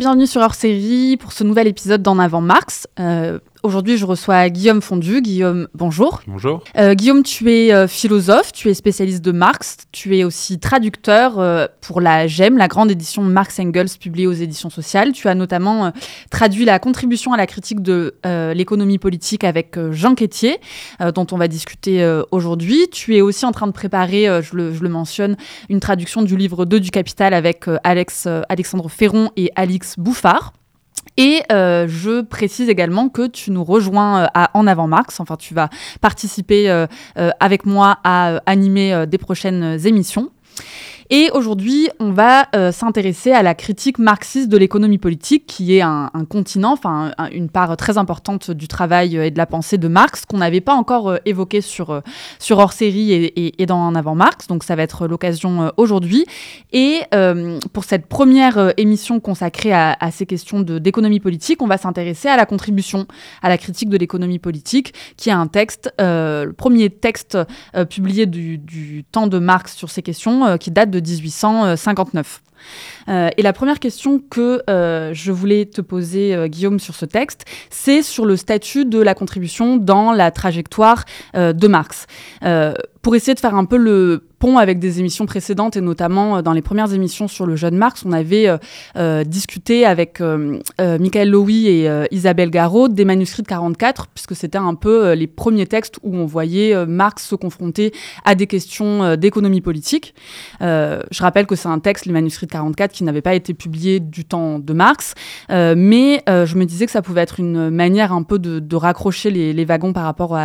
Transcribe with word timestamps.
Bienvenue 0.00 0.26
sur 0.26 0.40
Hors 0.40 0.54
Série 0.54 1.18
pour 1.18 1.30
ce 1.30 1.44
nouvel 1.44 1.66
épisode 1.66 2.00
d'En 2.00 2.18
Avant 2.18 2.40
Marx. 2.40 2.88
Euh, 2.98 3.38
Aujourd'hui, 3.62 3.98
je 3.98 4.06
reçois 4.06 4.48
Guillaume 4.48 4.80
Fondu. 4.80 5.20
Guillaume, 5.20 5.68
bonjour. 5.74 6.22
Bonjour. 6.26 6.64
Euh, 6.78 6.94
Guillaume, 6.94 7.22
tu 7.22 7.52
es 7.52 7.74
euh, 7.74 7.86
philosophe, 7.86 8.52
tu 8.52 8.70
es 8.70 8.74
spécialiste 8.74 9.22
de 9.22 9.32
Marx, 9.32 9.76
tu 9.92 10.16
es 10.16 10.24
aussi 10.24 10.58
traducteur 10.58 11.38
euh, 11.38 11.66
pour 11.82 12.00
la 12.00 12.26
GEM, 12.26 12.56
la 12.56 12.68
grande 12.68 12.90
édition 12.90 13.22
Marx 13.22 13.60
Engels 13.60 13.90
publiée 14.00 14.26
aux 14.26 14.32
éditions 14.32 14.70
sociales. 14.70 15.12
Tu 15.12 15.28
as 15.28 15.34
notamment 15.34 15.86
euh, 15.86 15.90
traduit 16.30 16.64
la 16.64 16.78
contribution 16.78 17.34
à 17.34 17.36
la 17.36 17.46
critique 17.46 17.82
de 17.82 18.14
euh, 18.24 18.54
l'économie 18.54 18.96
politique 18.98 19.44
avec 19.44 19.76
euh, 19.76 19.92
Jean 19.92 20.14
Quétier, 20.14 20.58
euh, 21.02 21.12
dont 21.12 21.26
on 21.30 21.36
va 21.36 21.46
discuter 21.46 22.02
euh, 22.02 22.22
aujourd'hui. 22.30 22.88
Tu 22.90 23.14
es 23.14 23.20
aussi 23.20 23.44
en 23.44 23.52
train 23.52 23.66
de 23.66 23.72
préparer, 23.72 24.26
euh, 24.26 24.40
je 24.40 24.56
le, 24.56 24.72
je, 24.72 24.82
le, 24.82 24.88
mentionne, 24.88 25.36
une 25.68 25.80
traduction 25.80 26.22
du 26.22 26.34
livre 26.34 26.64
2 26.64 26.80
du 26.80 26.90
Capital 26.90 27.34
avec 27.34 27.68
euh, 27.68 27.76
Alex, 27.84 28.26
Alexandre 28.48 28.88
Ferron 28.88 29.30
et 29.36 29.52
Alix 29.54 29.98
Bouffard. 29.98 30.54
Et 31.20 31.42
euh, 31.52 31.86
je 31.86 32.22
précise 32.22 32.70
également 32.70 33.10
que 33.10 33.26
tu 33.26 33.50
nous 33.50 33.62
rejoins 33.62 34.22
euh, 34.22 34.26
à 34.32 34.50
En 34.54 34.66
Avant 34.66 34.86
Marx, 34.86 35.20
enfin 35.20 35.36
tu 35.36 35.52
vas 35.52 35.68
participer 36.00 36.70
euh, 36.70 36.86
avec 37.40 37.66
moi 37.66 37.98
à 38.04 38.40
animer 38.46 39.04
des 39.06 39.18
prochaines 39.18 39.78
émissions. 39.86 40.30
Et 41.12 41.30
aujourd'hui, 41.32 41.88
on 41.98 42.12
va 42.12 42.46
euh, 42.54 42.70
s'intéresser 42.70 43.32
à 43.32 43.42
la 43.42 43.54
critique 43.54 43.98
marxiste 43.98 44.48
de 44.48 44.56
l'économie 44.56 44.98
politique, 44.98 45.44
qui 45.46 45.76
est 45.76 45.82
un, 45.82 46.08
continent, 46.28 46.72
enfin 46.72 47.10
un, 47.18 47.28
une 47.30 47.48
part 47.48 47.76
très 47.76 47.98
importante 47.98 48.52
du 48.52 48.68
travail 48.68 49.16
et 49.16 49.30
de 49.32 49.38
la 49.38 49.46
pensée 49.46 49.76
de 49.76 49.88
Marx, 49.88 50.24
qu'on 50.24 50.38
n'avait 50.38 50.60
pas 50.60 50.74
encore 50.74 51.08
euh, 51.08 51.16
évoqué 51.24 51.60
sur, 51.60 51.90
euh, 51.90 52.00
sur 52.38 52.58
hors 52.58 52.72
série 52.72 53.12
et, 53.12 53.62
et, 53.62 53.66
dans 53.66 53.80
En 53.80 53.94
avant 53.94 54.14
Marx. 54.14 54.46
Donc 54.46 54.64
ça 54.64 54.76
va 54.76 54.82
être 54.82 55.06
l'occasion 55.06 55.62
euh, 55.62 55.68
aujourd'hui. 55.76 56.26
Et 56.72 57.00
euh, 57.14 57.58
pour 57.72 57.84
cette 57.84 58.06
première 58.06 58.72
émission 58.76 59.20
consacrée 59.20 59.72
à, 59.72 59.96
ces 60.12 60.26
questions 60.26 60.60
d'économie 60.60 61.20
politique, 61.20 61.62
on 61.62 61.66
va 61.66 61.78
s'intéresser 61.78 62.28
à 62.28 62.36
la 62.36 62.46
contribution 62.46 63.06
à 63.42 63.48
la 63.48 63.58
critique 63.58 63.88
de 63.88 63.96
l'économie 63.96 64.38
politique, 64.38 64.94
qui 65.16 65.28
est 65.28 65.32
un 65.32 65.46
texte, 65.46 65.92
euh, 66.00 66.44
le 66.46 66.52
premier 66.52 66.90
texte 66.90 67.38
publié 67.88 68.26
du, 68.26 68.58
du, 68.58 69.04
temps 69.10 69.26
de 69.26 69.38
Marx 69.38 69.74
sur 69.74 69.90
ces 69.90 70.02
questions, 70.02 70.56
qui 70.58 70.70
date 70.70 70.90
de 70.90 70.99
1859. 71.02 72.40
Euh, 73.08 73.28
et 73.36 73.42
la 73.42 73.52
première 73.52 73.78
question 73.78 74.20
que 74.30 74.62
euh, 74.68 75.10
je 75.12 75.32
voulais 75.32 75.66
te 75.66 75.80
poser, 75.80 76.34
euh, 76.34 76.46
Guillaume, 76.46 76.78
sur 76.78 76.94
ce 76.94 77.04
texte, 77.04 77.44
c'est 77.70 78.02
sur 78.02 78.24
le 78.24 78.36
statut 78.36 78.84
de 78.84 79.00
la 79.00 79.14
contribution 79.14 79.76
dans 79.76 80.12
la 80.12 80.30
trajectoire 80.30 81.04
de 81.34 81.68
Marx. 81.68 82.06
pour 83.02 83.14
essayer 83.14 83.34
de 83.34 83.40
faire 83.40 83.54
un 83.54 83.64
peu 83.64 83.76
le 83.76 84.26
pont 84.38 84.58
avec 84.58 84.78
des 84.78 85.00
émissions 85.00 85.26
précédentes 85.26 85.76
et 85.76 85.80
notamment 85.80 86.42
dans 86.42 86.52
les 86.52 86.62
premières 86.62 86.92
émissions 86.92 87.28
sur 87.28 87.46
le 87.46 87.56
jeune 87.56 87.76
Marx, 87.76 88.04
on 88.04 88.12
avait 88.12 88.48
discuté 89.24 89.84
avec 89.84 90.20
Michael 90.78 91.30
Lowy 91.30 91.68
et 91.68 92.06
Isabelle 92.10 92.50
Garot 92.50 92.88
des 92.88 93.04
manuscrits 93.04 93.42
de 93.42 93.48
44, 93.48 94.08
puisque 94.08 94.34
c'était 94.34 94.58
un 94.58 94.74
peu 94.74 95.12
les 95.12 95.26
premiers 95.26 95.66
textes 95.66 95.98
où 96.02 96.16
on 96.16 96.26
voyait 96.26 96.86
Marx 96.86 97.26
se 97.26 97.34
confronter 97.34 97.92
à 98.24 98.34
des 98.34 98.46
questions 98.46 99.16
d'économie 99.16 99.60
politique. 99.60 100.14
je 100.60 101.20
rappelle 101.20 101.46
que 101.46 101.56
c'est 101.56 101.68
un 101.68 101.78
texte, 101.78 102.06
les 102.06 102.12
manuscrits 102.12 102.46
44, 102.50 102.92
qui 102.92 103.04
n'avait 103.04 103.22
pas 103.22 103.34
été 103.34 103.54
publié 103.54 104.00
du 104.00 104.24
temps 104.24 104.58
de 104.58 104.72
Marx, 104.72 105.14
euh, 105.50 105.74
mais 105.76 106.22
euh, 106.28 106.46
je 106.46 106.56
me 106.56 106.64
disais 106.64 106.86
que 106.86 106.92
ça 106.92 107.02
pouvait 107.02 107.22
être 107.22 107.40
une 107.40 107.70
manière 107.70 108.12
un 108.12 108.22
peu 108.22 108.38
de, 108.38 108.76
raccrocher 108.76 109.30
les, 109.30 109.64
wagons 109.64 109.92
par 109.92 110.04
rapport 110.04 110.38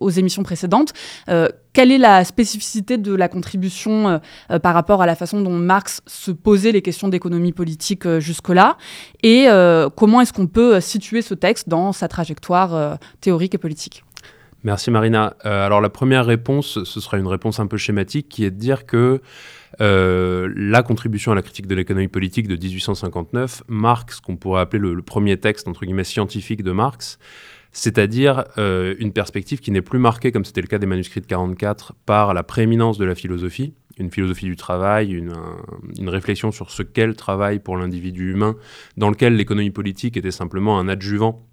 aux 0.00 0.10
émissions 0.10 0.42
précédentes. 0.42 0.92
Euh, 1.28 1.48
quelle 1.72 1.90
est 1.90 1.98
la 1.98 2.24
spécificité 2.24 2.98
de 2.98 3.14
la 3.14 3.28
contribution 3.28 4.20
par 4.62 4.74
rapport 4.74 5.00
à 5.00 5.06
la 5.06 5.14
façon 5.14 5.40
dont 5.40 5.52
Marx 5.52 6.02
se 6.06 6.30
posait 6.30 6.72
les 6.72 6.82
questions 6.82 7.08
d'économie 7.08 7.52
politique 7.52 8.18
jusque-là? 8.18 8.76
Et 9.22 9.46
comment 9.96 10.20
est-ce 10.20 10.32
qu'on 10.32 10.46
peut 10.46 10.80
situer 10.80 11.22
ce 11.22 11.34
texte 11.34 11.68
dans 11.68 11.92
sa 11.92 12.08
trajectoire 12.08 12.98
théorique 13.20 13.54
et 13.54 13.58
politique? 13.58 14.04
Merci 14.64 14.92
Marina. 14.92 15.34
alors 15.42 15.80
la 15.80 15.90
première 15.90 16.24
réponse, 16.24 16.84
ce 16.84 17.00
sera 17.00 17.18
une 17.18 17.26
réponse 17.26 17.58
un 17.58 17.66
peu 17.66 17.76
schématique, 17.76 18.28
qui 18.28 18.44
est 18.44 18.50
de 18.50 18.58
dire 18.58 18.86
que 18.86 19.20
euh, 19.80 20.52
la 20.54 20.82
contribution 20.82 21.32
à 21.32 21.34
la 21.34 21.42
critique 21.42 21.66
de 21.66 21.74
l'économie 21.74 22.08
politique 22.08 22.46
de 22.46 22.56
1859 22.56 23.64
marque 23.68 24.12
ce 24.12 24.20
qu'on 24.20 24.36
pourrait 24.36 24.60
appeler 24.60 24.80
le, 24.80 24.94
le, 24.94 25.02
premier 25.02 25.36
texte 25.38 25.66
entre 25.66 25.84
guillemets 25.84 26.04
scientifique 26.04 26.62
de 26.62 26.72
Marx, 26.72 27.18
c'est-à-dire 27.72 28.44
euh, 28.58 28.94
une 28.98 29.12
perspective 29.12 29.60
qui 29.60 29.70
n'est 29.70 29.82
plus 29.82 29.98
marquée, 29.98 30.30
comme 30.30 30.44
c'était 30.44 30.60
le 30.60 30.66
cas 30.66 30.78
des 30.78 30.86
manuscrits 30.86 31.22
de 31.22 31.26
44, 31.26 31.94
par 32.06 32.34
la 32.34 32.42
prééminence 32.42 32.98
de 32.98 33.04
la 33.04 33.14
philosophie, 33.14 33.74
une 33.98 34.10
philosophie 34.10 34.46
du 34.46 34.56
travail, 34.56 35.12
une, 35.12 35.32
un, 35.32 35.56
une 35.98 36.08
réflexion 36.08 36.52
sur 36.52 36.70
ce 36.70 36.82
qu'est 36.82 37.06
le 37.06 37.14
travail 37.14 37.58
pour 37.58 37.76
l'individu 37.76 38.32
humain, 38.32 38.56
dans 38.96 39.10
lequel 39.10 39.36
l'économie 39.36 39.70
politique 39.70 40.16
était 40.16 40.30
simplement 40.30 40.78
un 40.78 40.88
adjuvant 40.88 41.46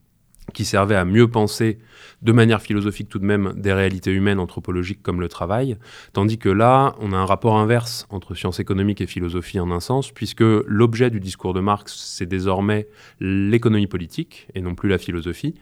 qui 0.53 0.65
servait 0.65 0.95
à 0.95 1.05
mieux 1.05 1.27
penser 1.27 1.79
de 2.21 2.31
manière 2.31 2.61
philosophique 2.61 3.09
tout 3.09 3.19
de 3.19 3.25
même 3.25 3.53
des 3.55 3.73
réalités 3.73 4.11
humaines 4.11 4.39
anthropologiques 4.39 5.01
comme 5.01 5.21
le 5.21 5.27
travail, 5.27 5.77
tandis 6.13 6.37
que 6.37 6.49
là, 6.49 6.95
on 6.99 7.13
a 7.13 7.17
un 7.17 7.25
rapport 7.25 7.57
inverse 7.57 8.05
entre 8.09 8.35
sciences 8.35 8.59
économiques 8.59 9.01
et 9.01 9.07
philosophie 9.07 9.59
en 9.59 9.71
un 9.71 9.79
sens, 9.79 10.11
puisque 10.11 10.41
l'objet 10.41 11.09
du 11.09 11.19
discours 11.19 11.53
de 11.53 11.59
Marx, 11.59 11.95
c'est 11.95 12.25
désormais 12.25 12.87
l'économie 13.19 13.87
politique 13.87 14.47
et 14.55 14.61
non 14.61 14.75
plus 14.75 14.89
la 14.89 14.97
philosophie, 14.97 15.55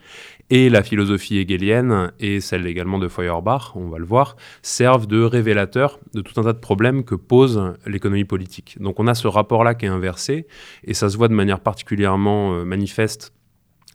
et 0.50 0.68
la 0.70 0.82
philosophie 0.82 1.38
hegelienne 1.38 2.12
et 2.18 2.40
celle 2.40 2.66
également 2.66 2.98
de 2.98 3.08
Feuerbach, 3.08 3.72
on 3.74 3.88
va 3.88 3.98
le 3.98 4.04
voir, 4.04 4.36
servent 4.62 5.06
de 5.06 5.22
révélateurs 5.22 6.00
de 6.14 6.20
tout 6.20 6.40
un 6.40 6.44
tas 6.44 6.52
de 6.52 6.58
problèmes 6.58 7.04
que 7.04 7.14
pose 7.14 7.74
l'économie 7.86 8.24
politique. 8.24 8.76
Donc 8.80 8.98
on 8.98 9.06
a 9.06 9.14
ce 9.14 9.28
rapport-là 9.28 9.74
qui 9.74 9.86
est 9.86 9.90
inversé, 9.90 10.46
et 10.84 10.94
ça 10.94 11.08
se 11.08 11.16
voit 11.16 11.28
de 11.28 11.34
manière 11.34 11.60
particulièrement 11.60 12.54
euh, 12.54 12.64
manifeste 12.64 13.32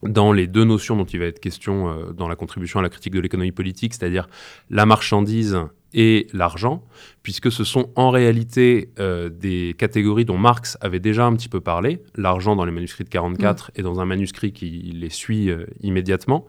dans 0.07 0.31
les 0.31 0.47
deux 0.47 0.63
notions 0.63 0.95
dont 0.95 1.05
il 1.05 1.19
va 1.19 1.25
être 1.25 1.39
question 1.39 1.89
euh, 1.89 2.11
dans 2.13 2.27
la 2.27 2.35
contribution 2.35 2.79
à 2.79 2.83
la 2.83 2.89
critique 2.89 3.13
de 3.13 3.19
l'économie 3.19 3.51
politique, 3.51 3.93
c'est-à-dire 3.93 4.27
la 4.69 4.85
marchandise 4.85 5.57
et 5.93 6.27
l'argent, 6.33 6.83
puisque 7.21 7.51
ce 7.51 7.63
sont 7.63 7.89
en 7.95 8.09
réalité 8.09 8.89
euh, 8.99 9.29
des 9.29 9.75
catégories 9.77 10.25
dont 10.25 10.37
Marx 10.37 10.77
avait 10.81 10.99
déjà 10.99 11.25
un 11.25 11.33
petit 11.35 11.49
peu 11.49 11.59
parlé, 11.59 12.01
l'argent 12.15 12.55
dans 12.55 12.65
les 12.65 12.71
manuscrits 12.71 13.03
de 13.03 13.09
44 13.09 13.67
mmh. 13.67 13.79
et 13.79 13.83
dans 13.83 13.99
un 13.99 14.05
manuscrit 14.05 14.53
qui 14.53 14.69
les 14.93 15.09
suit 15.09 15.49
euh, 15.49 15.65
immédiatement, 15.81 16.47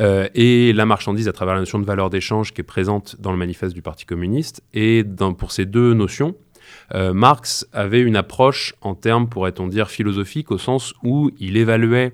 euh, 0.00 0.28
et 0.34 0.72
la 0.72 0.84
marchandise 0.84 1.28
à 1.28 1.32
travers 1.32 1.54
la 1.54 1.60
notion 1.60 1.78
de 1.78 1.86
valeur 1.86 2.10
d'échange 2.10 2.52
qui 2.52 2.60
est 2.60 2.64
présente 2.64 3.16
dans 3.20 3.32
le 3.32 3.38
manifeste 3.38 3.74
du 3.74 3.82
Parti 3.82 4.04
communiste. 4.04 4.62
Et 4.74 5.02
dans, 5.02 5.32
pour 5.32 5.52
ces 5.52 5.64
deux 5.64 5.94
notions, 5.94 6.36
Marx 6.92 7.66
avait 7.72 8.00
une 8.00 8.16
approche 8.16 8.74
en 8.80 8.94
termes, 8.94 9.28
pourrait-on 9.28 9.66
dire, 9.68 9.88
philosophiques, 9.88 10.50
au 10.50 10.58
sens 10.58 10.94
où 11.02 11.30
il 11.38 11.56
évaluait 11.56 12.12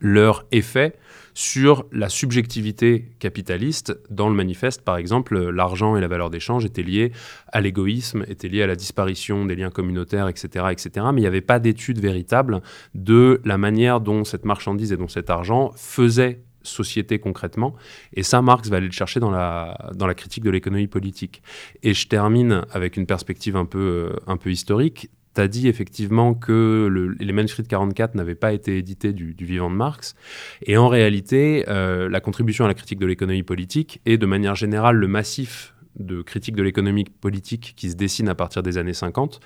leur 0.00 0.46
effet 0.50 0.94
sur 1.34 1.86
la 1.92 2.08
subjectivité 2.08 3.12
capitaliste. 3.18 3.98
Dans 4.10 4.28
le 4.28 4.34
manifeste, 4.34 4.82
par 4.82 4.96
exemple, 4.96 5.38
l'argent 5.50 5.96
et 5.96 6.00
la 6.00 6.08
valeur 6.08 6.30
d'échange 6.30 6.64
étaient 6.64 6.82
liés 6.82 7.12
à 7.48 7.60
l'égoïsme, 7.60 8.24
étaient 8.28 8.48
liés 8.48 8.62
à 8.62 8.66
la 8.66 8.76
disparition 8.76 9.44
des 9.44 9.56
liens 9.56 9.70
communautaires, 9.70 10.28
etc. 10.28 10.66
etc. 10.70 11.06
mais 11.12 11.20
il 11.20 11.24
n'y 11.24 11.26
avait 11.26 11.40
pas 11.40 11.58
d'étude 11.58 12.00
véritable 12.00 12.60
de 12.94 13.40
la 13.44 13.58
manière 13.58 14.00
dont 14.00 14.24
cette 14.24 14.44
marchandise 14.44 14.92
et 14.92 14.96
dont 14.96 15.08
cet 15.08 15.30
argent 15.30 15.72
faisaient 15.76 16.42
société 16.62 17.18
concrètement. 17.18 17.74
Et 18.12 18.22
ça, 18.22 18.42
Marx 18.42 18.68
va 18.68 18.76
aller 18.76 18.86
le 18.86 18.92
chercher 18.92 19.20
dans 19.20 19.30
la, 19.30 19.90
dans 19.94 20.06
la 20.06 20.14
critique 20.14 20.44
de 20.44 20.50
l'économie 20.50 20.88
politique. 20.88 21.42
Et 21.82 21.94
je 21.94 22.06
termine 22.06 22.66
avec 22.70 22.98
une 22.98 23.06
perspective 23.06 23.56
un 23.56 23.64
peu, 23.64 24.12
un 24.26 24.36
peu 24.36 24.50
historique 24.50 25.10
tu 25.34 25.40
as 25.40 25.48
dit 25.48 25.68
effectivement 25.68 26.34
que 26.34 26.88
le, 26.90 27.08
les 27.18 27.32
manuscrits 27.32 27.62
de 27.62 27.68
44 27.68 28.14
n'avaient 28.14 28.34
pas 28.34 28.52
été 28.52 28.78
édités 28.78 29.12
du, 29.12 29.34
du, 29.34 29.44
vivant 29.44 29.70
de 29.70 29.76
Marx. 29.76 30.14
Et 30.62 30.76
en 30.76 30.88
réalité, 30.88 31.64
euh, 31.68 32.08
la 32.08 32.20
contribution 32.20 32.64
à 32.64 32.68
la 32.68 32.74
critique 32.74 32.98
de 32.98 33.06
l'économie 33.06 33.42
politique 33.42 34.00
et 34.06 34.18
de 34.18 34.26
manière 34.26 34.54
générale 34.54 34.96
le 34.96 35.08
massif 35.08 35.74
de 35.98 36.22
critique 36.22 36.56
de 36.56 36.62
l'économie 36.62 37.04
politique 37.04 37.74
qui 37.76 37.90
se 37.90 37.96
dessine 37.96 38.28
à 38.28 38.34
partir 38.34 38.62
des 38.62 38.78
années 38.78 38.94
50 38.94 39.40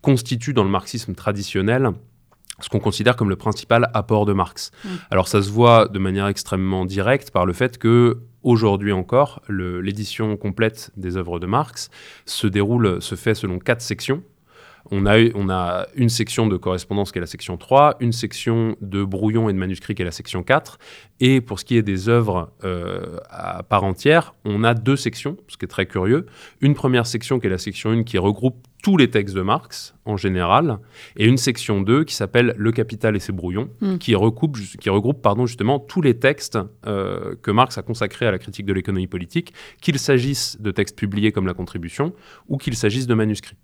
constitue 0.00 0.54
dans 0.54 0.64
le 0.64 0.70
marxisme 0.70 1.14
traditionnel 1.14 1.90
ce 2.60 2.68
qu'on 2.68 2.80
considère 2.80 3.16
comme 3.16 3.28
le 3.28 3.36
principal 3.36 3.90
apport 3.94 4.24
de 4.24 4.32
Marx. 4.32 4.72
Mmh. 4.84 4.88
Alors 5.10 5.28
ça 5.28 5.42
se 5.42 5.50
voit 5.50 5.86
de 5.88 5.98
manière 5.98 6.26
extrêmement 6.26 6.84
directe 6.86 7.30
par 7.30 7.46
le 7.46 7.52
fait 7.52 7.78
que 7.78 8.18
aujourd'hui 8.42 8.92
encore, 8.92 9.42
l'édition 9.48 10.36
complète 10.36 10.90
des 10.96 11.16
œuvres 11.16 11.38
de 11.38 11.46
Marx 11.46 11.90
se 12.26 12.46
déroule, 12.46 13.00
se 13.02 13.14
fait 13.14 13.34
selon 13.34 13.58
quatre 13.58 13.82
sections 13.82 14.22
on 14.90 15.06
a, 15.06 15.86
une 15.94 16.08
section 16.08 16.46
de 16.46 16.56
correspondance 16.56 17.12
qui 17.12 17.18
est 17.18 17.20
la 17.20 17.26
section 17.26 17.56
3, 17.56 17.96
une 18.00 18.12
section 18.12 18.76
de 18.80 19.04
brouillon 19.04 19.48
et 19.48 19.52
de 19.52 19.58
manuscrit 19.58 19.94
qui 19.94 20.02
est 20.02 20.04
la 20.04 20.10
section 20.10 20.42
4, 20.42 20.78
Et 21.20 21.40
pour 21.40 21.58
ce 21.58 21.64
qui 21.64 21.76
est 21.76 21.82
des 21.82 22.08
œuvres 22.08 22.52
euh, 22.64 23.18
à 23.28 23.62
part 23.62 23.84
entière, 23.84 24.34
on 24.44 24.62
a 24.62 24.74
deux 24.74 24.96
sections, 24.96 25.36
ce 25.48 25.56
qui 25.56 25.64
est 25.64 25.68
très 25.68 25.86
curieux. 25.86 26.26
Une 26.60 26.74
première 26.74 27.06
section 27.06 27.40
qui 27.40 27.46
est 27.46 27.50
la 27.50 27.58
section 27.58 27.90
1 27.90 28.04
qui 28.04 28.18
regroupe 28.18 28.56
tous 28.82 28.96
les 28.96 29.10
textes 29.10 29.34
de 29.34 29.42
Marx 29.42 29.94
en 30.04 30.16
général, 30.16 30.78
et 31.16 31.26
une 31.26 31.36
section 31.36 31.80
2 31.80 32.04
qui 32.04 32.14
s'appelle 32.14 32.54
Le 32.56 32.70
Capital 32.70 33.16
et 33.16 33.18
ses 33.18 33.32
brouillons, 33.32 33.68
hmm. 33.80 33.98
qui 33.98 34.14
regroupe, 34.14 34.56
qui 34.80 34.88
regroupe 34.88 35.20
pardon, 35.20 35.46
justement 35.46 35.80
tous 35.80 36.00
les 36.00 36.18
textes 36.18 36.58
euh, 36.86 37.34
que 37.42 37.50
Marx 37.50 37.76
a 37.76 37.82
consacrés 37.82 38.26
à 38.26 38.30
la 38.30 38.38
critique 38.38 38.66
de 38.66 38.72
l'économie 38.72 39.08
politique, 39.08 39.52
qu'il 39.80 39.98
s'agisse 39.98 40.60
de 40.60 40.70
textes 40.70 40.96
publiés 40.96 41.32
comme 41.32 41.46
la 41.46 41.54
contribution 41.54 42.12
ou 42.48 42.56
qu'il 42.56 42.76
s'agisse 42.76 43.08
de 43.08 43.14
manuscrits. 43.14 43.56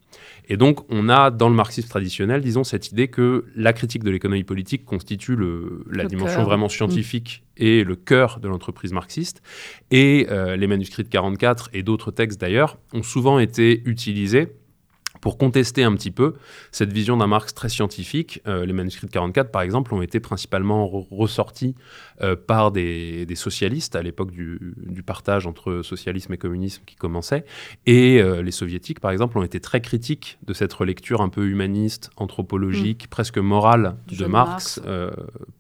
Et 0.49 0.57
donc, 0.57 0.81
on 0.91 1.09
a 1.09 1.31
dans 1.31 1.49
le 1.49 1.55
marxisme 1.55 1.89
traditionnel, 1.89 2.41
disons, 2.41 2.65
cette 2.65 2.91
idée 2.91 3.09
que 3.09 3.47
la 3.55 3.73
critique 3.73 4.03
de 4.03 4.11
l'économie 4.11 4.45
politique 4.45 4.85
constitue 4.85 5.37
le, 5.37 5.85
la 5.91 6.05
dimension 6.05 6.43
vraiment 6.43 6.69
scientifique 6.69 7.44
et 7.57 7.85
le 7.85 7.97
cœur 7.97 8.41
de 8.41 8.49
l'entreprise 8.49 8.93
marxiste. 8.93 9.43
Et 9.91 10.27
euh, 10.31 10.57
les 10.57 10.67
manuscrits 10.67 11.05
de 11.05 11.09
44 11.09 11.71
et 11.73 11.83
d'autres 11.83 12.11
textes 12.11 12.41
d'ailleurs 12.41 12.79
ont 12.93 13.03
souvent 13.03 13.39
été 13.39 13.83
utilisés 13.85 14.49
pour 15.25 15.39
contester 15.39 15.83
un 15.85 15.95
petit 15.95 16.11
peu 16.11 16.35
cette 16.71 16.93
vision 16.93 17.17
d'un 17.17 17.27
Marx 17.27 17.55
très 17.55 17.71
scientifique. 17.71 18.43
Euh, 18.47 18.67
les 18.67 18.75
manuscrits 18.75 19.07
de 19.07 19.11
44, 19.11 19.51
par 19.51 19.63
exemple, 19.63 19.95
ont 19.95 20.03
été 20.03 20.21
principalement 20.21 20.87
ressortis 20.87 21.75
euh, 22.21 22.37
par 22.37 22.73
des, 22.73 23.27
socialistes 23.35 23.97
à 23.97 24.03
l'époque 24.03 24.33
du, 24.33 25.03
partage 25.07 25.47
entre 25.47 25.81
socialisme 25.81 26.35
et 26.35 26.37
communisme 26.37 26.83
qui 26.85 26.97
commençait. 26.97 27.47
Et 27.87 28.21
euh, 28.21 28.43
les 28.43 28.51
soviétiques, 28.51 29.01
par 29.01 29.13
exemple, 29.13 29.39
ont 29.39 29.43
été 29.43 29.61
très 29.61 29.81
critiques 29.81 30.37
de 30.47 30.53
cette 30.53 30.75
relecture 30.75 31.23
un 31.23 31.31
peu 31.31 31.47
humaniste, 31.47 32.11
anthropologique, 32.17 33.07
mmh. 33.07 33.09
presque 33.09 33.39
morale 33.39 33.97
de 34.09 34.27
Marx, 34.27 34.83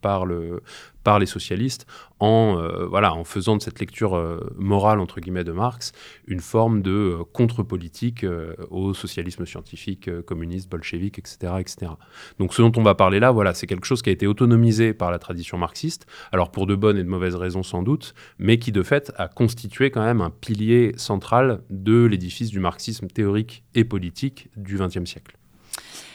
par, 0.02 0.26
le, 0.26 0.62
par 1.05 1.19
les 1.19 1.27
socialistes 1.27 1.87
en, 2.19 2.59
euh, 2.59 2.87
voilà, 2.87 3.15
en 3.15 3.25
faisant 3.25 3.56
de 3.56 3.62
cette 3.62 3.79
lecture 3.79 4.17
euh, 4.17 4.41
morale, 4.56 4.99
entre 4.99 5.21
guillemets, 5.21 5.45
de 5.45 5.53
Marx, 5.53 5.93
une 6.27 6.41
forme 6.41 6.83
de 6.83 6.91
euh, 6.91 7.25
contre-politique 7.33 8.25
au 8.71 8.95
socialisme 8.95 9.45
scientifique, 9.45 10.11
communiste, 10.23 10.71
bolchevique, 10.71 11.19
etc., 11.19 11.55
etc. 11.59 11.93
Donc 12.39 12.55
ce 12.55 12.62
dont 12.62 12.73
on 12.77 12.83
va 12.83 12.95
parler 12.95 13.21
là, 13.21 13.31
voilà, 13.31 13.55
c'est 13.55 13.67
quelque 13.67 13.87
chose 13.87 14.03
qui 14.03 14.09
a 14.09 14.12
été 14.12 14.27
autonomisé 14.27 14.95
par 14.95 15.11
la 15.11 15.19
tradition 15.19 15.59
marxiste, 15.59 16.06
alors 16.33 16.51
pour 16.51 16.67
de 16.67 16.75
bonnes 16.75 16.97
et 16.97 17.05
de 17.05 17.09
mauvaises 17.09 17.37
raisons 17.37 17.62
sans 17.62 17.83
doute, 17.83 18.15
mais 18.39 18.59
qui 18.59 18.73
de 18.73 18.83
fait 18.83 19.12
a 19.17 19.29
constitué 19.29 19.91
quand 19.91 20.05
même 20.05 20.21
un 20.21 20.31
pilier 20.31 20.93
central 20.97 21.62
de 21.69 22.05
l'édifice 22.05 22.51
du 22.51 22.61
marxisme 22.61 23.09
théorique 23.09 23.65
et 23.75 23.85
politique 23.85 24.49
du 24.56 24.79
XXe 24.79 25.05
siècle. 25.05 25.37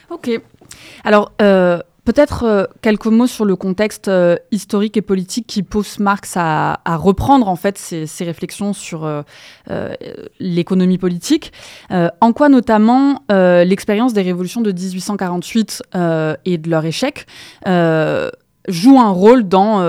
Ok. 0.09 0.29
Alors, 1.03 1.31
Peut-être 2.09 2.43
euh, 2.43 2.65
quelques 2.81 3.05
mots 3.05 3.27
sur 3.27 3.45
le 3.45 3.55
contexte 3.55 4.07
euh, 4.07 4.35
historique 4.49 4.97
et 4.97 5.01
politique 5.03 5.45
qui 5.45 5.61
pousse 5.61 5.99
Marx 5.99 6.33
à, 6.37 6.79
reprendre 6.87 7.47
en 7.47 7.55
fait 7.55 7.77
ses, 7.77 8.23
réflexions 8.23 8.73
sur 8.73 9.05
euh, 9.05 9.21
l'économie 10.39 10.97
politique. 10.97 11.53
en 11.91 12.33
quoi 12.33 12.49
notamment 12.49 13.21
l'expérience 13.29 14.13
des 14.13 14.23
révolutions 14.23 14.61
de 14.61 14.71
1848 14.71 15.83
et 16.45 16.57
de 16.57 16.69
leur 16.69 16.83
échec 16.85 17.27
joue 17.65 18.99
un 18.99 19.11
rôle 19.11 19.47
dans 19.47 19.83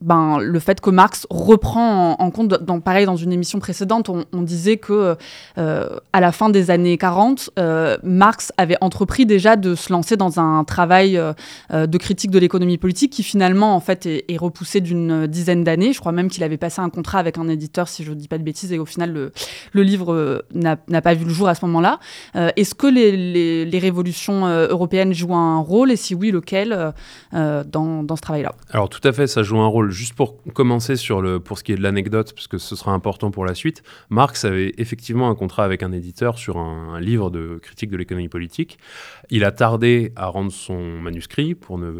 ben, 0.00 0.38
le 0.38 0.58
fait 0.58 0.80
que 0.80 0.88
Marx 0.88 1.26
reprend 1.28 2.16
en, 2.18 2.30
compte, 2.30 2.48
dans, 2.48 2.80
pareil 2.80 3.04
dans 3.04 3.16
une 3.16 3.32
émission 3.32 3.58
précédente, 3.58 4.08
on, 4.08 4.42
disait 4.42 4.78
que 4.78 5.16
euh, 5.58 5.88
à 6.12 6.20
la 6.20 6.32
fin 6.32 6.48
des 6.48 6.70
années 6.70 6.96
40, 6.96 7.50
euh, 7.58 7.98
Marx 8.02 8.50
avait 8.56 8.78
entrepris 8.80 9.26
déjà 9.26 9.56
de 9.56 9.74
se 9.74 9.92
lancer 9.92 10.16
dans 10.16 10.40
un 10.40 10.64
travail 10.64 11.18
euh, 11.18 11.86
de 11.86 11.98
critique 11.98 12.30
de 12.30 12.38
l'économie 12.38 12.78
politique 12.78 13.12
qui 13.12 13.22
finalement 13.22 13.76
en 13.76 13.80
fait 13.80 14.06
est, 14.06 14.36
repoussé 14.38 14.80
d'une 14.80 15.26
dizaine 15.26 15.64
d'années. 15.64 15.92
Je 15.92 16.00
crois 16.00 16.12
même 16.12 16.30
qu'il 16.30 16.42
avait 16.44 16.56
passé 16.56 16.80
un 16.80 16.88
contrat 16.88 17.18
avec 17.18 17.36
un 17.36 17.48
éditeur, 17.48 17.88
si 17.88 18.02
je 18.02 18.10
ne 18.10 18.16
dis 18.16 18.28
pas 18.28 18.38
de 18.38 18.42
bêtises, 18.42 18.72
et 18.72 18.78
au 18.78 18.86
final 18.86 19.12
le, 19.74 19.82
livre 19.82 20.44
n'a 20.54 20.76
pas 20.76 21.14
vu 21.14 21.24
le 21.24 21.30
jour 21.30 21.48
à 21.48 21.54
ce 21.54 21.64
moment-là. 21.66 21.98
Est-ce 22.34 22.74
que 22.74 22.86
les, 22.86 23.78
révolutions 23.78 24.46
européennes 24.46 25.12
jouent 25.12 25.34
un 25.34 25.58
rôle 25.58 25.90
et 25.90 25.96
si 25.96 26.14
oui, 26.14 26.30
lequel 26.30 26.92
dans 27.32 28.16
ce 28.16 28.20
travail-là? 28.20 28.54
Alors 28.70 28.88
tout 28.88 29.06
à 29.06 29.12
fait, 29.12 29.26
ça 29.26 29.42
joue 29.42 29.58
un 29.58 29.66
rôle 29.66 29.89
juste 29.90 30.14
pour 30.14 30.42
commencer 30.54 30.96
sur 30.96 31.42
pour 31.42 31.58
ce 31.58 31.64
qui 31.64 31.72
est 31.72 31.76
de 31.76 31.82
l'anecdote, 31.82 32.32
parce 32.34 32.46
que 32.46 32.58
ce 32.58 32.76
sera 32.76 32.92
important 32.92 33.30
pour 33.30 33.44
la 33.44 33.54
suite, 33.54 33.82
Marx 34.08 34.44
avait 34.44 34.74
effectivement 34.78 35.30
un 35.30 35.34
contrat 35.34 35.64
avec 35.64 35.82
un 35.82 35.92
éditeur 35.92 36.38
sur 36.38 36.58
un, 36.58 37.00
livre 37.00 37.30
de 37.30 37.58
critique 37.62 37.90
de 37.90 37.96
l'économie 37.96 38.28
politique. 38.28 38.78
Il 39.30 39.44
a 39.44 39.52
tardé 39.52 40.12
à 40.16 40.26
rendre 40.26 40.52
son 40.52 41.00
manuscrit, 41.00 41.54
pour 41.54 41.78
ne 41.78 41.92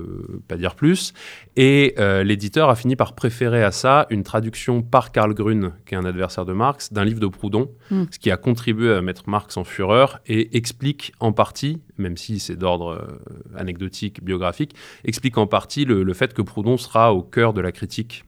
pas 0.48 0.56
dire 0.56 0.74
plus, 0.74 1.12
et 1.56 1.94
euh, 1.98 2.24
l'éditeur 2.24 2.68
a 2.68 2.76
fini 2.76 2.96
par 2.96 3.14
préférer 3.14 3.62
à 3.62 3.70
ça 3.70 4.06
une 4.10 4.22
traduction 4.22 4.82
par 4.82 5.12
Karl 5.12 5.34
Grun, 5.34 5.72
qui 5.86 5.94
est 5.94 5.98
un 5.98 6.04
adversaire 6.04 6.44
de 6.44 6.52
Marx, 6.52 6.92
d'un 6.92 7.04
livre 7.04 7.20
de 7.20 7.26
Proudhon, 7.26 7.70
hmm. 7.90 8.04
ce 8.10 8.18
qui 8.18 8.30
a 8.30 8.36
contribué 8.36 8.92
à 8.92 9.02
mettre 9.02 9.28
Marx 9.28 9.56
en 9.56 9.64
fureur 9.64 10.20
et 10.26 10.56
explique 10.56 11.12
en 11.20 11.32
partie, 11.32 11.80
même 11.98 12.16
si 12.16 12.38
c'est 12.38 12.56
d'ordre 12.56 12.90
euh, 12.90 13.58
anecdotique, 13.58 14.22
biographique, 14.24 14.74
explique 15.04 15.38
en 15.38 15.46
partie 15.46 15.84
le, 15.84 16.02
le 16.02 16.14
fait 16.14 16.34
que 16.34 16.42
Proudhon 16.42 16.76
sera 16.76 17.14
au 17.14 17.22
cœur 17.22 17.52
de 17.52 17.60
la 17.60 17.72
critique 17.72 18.24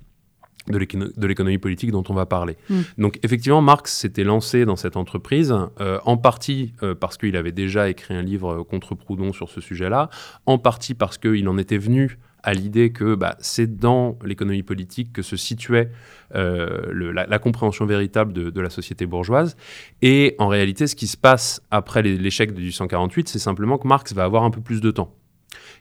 de 0.68 1.26
l'économie 1.26 1.58
politique 1.58 1.90
dont 1.90 2.04
on 2.08 2.14
va 2.14 2.26
parler. 2.26 2.56
Hmm. 2.70 2.82
Donc 2.98 3.18
effectivement, 3.22 3.62
Marx 3.62 3.92
s'était 3.92 4.24
lancé 4.24 4.64
dans 4.64 4.76
cette 4.76 4.96
entreprise, 4.96 5.54
euh, 5.80 5.98
en 6.04 6.16
partie 6.16 6.72
euh, 6.82 6.94
parce 6.94 7.16
qu'il 7.16 7.36
avait 7.36 7.52
déjà 7.52 7.88
écrit 7.88 8.14
un 8.14 8.22
livre 8.22 8.62
contre 8.62 8.94
Proudhon 8.94 9.32
sur 9.32 9.48
ce 9.48 9.60
sujet-là, 9.60 10.08
en 10.46 10.58
partie 10.58 10.94
parce 10.94 11.18
qu'il 11.18 11.48
en 11.48 11.58
était 11.58 11.78
venu 11.78 12.18
à 12.42 12.54
l'idée 12.54 12.90
que 12.90 13.14
bah, 13.14 13.36
c'est 13.38 13.78
dans 13.78 14.18
l'économie 14.24 14.62
politique 14.62 15.12
que 15.12 15.22
se 15.22 15.36
situait 15.36 15.90
euh, 16.34 17.12
la, 17.12 17.38
compréhension 17.38 17.86
véritable 17.86 18.32
de, 18.32 18.60
la 18.60 18.70
société 18.70 19.06
bourgeoise. 19.06 19.56
Et 20.00 20.34
en 20.38 20.48
réalité, 20.48 20.86
ce 20.86 20.96
qui 20.96 21.06
se 21.06 21.16
passe 21.16 21.62
après 21.70 22.02
l'échec 22.02 22.52
de 22.52 22.58
1848, 22.58 23.28
c'est 23.28 23.38
simplement 23.38 23.78
que 23.78 23.86
Marx 23.86 24.12
va 24.12 24.24
avoir 24.24 24.42
un 24.44 24.50
peu 24.50 24.60
plus 24.60 24.80
de 24.80 24.90
temps. 24.90 25.14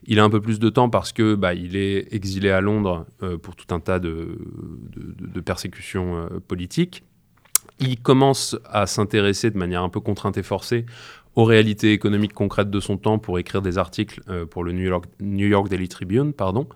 Il 0.07 0.19
a 0.19 0.24
un 0.24 0.30
peu 0.30 0.42
plus 0.42 0.59
de 0.59 0.69
temps 0.69 0.89
parce 0.89 1.13
que 1.13 1.36
bah, 1.36 1.53
il 1.53 1.75
est 1.75 2.13
exilé 2.13 2.50
à 2.50 2.62
Londres 2.62 3.06
euh, 3.21 3.38
pour 3.38 3.56
tout 3.56 3.74
un 3.74 3.80
tas 3.80 4.00
de, 4.00 4.38
persécutions 5.45 6.18
euh, 6.18 6.39
politiques. 6.48 7.03
Il 7.80 8.00
commence 8.00 8.57
à 8.65 8.88
s'intéresser 8.88 9.51
de 9.51 9.57
manière 9.57 9.83
un 9.83 9.89
peu 9.89 10.00
contrainte 10.00 10.38
et 10.38 10.44
forcée 10.44 10.86
aux 11.36 11.45
réalités 11.45 11.94
économiques 11.94 12.33
concrètes 12.33 12.69
de 12.69 12.80
son 12.81 12.98
temps 12.98 13.18
pour 13.18 13.39
écrire 13.39 13.62
des 13.62 13.77
articles 13.77 14.19
euh, 14.27 14.45
pour 14.45 14.65
le 14.65 14.74
New 14.74 14.83
York, 14.83 15.06
New 15.21 15.48
York, 15.48 15.69
Daily 15.69 15.88
Tribune, 15.88 16.33
pardon, 16.33 16.68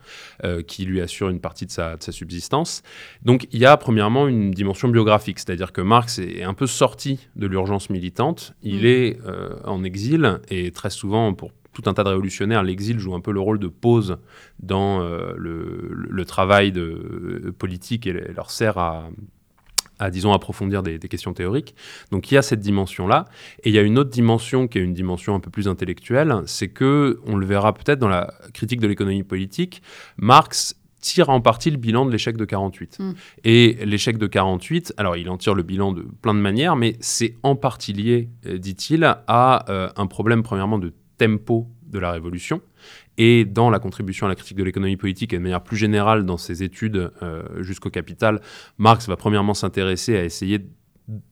qui 0.67 0.85
lui 0.85 1.01
assure 1.01 1.29
une 1.29 1.41
partie 1.41 1.65
de 1.65 1.71
sa, 1.71 1.97
de 1.97 2.03
sa, 2.03 2.11
subsistance. 2.11 2.81
Donc 3.23 3.47
il 3.51 3.59
y 3.59 3.65
a 3.65 3.75
premièrement 3.75 4.27
une 4.27 4.51
dimension 4.51 4.87
biographique, 4.87 5.39
c'est-à-dire 5.39 5.73
que 5.73 5.81
Marx 5.81 6.19
est 6.19 6.43
un 6.43 6.53
peu 6.53 6.67
sorti 6.67 7.27
de 7.35 7.47
l'urgence 7.47 7.89
militante, 7.89 8.53
il 8.61 8.83
mmh. 8.83 8.85
est 8.85 9.17
en 9.65 9.83
exil 9.83 10.39
et 10.49 10.71
très 10.71 10.89
souvent 10.89 11.33
pour 11.33 11.51
tout 11.75 11.87
un 11.89 11.93
tas 11.93 12.03
de 12.03 12.09
révolutionnaires, 12.09 12.63
l'exil 12.63 12.97
joue 12.99 13.13
un 13.13 13.19
peu 13.19 13.31
le 13.31 13.41
rôle 13.41 13.59
de 13.59 13.67
pause 13.67 14.17
dans 14.59 15.01
euh, 15.01 15.33
le, 15.37 16.25
travail 16.25 16.71
de, 16.71 17.53
politique 17.59 18.07
et 18.07 18.13
leur 18.13 18.49
sert 18.49 18.77
à, 18.77 19.09
disons, 20.09 20.31
approfondir 20.31 20.81
des, 20.81 20.97
questions 20.99 21.33
théoriques. 21.33 21.75
Donc 22.11 22.31
il 22.31 22.35
y 22.35 22.37
a 22.37 22.41
cette 22.41 22.61
dimension-là. 22.61 23.25
Et 23.63 23.69
il 23.69 23.75
y 23.75 23.77
a 23.77 23.81
une 23.81 23.99
autre 23.99 24.09
dimension 24.09 24.67
qui 24.67 24.79
est 24.79 24.81
une 24.81 24.93
dimension 24.93 25.35
un 25.35 25.39
peu 25.41 25.51
plus 25.51 25.67
intellectuelle, 25.67 26.33
c'est 26.45 26.69
que, 26.69 27.19
on 27.25 27.35
le 27.35 27.45
verra 27.45 27.73
peut-être 27.73 27.99
dans 27.99 28.07
la 28.07 28.33
critique 28.53 28.79
de 28.79 28.87
l'économie 28.87 29.23
politique, 29.23 29.83
Marx 30.17 30.75
tire 31.01 31.29
en 31.29 31.39
partie 31.39 31.69
le 31.69 31.77
bilan 31.77 32.05
de 32.05 32.11
l'échec 32.11 32.35
de 32.35 32.45
48. 32.45 32.99
Mm. 32.99 33.11
Et 33.43 33.77
l'échec 33.85 34.17
de 34.17 34.25
48, 34.25 34.93
alors 34.97 35.17
il 35.17 35.29
en 35.29 35.37
tire 35.37 35.53
le 35.53 35.61
bilan 35.61 35.91
de 35.91 36.01
plein 36.01 36.33
de 36.33 36.39
manières, 36.39 36.75
mais 36.75 36.95
c'est 36.99 37.35
en 37.43 37.55
partie 37.55 37.93
lié, 37.93 38.29
euh, 38.47 38.57
dit-il, 38.57 39.03
à 39.03 39.69
euh, 39.69 39.89
un 39.97 40.07
problème 40.07 40.41
premièrement 40.41 40.79
de 40.79 40.93
tempo 41.17 41.67
de 41.87 41.99
la 41.99 42.11
Révolution. 42.11 42.61
Et 43.17 43.45
dans 43.45 43.69
la 43.69 43.79
contribution 43.79 44.25
à 44.25 44.29
la 44.29 44.35
critique 44.35 44.57
de 44.57 44.63
l'économie 44.63 44.97
politique 44.97 45.33
et 45.33 45.37
de 45.37 45.41
manière 45.41 45.63
plus 45.63 45.77
générale 45.77 46.25
dans 46.25 46.37
ses 46.37 46.63
études 46.63 47.11
euh, 47.21 47.63
jusqu'au 47.63 47.89
capital, 47.89 48.41
Marx 48.77 49.07
va 49.07 49.15
premièrement 49.15 49.53
s'intéresser 49.53 50.17
à 50.17 50.23
essayer 50.23 50.59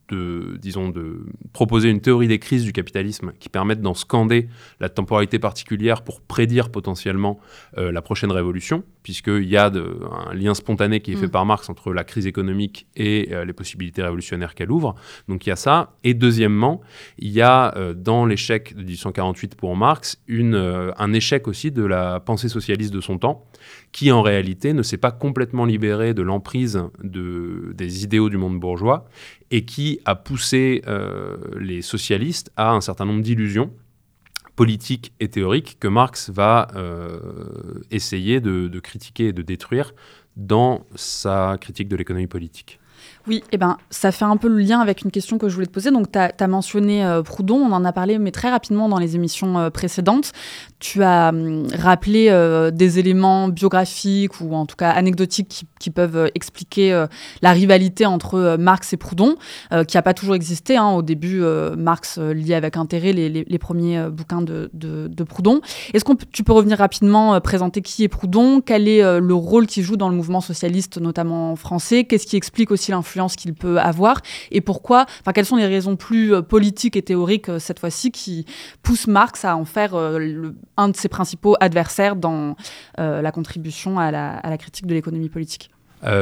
de, 0.10 0.58
disons, 0.62 0.90
de 0.90 1.26
proposer 1.54 1.90
une 1.90 2.02
théorie 2.02 2.28
des 2.28 2.40
crises 2.40 2.64
du 2.64 2.74
capitalisme 2.74 3.32
qui 3.40 3.50
permette 3.50 3.82
d'en 3.82 3.94
scander 3.94 4.48
la 4.80 4.90
temporalité 4.90 5.40
particulière 5.40 6.04
pour 6.04 6.22
prédire 6.22 6.70
potentiellement 6.70 7.40
euh, 7.78 7.92
la 7.92 8.02
prochaine 8.02 8.32
révolution, 8.32 8.84
puisqu'il 9.04 9.48
y 9.48 9.58
a 9.58 9.70
de, 9.70 10.00
un 10.28 10.34
lien 10.34 10.54
spontané 10.54 11.00
qui 11.00 11.14
est 11.14 11.16
fait 11.16 11.28
mm. 11.28 11.32
par 11.32 11.46
Marx 11.46 11.70
entre 11.70 11.94
la 11.94 12.04
crise 12.04 12.28
économique 12.28 12.88
et 12.96 13.30
euh, 13.32 13.46
les 13.46 13.54
possibilités 13.54 14.02
révolutionnaires 14.02 14.56
qu'elle 14.56 14.72
ouvre. 14.72 14.96
Donc 15.28 15.46
il 15.46 15.50
y 15.50 15.54
a 15.54 15.58
ça. 15.58 15.96
Et 16.04 16.14
deuxièmement, 16.14 16.82
il 17.18 17.32
y 17.32 17.42
a 17.42 17.76
euh, 17.78 17.94
dans 17.94 18.26
l'échec 18.26 18.76
de 18.76 18.84
1848 18.84 19.56
pour 19.56 19.76
Marx 19.76 20.22
une, 20.28 20.56
un 20.98 21.14
échec 21.14 21.48
aussi 21.48 21.72
de 21.72 21.84
la 21.84 22.20
pensée 22.20 22.50
socialiste 22.50 22.94
de 22.94 23.02
son 23.02 23.18
temps, 23.18 23.46
qui 23.92 24.12
en 24.12 24.22
réalité 24.22 24.74
ne 24.74 24.84
s'est 24.84 24.98
pas 24.98 25.12
complètement 25.12 25.66
libéré 25.66 26.14
de 26.14 26.22
l'emprise 26.22 26.82
de, 27.04 27.74
des 27.76 28.04
idéaux 28.04 28.30
du 28.30 28.38
monde 28.38 28.60
bourgeois 28.60 29.06
et 29.52 29.66
qui 29.66 29.93
a 30.06 30.16
poussé 30.16 30.82
euh, 30.88 31.38
les 31.60 31.82
socialistes 31.82 32.52
à 32.58 32.72
un 32.72 32.82
certain 32.82 33.06
nombre 33.06 33.22
d'illusions 33.22 33.72
politiques 34.56 35.14
et 35.20 35.30
théoriques 35.30 35.78
que 35.80 35.88
Marx 35.88 36.30
va 36.30 36.68
euh, 36.76 37.82
essayer 37.92 38.40
de, 38.40 38.80
critiquer 38.80 39.28
et 39.30 39.34
de 39.34 39.42
détruire 39.42 39.94
dans 40.36 40.86
sa 40.96 41.58
critique 41.60 41.88
de 41.88 41.96
l'économie 41.96 42.28
politique. 42.28 42.80
Oui, 43.26 43.42
eh 43.54 43.58
ben, 43.58 43.78
ça 43.90 44.12
fait 44.12 44.26
un 44.26 44.36
peu 44.36 44.50
le 44.50 44.58
lien 44.58 44.82
avec 44.82 45.04
une 45.04 45.12
question 45.12 45.38
que 45.38 45.48
je 45.48 45.54
voulais 45.54 45.66
te 45.66 45.72
poser. 45.72 45.92
Donc, 45.92 46.12
tu 46.12 46.20
as, 46.20 46.48
mentionné 46.48 47.06
euh, 47.06 47.24
Proudhon, 47.24 47.56
on 47.56 47.72
en 47.72 47.86
a 47.86 47.94
parlé, 47.94 48.20
mais 48.20 48.32
très 48.32 48.50
rapidement 48.50 48.90
dans 48.90 49.00
les 49.00 49.16
émissions 49.16 49.58
euh, 49.58 49.70
précédentes. 49.70 50.34
Tu 50.80 51.04
as 51.04 51.30
hum, 51.30 51.66
rappelé 51.74 52.28
euh, 52.30 52.70
des 52.70 53.00
éléments 53.00 53.48
biographiques 53.48 54.42
ou 54.42 54.54
en 54.54 54.66
tout 54.66 54.76
cas 54.76 54.90
anecdotiques 54.90 55.66
qui, 55.80 55.90
peuvent 55.94 56.32
expliquer 56.34 57.06
la 57.42 57.52
rivalité 57.52 58.06
entre 58.06 58.56
Marx 58.58 58.94
et 58.94 58.98
Proudhon, 58.98 59.36
qui 59.86 59.98
n'a 59.98 60.02
pas 60.02 60.14
toujours 60.14 60.34
existé. 60.34 60.78
Hein. 60.78 60.92
Au 60.92 61.02
début, 61.02 61.44
Marx 61.78 62.18
lit 62.18 62.54
avec 62.54 62.78
intérêt 62.78 63.12
les, 63.12 63.58
premiers 63.60 64.08
bouquins 64.10 64.42
de, 64.42 64.72
de, 64.74 65.24
Proudhon. 65.26 65.60
Est-ce 65.94 66.06
que 66.06 66.14
tu 66.32 66.46
peux 66.46 66.54
revenir 66.54 66.78
rapidement 66.78 67.40
présenter 67.42 67.82
qui 67.82 68.06
est 68.06 68.08
Proudhon? 68.08 68.62
Quel 68.62 68.88
est 68.88 69.20
le 69.20 69.34
rôle 69.34 69.68
qu'il 69.68 69.84
joue 69.84 69.98
dans 69.98 70.08
le 70.08 70.16
mouvement 70.16 70.40
socialiste, 70.40 71.00
notamment 71.00 71.58
français? 71.58 72.06
Qu'est-ce 72.06 72.28
qui 72.28 72.38
explique 72.38 72.72
aussi 72.72 72.92
l'influence 72.92 73.13
qu'il 73.36 73.54
peut 73.54 73.80
avoir 73.80 74.22
et 74.52 74.62
pourquoi, 74.62 75.06
enfin, 75.22 75.32
quelles 75.34 75.46
sont 75.46 75.56
les 75.56 75.66
raisons 75.66 75.96
plus 75.96 76.34
euh, 76.34 76.42
politiques 76.42 76.96
et 76.96 77.02
théoriques 77.02 77.50
euh, 77.50 77.60
cette 77.60 77.80
fois-ci 77.80 78.12
qui 78.12 78.46
poussent 78.82 79.08
Marx 79.08 79.46
à 79.46 79.56
en 79.56 79.66
faire 79.66 79.96
euh, 79.96 80.54
un 80.78 80.90
de 80.90 80.96
ses 80.96 81.08
principaux 81.08 81.56
adversaires 81.60 82.16
dans 82.16 82.56
la 82.98 83.32
contribution 83.32 84.00
à 84.00 84.12
la, 84.12 84.58
critique 84.58 84.88
de 84.88 84.94
l'économie 84.94 85.30
politique? 85.30 85.70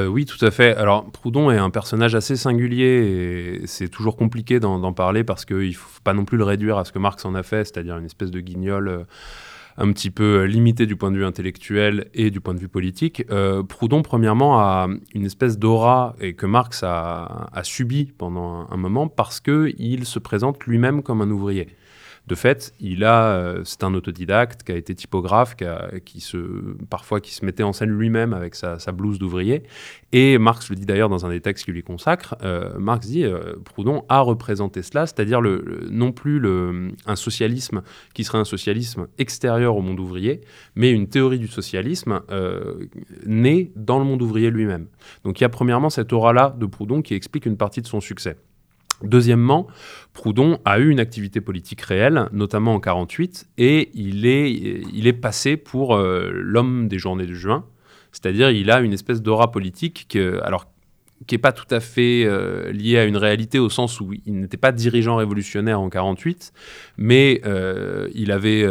Oui, 0.10 0.26
tout 0.26 0.44
à 0.46 0.52
fait. 0.52 0.76
Alors, 0.76 1.10
Proudhon 1.12 1.50
est 1.50 1.58
un 1.58 1.70
personnage 1.70 2.14
assez 2.14 2.36
singulier 2.36 3.62
et 3.64 3.68
c'est 3.68 3.90
toujours 3.90 4.16
compliqué 4.16 4.60
d'en 4.60 4.94
parler 4.94 5.24
parce 5.24 5.44
qu'il 5.44 5.70
ne 5.70 5.74
faut 5.74 6.02
pas 6.04 6.14
non 6.14 6.24
plus 6.24 6.38
le 6.38 6.44
réduire 6.44 6.78
à 6.78 6.86
ce 6.86 6.92
que 6.92 7.00
Marx 7.00 7.26
en 7.26 7.34
a 7.34 7.44
fait, 7.44 7.66
c'est-à-dire 7.66 7.98
une 7.98 8.06
espèce 8.06 8.32
de 8.32 8.40
guignol 8.40 9.06
un 9.82 9.92
petit 9.94 10.12
peu 10.12 10.42
euh, 10.42 10.46
limité 10.46 10.86
du 10.86 10.96
point 10.96 11.12
de 11.12 11.18
vue 11.18 11.26
intellectuel 11.26 12.08
et 12.14 12.30
du 12.30 12.40
point 12.40 12.54
de 12.54 12.60
vue 12.60 12.68
politique. 12.68 13.26
Euh, 13.32 13.64
Proudhon, 13.64 14.04
premièrement, 14.04 14.60
a 14.60 14.88
une 15.16 15.26
espèce 15.26 15.58
d'aura 15.58 16.16
et 16.22 16.34
que 16.34 16.46
Marx 16.46 16.84
a, 16.84 17.50
subi 17.64 18.12
pendant 18.18 18.68
un, 18.70 18.78
moment 18.78 19.08
parce 19.08 19.40
qu'il 19.40 20.06
se 20.06 20.20
présente 20.20 20.64
lui-même 20.66 21.02
comme 21.02 21.22
un 21.22 21.30
ouvrier. 21.30 21.68
De 22.28 22.36
fait, 22.36 22.74
il 22.80 23.04
a, 23.04 23.34
euh, 23.34 23.62
c'est 23.66 23.84
un 23.84 23.94
autodidacte 23.96 24.64
qui 24.64 24.72
a 24.72 24.76
été 24.76 24.94
typographe, 24.94 25.56
qui, 26.06 26.22
se, 26.22 26.38
parfois 26.90 27.20
qui 27.20 27.34
se 27.34 27.44
mettait 27.44 27.64
en 27.64 27.74
scène 27.74 27.90
lui-même 27.90 28.34
avec 28.34 28.54
sa, 28.56 28.78
blouse 28.92 29.18
d'ouvrier. 29.18 29.64
Et 30.12 30.38
Marx 30.38 30.70
le 30.70 30.76
dit 30.76 30.86
d'ailleurs 30.86 31.10
dans 31.10 31.26
un 31.26 31.30
des 31.30 31.42
textes 31.42 31.66
qu'il 31.66 31.74
lui 31.74 31.84
consacre. 31.84 32.36
Euh, 32.44 32.78
Marx 32.78 33.08
dit 33.08 33.24
euh, 33.24 33.56
Proudhon 33.66 34.06
a 34.08 34.20
représenté 34.20 34.84
cela, 34.84 35.08
c'est-à-dire 35.08 35.42
non 35.90 36.12
plus 36.12 36.42
un 37.06 37.16
socialisme 37.16 37.82
qui 38.14 38.24
serait 38.24 38.38
un 38.38 38.46
socialisme 38.46 39.08
extérieur 39.18 39.76
au 39.76 39.82
monde 39.82 40.00
ouvrier, 40.00 40.42
mais 40.76 40.92
une 40.92 41.08
théorie 41.08 41.40
du 41.40 41.48
socialisme 41.48 42.22
née 43.26 43.72
dans 43.76 43.98
le 43.98 44.06
monde 44.06 44.22
ouvrier 44.22 44.52
lui-même. 44.52 44.88
Donc 45.24 45.40
il 45.40 45.44
y 45.44 45.46
a 45.46 45.50
premièrement 45.50 45.90
cette 45.90 46.14
aura-là 46.14 46.56
de 46.58 46.66
Proudhon 46.66 47.02
qui 47.02 47.16
explique 47.16 47.46
une 47.46 47.58
partie 47.58 47.82
de 47.82 47.88
son 47.88 48.00
succès. 48.00 48.38
Deuxièmement, 49.04 49.68
Proudhon 50.14 50.60
a 50.66 50.80
eu 50.80 50.90
une 50.90 51.00
activité 51.00 51.42
politique 51.42 51.82
réelle, 51.82 52.28
notamment 52.32 52.76
en 52.76 52.80
48, 52.80 53.50
et 53.58 53.90
il 53.94 54.26
est, 54.26 54.52
il 54.52 55.08
est 55.08 55.14
passé 55.14 55.58
pour 55.58 55.96
euh, 55.96 56.30
l'homme 56.34 56.88
des 56.88 57.00
journées 57.00 57.26
de 57.26 57.34
juin, 57.34 57.66
c'est-à-dire 58.12 58.52
il 58.52 58.70
a 58.72 58.82
une 58.82 58.94
espèce 58.94 59.22
d'aura 59.22 59.52
politique 59.52 60.08
que, 60.10 60.42
alors, 60.44 60.68
qui 61.28 61.36
n'est 61.36 61.40
pas 61.40 61.52
tout 61.52 61.72
à 61.74 61.80
fait 61.80 62.24
euh, 62.26 62.72
liée 62.72 62.98
à 62.98 63.06
une 63.06 63.16
réalité 63.16 63.60
au 63.60 63.70
sens 63.70 64.02
où 64.02 64.12
il 64.26 64.40
n'était 64.40 64.58
pas 64.58 64.72
dirigeant 64.72 65.18
révolutionnaire 65.18 65.80
en 65.80 65.90
48, 65.90 66.52
mais 66.98 67.42
euh, 67.46 68.10
il, 68.16 68.32
avait, 68.32 68.66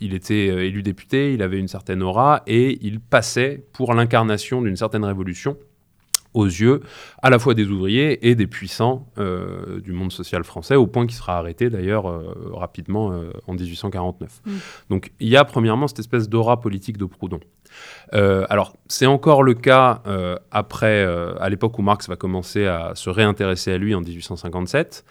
il 0.00 0.14
était 0.14 0.46
élu 0.66 0.82
député, 0.82 1.32
il 1.32 1.42
avait 1.42 1.58
une 1.58 1.68
certaine 1.68 2.02
aura, 2.02 2.42
et 2.46 2.78
il 2.82 3.00
passait 3.00 3.64
pour 3.72 3.94
l'incarnation 3.94 4.62
d'une 4.62 4.76
certaine 4.76 5.04
révolution 5.04 5.56
aux 6.34 6.46
yeux 6.46 6.80
à 7.22 7.30
la 7.30 7.38
fois 7.38 7.54
des 7.54 7.68
ouvriers 7.68 8.28
et 8.28 8.34
des 8.34 8.46
puissants 8.46 9.06
euh, 9.18 9.80
du 9.80 9.92
monde 9.92 10.12
social 10.12 10.44
français, 10.44 10.74
au 10.74 10.86
point 10.86 11.06
qu'il 11.06 11.16
sera 11.16 11.38
arrêté 11.38 11.70
d'ailleurs 11.70 12.08
euh, 12.08 12.34
rapidement 12.52 13.12
euh, 13.12 13.30
en 13.46 13.54
1849. 13.54 14.42
Mm. 14.44 14.50
Donc 14.90 15.12
il 15.20 15.28
y 15.28 15.36
a 15.36 15.44
premièrement 15.44 15.86
cette 15.86 16.00
espèce 16.00 16.28
d'aura 16.28 16.60
politique 16.60 16.98
de 16.98 17.04
Proudhon. 17.04 17.40
alors 18.12 18.76
c'est 18.88 19.06
encore 19.06 19.42
le 19.42 19.54
cas 19.54 20.02
après, 20.50 21.04
à 21.40 21.48
l'époque 21.48 21.78
où 21.78 21.82
Marx 21.82 22.08
va 22.08 22.16
commencer 22.16 22.66
à 22.66 22.92
se 22.94 23.10
réintéresser 23.10 23.72
à 23.72 23.78
lui 23.78 23.94
en 23.94 24.00
1857, 24.00 25.04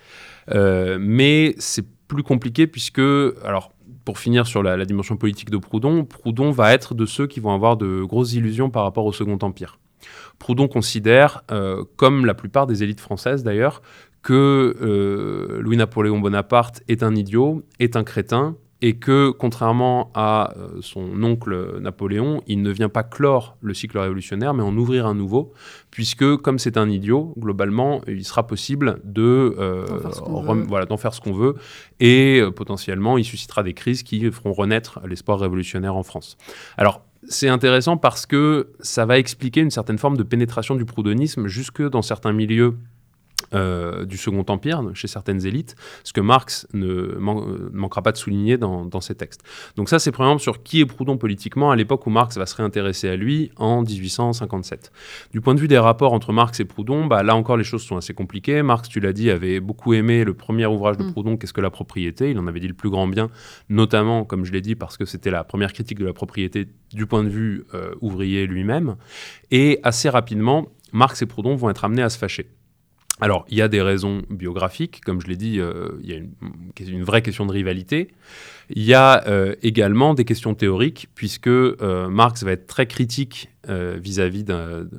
mais 1.00 1.56
c'est 1.58 1.86
plus 2.08 2.24
compliqué 2.24 2.68
puisque, 2.68 3.02
alors 3.44 3.72
pour 4.06 4.20
finir 4.20 4.46
sur 4.48 4.64
la, 4.64 4.76
la, 4.76 4.86
dimension 4.86 5.16
politique 5.16 5.50
de 5.50 5.58
Proudhon, 5.58 6.04
Proudhon 6.04 6.52
va 6.52 6.74
être 6.74 6.94
de 6.94 7.06
ceux 7.06 7.26
qui 7.26 7.40
vont 7.40 7.54
avoir 7.54 7.78
de 7.78 8.04
grosses 8.04 8.34
illusions 8.34 8.70
par 8.70 8.84
rapport 8.84 9.06
au 9.06 9.14
Second 9.14 9.38
Empire. 9.42 9.78
Proudhon 10.40 10.68
considère, 10.68 11.44
euh, 11.52 11.84
comme 11.96 12.26
la 12.26 12.34
plupart 12.34 12.68
des 12.68 12.84
élites 12.84 13.00
françaises 13.00 13.44
d'ailleurs, 13.44 13.82
que 14.22 14.76
euh, 14.82 15.62
Louis-Napoléon 15.62 16.20
Bonaparte 16.20 16.82
est 16.88 17.04
un 17.04 17.16
idiot, 17.16 17.64
est 17.80 17.96
un 17.96 18.04
crétin, 18.04 18.56
et 18.82 18.98
que, 18.98 19.30
contrairement 19.32 20.12
à 20.14 20.54
euh, 20.58 20.80
son 20.82 21.24
oncle 21.24 21.80
Napoléon, 21.80 22.42
il 22.48 22.62
ne 22.62 22.70
vient 22.70 22.90
pas 22.90 23.04
clore 23.04 23.56
le 23.62 23.74
cycle 23.74 23.98
révolutionnaire, 23.98 24.54
mais 24.54 24.64
en 24.64 24.76
ouvrir 24.76 25.06
un 25.06 25.16
nouveau, 25.16 25.54
puisque, 25.90 26.36
comme 26.38 26.60
c'est 26.60 26.76
un 26.76 26.90
idiot, 26.90 27.34
globalement, 27.40 28.02
il 28.08 28.26
sera 28.26 28.46
possible 28.46 29.00
de 29.06 29.56
voilà, 30.68 30.86
d'en 30.86 30.98
faire 30.98 31.14
ce 31.14 31.22
qu'on 31.22 31.32
veut, 31.32 31.56
et 32.02 32.42
potentiellement, 32.54 33.18
il 33.18 33.24
suscitera 33.24 33.64
des 33.64 33.74
crises 33.74 34.04
qui 34.04 34.30
feront 34.32 34.52
renaître 34.52 35.00
l'espoir 35.08 35.40
révolutionnaire 35.40 35.96
en 35.96 36.04
France. 36.04 36.36
Alors, 36.76 37.02
c'est 37.28 37.50
intéressant 37.50 37.98
parce 37.98 38.26
que 38.26 38.72
ça 38.80 39.06
va 39.06 39.18
expliquer 39.18 39.62
une 39.62 39.72
certaine 39.72 39.98
forme 39.98 40.18
de 40.18 40.24
pénétration 40.24 40.76
du 40.76 40.86
proudonisme 40.86 41.48
jusque 41.48 41.82
dans 41.82 42.02
certains 42.02 42.34
milieux 42.34 42.76
euh, 43.54 44.06
du 44.06 44.18
Second 44.18 44.46
Empire, 44.48 44.84
chez 44.94 45.08
certaines 45.08 45.46
élites, 45.46 45.76
ce 46.04 46.14
que 46.14 46.22
Marx 46.22 46.68
ne, 46.74 47.18
manquera 47.18 48.02
pas 48.02 48.12
de 48.12 48.18
souligner 48.18 48.58
dans, 48.58 49.02
ses 49.02 49.16
textes. 49.16 49.42
Donc 49.76 49.90
ça, 49.90 50.00
c'est 50.00 50.12
par 50.12 50.28
exemple 50.28 50.42
sur 50.42 50.64
qui 50.64 50.80
est 50.80 50.86
Proudhon 50.86 51.18
politiquement 51.18 51.72
à 51.72 51.76
l'époque 51.76 52.06
où 52.08 52.10
Marx 52.10 52.38
va 52.38 52.46
se 52.46 52.56
réintéresser 52.56 53.10
à 53.10 53.16
lui 53.16 53.52
en 53.58 53.82
1857. 53.82 54.92
Du 55.32 55.42
point 55.42 55.56
de 55.56 55.60
vue 55.60 55.68
des 55.68 55.78
rapports 55.78 56.14
entre 56.14 56.32
Marx 56.32 56.60
et 56.60 56.66
Proudhon, 56.66 57.06
bah, 57.06 57.24
là 57.24 57.36
encore 57.36 57.58
les 57.58 57.64
choses 57.64 57.84
sont 57.84 57.98
assez 57.98 58.14
compliquées. 58.14 58.62
Marx, 58.62 58.88
tu 58.90 59.00
l'as 59.00 59.14
dit, 59.14 59.30
avait 59.30 59.60
beaucoup 59.60 59.94
aimé 59.94 60.24
le 60.24 60.34
premier 60.34 60.66
ouvrage 60.66 60.98
de 60.98 61.04
mm. 61.04 61.12
Proudhon, 61.12 61.38
Qu'est-ce 61.38 61.54
que 61.54 61.62
la 61.62 61.70
propriété? 61.70 62.32
Il 62.32 62.40
en 62.40 62.48
avait 62.48 62.60
dit 62.60 62.68
le 62.68 62.74
plus 62.74 62.90
grand 62.90 63.08
bien, 63.08 63.30
notamment, 63.70 64.24
comme 64.26 64.46
je 64.46 64.52
l'ai 64.52 64.62
dit, 64.62 64.76
parce 64.76 64.98
que 64.98 65.06
c'était 65.06 65.32
la 65.32 65.44
première 65.44 65.74
critique 65.74 66.00
de 66.00 66.06
la 66.06 66.14
propriété 66.14 66.68
du 66.94 67.06
point 67.06 67.24
de 67.24 67.30
vue 67.30 67.66
euh, 67.74 67.94
ouvrier 68.02 68.48
lui-même. 68.48 68.96
Et 69.52 69.80
assez 69.84 70.10
rapidement, 70.10 70.68
Marx 70.92 71.22
et 71.22 71.26
Proudhon 71.26 71.56
vont 71.56 71.70
être 71.70 71.84
amenés 71.84 72.04
à 72.04 72.10
se 72.10 72.18
fâcher. 72.18 72.50
Alors, 73.24 73.46
il 73.48 73.58
y 73.58 73.62
a 73.62 73.70
des 73.70 73.82
raisons 73.82 74.22
biographiques, 74.30 75.00
comme 75.06 75.22
je 75.22 75.28
l'ai 75.28 75.38
dit, 75.38 75.58
euh, 75.58 75.92
il 76.04 76.10
y 76.10 76.14
a 76.14 76.18
une, 76.90 77.04
vraie 77.06 77.22
question 77.22 77.46
de 77.46 77.54
rivalité. 77.54 78.10
Il 78.70 78.84
y 78.84 78.94
a 78.94 79.26
euh, 79.30 79.56
également 79.62 80.14
des 80.14 80.26
questions 80.26 80.56
théoriques, 80.56 81.08
puisque 81.16 81.48
euh, 81.48 82.10
Marx 82.10 82.44
va 82.44 82.52
être 82.52 82.68
très 82.68 82.86
critique 82.86 83.50
vis-à-vis 83.66 84.44
d'un 84.44 84.90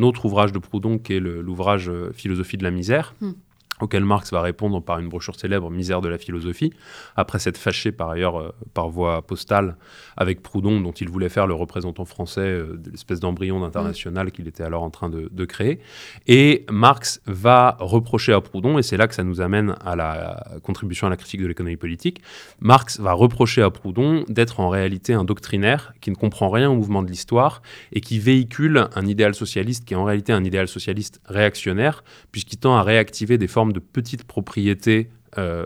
autre 0.00 0.26
ouvrage 0.26 0.52
de 0.52 0.60
Proudhon, 0.60 0.98
qui 0.98 1.14
est 1.14 1.18
l'ouvrage 1.18 1.90
Philosophie 2.14 2.56
de 2.56 2.62
la 2.62 2.70
misère. 2.70 3.16
Hmm 3.20 3.32
auquel 3.82 4.04
Marx 4.04 4.32
va 4.32 4.40
répondre 4.40 4.82
par 4.82 4.98
une 4.98 5.08
brochure 5.08 5.36
célèbre, 5.36 5.70
Misère 5.70 6.00
de 6.00 6.08
la 6.08 6.18
philosophie, 6.18 6.72
après 7.16 7.38
s'être 7.38 7.58
fâché 7.58 7.92
par 7.92 8.10
ailleurs 8.10 8.40
euh, 8.40 8.54
par 8.74 8.88
voie 8.88 9.22
postale 9.22 9.76
avec 10.16 10.42
Proudhon, 10.42 10.80
dont 10.80 10.92
il 10.92 11.08
voulait 11.08 11.28
faire 11.28 11.46
le 11.46 11.54
représentant 11.54 12.04
français 12.04 12.40
euh, 12.40 12.76
de 12.76 12.90
l'espèce 12.90 13.20
d'embryon 13.20 13.60
d'international 13.60 14.28
mm. 14.28 14.30
qu'il 14.30 14.48
était 14.48 14.62
alors 14.62 14.82
en 14.82 14.90
train 14.90 15.08
de, 15.08 15.44
créer. 15.44 15.80
Et 16.26 16.66
Marx 16.70 17.22
va 17.26 17.76
reprocher 17.80 18.32
à 18.32 18.40
Proudhon, 18.40 18.78
et 18.78 18.82
c'est 18.82 18.98
là 18.98 19.08
que 19.08 19.14
ça 19.14 19.24
nous 19.24 19.40
amène 19.40 19.74
à 19.84 19.96
la 19.96 20.44
contribution 20.62 21.06
à 21.06 21.10
la 21.10 21.16
critique 21.16 21.40
de 21.40 21.46
l'économie 21.46 21.76
politique, 21.76 22.20
Marx 22.60 23.00
va 23.00 23.14
reprocher 23.14 23.62
à 23.62 23.70
Proudhon 23.70 24.24
d'être 24.28 24.60
en 24.60 24.68
réalité 24.68 25.14
un 25.14 25.24
doctrinaire 25.24 25.92
qui 26.00 26.10
ne 26.10 26.14
comprend 26.14 26.50
rien 26.50 26.70
au 26.70 26.74
mouvement 26.74 27.02
de 27.02 27.08
l'histoire 27.08 27.62
et 27.92 28.00
qui 28.00 28.18
véhicule 28.18 28.88
un 28.94 29.06
idéal 29.06 29.34
socialiste 29.34 29.84
qui 29.84 29.94
est 29.94 29.96
en 29.96 30.04
réalité 30.04 30.32
un 30.32 30.44
idéal 30.44 30.68
socialiste 30.68 31.20
réactionnaire, 31.24 32.04
puisqu'il 32.32 32.58
tend 32.58 32.76
à 32.76 32.82
réactiver 32.82 33.38
des 33.38 33.48
formes 33.48 33.69
de 33.72 33.80
petites 33.80 34.24
propriétés, 34.24 35.10
euh, 35.38 35.64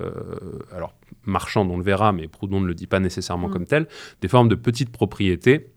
alors 0.75 0.95
marchandes 1.25 1.71
on 1.71 1.79
le 1.79 1.85
verra, 1.85 2.13
mais 2.13 2.29
Proudhon 2.29 2.61
ne 2.61 2.67
le 2.67 2.75
dit 2.75 2.87
pas 2.87 3.01
nécessairement 3.01 3.49
mm. 3.49 3.53
comme 3.53 3.67
tel, 3.67 3.89
des 4.21 4.29
formes 4.29 4.49
de 4.49 4.55
petites 4.55 4.91
propriétés 4.91 5.71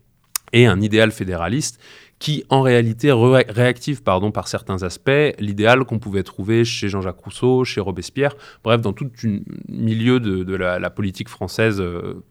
et 0.52 0.66
un 0.66 0.80
idéal 0.80 1.10
fédéraliste 1.10 1.80
qui 2.18 2.44
en 2.48 2.62
réalité 2.62 3.12
réactive 3.12 4.02
pardon, 4.02 4.32
par 4.32 4.48
certains 4.48 4.82
aspects 4.82 5.10
l'idéal 5.38 5.84
qu'on 5.84 5.98
pouvait 5.98 6.24
trouver 6.24 6.64
chez 6.64 6.88
Jean-Jacques 6.88 7.20
Rousseau, 7.20 7.64
chez 7.64 7.80
Robespierre, 7.80 8.34
bref, 8.64 8.80
dans 8.80 8.92
tout 8.92 9.10
un 9.24 9.38
milieu 9.68 10.18
de, 10.18 10.54
la, 10.54 10.90
politique 10.90 11.28
française 11.28 11.80
euh, 11.80 12.24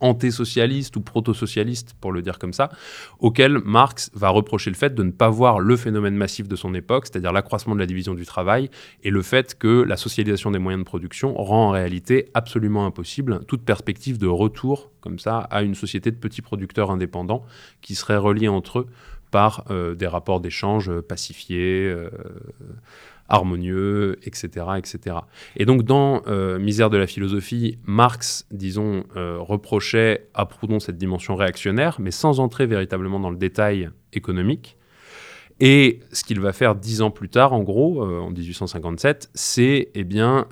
anté-socialistes 0.00 0.96
ou 0.96 1.00
proto-socialistes, 1.00 1.94
pour 2.00 2.12
le 2.12 2.22
dire 2.22 2.38
comme 2.38 2.52
ça, 2.52 2.70
auxquels 3.18 3.58
Marx 3.58 4.10
va 4.14 4.28
reprocher 4.28 4.70
le 4.70 4.76
fait 4.76 4.94
de 4.94 5.02
ne 5.02 5.10
pas 5.10 5.28
voir 5.28 5.60
le 5.60 5.76
phénomène 5.76 6.14
massif 6.14 6.48
de 6.48 6.56
son 6.56 6.74
époque, 6.74 7.06
c'est-à-dire 7.06 7.32
l'accroissement 7.32 7.74
de 7.74 7.80
la 7.80 7.86
division 7.86 8.14
du 8.14 8.26
travail, 8.26 8.70
et 9.02 9.10
le 9.10 9.22
fait 9.22 9.56
que 9.58 9.82
la 9.82 9.96
socialisation 9.96 10.50
des 10.50 10.58
moyens 10.58 10.84
de 10.84 10.88
production 10.88 11.34
rend 11.34 11.68
en 11.68 11.70
réalité 11.70 12.28
absolument 12.34 12.86
impossible 12.86 13.44
toute 13.46 13.62
perspective 13.62 14.18
de 14.18 14.26
retour, 14.26 14.90
comme 15.00 15.18
ça, 15.18 15.38
à 15.38 15.62
une 15.62 15.74
société 15.74 16.10
de 16.10 16.16
petits 16.16 16.42
producteurs 16.42 16.90
indépendants 16.90 17.44
qui 17.80 17.94
seraient 17.94 18.16
reliés 18.16 18.48
entre 18.48 18.80
eux 18.80 18.86
par 19.30 19.64
euh, 19.70 19.94
des 19.94 20.06
rapports 20.06 20.40
d'échange 20.40 20.90
pacifiés. 21.00 21.84
Euh, 21.84 22.10
harmonieux, 23.28 24.18
etc., 24.22 24.66
etc. 24.78 25.16
Et 25.56 25.66
donc 25.66 25.82
dans 25.82 26.22
euh, 26.26 26.58
Misère 26.58 26.90
de 26.90 26.96
la 26.96 27.06
philosophie, 27.06 27.78
Marx, 27.84 28.46
disons, 28.50 29.04
euh, 29.16 29.38
reprochait 29.38 30.28
à 30.34 30.46
Proudhon 30.46 30.80
cette 30.80 30.96
dimension 30.96 31.36
réactionnaire, 31.36 31.96
mais 32.00 32.10
sans 32.10 32.40
entrer 32.40 32.66
véritablement 32.66 33.20
dans 33.20 33.30
le 33.30 33.36
détail 33.36 33.90
économique. 34.12 34.76
Et 35.60 36.00
ce 36.12 36.22
qu'il 36.24 36.40
va 36.40 36.52
faire 36.52 36.76
dix 36.76 37.02
ans 37.02 37.10
plus 37.10 37.28
tard, 37.28 37.52
en 37.52 37.62
gros, 37.62 38.04
euh, 38.04 38.20
en 38.20 38.30
1857, 38.30 39.30
c'est 39.34 39.90
eh 39.94 40.04
bien 40.04 40.46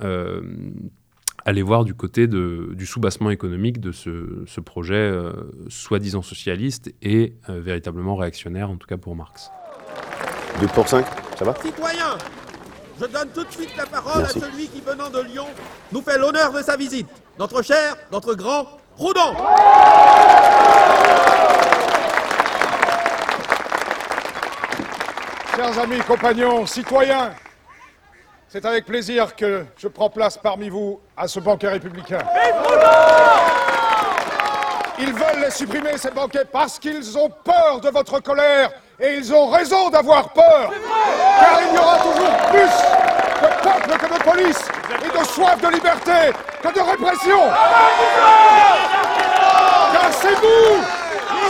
aller 1.45 1.62
voir 1.62 1.85
du 1.85 1.95
côté 1.95 2.26
de, 2.26 2.73
du 2.75 2.87
soubassement 2.87 3.30
économique 3.30 3.78
de 3.78 3.92
ce, 3.92 4.42
ce 4.47 4.61
projet 4.61 5.14
soi-disant 5.68 6.23
socialiste 6.23 6.92
et 7.02 7.35
véritablement 7.49 8.16
réactionnaire, 8.16 8.68
en 8.68 8.76
tout 8.76 8.88
cas 8.88 8.97
pour 8.97 9.14
Marx. 9.14 9.52
2 10.61 10.66
pour 10.68 10.88
5, 10.88 11.06
ça 11.38 11.45
va? 11.45 11.54
Citoyens 11.62 12.18
je 13.00 13.07
donne 13.07 13.29
tout 13.29 13.45
de 13.45 13.53
suite 13.53 13.76
la 13.76 13.87
parole 13.87 14.25
à 14.25 14.29
celui 14.29 14.69
qui, 14.69 14.81
venant 14.81 15.11
de 15.11 15.21
Lyon, 15.21 15.47
nous 15.93 16.03
fait 16.03 16.19
l'honneur 16.19 16.53
de 16.53 16.62
sa 16.62 16.76
visite. 16.76 17.09
Notre 17.38 17.62
cher, 17.62 17.97
notre 18.11 18.35
grand 18.35 18.67
Proudhon. 18.97 19.35
Chers 25.55 25.79
amis, 25.79 26.00
compagnons, 26.00 26.65
citoyens, 26.65 27.35
c'est 28.49 28.65
avec 28.65 28.87
plaisir 28.87 29.37
que 29.37 29.67
je 29.76 29.88
prends 29.88 30.09
place 30.09 30.38
parmi 30.38 30.71
vous 30.71 31.00
à 31.17 31.29
ce 31.29 31.41
banquet 31.41 31.69
républicain. 31.69 32.21
Ils 34.99 35.12
veulent 35.12 35.43
les 35.43 35.50
supprimer, 35.50 35.99
ces 35.99 36.11
banquets, 36.11 36.47
parce 36.50 36.79
qu'ils 36.79 37.19
ont 37.19 37.31
peur 37.45 37.81
de 37.83 37.91
votre 37.91 38.21
colère 38.21 38.71
et 38.99 39.17
ils 39.17 39.35
ont 39.35 39.49
raison 39.49 39.91
d'avoir 39.91 40.31
peur, 40.31 40.73
car 41.41 41.61
il 41.69 41.75
y 41.75 41.79
aura 41.79 41.99
toujours 41.99 42.37
plus 42.50 42.71
de 43.43 43.62
peuple 43.62 43.99
que 43.99 44.15
de 44.15 44.23
police, 44.23 44.69
et 45.05 45.19
de 45.19 45.25
soif 45.25 45.61
de 45.61 45.69
liberté 45.69 46.33
que 46.62 46.69
de 46.69 46.81
répression. 46.81 47.41
Car 49.93 50.12
c'est 50.12 50.35
vous, 50.35 50.83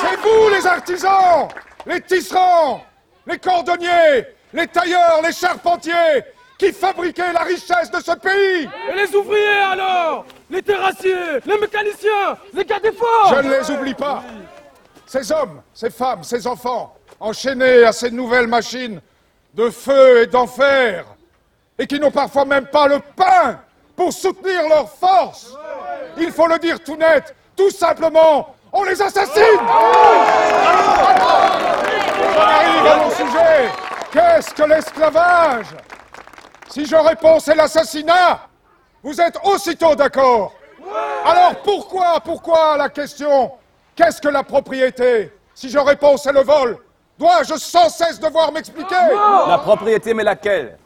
c'est 0.01 0.17
vous 0.21 0.49
les 0.55 0.67
artisans, 0.67 1.49
les 1.87 2.01
tisserands, 2.01 2.83
les 3.27 3.39
cordonniers, 3.39 4.27
les 4.53 4.67
tailleurs, 4.67 5.21
les 5.23 5.33
charpentiers, 5.33 6.25
qui 6.59 6.73
fabriquaient 6.73 7.33
la 7.33 7.41
richesse 7.41 7.91
de 7.91 8.01
ce 8.01 8.13
pays. 8.13 8.69
Et 8.91 8.95
les 8.95 9.15
ouvriers 9.15 9.59
alors 9.59 10.25
Les 10.51 10.63
terrassiers, 10.63 11.41
les 11.45 11.59
mécaniciens, 11.59 12.39
les 12.55 12.65
gars 12.65 12.81
des 12.81 12.93
forts 12.93 13.35
Je 13.35 13.43
ne 13.43 13.51
les 13.51 13.71
oublie 13.71 13.95
pas. 13.95 14.23
Ces 15.05 15.31
hommes, 15.31 15.63
ces 15.75 15.91
femmes, 15.91 16.23
ces 16.25 16.47
enfants, 16.47 16.96
enchaînés 17.21 17.85
à 17.85 17.93
ces 17.93 18.11
nouvelles 18.11 18.47
machines 18.47 19.01
de 19.55 19.71
feu 19.71 20.23
et 20.23 20.27
d'enfer, 20.27 21.05
et 21.79 21.87
qui 21.87 21.99
n'ont 21.99 22.11
parfois 22.11 22.45
même 22.45 22.67
pas 22.67 22.89
le 22.89 23.01
pain 23.01 23.61
pour 23.95 24.13
soutenir 24.13 24.69
leur 24.69 24.91
force. 24.91 25.57
Il 26.19 26.31
faut 26.31 26.47
le 26.47 26.59
dire 26.59 26.79
tout 26.81 26.97
net, 26.97 27.35
tout 27.57 27.71
simplement, 27.71 28.55
on 28.73 28.85
les 28.85 29.01
assassine 29.01 29.43
On 29.61 29.65
arrive 32.41 32.87
à 32.87 32.97
mon 32.97 33.11
sujet. 33.11 33.71
Qu'est-ce 34.13 34.55
que 34.55 34.63
l'esclavage? 34.65 35.67
Si 36.69 36.85
je 36.85 36.97
réponds 36.97 37.41
c'est 37.41 37.55
l'assassinat, 37.55 38.49
vous 39.03 39.19
êtes 39.21 39.39
aussitôt 39.45 39.95
d'accord. 39.95 40.53
Alors 41.25 41.57
pourquoi, 41.63 42.21
pourquoi 42.21 42.77
la 42.77 42.89
question? 42.91 43.53
Qu'est-ce 43.95 44.21
que 44.21 44.29
la 44.29 44.43
propriété? 44.43 45.33
Si 45.55 45.71
je 45.71 45.79
réponds 45.79 46.19
c'est 46.19 46.33
le 46.33 46.43
vol, 46.43 46.77
Dois-je 47.19 47.55
sans 47.57 47.89
cesse 47.89 48.21
devoir 48.21 48.53
m'expliquer? 48.53 48.95
La 49.49 49.59
propriété, 49.59 50.13
mais 50.13 50.25
laquelle? 50.25 50.79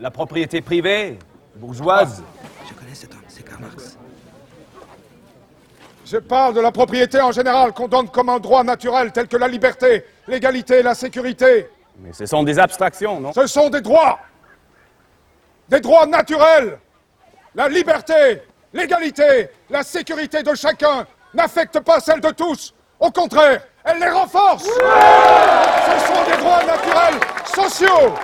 La 0.00 0.10
propriété 0.10 0.60
privée 0.60 1.18
Bourgeoise? 1.56 2.22
Je 2.68 2.74
connais 2.74 2.94
cet 2.94 3.12
homme, 3.12 3.22
c'est 3.28 3.42
Karl 3.42 3.60
Marx. 3.60 3.96
Je 6.06 6.16
parle 6.16 6.54
de 6.54 6.60
la 6.60 6.72
propriété 6.72 7.20
en 7.20 7.32
général 7.32 7.72
qu'on 7.72 7.88
donne 7.88 8.08
comme 8.08 8.28
un 8.28 8.38
droit 8.38 8.64
naturel 8.64 9.12
tel 9.12 9.28
que 9.28 9.36
la 9.36 9.48
liberté, 9.48 10.04
l'égalité, 10.26 10.82
la 10.82 10.94
sécurité. 10.94 11.68
Mais 11.98 12.12
ce 12.12 12.26
sont 12.26 12.42
des 12.42 12.58
abstractions, 12.58 13.20
non? 13.20 13.32
Ce 13.32 13.46
sont 13.46 13.68
des 13.68 13.80
droits 13.80 14.18
Des 15.68 15.80
droits 15.80 16.06
naturels 16.06 16.78
La 17.54 17.68
liberté, 17.68 18.42
l'égalité, 18.72 19.50
la 19.68 19.82
sécurité 19.82 20.42
de 20.42 20.54
chacun 20.54 21.06
n'affectent 21.34 21.80
pas 21.80 22.00
celle 22.00 22.20
de 22.20 22.30
tous. 22.30 22.74
Au 22.98 23.10
contraire, 23.10 23.62
elle 23.84 23.98
les 23.98 24.08
renforce. 24.08 24.64
Ce 24.64 26.06
sont 26.06 26.30
des 26.30 26.36
droits 26.36 26.64
naturels 26.64 27.20
sociaux. 27.54 28.14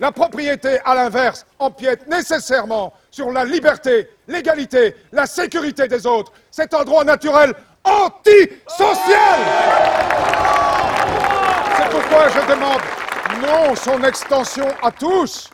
La 0.00 0.10
propriété, 0.10 0.80
à 0.84 0.94
l'inverse, 0.94 1.46
empiète 1.58 2.08
nécessairement 2.08 2.92
sur 3.10 3.30
la 3.30 3.44
liberté, 3.44 4.10
l'égalité, 4.26 4.96
la 5.12 5.26
sécurité 5.26 5.86
des 5.86 6.06
autres. 6.06 6.32
C'est 6.50 6.74
un 6.74 6.82
droit 6.82 7.04
naturel 7.04 7.54
antisocial. 7.84 9.38
C'est 11.76 11.90
pourquoi 11.90 12.28
je 12.30 12.52
demande 12.52 12.80
non 13.42 13.76
son 13.76 14.02
extension 14.02 14.66
à 14.82 14.90
tous, 14.90 15.50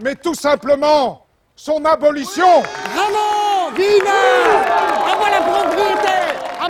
mais 0.00 0.14
tout 0.14 0.34
simplement 0.34 1.26
son 1.54 1.84
abolition. 1.84 2.62
La 2.96 3.02
propriété 3.70 4.81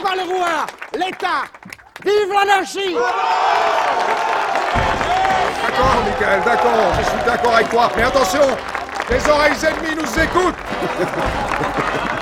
Avoir 0.03 0.17
le 0.17 0.35
roi 0.35 0.67
L'État 0.95 1.45
Vive 2.05 2.33
l'anarchie 2.33 2.95
D'accord, 5.63 6.03
Michael, 6.05 6.43
d'accord, 6.45 6.93
je 6.99 7.05
suis 7.05 7.25
d'accord 7.25 7.55
avec 7.55 7.69
toi. 7.71 7.91
Mais 7.97 8.03
attention, 8.03 8.41
les 9.11 9.31
oreilles 9.31 9.65
ennemies 9.65 9.95
nous 9.97 10.23
écoutent 10.23 10.55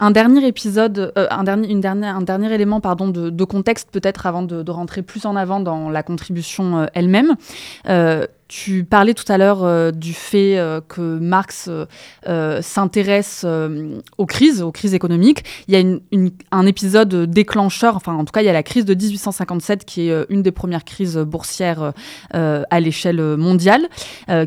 un 0.00 0.10
dernier 0.10 0.46
épisode, 0.46 1.12
euh, 1.18 1.26
un, 1.30 1.44
dernier, 1.44 1.70
une 1.70 1.80
dernière, 1.80 2.16
un 2.16 2.22
dernier 2.22 2.52
élément 2.54 2.80
pardon, 2.80 3.08
de, 3.08 3.44
contexte 3.44 3.90
peut-être 3.90 4.26
avant 4.26 4.42
de, 4.42 4.70
rentrer 4.70 5.02
plus 5.02 5.26
en 5.26 5.36
avant 5.36 5.60
dans 5.60 5.90
la 5.90 6.02
contribution 6.02 6.78
euh, 6.78 6.86
elle-même. 6.94 7.34
Euh, 7.88 8.26
tu 8.48 8.84
parlais 8.84 9.12
tout 9.12 9.30
à 9.30 9.36
l'heure 9.36 9.62
euh, 9.62 9.90
du 9.90 10.14
fait 10.14 10.58
euh, 10.58 10.80
que 10.80 11.18
Marx 11.18 11.68
euh, 12.26 12.62
s'intéresse 12.62 13.44
aux 14.16 14.26
crises, 14.26 14.62
aux 14.62 14.72
crises 14.72 14.94
économiques. 14.94 15.44
Il 15.68 15.74
y 15.74 15.76
a 15.76 16.26
un 16.50 16.66
épisode 16.66 17.30
déclencheur, 17.30 17.94
enfin 17.96 18.14
en 18.14 18.24
tout 18.24 18.32
cas 18.32 18.40
il 18.40 18.46
y 18.46 18.48
a 18.48 18.54
la 18.54 18.62
crise 18.62 18.86
de 18.86 18.94
1857 18.94 19.84
qui 19.84 20.08
est 20.08 20.26
une 20.30 20.42
des 20.42 20.50
premières 20.50 20.84
crises 20.84 21.18
boursières 21.18 21.92
à 22.32 22.80
l'échelle 22.80 23.20
mondiale, 23.36 23.88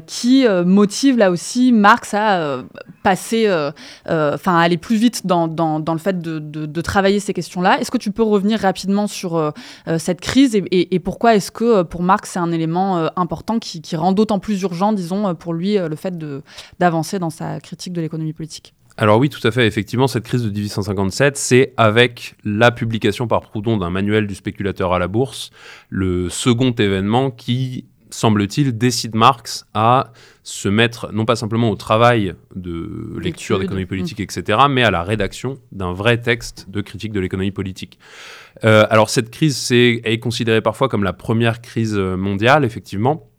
qui 0.08 0.46
motive 0.66 1.18
là 1.18 1.32
aussi 1.32 1.72
Marx 1.72 2.14
à 2.14 2.64
passer, 3.04 3.50
enfin 4.08 4.58
aller 4.58 4.78
plus 4.78 4.96
vite 4.96 5.28
dans, 5.28 5.48
dans, 5.48 5.94
le 5.94 6.00
fait 6.00 6.20
de, 6.20 6.40
de, 6.40 6.82
travailler 6.82 7.20
ces 7.20 7.34
questions-là. 7.34 7.80
Est-ce 7.80 7.92
que 7.92 7.98
tu 7.98 8.12
peux 8.12 8.24
revenir 8.24 8.60
rapidement 8.60 9.08
sur 9.08 9.54
cette 9.98 10.22
crise 10.22 10.56
et, 10.56 11.00
pourquoi 11.00 11.36
est-ce 11.36 11.52
que 11.52 11.84
pour 11.84 12.04
Marx 12.04 12.32
c'est 12.32 12.40
un 12.40 12.52
élément 12.52 13.10
important 13.16 13.60
qui 13.60 13.82
rend 13.98 14.12
d'autant 14.12 14.40
plus 14.40 14.62
urgent, 14.62 14.94
disons, 14.94 15.28
euh, 15.28 15.34
pour 15.34 15.54
lui, 15.54 15.78
euh, 15.78 15.88
le 15.88 15.96
fait 15.96 16.18
d'avancer 16.80 17.20
dans 17.20 17.30
sa 17.30 17.60
critique 17.60 17.94
de 17.94 18.02
l'économie 18.02 18.34
politique. 18.34 18.74
Alors 18.98 19.20
oui, 19.20 19.30
tout 19.30 19.46
à 19.48 19.52
fait. 19.52 19.66
Effectivement, 19.68 20.08
cette 20.08 20.26
crise 20.26 20.44
de 20.44 20.50
1857, 20.50 21.38
c'est 21.38 21.74
avec 21.78 22.36
la 22.44 22.72
publication 22.72 23.28
par 23.28 23.42
Proudhon 23.42 23.78
d'un 23.78 23.90
manuel 23.90 24.28
du 24.28 24.36
spéculateur 24.36 24.94
à 24.94 25.00
la 25.00 25.08
bourse, 25.08 25.50
le 25.90 26.30
second 26.30 26.72
événement 26.72 27.32
qui, 27.32 27.86
semble-t-il, 28.10 28.78
décide 28.78 29.16
Marx 29.16 29.66
à 29.74 30.12
se 30.44 30.68
mettre 30.68 31.12
non 31.14 31.26
pas 31.26 31.36
simplement 31.36 31.70
au 31.70 31.76
travail 31.76 32.36
de 32.56 33.18
lecture 33.20 33.60
d'économie 33.60 33.86
politique, 33.86 34.20
mmh. 34.20 34.24
etc., 34.24 34.60
mais 34.70 34.84
à 34.84 34.92
la 34.92 35.04
rédaction 35.04 35.58
d'un 35.72 35.94
vrai 35.94 36.20
texte 36.20 36.70
de 36.70 36.82
critique 36.82 37.14
de 37.14 37.20
l'économie 37.20 37.52
politique. 37.52 37.98
Euh, 38.66 38.86
alors 38.90 39.10
cette 39.10 39.30
crise 39.32 39.72
est, 39.72 40.02
est 40.04 40.20
considérée 40.20 40.62
parfois 40.62 40.90
comme 40.90 41.04
la 41.04 41.14
première 41.14 41.62
crise 41.62 41.96
mondiale, 41.96 42.66
effectivement. 42.66 43.31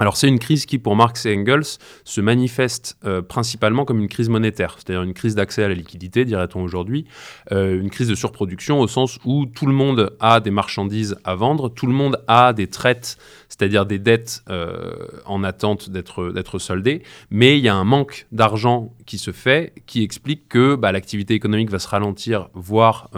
Alors 0.00 0.16
c'est 0.16 0.28
une 0.28 0.38
crise 0.38 0.64
qui, 0.64 0.78
pour 0.78 0.96
Marx 0.96 1.26
et 1.26 1.36
Engels, 1.36 1.76
se 2.04 2.22
manifeste 2.22 2.96
euh, 3.04 3.20
principalement 3.20 3.84
comme 3.84 4.00
une 4.00 4.08
crise 4.08 4.30
monétaire, 4.30 4.76
c'est-à-dire 4.78 5.02
une 5.02 5.12
crise 5.12 5.34
d'accès 5.34 5.62
à 5.62 5.68
la 5.68 5.74
liquidité, 5.74 6.24
dirait-on 6.24 6.62
aujourd'hui, 6.62 7.04
euh, 7.52 7.78
une 7.78 7.90
crise 7.90 8.08
de 8.08 8.14
surproduction 8.14 8.80
au 8.80 8.88
sens 8.88 9.18
où 9.26 9.44
tout 9.44 9.66
le 9.66 9.74
monde 9.74 10.16
a 10.18 10.40
des 10.40 10.50
marchandises 10.50 11.18
à 11.24 11.34
vendre, 11.34 11.68
tout 11.68 11.86
le 11.86 11.92
monde 11.92 12.18
a 12.28 12.54
des 12.54 12.66
traites, 12.66 13.18
c'est-à-dire 13.50 13.84
des 13.84 13.98
dettes 13.98 14.42
euh, 14.48 14.94
en 15.26 15.44
attente 15.44 15.90
d'être 15.90 16.58
soldées, 16.58 17.02
mais 17.30 17.58
il 17.58 17.62
y 17.62 17.68
a 17.68 17.74
un 17.74 17.84
manque 17.84 18.26
d'argent 18.32 18.94
qui 19.04 19.18
se 19.18 19.32
fait, 19.32 19.74
qui 19.84 20.02
explique 20.02 20.48
que 20.48 20.76
bah, 20.76 20.92
l'activité 20.92 21.34
économique 21.34 21.70
va 21.70 21.78
se 21.78 21.88
ralentir, 21.88 22.48
voire 22.54 23.10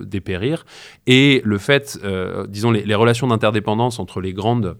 dépérir, 0.00 0.66
et 1.06 1.40
le 1.44 1.56
fait, 1.56 1.98
disons, 2.48 2.72
les, 2.72 2.84
les 2.84 2.94
relations 2.94 3.26
d'interdépendance 3.26 3.98
entre 3.98 4.20
les 4.20 4.34
grandes 4.34 4.76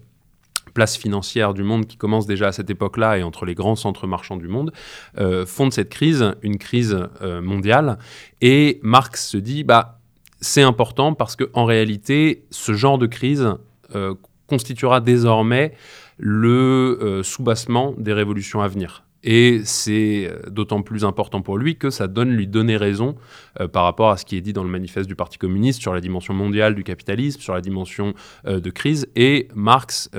place 0.75 0.95
financière 0.95 1.55
du 1.55 1.63
monde 1.63 1.87
qui 1.87 1.97
commence 1.97 2.27
déjà 2.27 2.49
à 2.49 2.51
cette 2.51 2.69
époque-là 2.69 3.17
et 3.17 3.23
entre 3.23 3.45
les 3.45 3.55
grands 3.55 3.75
centres 3.75 4.05
marchands 4.05 4.37
du 4.37 4.47
monde, 4.47 4.71
euh, 5.17 5.47
font 5.47 5.65
de 5.65 5.73
cette 5.73 5.89
crise 5.89 6.35
une 6.43 6.59
crise 6.59 6.99
euh, 7.23 7.41
mondiale. 7.41 7.97
Et 8.41 8.79
Marx 8.83 9.27
se 9.27 9.37
dit, 9.37 9.63
bah, 9.63 9.99
c'est 10.41 10.61
important 10.61 11.15
parce 11.15 11.35
qu'en 11.35 11.65
réalité, 11.65 12.45
ce 12.51 12.73
genre 12.73 12.99
de 12.99 13.07
crise 13.07 13.47
euh, 13.95 14.13
constituera 14.45 15.01
désormais 15.01 15.73
le 16.17 17.21
soubassement 17.23 17.93
des 17.97 18.13
révolutions 18.13 18.61
à 18.61 18.67
venir. 18.67 19.04
Et 19.25 19.61
c'est 19.65 20.29
euh, 20.29 20.49
d'autant 20.51 20.83
plus 20.83 21.03
important 21.03 21.41
pour 21.41 21.57
lui 21.57 21.77
que 21.77 21.89
ça 21.89 22.07
donne 22.07 22.29
lui 22.29 22.47
donner 22.47 22.77
raison 22.77 23.15
euh, 23.59 23.67
par 23.67 23.83
rapport 23.83 24.11
à 24.11 24.17
ce 24.17 24.23
qui 24.23 24.37
est 24.37 24.41
dit 24.41 24.53
dans 24.53 24.63
le 24.63 24.69
manifeste 24.69 25.07
du 25.07 25.15
Parti 25.15 25.39
communiste 25.39 25.81
sur 25.81 25.93
la 25.93 25.99
dimension 25.99 26.35
mondiale 26.35 26.75
du 26.75 26.83
capitalisme, 26.83 27.41
sur 27.41 27.55
la 27.55 27.61
dimension 27.61 28.13
euh, 28.45 28.59
de 28.59 28.69
crise. 28.69 29.07
Et 29.15 29.47
Marx, 29.55 30.09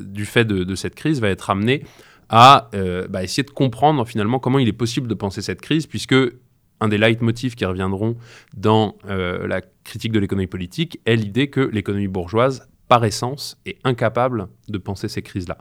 du 0.00 0.24
fait 0.24 0.46
de, 0.46 0.74
cette 0.74 0.94
crise, 0.94 1.20
va 1.20 1.28
être 1.28 1.50
amené 1.50 1.84
à 2.30 2.70
bah, 3.10 3.22
essayer 3.22 3.42
de 3.42 3.50
comprendre 3.50 4.06
finalement 4.06 4.38
comment 4.38 4.58
il 4.58 4.66
est 4.66 4.72
possible 4.72 5.06
de 5.06 5.14
penser 5.14 5.42
cette 5.42 5.60
crise, 5.60 5.86
puisque 5.86 6.14
un 6.80 6.88
des 6.88 6.96
leitmotifs 6.96 7.54
qui 7.54 7.66
reviendront 7.66 8.16
dans 8.56 8.96
la 9.04 9.60
critique 9.84 10.12
de 10.12 10.18
l'économie 10.18 10.46
politique 10.46 11.00
est 11.04 11.16
l'idée 11.16 11.48
que 11.48 11.60
l'économie 11.60 12.08
bourgeoise 12.08 12.66
par 12.92 13.06
essence, 13.06 13.56
est 13.64 13.78
incapable 13.84 14.48
de 14.68 14.76
penser 14.76 15.08
ces 15.08 15.22
crises-là. 15.22 15.56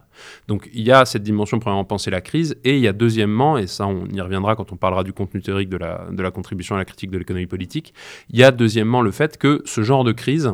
Donc 0.49 0.69
il 0.73 0.81
y 0.81 0.91
a 0.91 1.05
cette 1.05 1.23
dimension, 1.23 1.59
premièrement, 1.59 1.85
penser 1.85 2.11
la 2.11 2.19
crise, 2.19 2.57
et 2.65 2.75
il 2.75 2.81
y 2.81 2.89
a 2.89 2.91
deuxièmement, 2.91 3.57
et 3.57 3.67
ça 3.67 3.87
on 3.87 4.05
y 4.07 4.19
reviendra 4.19 4.57
quand 4.57 4.73
on 4.73 4.75
parlera 4.75 5.05
du 5.05 5.13
contenu 5.13 5.41
théorique 5.41 5.69
de 5.69 5.77
la, 5.77 6.31
contribution 6.31 6.75
à 6.75 6.79
la 6.79 6.83
critique 6.83 7.09
de 7.09 7.17
l'économie 7.17 7.47
politique, 7.47 7.93
il 8.31 8.37
y 8.37 8.43
a 8.43 8.51
deuxièmement 8.51 9.01
le 9.01 9.11
fait 9.11 9.37
que 9.37 9.61
ce 9.63 9.81
genre 9.81 10.03
de 10.03 10.11
crise 10.11 10.51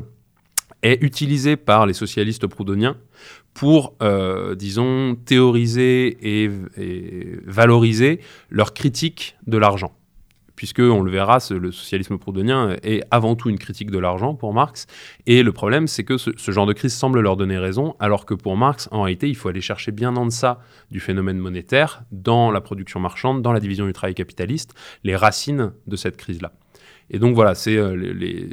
est 0.84 1.02
utilisé 1.02 1.56
par 1.56 1.88
les 1.88 1.94
socialistes 1.94 2.46
proudhoniens 2.46 2.98
pour, 3.56 3.96
euh, 4.04 4.54
disons, 4.54 5.16
théoriser 5.26 6.16
et, 6.22 6.52
valoriser 7.48 8.20
leur 8.52 8.76
critique 8.76 9.36
de 9.48 9.58
l'argent 9.58 9.94
puisque, 10.58 10.80
on 10.80 11.02
le 11.02 11.12
verra, 11.12 11.38
le 11.52 11.72
socialisme 11.72 12.18
proudhonien 12.18 12.76
est 12.84 13.04
avant 13.12 13.36
tout 13.36 13.50
une 13.50 13.60
critique 13.60 13.92
de 13.92 14.00
l'argent 14.00 14.34
pour 14.34 14.54
Marx. 14.54 14.88
Et 15.28 15.44
le 15.44 15.54
problème, 15.54 15.88
c'est 15.88 16.04
que 16.04 16.18
ce, 16.18 16.52
genre 16.52 16.66
de 16.66 16.74
crise 16.74 16.94
semble 16.94 17.22
leur 17.22 17.38
donner 17.38 17.60
raison, 17.60 17.96
alors 18.00 18.26
que 18.26 18.34
pour 18.34 18.58
Marx, 18.58 18.90
en 18.92 19.04
réalité, 19.04 19.30
il 19.30 19.36
faut 19.36 19.48
aller 19.48 19.62
chercher 19.62 19.92
bien 19.92 20.16
en 20.16 20.26
deçà 20.26 20.60
du 20.92 21.00
phénomène 21.00 21.38
monétaire, 21.38 22.02
dans 22.12 22.52
la 22.52 22.60
production 22.60 23.00
marchande, 23.00 23.42
dans 23.44 23.54
la 23.54 23.60
division 23.60 23.86
du 23.86 23.94
travail 23.94 24.16
capitaliste, 24.16 24.74
les 25.04 25.16
racines 25.16 25.72
de 25.86 25.96
cette 25.96 26.18
crise-là. 26.18 26.52
Et 27.10 27.20
donc 27.20 27.36
voilà, 27.36 27.56
c'est 27.56 27.78
euh, 27.78 27.96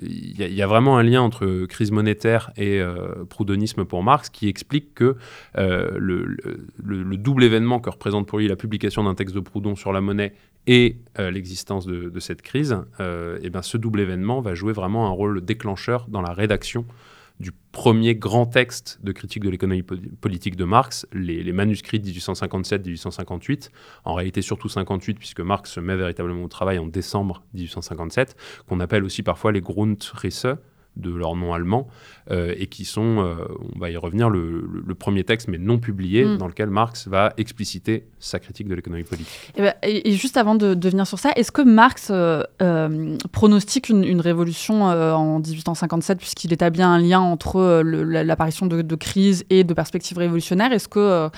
il 0.02 0.36
y, 0.36 0.62
a 0.62 0.66
vraiment 0.66 0.96
un 0.96 1.02
lien 1.02 1.20
entre 1.22 1.66
crise 1.66 1.90
monétaire 1.90 2.52
et 2.56 2.80
euh, 2.80 3.24
proudhonisme 3.28 3.84
pour 3.84 4.04
Marx 4.04 4.30
qui 4.30 4.48
explique 4.48 4.94
que 4.94 5.16
euh, 5.58 5.90
le, 5.96 6.36
le, 6.84 7.16
double 7.16 7.42
événement 7.42 7.80
que 7.80 7.90
représente 7.90 8.28
pour 8.28 8.38
lui 8.38 8.46
la 8.46 8.54
publication 8.54 9.02
d'un 9.02 9.14
texte 9.14 9.34
de 9.34 9.40
Proudhon 9.40 9.74
sur 9.74 9.92
la 9.92 10.00
monnaie 10.00 10.34
et 10.66 10.96
l'existence 11.18 11.86
de, 11.86 12.20
cette 12.20 12.42
crise, 12.42 12.76
et 13.00 13.50
ben 13.50 13.62
ce 13.62 13.76
double 13.76 14.00
événement 14.00 14.40
va 14.40 14.54
jouer 14.54 14.72
vraiment 14.72 15.06
un 15.06 15.10
rôle 15.10 15.44
déclencheur 15.44 16.06
dans 16.08 16.22
la 16.22 16.32
rédaction 16.32 16.86
du 17.40 17.50
premier 17.72 18.14
grand 18.14 18.46
texte 18.46 19.00
de 19.02 19.10
critique 19.10 19.42
de 19.42 19.50
l'économie 19.50 19.82
politique 19.82 20.56
de 20.56 20.64
Marx, 20.64 21.06
les, 21.12 21.52
manuscrits 21.52 21.98
de 21.98 22.08
1857-1858, 22.08 23.70
en 24.04 24.14
réalité 24.14 24.40
surtout 24.40 24.68
58, 24.68 25.18
puisque 25.18 25.40
Marx 25.40 25.72
se 25.72 25.80
met 25.80 25.96
véritablement 25.96 26.44
au 26.44 26.48
travail 26.48 26.78
en 26.78 26.86
décembre 26.86 27.42
1857, 27.54 28.36
qu'on 28.68 28.78
appelle 28.78 29.02
aussi 29.04 29.22
parfois 29.22 29.50
les 29.50 29.60
Grundrisse, 29.60 30.46
de 30.96 31.10
leur 31.10 31.34
nom 31.34 31.52
allemand, 31.52 31.88
euh, 32.30 32.54
et 32.56 32.66
qui 32.66 32.84
sont, 32.84 33.18
euh, 33.18 33.34
on 33.74 33.78
va 33.78 33.90
y 33.90 33.96
revenir, 33.96 34.30
le, 34.30 34.94
premier 34.98 35.24
texte, 35.24 35.48
mais 35.48 35.58
non 35.58 35.78
publié, 35.78 36.24
mm. 36.24 36.38
dans 36.38 36.46
lequel 36.46 36.70
Marx 36.70 37.08
va 37.08 37.32
expliciter 37.36 38.06
sa 38.20 38.38
critique 38.38 38.68
de 38.68 38.74
l'économie 38.74 39.02
politique. 39.02 39.52
Eh 39.56 39.62
ben, 39.62 39.74
et, 39.82 40.12
juste 40.12 40.36
avant 40.36 40.54
de, 40.54 40.74
de, 40.74 40.88
venir 40.88 41.06
sur 41.06 41.18
ça, 41.18 41.30
est-ce 41.34 41.50
que 41.50 41.62
Marx 41.62 42.08
euh, 42.10 42.44
pronostique 43.32 43.88
une, 43.88 44.20
révolution 44.20 44.84
en 44.84 45.40
1857, 45.40 46.18
puisqu'il 46.18 46.52
établit 46.52 46.82
un 46.82 46.98
lien 46.98 47.20
entre 47.20 47.82
l'apparition 47.82 48.66
de, 48.66 48.82
de, 48.82 48.94
crise 48.94 49.44
et 49.50 49.64
de 49.64 49.74
perspectives 49.74 50.18
révolutionnaires? 50.18 50.72
Est-ce 50.72 50.88
que 50.88 51.28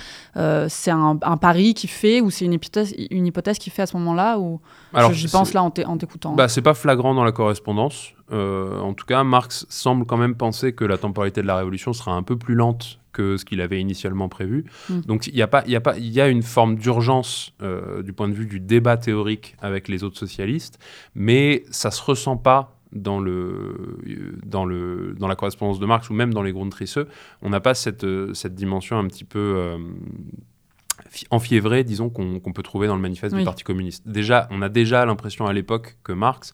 c'est 0.69 0.91
un, 0.91 1.17
pari 1.17 1.75
qu'il 1.75 1.91
fait, 1.91 2.21
ou 2.21 2.31
c'est 2.31 2.45
une 2.45 2.53
hypothèse, 2.53 2.95
une 3.11 3.27
hypothèse 3.27 3.59
qu'il 3.59 3.73
fait 3.73 3.83
à 3.83 3.87
ce 3.87 3.97
moment-là 3.97 4.39
ou 4.39 4.61
Alors, 4.93 5.13
j'y 5.13 5.29
pense 5.29 5.55
là 5.55 5.63
en 5.63 5.71
t'écoutant? 5.71 6.35
Bah, 6.35 6.49
c'est 6.49 6.63
pas 6.63 6.75
flagrant 6.75 7.15
dans 7.15 7.25
la 7.25 7.33
correspondance. 7.33 8.13
Euh, 8.33 8.79
en 8.81 8.95
tout 8.95 9.07
cas, 9.07 9.23
Marx 9.25 9.67
semble 9.69 10.05
quand 10.05 10.17
même 10.17 10.35
penser 10.35 10.73
que 10.73 10.85
la 10.85 10.99
temporalité 10.99 11.43
de 11.43 11.47
la 11.47 11.57
Révolution 11.57 11.93
sera 11.93 12.13
un 12.13 12.23
peu 12.23 12.37
plus 12.37 12.55
lente 12.55 12.99
que 13.13 13.37
ce 13.37 13.45
qu'il 13.45 13.61
avait 13.61 13.81
initialement 13.81 14.29
prévu. 14.29 14.65
Mm. 14.91 15.01
Donc 15.03 15.27
il 15.27 15.37
y, 15.37 15.43
a 15.43 15.47
pas, 15.47 15.65
y, 15.67 15.77
a 15.77 15.81
pas, 15.81 15.99
y 15.99 16.21
a 16.21 16.29
une 16.29 16.43
forme 16.43 16.77
d'urgence 16.77 17.55
euh, 17.63 18.03
du 18.03 18.13
point 18.13 18.29
de 18.29 18.35
vue 18.35 18.47
du 18.47 18.61
débat 18.61 18.97
théorique 18.97 19.57
avec 19.61 19.89
les 19.89 20.05
autres 20.05 20.19
socialistes, 20.19 20.79
mais 21.15 21.65
ça 21.71 21.91
se 21.91 22.03
ressent 22.03 22.37
pas 22.37 22.77
dans, 22.93 23.21
le, 23.21 24.39
dans, 24.45 24.65
le, 24.65 25.15
dans 25.19 25.29
la 25.29 25.37
correspondance 25.37 25.79
de 25.79 25.87
Marx 25.87 26.11
ou 26.11 26.15
même 26.15 26.35
dans 26.35 26.43
les 26.43 26.53
Grundrisse. 26.53 26.99
On 27.43 27.51
n'a 27.51 27.61
pas 27.61 27.75
cette, 27.75 28.07
cette 28.35 28.55
dimension 28.55 28.99
un 28.99 29.07
petit 29.07 29.25
peu... 29.25 29.55
Euh, 29.57 29.79
enfiévrée, 31.31 31.85
disons, 31.85 32.09
qu'on 32.11 32.53
peut 32.53 32.63
trouver 32.63 32.89
dans 32.89 32.97
le 32.97 33.01
manifeste 33.01 33.35
du 33.35 33.45
Parti 33.45 33.65
communiste. 33.65 34.07
Déjà, 34.09 34.49
on 34.51 34.61
a 34.63 34.69
déjà 34.69 35.05
l'impression 35.07 35.47
à 35.47 35.53
l'époque 35.53 35.97
que 36.03 36.13
Marx 36.13 36.53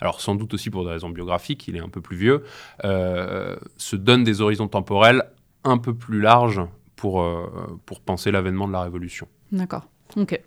alors 0.00 0.20
sans 0.20 0.34
doute 0.34 0.54
aussi 0.54 0.70
pour 0.70 0.84
des 0.84 0.90
raisons 0.90 1.10
biographiques, 1.10 1.68
il 1.68 1.76
est 1.76 1.80
un 1.80 1.88
peu 1.88 2.00
plus 2.00 2.16
vieux, 2.16 2.44
euh, 2.84 3.56
se 3.76 3.96
donne 3.96 4.24
des 4.24 4.40
horizons 4.40 4.68
temporels 4.68 5.24
un 5.64 5.78
peu 5.78 5.94
plus 5.94 6.20
larges 6.20 6.60
pour, 6.96 7.22
euh, 7.22 7.78
pour 7.86 8.00
penser 8.00 8.30
l'avènement 8.30 8.66
de 8.68 8.72
la 8.72 8.82
Révolution. 8.82 9.26
D'accord. 9.52 9.84
Ok. 10.16 10.38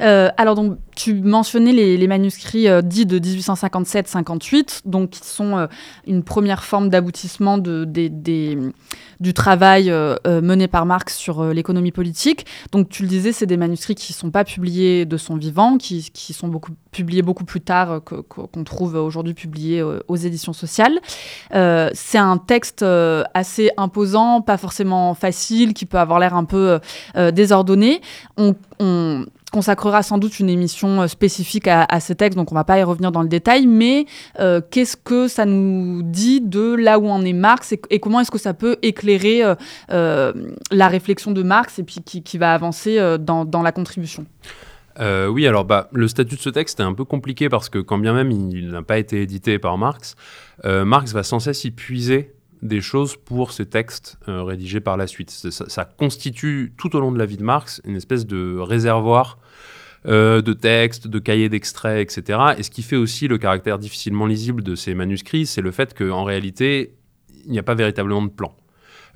Euh, 0.00 0.30
alors 0.36 0.54
donc 0.54 0.78
tu 0.96 1.12
mentionnais 1.14 1.72
les, 1.72 2.06
manuscrits 2.06 2.68
dits 2.84 3.04
de 3.04 3.18
1857-58, 3.18 4.82
donc 4.86 5.10
qui 5.10 5.26
sont 5.26 5.68
une 6.06 6.22
première 6.22 6.64
forme 6.64 6.88
d'aboutissement 6.88 7.58
du 7.58 9.34
travail 9.34 9.92
mené 10.24 10.68
par 10.68 10.86
Marx 10.86 11.16
sur 11.16 11.44
l'économie 11.52 11.92
politique. 11.92 12.46
Donc 12.72 12.88
tu 12.88 13.02
le 13.02 13.08
disais, 13.08 13.32
c'est 13.32 13.46
des 13.46 13.58
manuscrits 13.58 13.96
qui 13.96 14.12
ne 14.12 14.16
sont 14.16 14.30
pas 14.30 14.44
publiés 14.44 15.04
de 15.04 15.16
son 15.18 15.36
vivant, 15.36 15.76
qui 15.76 16.32
sont 16.32 16.48
beaucoup, 16.48 16.72
publiés 16.90 17.22
beaucoup 17.22 17.44
plus 17.44 17.60
tard, 17.60 18.02
qu'on 18.04 18.64
trouve 18.64 18.94
aujourd'hui 18.94 19.34
publiés 19.34 19.82
aux 19.82 20.16
éditions 20.16 20.52
sociales. 20.52 20.98
c'est 21.50 22.18
un 22.18 22.38
texte 22.38 22.84
assez 23.34 23.70
imposant, 23.76 24.40
pas 24.40 24.56
forcément 24.56 25.14
facile, 25.14 25.74
qui 25.74 25.86
peut 25.86 25.98
avoir 25.98 26.18
l'air 26.18 26.34
un 26.34 26.44
peu 26.44 26.80
désordonné. 27.32 28.00
on, 28.36 28.54
consacrera 29.50 30.02
sans 30.02 30.18
doute 30.18 30.40
une 30.40 30.48
émission 30.48 31.02
euh, 31.02 31.06
spécifique 31.06 31.68
à, 31.68 32.00
ce 32.00 32.12
texte, 32.12 32.36
donc 32.36 32.50
on 32.52 32.54
va 32.54 32.64
pas 32.64 32.78
y 32.78 32.82
revenir 32.82 33.12
dans 33.12 33.22
le 33.22 33.28
détail, 33.28 33.66
mais 33.66 34.06
euh, 34.38 34.60
qu'est-ce 34.70 34.96
que 34.96 35.28
ça 35.28 35.44
nous 35.44 36.02
dit 36.02 36.40
de 36.40 36.74
là 36.74 36.98
où 36.98 37.08
en 37.08 37.24
est 37.24 37.32
Marx 37.32 37.72
et, 37.72 38.00
comment 38.00 38.20
est-ce 38.20 38.30
que 38.30 38.38
ça 38.38 38.54
peut 38.54 38.76
éclairer 38.82 39.42
euh, 39.90 40.32
la 40.70 40.88
réflexion 40.88 41.32
de 41.32 41.42
Marx 41.42 41.78
et 41.78 41.82
puis 41.82 42.00
qui, 42.00 42.38
va 42.38 42.54
avancer 42.54 42.98
dans, 43.18 43.62
la 43.62 43.72
contribution? 43.72 44.24
Oui, 44.98 45.46
alors 45.46 45.64
bah, 45.64 45.88
le 45.92 46.08
statut 46.08 46.36
de 46.36 46.40
ce 46.40 46.50
texte 46.50 46.80
est 46.80 46.84
un 46.84 46.94
peu 46.94 47.04
compliqué 47.04 47.48
parce 47.48 47.68
que 47.68 47.78
quand 47.78 47.98
bien 47.98 48.12
même 48.12 48.30
il 48.30 48.70
n'a 48.70 48.82
pas 48.82 48.98
été 48.98 49.22
édité 49.22 49.58
par 49.58 49.78
Marx, 49.78 50.16
Marx 50.64 51.12
va 51.12 51.22
sans 51.22 51.40
cesse 51.40 51.64
y 51.64 51.70
puiser 51.70 52.34
des 52.62 52.80
choses 52.80 53.16
pour 53.16 53.52
ces 53.52 53.66
textes 53.66 54.18
rédigés 54.26 54.80
par 54.80 54.96
la 54.96 55.06
suite. 55.06 55.30
ça, 55.30 55.84
constitue 55.84 56.74
tout 56.76 56.94
au 56.96 57.00
long 57.00 57.12
de 57.12 57.18
la 57.18 57.26
vie 57.26 57.38
de 57.38 57.44
Marx 57.44 57.80
une 57.84 57.96
espèce 57.96 58.26
de 58.26 58.58
réservoir 58.58 59.38
euh, 60.06 60.40
de 60.40 60.54
textes, 60.54 61.08
de 61.08 61.18
cahiers 61.18 61.50
d'extraits, 61.50 62.00
etc. 62.00 62.38
Et 62.56 62.62
ce 62.62 62.70
qui 62.70 62.82
fait 62.82 62.96
aussi 62.96 63.28
le 63.28 63.36
caractère 63.36 63.78
difficilement 63.78 64.24
lisible 64.24 64.62
de 64.62 64.74
ces 64.74 64.94
manuscrits, 64.94 65.44
c'est 65.44 65.60
le 65.60 65.72
fait 65.72 65.92
qu'en 65.92 66.24
réalité, 66.24 66.94
il 67.44 67.52
n'y 67.52 67.58
a 67.58 67.62
pas 67.62 67.74
véritablement 67.74 68.22
de 68.22 68.30
plan. 68.30 68.56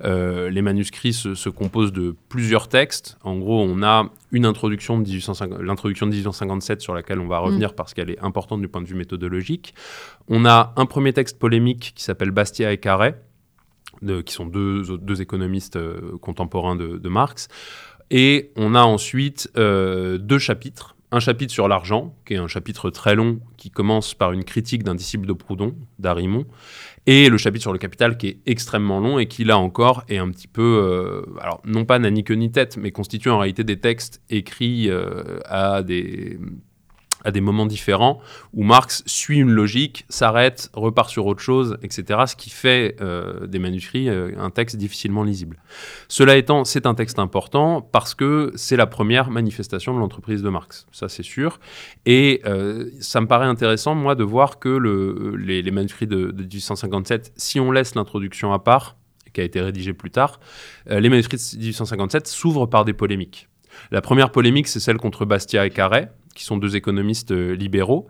Euh, 0.03 0.49
les 0.49 0.61
manuscrits 0.61 1.13
se, 1.13 1.49
composent 1.49 1.93
de 1.93 2.15
plusieurs 2.29 2.67
textes. 2.67 3.17
En 3.23 3.37
gros, 3.37 3.61
on 3.61 3.81
a 3.83 4.09
une 4.31 4.45
introduction 4.45 4.99
de 4.99 5.63
l'introduction 5.63 6.05
de 6.05 6.11
1857 6.11 6.81
sur 6.81 6.93
laquelle 6.93 7.19
on 7.19 7.27
va 7.27 7.39
revenir 7.39 7.71
mm. 7.71 7.75
parce 7.75 7.93
qu'elle 7.93 8.09
est 8.09 8.19
importante 8.19 8.61
du 8.61 8.67
point 8.67 8.81
de 8.81 8.87
vue 8.87 8.95
méthodologique. 8.95 9.73
On 10.27 10.45
a 10.45 10.73
un 10.75 10.85
premier 10.85 11.13
texte 11.13 11.39
polémique 11.39 11.93
qui 11.95 12.03
s'appelle 12.03 12.31
Bastia 12.31 12.71
et 12.71 12.77
Carré, 12.77 13.15
qui 14.25 14.33
sont 14.33 14.45
deux, 14.45 14.83
deux 14.97 15.21
économistes 15.21 15.79
contemporains 16.19 16.75
de, 16.75 16.97
de, 16.97 17.09
Marx. 17.09 17.47
Et 18.11 18.51
on 18.55 18.75
a 18.75 18.83
ensuite 18.83 19.49
deux 19.55 20.39
chapitres 20.39 20.94
un 21.15 21.19
chapitre 21.19 21.53
sur 21.53 21.67
l'argent, 21.67 22.13
qui 22.25 22.33
est 22.33 22.37
un 22.37 22.47
chapitre 22.47 22.89
très 22.89 23.15
long, 23.15 23.39
qui 23.57 23.71
commence 23.71 24.13
par 24.13 24.31
une 24.31 24.43
critique 24.43 24.83
d'un 24.83 24.95
disciple 24.95 25.25
de 25.25 25.33
Proudhon, 25.33 25.75
d'Arimon, 25.99 26.45
et 27.05 27.29
le 27.29 27.37
chapitre 27.37 27.61
sur 27.61 27.73
le 27.73 27.79
capital, 27.79 28.17
qui 28.17 28.27
est 28.27 28.39
extrêmement 28.45 28.99
long 28.99 29.19
et 29.19 29.27
qui, 29.27 29.43
là 29.43 29.57
encore, 29.57 30.03
est 30.09 30.17
un 30.17 30.29
petit 30.29 30.47
peu, 30.47 30.61
euh, 30.61 31.39
alors 31.39 31.61
non 31.65 31.85
pas 31.85 31.99
nanny 31.99 32.23
que 32.23 32.33
ni 32.33 32.51
tête, 32.51 32.77
mais 32.77 32.91
constitue 32.91 33.29
en 33.29 33.39
réalité 33.39 33.63
des 33.63 33.79
textes 33.79 34.21
écrits 34.29 34.89
euh, 34.89 35.39
à 35.45 35.83
des 35.83 36.39
à 37.25 37.31
des 37.31 37.41
moments 37.41 37.65
différents, 37.65 38.21
où 38.53 38.63
Marx 38.63 39.03
suit 39.07 39.39
une 39.39 39.51
logique, 39.51 40.05
s'arrête, 40.09 40.69
repart 40.73 41.09
sur 41.09 41.25
autre 41.25 41.41
chose, 41.41 41.77
etc., 41.81 42.21
ce 42.27 42.35
qui 42.35 42.51
fait 42.51 42.95
euh, 43.01 43.47
des 43.47 43.59
manuscrits 43.59 44.07
euh, 44.07 44.31
un 44.37 44.51
texte 44.51 44.77
difficilement 44.77 45.23
lisible. 45.23 45.57
Cela 46.07 46.37
étant, 46.37 46.63
c'est 46.63 46.85
un 46.85 46.93
texte 46.93 47.17
important 47.17 47.81
parce 47.81 48.13
que 48.13 48.51
c'est 48.55 48.77
la 48.77 48.85
première 48.85 49.31
manifestation 49.31 49.93
de 49.93 49.99
l'entreprise 49.99 50.43
de 50.43 50.49
Marx, 50.49 50.85
ça 50.91 51.09
c'est 51.09 51.23
sûr, 51.23 51.59
et 52.05 52.41
euh, 52.45 52.89
ça 53.01 53.19
me 53.21 53.27
paraît 53.27 53.47
intéressant, 53.47 53.95
moi, 53.95 54.13
de 54.13 54.23
voir 54.23 54.59
que 54.59 54.69
le, 54.69 55.35
les, 55.35 55.71
manuscrits 55.71 56.07
de, 56.07 56.31
de 56.31 56.43
1857, 56.43 57.33
si 57.35 57.59
on 57.59 57.71
laisse 57.71 57.95
l'introduction 57.95 58.53
à 58.53 58.59
part, 58.59 58.97
qui 59.33 59.41
a 59.41 59.43
été 59.43 59.59
rédigée 59.59 59.91
plus 59.93 60.11
tard, 60.11 60.39
les 60.87 61.09
manuscrits 61.09 61.35
de 61.35 61.57
1857 61.57 62.25
s'ouvrent 62.25 62.67
par 62.67 62.85
des 62.85 62.93
polémiques. 62.93 63.49
La 63.91 64.01
première 64.01 64.31
polémique, 64.31 64.69
c'est 64.69 64.79
celle 64.79 64.95
contre 64.95 65.25
Bastia 65.25 65.65
et 65.65 65.69
Carré, 65.69 66.07
qui 66.35 66.43
sont 66.43 66.57
deux 66.57 66.75
économistes 66.75 67.31
euh, 67.31 67.55
libéraux. 67.55 68.07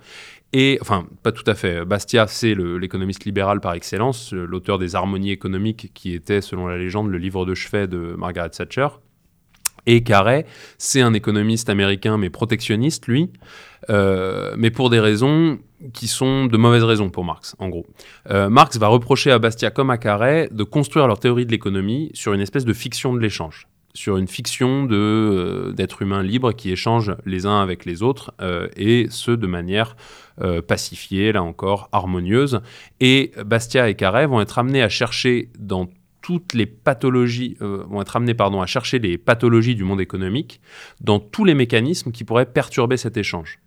Et, 0.52 0.78
enfin, 0.82 1.08
pas 1.24 1.32
tout 1.32 1.44
à 1.48 1.56
fait. 1.56 1.86
Bastia, 1.86 2.28
c'est 2.28 2.56
l'économiste 2.56 3.24
libéral 3.24 3.62
par 3.62 3.74
excellence, 3.74 4.34
euh, 4.34 4.46
l'auteur 4.46 4.80
des 4.80 4.96
Harmonies 4.96 5.32
économiques, 5.32 5.92
qui 5.94 6.14
était, 6.14 6.42
selon 6.42 6.68
la 6.68 6.78
légende, 6.78 7.10
le 7.10 7.18
livre 7.18 7.46
de 7.46 7.54
chevet 7.54 7.88
de 7.88 8.16
Margaret 8.18 8.50
Thatcher. 8.50 8.88
Et 9.86 10.02
Carré, 10.02 10.46
c'est 10.80 11.02
un 11.02 11.14
économiste 11.14 11.70
américain, 11.70 12.18
mais 12.18 12.32
protectionniste, 12.32 13.08
lui, 13.08 13.30
euh, 13.92 14.56
mais 14.58 14.72
pour 14.72 14.90
des 14.90 15.00
raisons 15.00 15.60
qui 15.94 16.08
sont 16.08 16.48
de 16.48 16.58
mauvaises 16.58 16.84
raisons 16.84 17.12
pour 17.12 17.24
Marx, 17.24 17.56
en 17.60 17.70
gros. 17.70 17.86
Marx 18.28 18.80
va 18.80 18.88
reprocher 18.88 19.30
à 19.30 19.38
Bastia 19.38 19.70
comme 19.70 19.92
à 19.92 20.00
Carré 20.00 20.50
de 20.52 20.64
construire 20.64 21.06
leur 21.06 21.20
théorie 21.20 21.46
de 21.46 21.52
l'économie 21.52 22.10
sur 22.16 22.34
une 22.34 22.42
espèce 22.42 22.66
de 22.66 22.74
fiction 22.74 23.14
de 23.14 23.20
l'échange 23.20 23.68
sur 23.96 24.18
une 24.18 24.28
fiction 24.28 24.86
de 24.86 24.96
euh, 24.96 25.72
d'êtres 25.72 26.04
humains 26.04 26.22
libres 26.22 26.52
qui 26.52 26.70
échangent 26.72 27.16
les 27.26 27.46
uns 27.46 27.62
avec 27.62 27.86
les 27.86 28.04
autres 28.04 28.34
euh, 28.42 28.68
et 28.76 29.08
ce 29.10 29.32
de 29.32 29.48
manière 29.48 29.96
euh, 30.42 30.62
pacifiée, 30.62 31.32
là 31.32 31.42
encore 31.42 31.90
harmonieuse. 31.92 32.62
Et 33.00 33.32
Bastia 33.44 33.90
et 33.90 33.96
Carré 33.96 34.28
vont 34.28 34.42
être 34.42 34.60
amenés 34.60 34.84
à 34.84 34.90
chercher 34.90 35.50
dans 35.58 35.90
toutes 36.22 36.54
les 36.54 36.66
pathologies, 36.66 37.56
vont 37.60 38.02
être 38.02 38.16
amenés 38.16 38.34
pardon, 38.34 38.60
à 38.60 38.66
chercher 38.66 38.98
les 38.98 39.16
pathologies 39.20 39.76
du 39.76 39.84
monde 39.84 40.02
économique 40.02 40.60
dans 41.00 41.20
tous 41.20 41.46
les 41.46 41.54
mécanismes 41.54 42.12
qui 42.12 42.24
pourraient 42.24 42.48
perturber 42.48 42.98
cet 42.98 43.16
échange. 43.16 43.60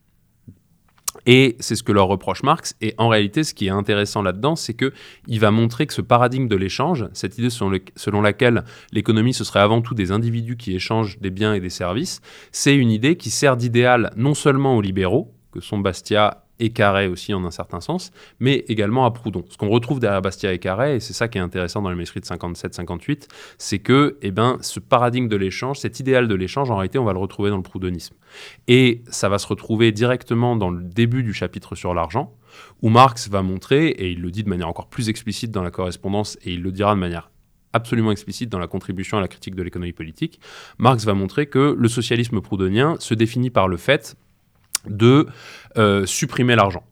Et 1.30 1.56
c'est 1.60 1.76
ce 1.76 1.82
que 1.82 1.92
leur 1.92 2.08
reproche 2.08 2.42
Marx. 2.42 2.74
Et 2.80 2.94
en 2.96 3.08
réalité, 3.08 3.44
ce 3.44 3.52
qui 3.52 3.66
est 3.66 3.70
intéressant 3.70 4.22
là-dedans, 4.22 4.56
c'est 4.56 4.72
qu'il 4.72 5.40
va 5.40 5.50
montrer 5.50 5.86
que 5.86 5.92
ce 5.92 6.00
paradigme 6.00 6.48
de 6.48 6.56
l'échange, 6.56 7.06
cette 7.12 7.36
idée 7.36 7.50
selon, 7.50 8.22
laquelle 8.22 8.64
l'économie, 8.92 9.34
ce 9.34 9.44
serait 9.44 9.60
avant 9.60 9.82
tout 9.82 9.92
des 9.92 10.10
individus 10.10 10.56
qui 10.56 10.74
échangent 10.74 11.18
des 11.20 11.28
biens 11.30 11.52
et 11.52 11.60
des 11.60 11.68
services, 11.68 12.22
c'est 12.50 12.74
une 12.74 12.90
idée 12.90 13.16
qui 13.16 13.28
sert 13.28 13.58
d'idéal 13.58 14.10
non 14.16 14.32
seulement 14.32 14.74
aux 14.74 14.80
libéraux, 14.80 15.34
que 15.52 15.60
sont 15.60 15.78
Bastia 15.78 16.47
et 16.60 16.70
Carré 16.70 17.08
aussi 17.08 17.34
en 17.34 17.44
un 17.44 17.50
certain 17.50 17.80
sens, 17.80 18.10
mais 18.40 18.64
également 18.68 19.04
à 19.04 19.10
Proudhon. 19.10 19.44
Ce 19.48 19.56
qu'on 19.56 19.68
retrouve 19.68 20.00
derrière 20.00 20.22
Bastia 20.22 20.52
et 20.52 20.58
Carré, 20.58 20.96
et 20.96 21.00
c'est 21.00 21.12
ça 21.12 21.28
qui 21.28 21.38
est 21.38 21.40
intéressant 21.40 21.82
dans 21.82 21.90
le 21.90 21.96
manuscrit 21.96 22.20
de 22.20 22.26
57-58, 22.26 23.28
c'est 23.58 23.78
que 23.78 24.18
eh 24.22 24.30
ben, 24.30 24.58
ce 24.60 24.80
paradigme 24.80 25.28
de 25.28 25.36
l'échange, 25.36 25.78
cet 25.78 26.00
idéal 26.00 26.28
de 26.28 26.34
l'échange, 26.34 26.70
en 26.70 26.76
réalité, 26.76 26.98
on 26.98 27.04
va 27.04 27.12
le 27.12 27.18
retrouver 27.18 27.50
dans 27.50 27.56
le 27.56 27.62
proudhonisme. 27.62 28.16
Et 28.66 29.02
ça 29.08 29.28
va 29.28 29.38
se 29.38 29.46
retrouver 29.46 29.92
directement 29.92 30.56
dans 30.56 30.70
le 30.70 30.82
début 30.82 31.22
du 31.22 31.32
chapitre 31.32 31.74
sur 31.74 31.94
l'argent, 31.94 32.34
où 32.82 32.88
Marx 32.88 33.28
va 33.28 33.42
montrer, 33.42 33.88
et 33.88 34.10
il 34.10 34.20
le 34.20 34.30
dit 34.30 34.42
de 34.42 34.48
manière 34.48 34.68
encore 34.68 34.88
plus 34.88 35.08
explicite 35.08 35.50
dans 35.50 35.62
la 35.62 35.70
correspondance, 35.70 36.38
et 36.42 36.52
il 36.52 36.62
le 36.62 36.72
dira 36.72 36.94
de 36.94 37.00
manière 37.00 37.30
absolument 37.72 38.12
explicite 38.12 38.48
dans 38.48 38.58
la 38.58 38.66
contribution 38.66 39.18
à 39.18 39.20
la 39.20 39.28
critique 39.28 39.54
de 39.54 39.62
l'économie 39.62 39.92
politique, 39.92 40.40
Marx 40.78 41.04
va 41.04 41.14
montrer 41.14 41.46
que 41.46 41.76
le 41.78 41.88
socialisme 41.88 42.40
proudhonien 42.40 42.96
se 42.98 43.14
définit 43.14 43.50
par 43.50 43.68
le 43.68 43.76
fait 43.76 44.16
de 44.86 45.26
euh, 45.76 46.06
supprimer 46.06 46.56
l'argent. 46.56 46.84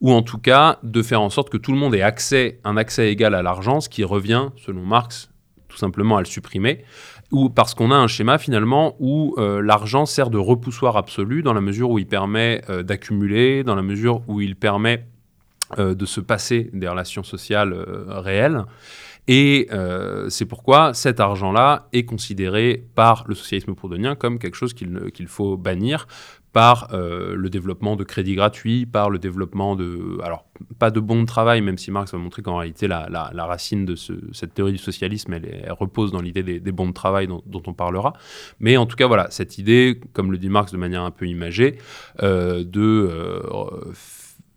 Ou 0.00 0.12
en 0.12 0.22
tout 0.22 0.38
cas, 0.38 0.78
de 0.82 1.02
faire 1.02 1.22
en 1.22 1.30
sorte 1.30 1.48
que 1.48 1.56
tout 1.56 1.72
le 1.72 1.78
monde 1.78 1.94
ait 1.94 2.02
accès, 2.02 2.60
un 2.64 2.76
accès 2.76 3.10
égal 3.10 3.34
à 3.34 3.42
l'argent, 3.42 3.80
ce 3.80 3.88
qui 3.88 4.04
revient, 4.04 4.48
selon 4.56 4.82
Marx, 4.82 5.30
tout 5.68 5.78
simplement 5.78 6.16
à 6.16 6.20
le 6.20 6.26
supprimer, 6.26 6.84
ou 7.32 7.48
parce 7.48 7.74
qu'on 7.74 7.90
a 7.90 7.96
un 7.96 8.06
schéma 8.06 8.38
finalement 8.38 8.94
où 9.00 9.34
euh, 9.38 9.62
l'argent 9.62 10.06
sert 10.06 10.30
de 10.30 10.38
repoussoir 10.38 10.96
absolu 10.96 11.42
dans 11.42 11.54
la 11.54 11.60
mesure 11.60 11.90
où 11.90 11.98
il 11.98 12.06
permet 12.06 12.62
euh, 12.68 12.82
d'accumuler, 12.82 13.64
dans 13.64 13.74
la 13.74 13.82
mesure 13.82 14.22
où 14.28 14.40
il 14.40 14.56
permet 14.56 15.06
de 15.76 16.06
se 16.06 16.20
passer 16.20 16.70
des 16.74 16.86
relations 16.86 17.24
sociales 17.24 17.74
réelles. 18.06 18.66
Et 19.26 19.68
c'est 20.28 20.44
pourquoi 20.44 20.94
cet 20.94 21.18
argent-là 21.18 21.88
est 21.92 22.04
considéré 22.04 22.86
par 22.94 23.24
le 23.26 23.34
socialisme 23.34 23.74
proudhonien 23.74 24.14
comme 24.14 24.38
quelque 24.38 24.54
chose 24.54 24.74
qu'il 24.74 25.26
faut 25.26 25.56
bannir, 25.56 26.06
par 26.56 26.88
euh, 26.94 27.34
le 27.36 27.50
développement 27.50 27.96
de 27.96 28.04
crédits 28.04 28.34
gratuits, 28.34 28.86
par 28.86 29.10
le 29.10 29.18
développement 29.18 29.76
de... 29.76 30.18
Alors, 30.22 30.46
pas 30.78 30.90
de 30.90 31.00
bons 31.00 31.20
de 31.20 31.26
travail, 31.26 31.60
même 31.60 31.76
si 31.76 31.90
Marx 31.90 32.12
va 32.12 32.18
montrer 32.18 32.40
qu'en 32.40 32.56
réalité, 32.56 32.88
la, 32.88 33.06
racine 33.34 33.84
de 33.84 33.94
cette 33.94 34.54
théorie 34.54 34.72
du 34.72 34.78
socialisme, 34.78 35.34
elle, 35.34 35.70
repose 35.78 36.12
dans 36.12 36.22
l'idée 36.22 36.42
des, 36.42 36.72
bons 36.72 36.88
de 36.88 36.94
travail 36.94 37.26
dont, 37.26 37.62
on 37.66 37.74
parlera. 37.74 38.14
Mais 38.58 38.78
en 38.78 38.86
tout 38.86 38.96
cas, 38.96 39.06
voilà, 39.06 39.26
cette 39.28 39.58
idée, 39.58 40.00
comme 40.14 40.32
le 40.32 40.38
dit 40.38 40.48
Marx 40.48 40.72
de 40.72 40.78
manière 40.78 41.02
un 41.02 41.10
peu 41.10 41.26
imagée, 41.26 41.76
euh, 42.22 42.64
de... 42.64 42.80
Euh, 42.80 43.92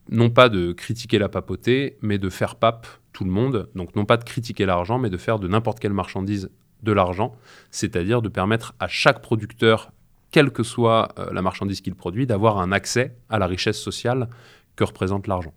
non 0.09 0.29
pas 0.29 0.47
de 0.47 0.71
critiquer 0.71 1.19
la 1.19 1.27
papauté, 1.27 1.97
mais 2.01 2.17
de 2.17 2.29
faire 2.29 2.55
pape 2.55 2.87
tout 3.11 3.25
le 3.25 3.31
monde. 3.31 3.67
Donc 3.75 3.93
non 3.97 4.05
pas 4.05 4.15
de 4.15 4.23
critiquer 4.23 4.65
l'argent, 4.65 4.99
mais 4.99 5.09
de 5.09 5.17
faire 5.17 5.37
de 5.37 5.49
n'importe 5.49 5.81
quelle 5.81 5.91
marchandise 5.91 6.49
de 6.81 6.93
l'argent, 6.93 7.35
c'est-à-dire 7.71 8.21
de 8.21 8.29
permettre 8.29 8.73
à 8.79 8.87
chaque 8.87 9.21
producteur 9.21 9.91
quelle 10.31 10.51
que 10.51 10.63
soit 10.63 11.09
euh, 11.17 11.31
la 11.33 11.41
marchandise 11.41 11.81
qu'il 11.81 11.95
produit, 11.95 12.27
d'avoir 12.27 12.59
un 12.59 12.71
accès 12.71 13.15
à 13.29 13.39
la 13.39 13.47
richesse 13.47 13.79
sociale 13.79 14.29
que 14.75 14.83
représente 14.83 15.27
l'argent. 15.27 15.53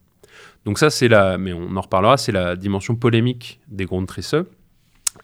Donc 0.65 0.79
ça, 0.79 0.91
c'est 0.91 1.09
la, 1.09 1.39
mais 1.39 1.53
on 1.53 1.77
en 1.77 1.81
reparlera, 1.81 2.17
c'est 2.17 2.33
la 2.33 2.57
dimension 2.57 2.95
polémique 2.97 3.61
des 3.69 3.85
Grundrisse. 3.85 4.35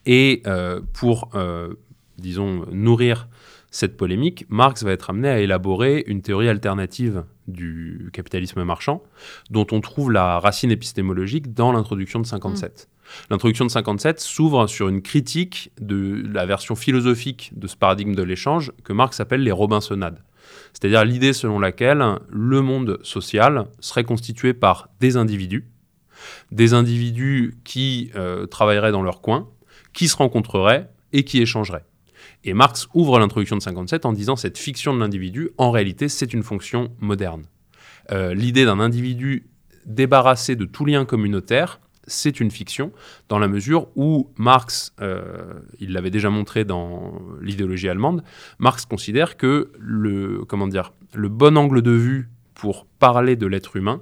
Et 0.07 0.43
euh, 0.47 0.81
pour, 0.93 1.31
euh, 1.35 1.75
disons, 2.18 2.66
nourrir 2.70 3.28
cette 3.70 3.96
polémique, 3.96 4.46
Marx 4.48 4.83
va 4.83 4.92
être 4.92 5.11
amené 5.11 5.28
à 5.28 5.40
élaborer 5.40 6.04
une 6.07 6.22
théorie 6.22 6.48
alternative 6.48 7.24
du 7.46 8.11
capitalisme 8.12 8.64
marchand, 8.64 9.02
dont 9.50 9.66
on 9.72 9.81
trouve 9.81 10.11
la 10.11 10.38
racine 10.38 10.70
épistémologique 10.70 11.52
dans 11.52 11.72
l'introduction 11.72 12.18
de 12.20 12.26
57. 12.26 12.88
L'introduction 13.31 13.66
de 13.66 13.70
57 13.70 14.20
s'ouvre 14.20 14.66
sur 14.66 14.88
une 14.88 15.02
critique 15.02 15.70
de 15.81 16.22
la 16.33 16.46
version 16.46 16.76
philosophique 16.76 17.52
de 17.57 17.66
ce 17.66 17.76
paradigme 17.76 18.14
de 18.14 18.22
l'échange 18.22 18.72
que 18.85 18.92
Marx 18.92 19.20
appelle 19.20 19.42
les 19.42 19.52
Robinsonades. 19.52 20.22
C'est-à-dire 20.72 21.04
l'idée 21.04 21.33
selon 21.33 21.59
laquelle 21.59 22.02
le 22.31 22.62
monde 22.62 22.98
social 23.02 23.66
serait 23.81 24.04
constitué 24.04 24.54
par 24.54 24.88
des 25.00 25.16
individus, 25.16 25.66
des 26.52 26.74
individus 26.74 27.59
qui 27.64 28.11
euh, 28.14 28.46
travailleraient 28.46 28.92
dans 28.92 29.02
leur 29.02 29.20
coin, 29.20 29.48
qui 29.92 30.09
se 30.09 30.16
rencontreraient 30.16 30.90
et 31.12 31.24
qui 31.24 31.40
échangeraient. 31.40 31.85
Et 32.49 32.55
Marx 32.55 32.89
ouvre 32.95 33.19
l'introduction 33.19 33.59
de 33.59 33.63
57 33.63 34.07
en 34.07 34.13
disant 34.15 34.35
cette 34.35 34.57
fiction 34.57 34.95
de 34.95 35.01
l'individu, 35.01 35.51
en 35.59 35.71
réalité, 35.71 36.09
c'est 36.09 36.33
une 36.33 36.43
fonction 36.43 36.91
moderne. 36.99 37.45
Euh, 38.11 38.33
l'idée 38.33 38.65
d'un 38.65 38.81
individu 38.81 39.51
débarrassé 39.85 40.57
de 40.57 40.65
tout 40.65 40.87
lien 40.87 41.05
communautaire 41.05 41.79
c'est 42.07 42.41
une 42.41 42.51
fiction, 42.51 42.91
dans 43.29 43.39
la 43.39 43.49
mesure 43.49 43.89
où 43.95 44.31
Marx, 44.39 44.95
euh, 45.03 45.61
il 45.79 45.93
l'avait 45.93 46.09
déjà 46.09 46.31
montré 46.31 46.65
dans 46.65 47.21
l'idéologie 47.43 47.91
allemande, 47.91 48.25
Marx 48.59 48.87
considère 48.87 49.37
que 49.37 49.71
le, 49.79 50.43
le 51.13 51.29
bon 51.29 51.59
angle 51.59 51.83
de 51.83 51.91
vue 51.91 52.31
pour 52.55 52.87
parler 52.87 53.37
de 53.37 53.47
l'être 53.47 53.77
humain, 53.77 54.01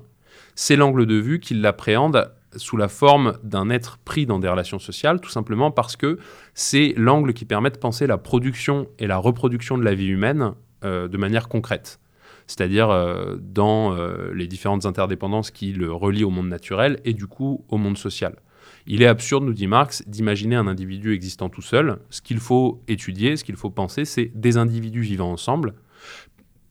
c'est 0.54 0.76
l'angle 0.76 1.04
de 1.04 1.16
vue 1.16 1.40
qu'il 1.40 1.60
l'appréhende 1.62 2.30
sous 2.56 2.76
la 2.76 2.88
forme 2.88 3.38
d'un 3.42 3.70
être 3.70 3.98
pris 3.98 4.26
dans 4.26 4.38
des 4.38 4.48
relations 4.48 4.78
sociales, 4.78 5.20
tout 5.20 5.30
simplement 5.30 5.70
parce 5.70 5.96
que 5.96 6.18
c'est 6.54 6.94
l'angle 6.96 7.32
qui 7.32 7.44
permet 7.44 7.70
de 7.70 7.78
penser 7.78 8.06
la 8.06 8.18
production 8.18 8.88
et 8.98 9.06
la 9.06 9.16
reproduction 9.16 9.78
de 9.78 9.84
la 9.84 9.94
vie 9.94 10.08
humaine 10.08 10.52
euh, 10.84 11.08
de 11.08 11.16
manière 11.16 11.48
concrète 11.48 12.00
c'est-à-dire 12.46 12.90
euh, 12.90 13.36
dans 13.40 13.94
euh, 13.94 14.32
les 14.32 14.46
différentes 14.46 14.86
interdépendances 14.86 15.50
qui 15.50 15.72
le 15.72 15.92
relient 15.92 16.24
au 16.24 16.30
monde 16.30 16.48
naturel 16.48 17.00
et 17.04 17.12
du 17.12 17.26
coup 17.26 17.64
au 17.68 17.76
monde 17.76 17.98
social. 17.98 18.36
Il 18.86 19.02
est 19.02 19.06
absurde, 19.06 19.44
nous 19.44 19.52
dit 19.52 19.66
Marx, 19.66 20.04
d'imaginer 20.06 20.54
un 20.54 20.68
individu 20.68 21.12
existant 21.12 21.48
tout 21.48 21.62
seul. 21.62 21.98
Ce 22.10 22.20
qu'il 22.20 22.38
faut 22.38 22.82
étudier, 22.86 23.36
ce 23.36 23.42
qu'il 23.42 23.56
faut 23.56 23.70
penser, 23.70 24.04
c'est 24.04 24.30
des 24.34 24.56
individus 24.56 25.00
vivant 25.00 25.32
ensemble 25.32 25.74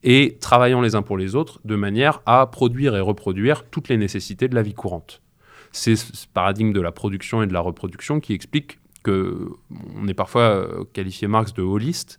et 0.04 0.38
travaillant 0.40 0.82
les 0.82 0.96
uns 0.96 1.02
pour 1.02 1.18
les 1.18 1.36
autres 1.36 1.60
de 1.66 1.76
manière 1.76 2.22
à 2.26 2.46
produire 2.48 2.96
et 2.96 3.02
reproduire 3.02 3.66
toutes 3.70 3.90
les 3.90 3.98
nécessités 3.98 4.48
de 4.48 4.56
la 4.56 4.62
vie 4.62 4.74
courante. 4.74 5.22
C'est 5.76 5.98
ce 5.98 6.26
paradigme 6.34 6.72
de 6.72 6.80
la 6.80 6.94
production 6.94 7.44
et 7.44 7.48
de 7.48 7.54
la 7.54 7.60
reproduction 7.60 8.22
qui 8.22 8.32
explique 8.32 8.80
que 9.04 9.50
on 9.94 10.08
est 10.08 10.14
parfois 10.14 10.44
euh, 10.44 10.86
qualifié 10.94 11.28
Marx 11.28 11.54
de 11.54 11.64
holiste. 11.64 12.18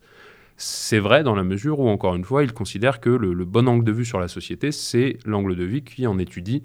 C'est 0.58 0.98
vrai 0.98 1.22
dans 1.22 1.34
la 1.34 1.42
mesure 1.42 1.80
où, 1.80 1.88
encore 1.88 2.14
une 2.16 2.24
fois, 2.24 2.44
il 2.44 2.52
considère 2.52 3.00
que 3.00 3.08
le, 3.08 3.32
bon 3.46 3.66
angle 3.66 3.82
de 3.82 3.92
vue 3.92 4.04
sur 4.04 4.20
la 4.20 4.28
société, 4.28 4.72
c'est 4.72 5.16
l'angle 5.24 5.56
de 5.56 5.64
vue 5.64 5.80
qui 5.80 6.06
en 6.06 6.18
étudie 6.18 6.64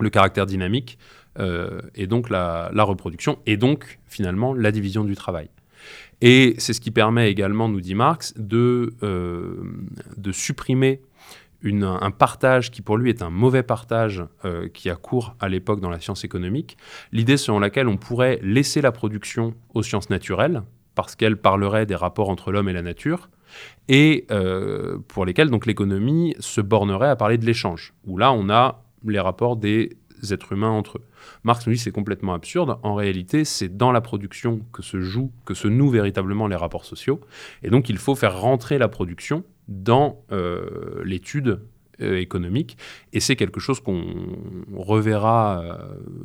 le 0.00 0.08
caractère 0.08 0.46
dynamique 0.46 0.98
euh, 1.38 1.82
et 1.94 2.06
donc 2.06 2.30
la, 2.30 2.70
reproduction, 2.76 3.38
et 3.44 3.58
donc 3.58 3.98
finalement 4.06 4.54
la 4.54 4.72
division 4.72 5.04
du 5.04 5.14
travail. 5.14 5.50
Et 6.22 6.54
c'est 6.56 6.72
ce 6.72 6.80
qui 6.80 6.90
permet 6.90 7.30
également, 7.30 7.68
nous 7.68 7.82
dit 7.82 7.94
Marx, 7.94 8.32
de, 8.38 8.94
euh, 9.02 9.62
de 10.16 10.32
supprimer 10.32 11.02
un 11.64 12.10
partage 12.10 12.70
qui 12.70 12.82
pour 12.82 12.96
lui 12.96 13.10
est 13.10 13.22
un 13.22 13.30
mauvais 13.30 13.62
partage 13.62 14.24
euh, 14.44 14.68
qui 14.68 14.90
a 14.90 14.96
cours 14.96 15.36
à 15.40 15.48
l'époque 15.48 15.80
dans 15.80 15.90
la 15.90 16.00
science 16.00 16.24
économique, 16.24 16.76
l'idée 17.12 17.36
selon 17.36 17.58
laquelle 17.60 17.88
on 17.88 17.96
pourrait 17.96 18.38
laisser 18.42 18.80
la 18.80 18.92
production 18.92 19.54
aux 19.74 19.82
sciences 19.82 20.10
naturelles, 20.10 20.62
parce 20.94 21.16
qu'elle 21.16 21.36
parlerait 21.36 21.86
des 21.86 21.94
rapports 21.94 22.28
entre 22.28 22.52
l'homme 22.52 22.68
et 22.68 22.72
la 22.72 22.82
nature, 22.82 23.30
et 23.88 24.26
euh, 24.30 24.98
pour 25.08 25.24
lesquelles 25.24 25.50
donc 25.50 25.66
l'économie 25.66 26.34
se 26.40 26.60
bornerait 26.60 27.08
à 27.08 27.16
parler 27.16 27.38
de 27.38 27.46
l'échange, 27.46 27.94
où 28.06 28.18
là 28.18 28.32
on 28.32 28.50
a 28.50 28.82
les 29.04 29.20
rapports 29.20 29.56
des 29.56 29.96
êtres 30.30 30.52
humains 30.52 30.70
entre 30.70 30.98
eux. 30.98 31.04
Marx 31.44 31.66
nous 31.66 31.72
dit 31.72 31.78
c'est 31.78 31.90
complètement 31.90 32.34
absurde. 32.34 32.78
En 32.82 32.94
réalité, 32.94 33.44
c'est 33.44 33.76
dans 33.76 33.90
la 33.90 34.00
production 34.00 34.60
que 34.72 34.82
se 34.82 35.00
jouent, 35.00 35.32
que 35.44 35.54
se 35.54 35.66
nouent 35.66 35.90
véritablement 35.90 36.46
les 36.46 36.56
rapports 36.56 36.84
sociaux. 36.84 37.20
Et 37.62 37.70
donc, 37.70 37.88
il 37.88 37.98
faut 37.98 38.14
faire 38.14 38.40
rentrer 38.40 38.78
la 38.78 38.88
production 38.88 39.44
dans 39.68 40.24
euh, 40.32 41.02
l'étude 41.04 41.60
euh, 42.00 42.18
économique. 42.18 42.76
Et 43.12 43.20
c'est 43.20 43.36
quelque 43.36 43.60
chose 43.60 43.80
qu'on 43.80 44.04
reverra 44.74 45.60
euh, 45.62 45.76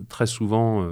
très 0.10 0.26
souvent 0.26 0.88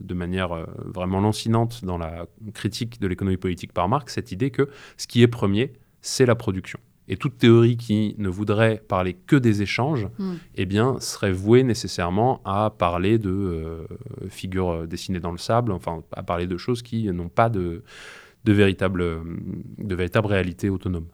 de 0.00 0.14
manière 0.14 0.66
vraiment 0.84 1.20
lancinante 1.20 1.84
dans 1.84 1.98
la 1.98 2.26
critique 2.54 3.00
de 3.00 3.06
l'économie 3.06 3.36
politique 3.36 3.72
par 3.72 3.88
Marx, 3.88 4.14
cette 4.14 4.32
idée 4.32 4.50
que 4.50 4.68
ce 4.96 5.06
qui 5.06 5.22
est 5.22 5.28
premier, 5.28 5.72
c'est 6.00 6.26
la 6.26 6.34
production. 6.34 6.78
Et 7.10 7.16
toute 7.16 7.38
théorie 7.38 7.78
qui 7.78 8.14
ne 8.18 8.28
voudrait 8.28 8.82
parler 8.86 9.14
que 9.14 9.34
des 9.34 9.62
échanges, 9.62 10.08
Mm. 10.18 10.34
eh 10.56 10.66
bien, 10.66 11.00
serait 11.00 11.32
vouée 11.32 11.62
nécessairement 11.62 12.42
à 12.44 12.68
parler 12.68 13.16
de 13.16 13.86
figures 14.28 14.86
dessinées 14.86 15.18
dans 15.18 15.32
le 15.32 15.38
sable, 15.38 15.72
enfin, 15.72 16.02
à 16.12 16.22
parler 16.22 16.46
de 16.46 16.58
choses 16.58 16.82
qui 16.82 17.10
n'ont 17.10 17.30
pas 17.30 17.48
de, 17.48 17.82
de, 18.44 18.52
véritable, 18.52 19.22
de 19.78 19.94
véritable 19.94 20.26
réalité 20.26 20.68
autonome. 20.68 21.06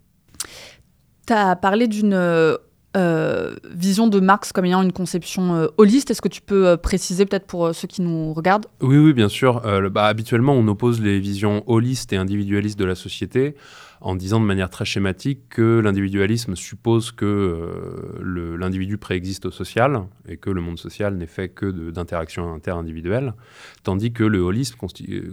Tu 1.27 1.33
as 1.33 1.57
parlé 1.57 1.89
d'une 1.89 2.13
euh, 2.13 2.57
euh, 2.97 3.55
vision 3.71 4.09
de 4.09 4.21
Marx 4.21 4.53
comme 4.53 4.67
ayant 4.67 4.83
une 4.83 4.93
conception 4.93 5.55
euh, 5.55 5.67
holiste. 5.79 6.11
Est-ce 6.11 6.21
que 6.23 6.29
tu 6.29 6.43
peux 6.43 6.77
préciser 6.77 7.25
peut-être 7.25 7.47
pour 7.47 7.75
ceux 7.75 7.89
qui 7.89 8.03
nous 8.03 8.33
regardent? 8.35 8.67
Oui, 8.81 8.99
oui, 8.99 9.13
bien 9.13 9.29
sûr. 9.29 9.63
Bah, 9.91 10.07
habituellement, 10.07 10.53
on 10.53 10.67
oppose 10.69 11.01
les 11.01 11.19
visions 11.19 11.63
holistes 11.67 12.13
et 12.13 12.17
individualistes 12.17 12.79
de 12.79 12.85
la 12.85 12.95
société 12.95 13.55
en 14.05 14.15
disant 14.15 14.39
de 14.39 14.45
manière 14.45 14.69
très 14.69 14.85
schématique 14.85 15.49
que 15.49 15.81
l'individualisme 15.81 16.57
suppose 16.57 17.11
que 17.11 17.25
euh, 17.25 18.57
l'individu 18.59 18.99
préexiste 18.99 19.47
au 19.47 19.51
social 19.51 20.07
et 20.29 20.37
que 20.37 20.51
le 20.51 20.61
monde 20.61 20.79
social 20.79 21.17
n'est 21.17 21.27
fait 21.27 21.49
que 21.49 21.71
d'interactions 21.91 22.53
interindividuelles, 22.53 23.33
tandis 23.83 24.13
que 24.13 24.23
le 24.23 24.41
holisme 24.41 24.77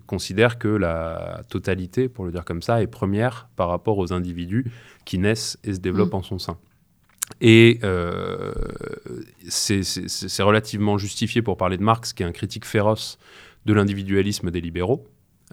considère 0.08 0.58
que 0.58 0.70
la 0.70 1.44
totalité, 1.50 2.08
pour 2.08 2.24
le 2.24 2.32
dire 2.32 2.46
comme 2.46 2.62
ça, 2.62 2.82
est 2.82 2.88
première 2.88 3.50
par 3.58 3.68
rapport 3.68 3.98
aux 3.98 4.14
individus 4.14 4.72
qui 5.04 5.18
naissent 5.18 5.60
et 5.66 5.74
se 5.74 5.80
développent 5.80 6.14
Mm. 6.14 6.16
en 6.16 6.24
son 6.24 6.40
sein. 6.40 6.58
Et 7.42 7.80
euh, 7.84 8.54
c'est 9.50 10.44
relativement 10.44 10.98
justifié 10.98 11.42
pour 11.42 11.58
parler 11.58 11.76
de 11.76 11.84
Marx, 11.84 12.14
qui 12.14 12.24
est 12.24 12.26
un 12.26 12.32
critique 12.32 12.66
féroce 12.66 13.18
de 13.66 13.74
l'individualisme 13.74 14.50
des 14.50 14.62
libéraux, 14.62 15.06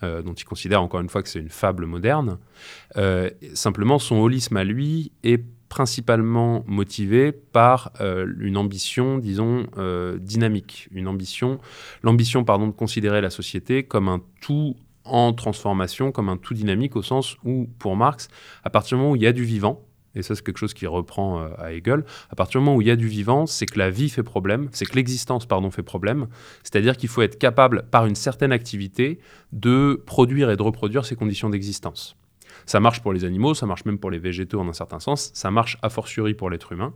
euh, 0.02 0.22
dont 0.22 0.32
il 0.32 0.44
considère 0.44 0.82
encore 0.82 1.00
une 1.00 1.08
fois 1.08 1.22
que 1.22 1.28
c'est 1.28 1.38
une 1.38 1.48
fable 1.48 1.86
moderne. 1.86 2.38
Euh, 2.96 3.30
simplement, 3.54 3.98
son 3.98 4.16
holisme 4.16 4.56
à 4.56 4.64
lui 4.64 5.12
est 5.24 5.42
principalement 5.68 6.64
motivé 6.66 7.32
par 7.32 7.92
euh, 8.00 8.26
une 8.40 8.56
ambition, 8.56 9.18
disons, 9.18 9.66
dynamique, 10.18 10.88
une 10.92 11.08
ambition, 11.08 11.58
l'ambition, 12.02 12.44
pardon, 12.44 12.68
de 12.68 12.72
considérer 12.72 13.20
la 13.20 13.30
société 13.30 13.82
comme 13.82 14.08
un 14.08 14.22
tout 14.40 14.76
en 15.04 15.32
transformation, 15.32 16.12
comme 16.12 16.28
un 16.28 16.36
tout 16.36 16.54
dynamique, 16.54 16.96
au 16.96 17.02
sens 17.02 17.36
où, 17.44 17.68
pour 17.78 17.96
Marx, 17.96 18.28
à 18.64 18.70
partir 18.70 18.96
du 18.96 19.02
moment 19.02 19.12
où 19.12 19.16
il 19.16 19.22
y 19.22 19.26
a 19.26 19.32
du 19.32 19.44
vivant, 19.44 19.87
et 20.18 20.22
ça 20.22 20.34
c'est 20.34 20.44
quelque 20.44 20.58
chose 20.58 20.74
qui 20.74 20.86
reprend 20.86 21.40
euh, 21.40 21.48
à 21.58 21.72
Hegel, 21.72 22.04
à 22.30 22.36
partir 22.36 22.60
du 22.60 22.64
moment 22.64 22.76
où 22.76 22.82
il 22.82 22.88
y 22.88 22.90
a 22.90 22.96
du 22.96 23.08
vivant, 23.08 23.46
c'est 23.46 23.66
que 23.66 23.78
la 23.78 23.90
vie 23.90 24.08
fait 24.08 24.22
problème, 24.22 24.68
c'est 24.72 24.84
que 24.84 24.96
l'existence, 24.96 25.46
pardon, 25.46 25.70
fait 25.70 25.82
problème, 25.82 26.26
c'est-à-dire 26.62 26.96
qu'il 26.96 27.08
faut 27.08 27.22
être 27.22 27.38
capable, 27.38 27.84
par 27.90 28.06
une 28.06 28.14
certaine 28.14 28.52
activité, 28.52 29.18
de 29.52 30.02
produire 30.06 30.50
et 30.50 30.56
de 30.56 30.62
reproduire 30.62 31.04
ces 31.04 31.16
conditions 31.16 31.50
d'existence. 31.50 32.16
Ça 32.66 32.80
marche 32.80 33.00
pour 33.00 33.12
les 33.12 33.24
animaux, 33.24 33.54
ça 33.54 33.66
marche 33.66 33.84
même 33.84 33.98
pour 33.98 34.10
les 34.10 34.18
végétaux 34.18 34.60
en 34.60 34.68
un 34.68 34.72
certain 34.72 35.00
sens, 35.00 35.30
ça 35.34 35.50
marche 35.50 35.78
a 35.82 35.88
fortiori 35.88 36.34
pour 36.34 36.50
l'être 36.50 36.72
humain. 36.72 36.94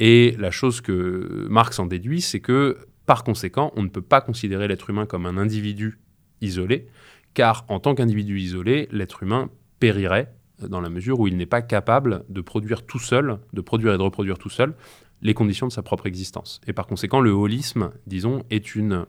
Et 0.00 0.36
la 0.38 0.50
chose 0.50 0.80
que 0.80 1.46
Marx 1.48 1.78
en 1.78 1.86
déduit, 1.86 2.20
c'est 2.20 2.40
que, 2.40 2.78
par 3.06 3.24
conséquent, 3.24 3.72
on 3.74 3.82
ne 3.82 3.88
peut 3.88 4.02
pas 4.02 4.20
considérer 4.20 4.68
l'être 4.68 4.90
humain 4.90 5.06
comme 5.06 5.26
un 5.26 5.38
individu 5.38 5.98
isolé, 6.40 6.86
car 7.34 7.64
en 7.68 7.80
tant 7.80 7.94
qu'individu 7.94 8.38
isolé, 8.38 8.88
l'être 8.90 9.22
humain 9.22 9.50
périrait 9.80 10.32
dans 10.60 10.80
la 10.80 10.88
mesure 10.88 11.20
où 11.20 11.26
il 11.28 11.36
n'est 11.36 11.46
pas 11.46 11.62
capable 11.62 12.24
de 12.28 12.40
produire 12.40 12.84
tout 12.84 12.98
seul, 12.98 13.38
de 13.52 13.60
produire 13.60 13.94
et 13.94 13.98
de 13.98 14.02
reproduire 14.02 14.38
tout 14.38 14.50
seul 14.50 14.74
les 15.22 15.34
conditions 15.34 15.66
de 15.66 15.72
sa 15.72 15.82
propre 15.82 16.06
existence. 16.06 16.60
Et 16.66 16.72
par 16.72 16.86
conséquent, 16.86 17.20
le 17.20 17.30
holisme, 17.30 17.90
disons, 18.06 18.44
est 18.50 18.74
une 18.74 19.06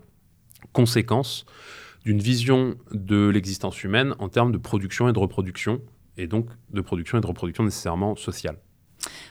conséquence 0.73 1.45
d'une 2.05 2.19
vision 2.19 2.75
de 2.91 3.29
l'existence 3.29 3.83
humaine 3.83 4.15
en 4.19 4.29
termes 4.29 4.51
de 4.51 4.57
production 4.57 5.09
et 5.09 5.13
de 5.13 5.19
reproduction, 5.19 5.81
et 6.17 6.27
donc 6.27 6.49
de 6.71 6.81
production 6.81 7.17
et 7.17 7.21
de 7.21 7.27
reproduction 7.27 7.63
nécessairement 7.63 8.15
sociale. 8.15 8.57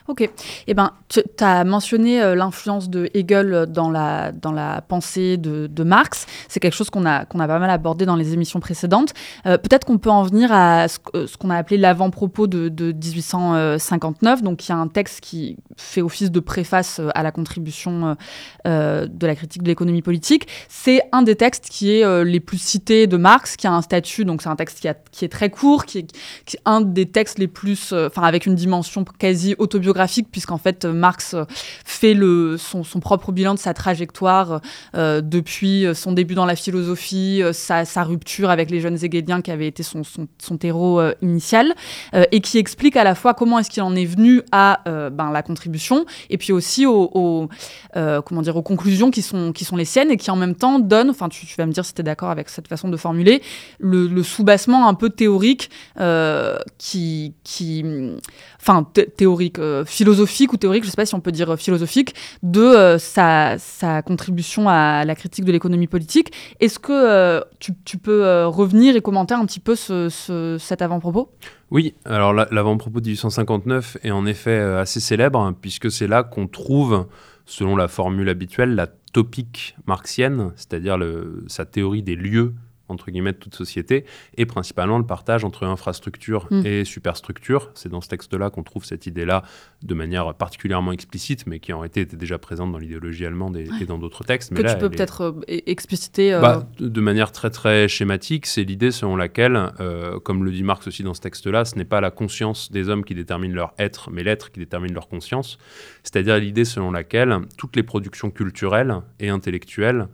Ok. 0.07 0.27
Eh 0.67 0.73
ben, 0.73 0.91
tu 1.07 1.21
as 1.39 1.63
mentionné 1.63 2.21
euh, 2.21 2.35
l'influence 2.35 2.89
de 2.89 3.09
Hegel 3.13 3.53
euh, 3.53 3.65
dans 3.65 3.89
la, 3.91 4.31
dans 4.31 4.51
la 4.51 4.81
pensée 4.81 5.37
de, 5.37 5.69
Marx. 5.83 6.25
C'est 6.47 6.59
quelque 6.59 6.75
chose 6.75 6.89
qu'on 6.89 7.05
a, 7.05 7.25
qu'on 7.25 7.39
a 7.39 7.47
pas 7.47 7.59
mal 7.59 7.69
abordé 7.69 8.05
dans 8.05 8.15
les 8.15 8.33
émissions 8.33 8.59
précédentes. 8.59 9.13
Euh, 9.45 9.57
Peut-être 9.57 9.85
qu'on 9.85 9.97
peut 9.97 10.09
en 10.09 10.23
venir 10.23 10.51
à 10.51 10.87
ce, 10.87 10.97
ce 11.25 11.37
qu'on 11.37 11.49
a 11.49 11.55
appelé 11.55 11.77
l'avant-propos 11.77 12.47
de, 12.47 12.69
de 12.69 12.91
1859. 12.91 14.41
Donc, 14.43 14.67
il 14.67 14.69
y 14.69 14.71
a 14.73 14.77
un 14.77 14.87
texte 14.87 15.21
qui 15.21 15.57
fait 15.77 16.01
office 16.01 16.31
de 16.31 16.39
préface 16.39 16.99
euh, 16.99 17.09
à 17.15 17.23
la 17.23 17.31
contribution 17.31 18.07
euh, 18.07 18.15
euh, 18.67 19.07
de 19.07 19.27
la 19.27 19.35
critique 19.35 19.63
de 19.63 19.67
l'économie 19.67 20.01
politique. 20.01 20.47
C'est 20.67 21.01
un 21.11 21.21
des 21.21 21.35
textes 21.35 21.69
qui 21.69 21.91
est 21.91 22.03
euh, 22.03 22.23
les 22.23 22.39
plus 22.39 22.61
cités 22.61 23.07
de 23.07 23.17
Marx, 23.17 23.55
qui 23.55 23.67
a 23.67 23.71
un 23.73 23.81
statut. 23.81 24.25
Donc, 24.25 24.41
c'est 24.41 24.49
un 24.49 24.55
texte 24.55 24.79
qui, 24.79 24.87
a- 24.87 24.95
qui 25.11 25.25
est 25.25 25.29
très 25.29 25.49
court, 25.49 25.85
qui 25.85 25.99
est, 25.99 26.13
un 26.65 26.81
des 26.81 27.05
textes 27.05 27.39
les 27.39 27.47
plus, 27.47 27.93
euh, 27.93 28.07
enfin 28.07 28.23
avec 28.23 28.45
une 28.45 28.55
dimension 28.55 29.05
quasi 29.17 29.55
autobiographique, 29.59 30.27
puisqu'en 30.31 30.57
fait 30.57 30.85
euh, 30.85 30.93
Marx 30.93 31.33
euh, 31.33 31.43
fait 31.85 32.13
le, 32.13 32.57
son, 32.57 32.83
propre 32.99 33.31
bilan 33.31 33.53
de 33.53 33.59
sa 33.59 33.73
trajectoire 33.73 34.61
euh, 34.95 35.21
depuis 35.21 35.85
son 35.93 36.11
début 36.11 36.33
dans 36.33 36.45
la 36.45 36.55
philosophie, 36.55 37.41
sa, 37.53 37.83
rupture 38.03 38.49
avec 38.49 38.71
les 38.71 38.79
jeunes 38.79 38.97
hegeliens 39.03 39.41
qui 39.41 39.51
avait 39.51 39.67
été 39.67 39.83
son, 39.83 40.01
son, 40.03 40.57
terreau 40.57 41.01
initial, 41.21 41.73
et 42.31 42.41
qui 42.41 42.57
explique 42.57 42.95
à 42.95 43.03
la 43.03 43.15
fois 43.15 43.33
comment 43.33 43.59
est-ce 43.59 43.69
qu'il 43.69 43.83
en 43.83 43.95
est 43.95 44.05
venu 44.05 44.41
à 44.51 44.81
ben, 44.85 45.31
la 45.31 45.41
contribution, 45.41 46.05
et 46.29 46.37
puis 46.37 46.51
aussi 46.53 46.85
aux, 46.85 47.49
comment 47.93 48.41
dire, 48.41 48.55
aux 48.55 48.61
conclusions 48.61 49.11
qui 49.11 49.21
sont, 49.21 49.51
qui 49.51 49.65
sont 49.65 49.75
les 49.75 49.85
siennes, 49.85 50.11
et 50.11 50.17
qui 50.17 50.31
en 50.31 50.35
même 50.35 50.55
temps 50.55 50.79
donnent, 50.79 51.09
enfin 51.09 51.29
tu, 51.29 51.45
vas 51.57 51.65
me 51.65 51.71
dire 51.71 51.85
si 51.85 51.93
tu 51.93 52.01
es 52.01 52.03
d'accord 52.03 52.29
avec 52.29 52.49
cette 52.49 52.67
façon 52.67 52.89
de 52.89 52.97
formuler, 52.97 53.41
le, 53.79 54.23
soubassement 54.23 54.87
un 54.87 54.93
peu 54.93 55.09
théorique 55.09 55.69
qui, 56.77 57.33
qui, 57.43 57.85
enfin 58.59 58.87
thé- 58.93 59.09
euh, 59.57 59.85
philosophique 59.85 60.53
ou 60.53 60.57
théorique, 60.57 60.83
je 60.83 60.89
sais 60.89 60.95
pas 60.95 61.05
si 61.05 61.15
on 61.15 61.21
peut 61.21 61.31
dire 61.31 61.49
euh, 61.51 61.55
philosophique, 61.55 62.13
de 62.43 62.61
euh, 62.61 62.97
sa, 62.99 63.57
contribution 64.05 64.69
à 64.69 65.05
la 65.05 65.15
critique 65.15 65.45
de 65.45 65.51
l'économie 65.51 65.87
politique. 65.87 66.31
Est-ce 66.59 66.77
que 66.77 67.43
tu, 67.59 67.97
peux 67.97 68.45
revenir 68.45 68.95
et 68.95 69.01
commenter 69.01 69.33
un 69.33 69.45
petit 69.45 69.59
peu 69.59 69.75
ce, 69.75 70.09
ce- 70.09 70.57
cet 70.59 70.81
avant-propos? 70.81 71.31
Oui, 71.71 71.95
alors 72.05 72.33
la- 72.33 72.47
l'avant-propos 72.51 72.99
de 72.99 73.05
1859 73.07 73.97
est 74.03 74.11
en 74.11 74.25
effet 74.25 74.57
assez 74.59 74.99
célèbre, 74.99 75.39
hein, 75.39 75.55
puisque 75.59 75.89
c'est 75.89 76.07
là 76.07 76.23
qu'on 76.23 76.47
trouve, 76.47 77.07
selon 77.45 77.75
la 77.75 77.87
formule 77.87 78.29
habituelle, 78.29 78.75
la 78.75 78.87
topique 79.13 79.75
marxienne, 79.87 80.51
c'est-à-dire 80.55 80.97
sa 81.47 81.65
théorie 81.65 82.03
des 82.03 82.15
lieux 82.15 82.53
entre 82.89 83.11
guillemets 83.11 83.33
de 83.33 83.37
toute 83.37 83.55
société, 83.55 84.05
et 84.37 84.45
principalement 84.45 84.97
le 84.97 85.05
partage 85.05 85.43
entre 85.45 85.65
infrastructure 85.65 86.47
Mm. 86.51 86.65
et 86.65 86.85
superstructure. 86.85 87.69
C'est 87.75 87.89
dans 87.89 88.01
ce 88.01 88.07
texte-là 88.09 88.49
qu'on 88.49 88.63
trouve 88.63 88.85
cette 88.85 89.05
idée-là 89.05 89.43
de 89.81 89.93
manière 89.93 90.33
particulièrement 90.33 90.91
explicite, 90.91 91.47
mais 91.47 91.59
qui 91.59 91.71
en 91.71 91.79
réalité 91.79 92.01
était 92.01 92.17
déjà 92.17 92.37
présente 92.37 92.71
dans 92.71 92.77
l'idéologie 92.77 93.25
allemande 93.25 93.55
et, 93.55 93.67
et 93.81 93.85
dans 93.85 93.97
d'autres 93.97 94.23
textes. 94.25 94.51
Mais 94.51 94.57
que 94.57 94.63
là, 94.63 94.73
tu 94.73 94.79
peux 94.79 94.87
est- 94.87 94.89
peut-être 94.89 95.21
euh, 95.21 95.41
expliciter 95.65 96.33
euh, 96.33 96.41
bah, 96.41 96.67
de 96.79 96.89
de 96.89 97.01
manière 97.01 97.31
très 97.31 97.49
très 97.49 97.87
schématique, 97.87 98.45
c'est 98.45 98.63
l'idée 98.63 98.91
selon 98.91 99.15
laquelle, 99.15 99.71
euh, 99.79 100.19
comme 100.19 100.43
le 100.43 100.51
dit 100.51 100.63
Marx 100.63 100.85
aussi 100.87 101.03
dans 101.03 101.13
ce 101.13 101.21
texte-là, 101.21 101.63
ce 101.63 101.75
n'est 101.75 101.85
pas 101.85 102.01
la 102.01 102.11
conscience 102.11 102.71
des 102.71 102.89
hommes 102.89 103.05
qui 103.05 103.15
détermine 103.15 103.53
leur 103.53 103.73
être, 103.79 104.09
mais 104.11 104.23
l'être 104.23 104.51
qui 104.51 104.59
détermine 104.59 104.93
leur 104.93 105.07
conscience. 105.07 105.57
C'est-à-dire 106.03 106.37
l'idée 106.37 106.65
selon 106.65 106.91
laquelle 106.91 107.37
toutes 107.57 107.75
les 107.77 107.83
productions 107.83 108.31
culturelles 108.31 108.95
et 109.21 109.29
intellectuelles 109.29 110.07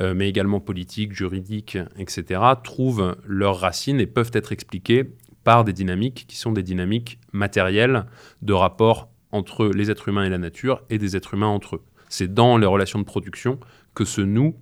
euh, 0.00 0.12
mais 0.14 0.28
également 0.28 0.58
politiques, 0.58 1.12
juridiques, 1.12 1.78
etc., 1.98 2.40
trouvent 2.64 3.16
leurs 3.26 3.60
racines 3.60 4.00
et 4.00 4.06
peuvent 4.06 4.32
être 4.34 4.50
expliquées 4.50 5.04
par 5.44 5.64
des 5.64 5.72
dynamiques 5.72 6.24
qui 6.26 6.36
sont 6.36 6.52
des 6.52 6.62
dynamiques 6.62 7.18
matérielles 7.32 8.06
de 8.42 8.52
rapport 8.52 9.08
entre 9.30 9.66
les 9.66 9.90
êtres 9.90 10.08
humains 10.08 10.24
et 10.24 10.30
la 10.30 10.38
nature 10.38 10.82
et 10.90 10.98
des 10.98 11.16
êtres 11.16 11.34
humains 11.34 11.46
entre 11.48 11.76
eux. 11.76 11.84
C'est 12.08 12.32
dans 12.32 12.56
les 12.56 12.66
relations 12.66 12.98
de 12.98 13.04
production 13.04 13.58
que 13.94 14.04
se 14.04 14.20
nouent 14.20 14.56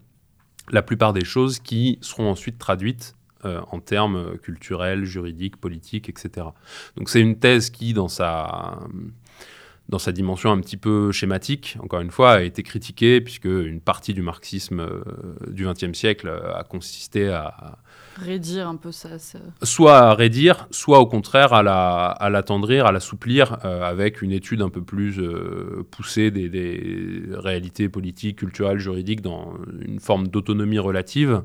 la 0.70 0.82
plupart 0.82 1.12
des 1.12 1.24
choses 1.24 1.58
qui 1.58 1.98
seront 2.00 2.30
ensuite 2.30 2.58
traduites 2.58 3.16
euh, 3.44 3.60
en 3.70 3.80
termes 3.80 4.38
culturels, 4.38 5.04
juridiques, 5.04 5.56
politiques, 5.56 6.08
etc. 6.08 6.46
Donc 6.96 7.08
c'est 7.08 7.20
une 7.20 7.38
thèse 7.38 7.70
qui, 7.70 7.92
dans 7.92 8.08
sa, 8.08 8.78
dans 9.92 10.00
sa 10.00 10.10
dimension 10.10 10.50
un 10.50 10.60
petit 10.60 10.76
peu 10.76 11.12
schématique, 11.12 11.76
encore 11.80 12.00
une 12.00 12.10
fois, 12.10 12.32
a 12.32 12.40
été 12.42 12.64
critiquée, 12.64 13.20
puisque 13.20 13.44
une 13.44 13.80
partie 13.80 14.12
du 14.12 14.22
marxisme 14.22 14.80
euh, 14.80 15.02
du 15.46 15.64
XXe 15.64 15.96
siècle 15.96 16.28
a 16.28 16.64
consisté 16.64 17.28
à, 17.28 17.78
Rédire 18.20 18.68
un 18.68 18.76
peu 18.76 18.92
ça. 18.92 19.08
Soit 19.62 19.96
à 19.96 20.14
rédire, 20.14 20.66
soit 20.70 20.98
au 20.98 21.06
contraire 21.06 21.54
à 21.54 21.62
la, 21.62 22.08
à 22.08 22.28
l'attendrir, 22.28 22.84
à 22.84 22.92
l'assouplir 22.92 23.56
euh, 23.64 23.82
avec 23.84 24.20
une 24.20 24.32
étude 24.32 24.60
un 24.60 24.68
peu 24.68 24.82
plus 24.82 25.18
poussée 25.90 26.30
des, 26.30 26.50
des, 26.50 27.22
réalités 27.30 27.88
politiques, 27.88 28.36
culturelles, 28.36 28.78
juridiques 28.78 29.22
dans 29.22 29.54
une 29.80 29.98
forme 29.98 30.28
d'autonomie 30.28 30.78
relative. 30.78 31.42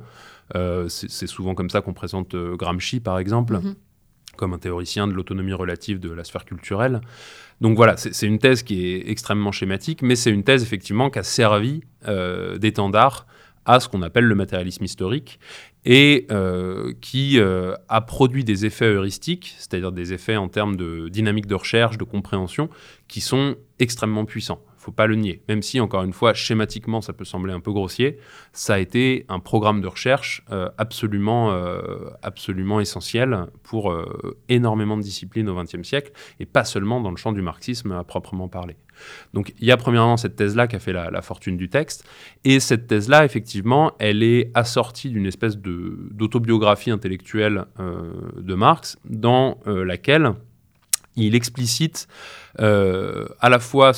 Euh, 0.55 0.87
c'est 0.87 1.27
souvent 1.27 1.55
comme 1.55 1.69
ça 1.69 1.81
qu'on 1.81 1.93
présente 1.93 2.33
euh, 2.35 2.55
Gramsci, 2.55 2.99
par 2.99 3.19
exemple, 3.19 3.55
mhm. 3.55 3.75
comme 4.37 4.53
un 4.53 4.59
théoricien 4.59 5.07
de 5.07 5.13
l'autonomie 5.13 5.53
relative 5.53 5.99
de 5.99 6.09
la 6.09 6.23
sphère 6.23 6.45
culturelle. 6.45 7.01
Donc 7.61 7.75
voilà, 7.75 7.97
c'est 7.97 8.27
une 8.27 8.39
thèse 8.39 8.61
qui 8.63 8.87
est 8.87 9.09
extrêmement 9.09 9.51
schématique, 9.51 10.01
mais 10.01 10.15
c'est 10.15 10.29
une 10.29 10.43
thèse 10.43 10.61
effectivement 10.61 11.09
qui 11.09 11.19
a 11.19 11.23
servi 11.23 11.81
euh, 12.07 12.57
d'étendard 12.57 13.25
à 13.65 13.79
ce 13.79 13.89
qu'on 13.89 14.01
appelle 14.01 14.25
le 14.25 14.35
matérialisme 14.35 14.83
historique 14.83 15.39
et 15.89 16.27
qui 17.01 17.39
a 17.39 18.01
produit 18.01 18.43
des 18.43 18.65
effets 18.65 18.85
heuristiques, 18.85 19.55
c'est-à-dire 19.57 19.91
des 19.91 20.13
effets 20.13 20.35
en 20.35 20.49
termes 20.49 20.75
de 20.75 21.07
dynamique 21.07 21.47
de 21.47 21.55
recherche, 21.55 21.97
de 21.97 22.03
compréhension, 22.03 22.69
qui 23.07 23.21
sont 23.21 23.55
extrêmement 23.79 24.25
puissants 24.25 24.61
faut 24.87 24.93
pas 24.93 25.05
le 25.05 25.15
nier. 25.15 25.41
Même 25.49 25.61
si, 25.61 25.81
encore 25.81 26.03
une 26.03 26.13
fois, 26.13 26.33
schématiquement, 26.33 27.01
ça 27.01 27.11
peut 27.11 27.25
sembler 27.25 27.51
un 27.51 27.59
peu 27.59 27.73
grossier, 27.73 28.19
ça 28.53 28.75
a 28.75 28.79
été 28.79 29.25
un 29.27 29.41
programme 29.41 29.81
de 29.81 29.87
recherche 29.87 30.45
euh, 30.49 30.69
absolument, 30.77 31.51
euh, 31.51 32.09
absolument 32.23 32.79
essentiel 32.79 33.47
pour 33.63 33.91
euh, 33.91 34.37
énormément 34.47 34.95
de 34.95 35.01
disciplines 35.01 35.49
au 35.49 35.61
XXe 35.61 35.85
siècle, 35.85 36.13
et 36.39 36.45
pas 36.45 36.63
seulement 36.63 37.01
dans 37.01 37.11
le 37.11 37.17
champ 37.17 37.33
du 37.33 37.41
marxisme 37.41 37.91
à 37.91 38.05
proprement 38.05 38.47
parler. 38.47 38.77
Donc 39.33 39.53
il 39.59 39.67
y 39.67 39.71
a 39.71 39.77
premièrement 39.77 40.17
cette 40.17 40.35
thèse-là 40.35 40.67
qui 40.67 40.75
a 40.75 40.79
fait 40.79 40.93
la, 40.93 41.21
fortune 41.21 41.57
du 41.57 41.69
texte, 41.69 42.03
et 42.43 42.59
cette 42.59 42.87
thèse-là, 42.87 43.25
effectivement, 43.25 43.93
elle 43.99 44.23
est 44.23 44.51
assortie 44.53 45.09
d'une 45.09 45.25
espèce 45.25 45.57
d'autobiographie 45.57 46.91
intellectuelle 46.91 47.65
de 47.77 48.53
Marx, 48.55 48.97
dans 49.05 49.59
laquelle 49.65 50.33
il 51.17 51.35
explicite 51.35 52.07
euh, 52.59 53.27
à 53.39 53.49
la 53.49 53.59
fois 53.59 53.91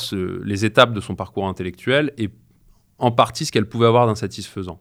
les 0.44 0.66
étapes 0.66 0.94
de 0.94 1.02
son 1.02 1.16
parcours 1.16 1.48
intellectuel 1.48 2.14
et 2.18 2.30
en 2.98 3.12
partie 3.12 3.46
ce 3.46 3.52
qu'elle 3.52 3.68
pouvait 3.68 3.88
avoir 3.88 4.08
d'insatisfaisant. 4.08 4.80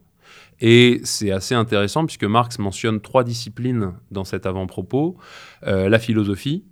Et 0.61 1.01
c'est 1.05 1.31
assez 1.31 1.55
intéressant 1.55 2.07
puisque 2.07 2.25
Marx 2.25 2.59
mentionne 2.59 3.01
trois 3.01 3.25
disciplines 3.25 3.95
dans 4.11 4.25
cet 4.25 4.47
avant-propos, 4.47 5.16
euh, 5.64 5.89
la 5.89 5.99
philosophie, 5.99 6.64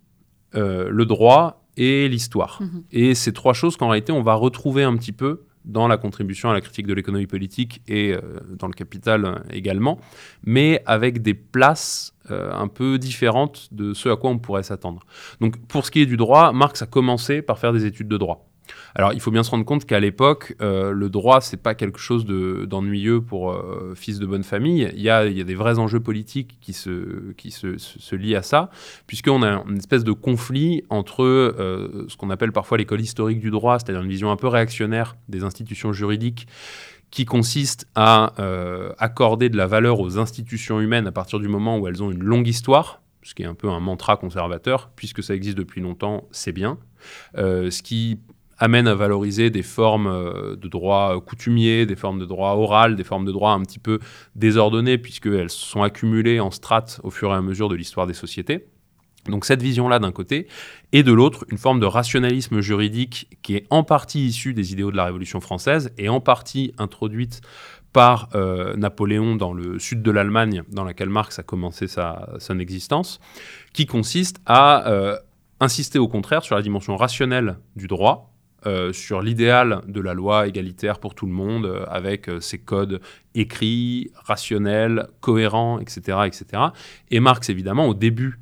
euh, 0.54 0.88
le 0.90 1.04
droit 1.04 1.65
et 1.76 2.08
l'histoire. 2.08 2.62
Mm-hmm. 2.62 2.82
Et 2.92 3.14
ces 3.14 3.32
trois 3.32 3.54
choses 3.54 3.76
qu'en 3.76 3.88
réalité 3.88 4.12
on 4.12 4.22
va 4.22 4.34
retrouver 4.34 4.82
un 4.84 4.96
petit 4.96 5.12
peu 5.12 5.44
dans 5.66 5.88
la 5.88 5.96
contribution 5.96 6.48
à 6.48 6.52
la 6.52 6.60
critique 6.60 6.86
de 6.86 6.94
l'économie 6.94 7.26
politique 7.26 7.82
et 7.88 8.12
euh, 8.12 8.20
dans 8.56 8.68
le 8.68 8.72
capital 8.72 9.24
euh, 9.24 9.34
également, 9.50 9.98
mais 10.44 10.82
avec 10.86 11.22
des 11.22 11.34
places 11.34 12.14
euh, 12.30 12.52
un 12.52 12.68
peu 12.68 12.98
différentes 12.98 13.68
de 13.72 13.92
ce 13.92 14.08
à 14.08 14.16
quoi 14.16 14.30
on 14.30 14.38
pourrait 14.38 14.62
s'attendre. 14.62 15.02
Donc 15.40 15.58
pour 15.66 15.84
ce 15.84 15.90
qui 15.90 16.00
est 16.00 16.06
du 16.06 16.16
droit, 16.16 16.52
Marx 16.52 16.82
a 16.82 16.86
commencé 16.86 17.42
par 17.42 17.58
faire 17.58 17.72
des 17.72 17.84
études 17.84 18.08
de 18.08 18.16
droit. 18.16 18.48
Alors, 18.94 19.12
il 19.12 19.20
faut 19.20 19.30
bien 19.30 19.42
se 19.42 19.50
rendre 19.50 19.64
compte 19.64 19.84
qu'à 19.84 20.00
l'époque, 20.00 20.56
euh, 20.60 20.92
le 20.92 21.08
droit, 21.08 21.40
c'est 21.40 21.56
pas 21.56 21.74
quelque 21.74 21.98
chose 21.98 22.24
d'ennuyeux 22.24 23.20
pour 23.20 23.52
euh, 23.52 23.92
fils 23.94 24.18
de 24.18 24.26
bonne 24.26 24.42
famille. 24.42 24.90
Il 24.94 25.02
y, 25.02 25.10
a, 25.10 25.28
des 25.28 25.54
vrais 25.54 25.78
enjeux 25.78 26.00
politiques 26.00 26.58
qui 26.60 26.72
se, 26.72 27.32
qui 27.32 27.50
se, 27.50 27.78
se, 27.78 28.16
lient 28.16 28.36
à 28.36 28.42
ça, 28.42 28.70
puisqu'on 29.06 29.42
a 29.42 29.62
une 29.68 29.76
espèce 29.76 30.04
de 30.04 30.12
conflit 30.12 30.82
entre 30.88 31.24
euh, 31.24 32.06
ce 32.08 32.16
qu'on 32.16 32.30
appelle 32.30 32.52
parfois 32.52 32.78
l'école 32.78 33.00
historique 33.00 33.40
du 33.40 33.50
droit, 33.50 33.78
c'est-à-dire 33.78 34.02
une 34.02 34.08
vision 34.08 34.30
un 34.30 34.36
peu 34.36 34.48
réactionnaire 34.48 35.16
des 35.28 35.44
institutions 35.44 35.92
juridiques, 35.92 36.46
qui 37.10 37.24
consiste 37.24 37.86
à 37.94 38.34
accorder 38.98 39.48
de 39.48 39.56
la 39.56 39.66
valeur 39.66 40.00
aux 40.00 40.18
institutions 40.18 40.80
humaines 40.80 41.06
à 41.06 41.12
partir 41.12 41.38
du 41.38 41.46
moment 41.48 41.78
où 41.78 41.86
elles 41.86 42.02
ont 42.02 42.10
une 42.10 42.22
longue 42.22 42.48
histoire, 42.48 43.00
ce 43.22 43.32
qui 43.32 43.42
est 43.42 43.46
un 43.46 43.54
peu 43.54 43.70
un 43.70 43.78
mantra 43.78 44.16
conservateur, 44.16 44.90
puisque 44.96 45.22
ça 45.22 45.34
existe 45.34 45.56
depuis 45.56 45.80
longtemps, 45.80 46.26
c'est 46.32 46.52
bien. 46.52 46.78
ce 47.36 47.82
qui 47.82 48.18
amène 48.58 48.88
à 48.88 48.94
valoriser 48.94 49.50
des 49.50 49.62
formes 49.62 50.06
euh, 50.06 50.56
de 50.56 50.68
droit 50.68 51.20
coutumier, 51.20 51.86
des 51.86 51.96
formes 51.96 52.18
de 52.18 52.24
droit 52.24 52.52
oral, 52.52 52.96
des 52.96 53.04
formes 53.04 53.24
de 53.24 53.32
droit 53.32 53.52
un 53.52 53.62
petit 53.62 53.78
peu 53.78 53.98
désordonnées, 54.34 54.98
puisqu'elles 54.98 55.50
sont 55.50 55.82
accumulées 55.82 56.40
en 56.40 56.50
strates 56.50 57.00
au 57.02 57.10
fur 57.10 57.30
et 57.30 57.34
à 57.34 57.42
mesure 57.42 57.68
de 57.68 57.74
l'histoire 57.74 58.06
des 58.06 58.14
sociétés. 58.14 58.66
Donc 59.28 59.44
cette 59.44 59.62
vision-là 59.62 59.98
d'un 59.98 60.12
côté, 60.12 60.46
et 60.92 61.02
de 61.02 61.12
l'autre, 61.12 61.44
une 61.50 61.58
forme 61.58 61.80
de 61.80 61.86
rationalisme 61.86 62.60
juridique 62.60 63.28
qui 63.42 63.56
est 63.56 63.66
en 63.70 63.82
partie 63.82 64.26
issue 64.26 64.54
des 64.54 64.72
idéaux 64.72 64.90
de 64.90 64.96
la 64.96 65.04
Révolution 65.04 65.40
française 65.40 65.92
et 65.98 66.08
en 66.08 66.20
partie 66.20 66.72
introduite 66.78 67.40
par 67.92 68.28
euh, 68.34 68.76
Napoléon 68.76 69.36
dans 69.36 69.52
le 69.52 69.78
sud 69.78 70.02
de 70.02 70.10
l'Allemagne, 70.10 70.62
dans 70.70 70.84
laquelle 70.84 71.08
Marx 71.08 71.38
a 71.38 71.42
commencé 71.42 71.86
sa, 71.86 72.28
son 72.38 72.58
existence, 72.58 73.20
qui 73.72 73.86
consiste 73.86 74.38
à 74.44 74.86
euh, 74.88 75.16
insister 75.60 75.98
au 75.98 76.08
contraire 76.08 76.42
sur 76.42 76.56
la 76.56 76.62
dimension 76.62 76.96
rationnelle 76.96 77.56
du 77.74 77.86
droit, 77.86 78.35
euh, 78.66 78.92
sur 78.92 79.22
l'idéal 79.22 79.82
de 79.86 80.00
la 80.00 80.12
loi 80.12 80.48
égalitaire 80.48 80.98
pour 80.98 81.14
tout 81.14 81.26
le 81.26 81.32
monde, 81.32 81.66
euh, 81.66 81.84
avec 81.88 82.28
euh, 82.28 82.40
ses 82.40 82.58
codes 82.58 83.00
écrits, 83.36 84.10
rationnels, 84.24 85.06
cohérents, 85.20 85.78
etc., 85.78 86.18
etc. 86.26 86.62
Et 87.12 87.20
Marx, 87.20 87.48
évidemment, 87.48 87.86
au 87.86 87.94
début 87.94 88.40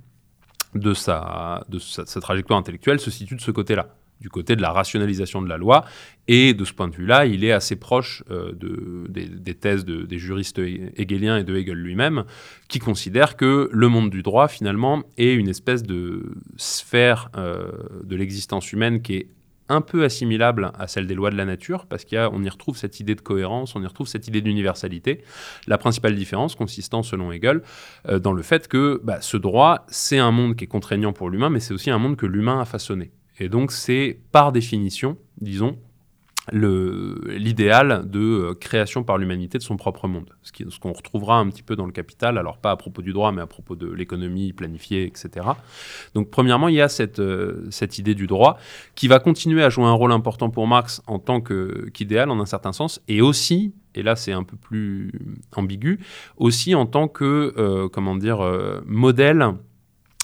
de 0.75 0.95
sa, 0.95 1.65
de 1.69 1.79
sa, 1.79 2.05
trajectoire 2.23 2.59
intellectuelle, 2.59 3.01
se 3.01 3.11
situe 3.11 3.37
de 3.37 3.43
ce 3.43 3.51
côté-là 3.51 3.89
du 4.21 4.31
côté 4.31 4.57
de 4.57 4.63
la 4.63 4.73
rationalisation 4.73 5.43
de 5.43 5.49
la 5.49 5.59
loi. 5.59 5.85
Et 6.27 6.55
de 6.55 6.65
ce 6.65 6.73
point 6.73 6.89
de 6.89 6.95
vue-là, 6.95 7.27
il 7.27 7.45
est 7.45 7.53
assez 7.53 7.77
proche 7.77 8.25
de, 8.31 9.05
des, 9.11 9.55
thèses 9.55 9.85
des 9.85 10.19
juristes 10.19 10.59
hegeliens 10.59 11.37
et 11.37 11.45
de 11.45 11.55
Hegel 11.55 11.77
lui-même, 11.77 12.25
qui 12.69 12.79
considèrent 12.79 13.37
que 13.37 13.69
le 13.71 13.89
monde 13.89 14.09
du 14.09 14.23
droit, 14.23 14.49
finalement, 14.49 15.03
est 15.19 15.35
une 15.35 15.49
espèce 15.49 15.83
de 15.83 16.33
sphère 16.57 17.29
de 17.35 18.17
l'existence 18.17 18.73
humaine 18.73 19.03
qui 19.03 19.17
est 19.17 19.29
un 19.69 19.81
peu 19.81 20.05
assimilable 20.05 20.73
à 20.79 20.87
celle 20.87 21.07
des 21.07 21.15
lois 21.15 21.31
de 21.31 21.37
la 21.37 21.45
nature, 21.45 21.87
parce 21.87 22.05
qu'on 22.05 22.43
y 22.43 22.49
retrouve 22.49 22.77
cette 22.77 23.01
idée 23.01 23.15
de 23.15 23.21
cohérence, 23.21 23.75
on 23.77 23.83
y 23.83 23.87
retrouve 23.87 24.07
cette 24.07 24.29
idée 24.29 24.41
d'universalité. 24.41 25.23
La 25.67 25.79
principale 25.79 26.15
différence 26.15 26.55
consistant, 26.55 27.03
selon 27.03 27.33
Hegel, 27.33 27.63
euh, 28.09 28.19
dans 28.19 28.33
le 28.33 28.43
fait 28.43 28.69
que 28.69 29.01
bah, 29.05 29.21
ce 29.21 29.37
droit, 29.37 29.87
c'est 29.89 30.19
un 30.19 30.31
monde 30.31 30.57
qui 30.57 30.65
est 30.65 30.69
contraignant 30.69 31.13
pour 31.13 31.31
l'humain, 31.31 31.51
mais 31.51 31.61
c'est 31.61 31.75
aussi 31.75 31.91
un 31.91 31.99
monde 31.99 32.17
que 32.17 32.27
l'humain 32.27 32.61
a 32.61 32.65
façonné. 32.65 33.13
Et 33.39 33.49
donc 33.49 33.73
c'est 33.73 34.21
par 34.31 34.53
définition, 34.53 35.17
disons, 35.41 35.79
l'idéal 36.53 38.09
de 38.09 38.21
euh, 38.21 38.55
création 38.55 39.03
par 39.03 39.17
l'humanité 39.17 39.57
de 39.57 39.63
son 39.63 39.77
propre 39.77 40.09
monde. 40.09 40.31
Ce 40.43 40.79
qu'on 40.79 40.93
retrouvera 40.93 41.39
un 41.39 41.49
petit 41.49 41.63
peu 41.63 41.75
dans 41.75 41.87
le 41.87 41.93
Capital, 41.93 42.37
alors 42.37 42.59
pas 42.59 42.71
à 42.71 42.77
propos 42.77 43.01
du 43.01 43.13
droit, 43.13 43.33
mais 43.33 43.41
à 43.41 43.47
propos 43.47 43.77
de 43.77 43.91
l'économie 43.91 44.53
planifiée, 44.53 45.05
etc. 45.05 45.47
Donc 46.15 46.31
premièrement, 46.31 46.69
il 46.69 46.75
y 46.75 46.83
a 46.83 46.89
cette, 46.89 47.19
euh, 47.19 47.67
cette 47.71 47.99
idée 47.99 48.15
du 48.15 48.27
droit 48.27 48.59
qui 48.95 49.09
va 49.09 49.21
continuer 49.21 49.65
à 49.65 49.71
jouer 49.71 49.87
un 49.87 49.93
rôle 49.93 50.13
important 50.13 50.51
pour 50.51 50.67
Marx 50.67 51.03
en 51.07 51.19
tant 51.19 51.41
qu'idéal, 51.41 52.31
en 52.31 52.39
un 52.41 52.47
certain 52.47 52.73
sens, 52.73 53.01
et 53.09 53.23
aussi, 53.23 53.73
et 53.95 54.03
là 54.03 54.15
c'est 54.15 54.33
un 54.33 54.45
peu 54.45 54.57
plus 54.57 55.13
ambigu, 55.57 56.01
aussi 56.37 56.75
en 56.75 56.85
tant 56.85 57.09
que, 57.09 57.55
euh, 57.57 57.89
comment 57.89 58.17
dire, 58.17 58.41
modèle 58.85 59.55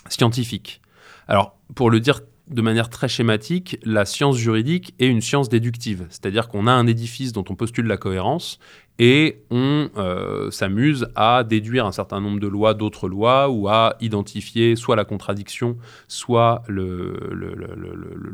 scientifique. 0.08 0.82
Alors, 1.28 1.56
pour 1.74 1.90
le 1.90 2.00
dire 2.00 2.20
de 2.50 2.62
manière 2.62 2.90
très 2.90 3.08
schématique, 3.08 3.78
la 3.84 4.04
science 4.04 4.36
juridique 4.36 4.94
est 4.98 5.06
une 5.06 5.20
science 5.20 5.48
déductive, 5.48 6.06
c'est-à-dire 6.10 6.48
qu'on 6.48 6.66
a 6.66 6.72
un 6.72 6.86
édifice 6.86 7.32
dont 7.32 7.44
on 7.48 7.54
postule 7.54 7.86
la 7.86 7.96
cohérence 7.96 8.58
et 8.98 9.44
on 9.50 9.88
euh, 9.96 10.50
s'amuse 10.50 11.06
à 11.14 11.42
déduire 11.42 11.86
un 11.86 11.92
certain 11.92 12.20
nombre 12.20 12.38
de 12.38 12.46
lois 12.46 12.74
d'autres 12.74 13.08
lois 13.08 13.48
ou 13.48 13.68
à 13.68 13.96
identifier 14.00 14.76
soit 14.76 14.94
la 14.94 15.06
contradiction, 15.06 15.78
soit 16.06 16.62
le, 16.68 17.14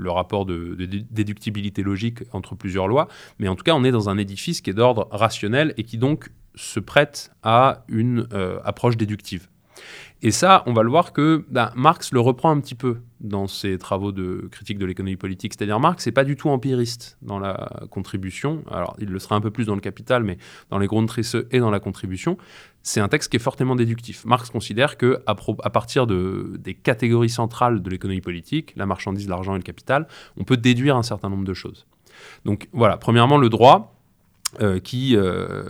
rapport 0.09 0.45
de, 0.45 0.75
déductibilité 1.11 1.83
logique 1.83 2.21
entre 2.33 2.57
plusieurs 2.57 2.89
lois. 2.89 3.07
Mais 3.39 3.47
en 3.47 3.55
tout 3.55 3.63
cas, 3.63 3.75
on 3.75 3.85
est 3.85 3.93
dans 3.93 4.09
un 4.09 4.19
édifice 4.19 4.61
qui 4.61 4.71
est 4.71 4.75
d'ordre 4.75 5.07
rationnel 5.13 5.73
et 5.77 5.85
qui 5.85 5.99
donc 5.99 6.31
se 6.57 6.81
prête 6.81 7.31
à 7.43 7.85
une 7.87 8.27
euh, 8.33 8.59
approche 8.65 8.97
déductive. 8.97 9.47
Et 10.23 10.31
ça, 10.31 10.63
on 10.67 10.73
va 10.73 10.83
le 10.83 10.89
voir 10.89 11.13
que 11.13 11.45
bah, 11.51 11.73
Marx 11.77 12.13
le 12.13 12.21
reprend 12.21 12.51
un 12.51 12.61
petit 12.61 12.75
peu 12.75 12.99
dans 13.21 13.47
ses 13.47 13.77
travaux 13.77 14.13
de 14.13 14.49
critique 14.51 14.79
de 14.79 14.87
l'économie 14.87 15.17
politique. 15.17 15.53
C'est-à-dire 15.55 15.79
Marx 15.79 16.07
n'est 16.07 16.13
pas 16.13 16.25
du 16.25 16.37
tout 16.37 16.49
empiriste 16.49 17.19
dans 17.21 17.39
la 17.39 17.71
contribution. 17.91 18.65
Alors, 18.71 18.97
il 18.99 19.09
le 19.09 19.19
sera 19.19 19.37
un 19.37 19.41
peu 19.41 19.51
plus 19.51 19.67
dans 19.67 19.75
le 19.75 19.81
Capital, 19.81 20.25
mais 20.25 20.39
dans 20.71 20.79
les 20.79 20.87
Grundrisse 20.87 21.37
et 21.51 21.59
dans 21.59 21.71
la 21.71 21.81
contribution, 21.81 22.39
c'est 22.83 23.01
un 23.01 23.09
texte 23.09 23.31
qui 23.31 23.37
est 23.37 23.41
fortement 23.41 23.77
déductif. 23.77 24.25
Marx 24.25 24.49
considère 24.49 24.97
que 24.97 25.23
à, 25.27 25.35
partir 25.35 26.07
de, 26.07 26.57
des 26.59 26.75
catégories 26.75 27.29
centrales 27.29 27.83
de 27.83 27.91
l'économie 27.91 28.21
politique, 28.21 28.73
la 28.77 28.87
marchandise, 28.87 29.29
l'argent 29.29 29.55
et 29.55 29.59
le 29.59 29.65
capital, 29.65 30.09
on 30.39 30.45
peut 30.45 30.57
déduire 30.57 30.97
un 30.97 31.03
certain 31.03 31.29
nombre 31.29 31.45
de 31.45 31.55
choses. 31.55 31.87
Donc 32.45 32.69
voilà, 32.73 32.97
premièrement, 32.97 33.37
le 33.37 33.49
droit, 33.49 33.96
euh, 34.63 34.79
qui, 34.81 35.17
euh, 35.17 35.65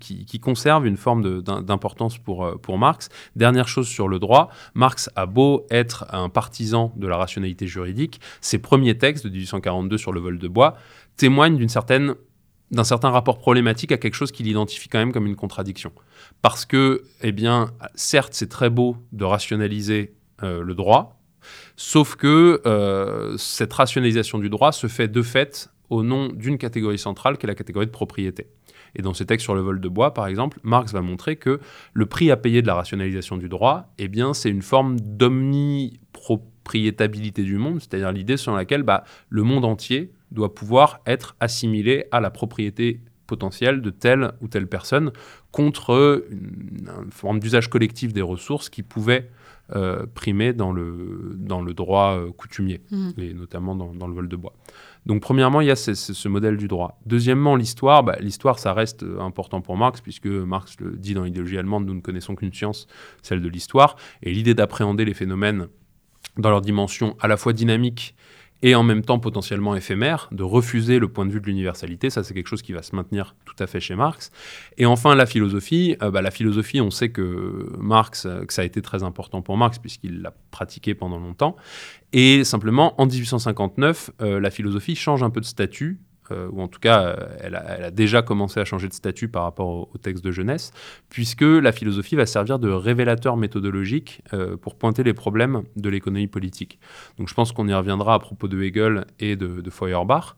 qui, 0.00 0.38
conserve 0.38 0.86
une 0.86 0.96
forme 0.96 1.42
d'importance 1.42 2.16
pour, 2.18 2.44
euh, 2.44 2.56
pour 2.56 2.78
Marx. 2.78 3.08
Dernière 3.34 3.66
chose 3.66 3.88
sur 3.88 4.06
le 4.06 4.20
droit, 4.20 4.50
Marx 4.74 5.10
a 5.16 5.26
beau 5.26 5.66
être 5.70 6.06
un 6.14 6.28
partisan 6.28 6.92
de 6.96 7.08
la 7.08 7.16
rationalité 7.16 7.66
juridique, 7.66 8.20
ses 8.40 8.58
premiers 8.58 8.96
textes 8.98 9.24
de 9.24 9.30
1842 9.30 9.98
sur 9.98 10.12
le 10.12 10.20
vol 10.20 10.38
de 10.38 10.46
bois 10.46 10.76
témoignent 11.16 11.58
d'un 11.58 12.84
certain 12.84 13.10
rapport 13.10 13.38
problématique 13.38 13.90
à 13.90 13.96
quelque 13.96 14.14
chose 14.14 14.30
qu'il 14.30 14.46
identifie 14.46 14.88
quand 14.88 14.98
même 14.98 15.12
comme 15.12 15.26
une 15.26 15.36
contradiction. 15.36 15.90
Parce 16.40 16.66
que, 16.66 17.02
eh 17.22 17.32
bien, 17.32 17.72
certes, 17.96 18.34
c'est 18.34 18.48
très 18.48 18.70
beau 18.70 18.96
de 19.12 19.24
rationaliser 19.24 20.14
le 20.42 20.74
droit, 20.74 21.20
sauf 21.76 22.14
que 22.14 22.60
cette 23.38 23.72
rationalisation 23.72 24.38
du 24.38 24.50
droit 24.50 24.72
se 24.72 24.86
fait 24.86 25.08
de 25.08 25.22
fait 25.22 25.73
au 25.90 26.02
nom 26.02 26.28
d'une 26.28 26.58
catégorie 26.58 26.98
centrale 26.98 27.38
qui 27.38 27.46
est 27.46 27.48
la 27.48 27.54
catégorie 27.54 27.86
de 27.86 27.90
propriété. 27.90 28.48
Et 28.96 29.02
dans 29.02 29.14
ses 29.14 29.26
textes 29.26 29.44
sur 29.44 29.54
le 29.54 29.60
vol 29.60 29.80
de 29.80 29.88
bois, 29.88 30.12
par 30.14 30.28
exemple, 30.28 30.58
Marx 30.62 30.92
va 30.92 31.00
montrer 31.00 31.34
que 31.36 31.58
le 31.92 32.06
prix 32.06 32.30
à 32.30 32.36
payer 32.36 32.62
de 32.62 32.66
la 32.66 32.74
rationalisation 32.74 33.36
du 33.36 33.48
droit, 33.48 33.92
eh 33.98 34.08
bien, 34.08 34.32
c'est 34.34 34.50
une 34.50 34.62
forme 34.62 34.98
d'omnipropriétabilité 35.00 37.42
du 37.42 37.58
monde, 37.58 37.80
c'est-à-dire 37.80 38.12
l'idée 38.12 38.36
selon 38.36 38.54
laquelle 38.56 38.84
bah, 38.84 39.02
le 39.28 39.42
monde 39.42 39.64
entier 39.64 40.12
doit 40.30 40.54
pouvoir 40.54 41.00
être 41.06 41.34
assimilé 41.40 42.04
à 42.12 42.20
la 42.20 42.30
propriété 42.30 43.00
potentielle 43.26 43.80
de 43.80 43.88
telle 43.90 44.32
ou 44.40 44.46
telle 44.48 44.68
personne 44.68 45.10
contre 45.50 46.24
une, 46.30 47.10
forme 47.10 47.40
d'usage 47.40 47.68
collectif 47.70 48.12
des 48.12 48.22
ressources 48.22 48.68
qui 48.68 48.82
pouvait 48.82 49.30
euh, 49.74 50.04
primer 50.14 50.52
dans 50.52 50.72
le, 50.72 51.32
dans 51.36 51.62
le 51.62 51.72
droit 51.72 52.18
euh, 52.18 52.30
coutumier, 52.32 52.82
mmh. 52.90 53.10
et 53.18 53.32
notamment 53.32 53.74
dans, 53.74 53.94
dans, 53.94 54.06
le 54.06 54.14
vol 54.14 54.28
de 54.28 54.36
bois. 54.36 54.52
Donc 55.06 55.20
premièrement, 55.20 55.60
il 55.60 55.66
y 55.66 55.70
a 55.70 55.76
ce, 55.76 56.28
modèle 56.28 56.56
du 56.56 56.68
droit. 56.68 56.98
Deuxièmement, 57.04 57.56
l'histoire, 57.56 58.02
bah, 58.02 58.16
l'histoire, 58.20 58.58
ça 58.58 58.72
reste 58.72 59.02
euh, 59.02 59.20
important 59.20 59.60
pour 59.60 59.76
Marx, 59.76 60.00
puisque 60.00 60.26
Marx 60.26 60.76
le 60.80 60.96
dit 60.96 61.14
dans 61.14 61.24
l'idéologie 61.24 61.58
allemande, 61.58 61.86
nous 61.86 61.94
ne 61.94 62.00
connaissons 62.00 62.34
qu'une 62.34 62.52
science, 62.52 62.86
celle 63.22 63.42
de 63.42 63.48
l'histoire, 63.48 63.96
et 64.22 64.32
l'idée 64.32 64.54
d'appréhender 64.54 65.04
les 65.04 65.14
phénomènes 65.14 65.68
dans 66.38 66.50
leur 66.50 66.62
dimension 66.62 67.16
à 67.20 67.28
la 67.28 67.36
fois 67.36 67.52
dynamique 67.52 68.14
et 68.64 68.74
en 68.74 68.82
même 68.82 69.02
temps 69.02 69.18
potentiellement 69.18 69.76
éphémère, 69.76 70.26
de 70.32 70.42
refuser 70.42 70.98
le 70.98 71.06
point 71.06 71.26
de 71.26 71.30
vue 71.30 71.40
de 71.40 71.44
l'universalité. 71.44 72.08
Ça, 72.08 72.24
c'est 72.24 72.32
quelque 72.32 72.48
chose 72.48 72.62
qui 72.62 72.72
va 72.72 72.82
se 72.82 72.96
maintenir 72.96 73.36
tout 73.44 73.54
à 73.58 73.66
fait 73.66 73.78
chez 73.78 73.94
Marx. 73.94 74.32
Et 74.78 74.86
enfin, 74.86 75.14
la 75.14 75.26
philosophie. 75.26 75.96
Euh, 76.02 76.10
bah, 76.10 76.22
la 76.22 76.30
philosophie, 76.30 76.80
on 76.80 76.90
sait 76.90 77.10
que 77.10 77.68
Marx, 77.78 78.24
euh, 78.24 78.46
que 78.46 78.54
ça 78.54 78.62
a 78.62 78.64
été 78.64 78.80
très 78.80 79.02
important 79.02 79.42
pour 79.42 79.58
Marx, 79.58 79.78
puisqu'il 79.78 80.22
l'a 80.22 80.32
pratiqué 80.50 80.94
pendant 80.94 81.18
longtemps. 81.18 81.56
Et 82.14 82.42
simplement, 82.42 82.98
en 82.98 83.04
1859, 83.04 84.12
euh, 84.22 84.40
la 84.40 84.50
philosophie 84.50 84.96
change 84.96 85.22
un 85.22 85.28
peu 85.28 85.42
de 85.42 85.46
statut 85.46 86.00
euh, 86.30 86.48
ou 86.50 86.62
en 86.62 86.68
tout 86.68 86.80
cas, 86.80 87.02
euh, 87.02 87.16
elle 87.40 87.54
a, 87.54 87.90
déjà 87.90 88.22
commencé 88.22 88.60
à 88.60 88.64
changer 88.64 88.88
de 88.88 88.94
statut 88.94 89.28
par 89.28 89.42
rapport 89.42 89.88
au, 89.94 89.98
texte 89.98 90.24
de 90.24 90.32
jeunesse, 90.32 90.72
puisque 91.08 91.42
la 91.42 91.72
philosophie 91.72 92.16
va 92.16 92.26
servir 92.26 92.58
de 92.58 92.70
révélateur 92.70 93.36
méthodologique 93.36 94.22
euh, 94.32 94.56
pour 94.56 94.76
pointer 94.76 95.02
les 95.02 95.14
problèmes 95.14 95.62
de 95.76 95.88
l'économie 95.88 96.26
politique. 96.26 96.78
Donc 97.18 97.28
je 97.28 97.34
pense 97.34 97.52
qu'on 97.52 97.68
y 97.68 97.74
reviendra 97.74 98.14
à 98.14 98.18
propos 98.18 98.48
de 98.48 98.62
Hegel 98.62 99.06
et 99.20 99.36
de, 99.36 99.70
Feuerbach. 99.70 100.36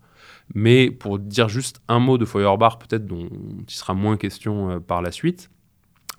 Mais 0.54 0.90
pour 0.90 1.18
dire 1.18 1.48
juste 1.48 1.80
un 1.88 1.98
mot 1.98 2.18
de 2.18 2.24
Feuerbach, 2.24 2.78
peut-être 2.78 3.06
dont 3.06 3.28
il 3.68 3.74
sera 3.74 3.94
moins 3.94 4.16
question 4.16 4.80
par 4.80 5.02
la 5.02 5.10
suite, 5.10 5.50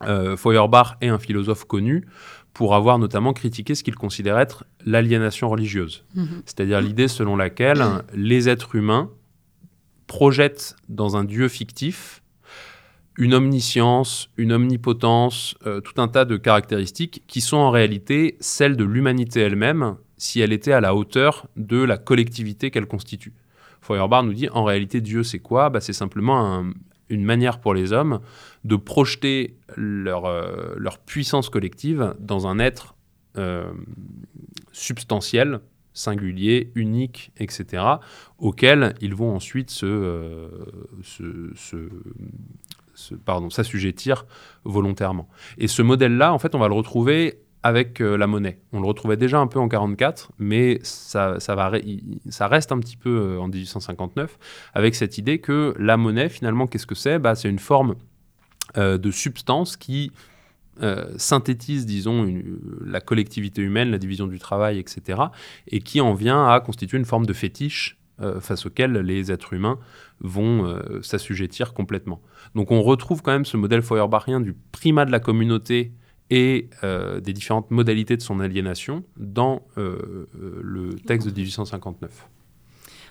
Feuerbach 0.01 0.97
est 1.01 1.07
un 1.07 1.17
philosophe 1.17 1.65
connu 1.65 2.05
pour 2.53 2.75
avoir 2.75 2.99
notamment 2.99 3.33
critiqué 3.33 3.73
ce 3.75 3.83
qu'il 3.83 3.95
considère 3.95 4.37
être 4.37 4.65
l'aliénation 4.85 5.49
religieuse, 5.49 6.03
mmh 6.15 6.25
c'est-à-dire 6.45 6.81
l'idée 6.81 7.07
selon 7.07 7.35
laquelle 7.35 7.83
les 8.13 8.49
êtres 8.49 8.75
humains 8.75 9.09
projette 10.07 10.75
dans 10.89 11.17
un 11.17 11.23
Dieu 11.23 11.47
fictif 11.47 12.21
une 13.17 13.33
omniscience, 13.33 14.29
une 14.37 14.53
omnipotence, 14.53 15.55
euh, 15.65 15.81
tout 15.81 15.99
un 15.99 16.07
tas 16.07 16.23
de 16.23 16.37
caractéristiques 16.37 17.23
qui 17.27 17.41
sont 17.41 17.57
en 17.57 17.71
réalité 17.71 18.37
celles 18.39 18.77
de 18.77 18.83
l'humanité 18.83 19.41
elle-même 19.41 19.97
si 20.17 20.39
elle 20.39 20.53
était 20.53 20.71
à 20.71 20.81
la 20.81 20.95
hauteur 20.95 21.47
de 21.55 21.83
la 21.83 21.97
collectivité 21.97 22.71
qu'elle 22.71 22.85
constitue. 22.85 23.33
Feuerbach 23.81 24.23
nous 24.23 24.33
dit 24.33 24.49
en 24.49 24.63
réalité 24.63 25.01
Dieu 25.01 25.23
c'est 25.23 25.39
quoi? 25.39 25.69
Bah, 25.69 25.81
C'est 25.81 25.93
simplement 25.93 26.63
une 27.09 27.23
manière 27.23 27.59
pour 27.59 27.73
les 27.73 27.93
hommes 27.93 28.19
de 28.63 28.75
projeter 28.75 29.57
leur, 29.75 30.25
euh, 30.25 30.75
puissance 31.05 31.49
collective 31.49 32.15
dans 32.19 32.47
un 32.47 32.59
être 32.59 32.95
euh, 33.37 33.71
substantiel, 34.71 35.59
singulier, 35.97 36.71
unique, 36.75 37.31
etc., 37.37 37.83
auxquels 38.37 38.93
ils 39.01 39.15
vont 39.15 39.35
ensuite 39.35 39.71
se, 39.71 39.85
euh, 39.85 40.49
s'assujettir 43.49 44.25
volontairement. 44.63 45.27
Et 45.57 45.67
ce 45.67 45.81
modèle-là, 45.81 46.33
en 46.33 46.39
fait, 46.39 46.53
on 46.53 46.59
va 46.59 46.67
le 46.67 46.75
retrouver 46.75 47.39
avec 47.63 47.99
euh, 47.99 48.15
la 48.15 48.27
monnaie. 48.27 48.59
On 48.71 48.79
le 48.79 48.85
retrouvait 48.85 49.17
déjà 49.17 49.39
un 49.39 49.47
peu 49.47 49.59
en 49.59 49.67
44, 49.67 50.31
mais 50.37 50.79
ça, 50.83 51.39
ça 51.39 51.55
reste 52.47 52.71
un 52.71 52.79
petit 52.79 52.97
peu 52.97 53.09
euh, 53.09 53.39
en 53.39 53.47
1859, 53.47 54.37
avec 54.75 54.93
cette 54.93 55.17
idée 55.17 55.39
que 55.39 55.73
la 55.79 55.97
monnaie, 55.97 56.29
finalement, 56.29 56.67
qu'est-ce 56.67 56.87
que 56.87 56.95
c'est? 56.95 57.17
Bah, 57.17 57.33
C'est 57.35 57.49
une 57.49 57.59
forme 57.59 57.95
de 58.75 59.11
substance 59.11 59.77
qui 59.77 60.11
euh, 60.81 61.05
synthétise, 61.17 61.85
disons, 61.85 62.31
la 62.85 63.01
collectivité 63.01 63.61
humaine, 63.61 63.89
la 63.91 63.97
division 63.97 64.27
du 64.27 64.39
travail, 64.39 64.79
etc., 64.79 65.21
et 65.67 65.79
qui 65.79 66.01
en 66.01 66.13
vient 66.13 66.47
à 66.47 66.59
constituer 66.59 66.97
une 66.97 67.05
forme 67.05 67.25
de 67.25 67.33
fétiche 67.33 67.99
euh, 68.19 68.39
face 68.39 68.65
auquel 68.65 68.93
les 68.93 69.31
êtres 69.31 69.53
humains 69.53 69.79
vont 70.19 70.65
euh, 70.65 71.01
s'assujettir 71.01 71.73
complètement. 71.73 72.21
Donc 72.55 72.71
on 72.71 72.81
retrouve 72.81 73.21
quand 73.21 73.31
même 73.31 73.45
ce 73.45 73.57
modèle 73.57 73.81
feuerbachien 73.81 74.39
du 74.39 74.55
primat 74.71 75.05
de 75.05 75.11
la 75.11 75.19
communauté 75.19 75.93
et 76.29 76.69
des 77.21 77.31
différentes 77.31 77.71
modalités 77.71 78.17
de 78.17 78.21
son 78.21 78.41
aliénation 78.41 79.05
dans 79.15 79.65
le 79.77 80.89
texte 81.05 81.25
de 81.25 81.33
1859. 81.33 82.27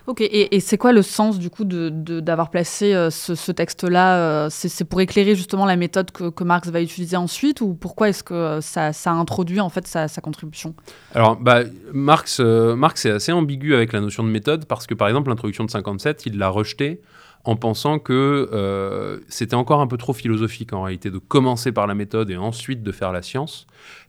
Ok, 0.07 0.21
et, 0.21 0.61
c'est 0.61 0.77
quoi 0.77 0.93
le 0.93 1.01
sens 1.01 1.37
du 1.37 1.49
coup 1.49 1.65
d'avoir 1.65 2.49
placé 2.49 2.93
euh, 2.93 3.09
ce, 3.09 3.51
texte-là 3.51 4.15
euh, 4.15 4.47
C'est 4.49 4.85
pour 4.85 5.01
éclairer 5.01 5.35
justement 5.35 5.65
la 5.65 5.75
méthode 5.75 6.11
que, 6.11 6.43
Marx 6.45 6.69
va 6.69 6.81
utiliser 6.81 7.17
ensuite 7.17 7.59
ou 7.59 7.73
pourquoi 7.73 8.07
est-ce 8.07 8.23
que 8.23 8.33
euh, 8.33 8.61
ça, 8.61 9.11
introduit 9.11 9.59
en 9.59 9.67
fait 9.67 9.85
sa, 9.85 10.07
contribution? 10.21 10.75
Alors, 11.13 11.35
bah, 11.35 11.63
Marx, 11.91 12.39
Marx 12.39 13.05
est 13.05 13.11
assez 13.11 13.33
ambigu 13.33 13.75
avec 13.75 13.91
la 13.91 13.99
notion 13.99 14.23
de 14.23 14.29
méthode 14.29 14.65
parce 14.65 14.87
que 14.87 14.93
par 14.93 15.09
exemple 15.09 15.27
l'introduction 15.27 15.65
de 15.65 15.71
57, 15.71 16.25
il 16.25 16.37
l'a 16.37 16.47
rejetée 16.47 17.01
en 17.43 17.57
pensant 17.57 17.99
que 17.99 19.19
c'était 19.27 19.55
encore 19.55 19.81
un 19.81 19.87
peu 19.87 19.97
trop 19.97 20.13
philosophique 20.13 20.71
en 20.71 20.83
réalité 20.83 21.11
de 21.11 21.17
commencer 21.17 21.73
par 21.73 21.85
la 21.85 21.95
méthode 21.95 22.29
et 22.29 22.37
ensuite 22.37 22.81
de 22.81 22.91
faire 22.93 23.11
la 23.11 23.21
science. 23.21 23.67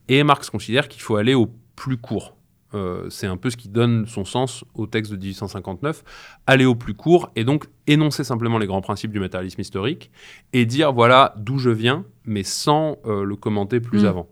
Et 0.08 0.22
Marx 0.22 0.48
considère 0.48 0.86
qu'il 0.86 1.02
faut 1.02 1.16
aller 1.16 1.34
au 1.34 1.50
plus 1.74 1.96
court. 1.96 2.37
Euh, 2.74 3.08
c'est 3.08 3.26
un 3.26 3.36
peu 3.36 3.48
ce 3.50 3.56
qui 3.56 3.68
donne 3.68 4.06
son 4.06 4.24
sens 4.24 4.64
au 4.74 4.86
texte 4.86 5.12
de 5.12 5.16
1859, 5.16 6.04
aller 6.46 6.66
au 6.66 6.74
plus 6.74 6.94
court 6.94 7.30
et 7.34 7.44
donc 7.44 7.66
énoncer 7.86 8.24
simplement 8.24 8.58
les 8.58 8.66
grands 8.66 8.82
principes 8.82 9.10
du 9.10 9.20
matérialisme 9.20 9.60
historique 9.60 10.10
et 10.52 10.66
dire 10.66 10.92
voilà 10.92 11.34
d'où 11.38 11.58
je 11.58 11.70
viens, 11.70 12.04
mais 12.24 12.42
sans 12.42 12.98
euh, 13.06 13.24
le 13.24 13.36
commenter 13.36 13.80
plus 13.80 14.02
mm. 14.02 14.06
avant. 14.06 14.28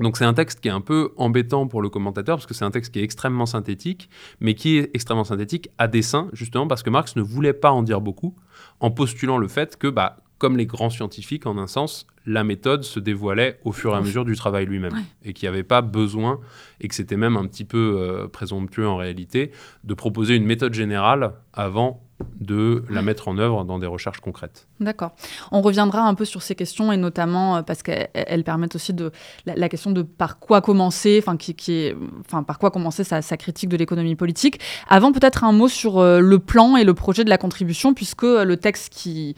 Donc 0.00 0.16
c'est 0.16 0.24
un 0.24 0.34
texte 0.34 0.60
qui 0.60 0.68
est 0.68 0.72
un 0.72 0.80
peu 0.80 1.12
embêtant 1.16 1.66
pour 1.66 1.82
le 1.82 1.88
commentateur 1.88 2.36
parce 2.36 2.46
que 2.46 2.54
c'est 2.54 2.64
un 2.64 2.70
texte 2.70 2.92
qui 2.92 3.00
est 3.00 3.02
extrêmement 3.02 3.46
synthétique, 3.46 4.08
mais 4.40 4.54
qui 4.54 4.78
est 4.78 4.90
extrêmement 4.94 5.24
synthétique 5.24 5.70
à 5.76 5.88
dessein, 5.88 6.28
justement 6.32 6.68
parce 6.68 6.82
que 6.82 6.90
Marx 6.90 7.16
ne 7.16 7.22
voulait 7.22 7.52
pas 7.52 7.72
en 7.72 7.82
dire 7.82 8.00
beaucoup, 8.00 8.36
en 8.80 8.90
postulant 8.90 9.38
le 9.38 9.48
fait 9.48 9.76
que, 9.76 9.88
bah, 9.88 10.18
comme 10.38 10.56
les 10.56 10.66
grands 10.66 10.90
scientifiques, 10.90 11.46
en 11.46 11.58
un 11.58 11.66
sens, 11.66 12.06
la 12.24 12.44
méthode 12.44 12.84
se 12.84 13.00
dévoilait 13.00 13.58
au 13.64 13.72
fur 13.72 13.94
et 13.94 13.96
à 13.96 14.00
mesure 14.00 14.24
du 14.24 14.36
travail 14.36 14.66
lui-même. 14.66 14.92
Et 15.24 15.32
qu'il 15.32 15.48
n'y 15.48 15.54
avait 15.54 15.64
pas 15.64 15.82
besoin, 15.82 16.40
et 16.80 16.88
que 16.88 16.94
c'était 16.94 17.16
même 17.16 17.36
un 17.36 17.46
petit 17.46 17.64
peu 17.64 17.96
euh, 17.98 18.28
présomptueux 18.28 18.86
en 18.86 18.96
réalité, 18.96 19.50
de 19.84 19.94
proposer 19.94 20.36
une 20.36 20.44
méthode 20.44 20.74
générale 20.74 21.32
avant 21.52 22.02
de 22.40 22.84
la 22.90 23.02
mettre 23.02 23.28
en 23.28 23.38
œuvre 23.38 23.64
dans 23.64 23.78
des 23.78 23.86
recherches 23.86 24.20
concrètes. 24.20 24.66
D'accord. 24.80 25.12
On 25.52 25.60
reviendra 25.60 26.02
un 26.02 26.14
peu 26.14 26.24
sur 26.24 26.42
ces 26.42 26.54
questions 26.54 26.92
et 26.92 26.96
notamment 26.96 27.56
euh, 27.56 27.62
parce 27.62 27.82
qu'elles 27.82 28.44
permettent 28.44 28.74
aussi 28.74 28.92
de 28.92 29.12
la, 29.46 29.68
question 29.68 29.90
de 29.90 30.02
par 30.02 30.38
quoi 30.38 30.60
commencer, 30.60 31.20
enfin 31.22 31.36
qui, 31.36 31.54
qui, 31.54 31.72
est, 31.72 31.96
enfin 32.20 32.42
par 32.42 32.58
quoi 32.58 32.70
commencer 32.70 33.04
sa, 33.04 33.22
critique 33.36 33.68
de 33.68 33.76
l'économie 33.76 34.16
politique. 34.16 34.60
Avant 34.88 35.12
peut-être 35.12 35.44
un 35.44 35.52
mot 35.52 35.68
sur 35.68 35.98
euh, 35.98 36.20
le 36.20 36.38
plan 36.38 36.76
et 36.76 36.84
le 36.84 36.94
projet 36.94 37.24
de 37.24 37.30
la 37.30 37.38
contribution 37.38 37.94
puisque 37.94 38.22
le 38.22 38.56
texte 38.56 38.92
qui 38.92 39.36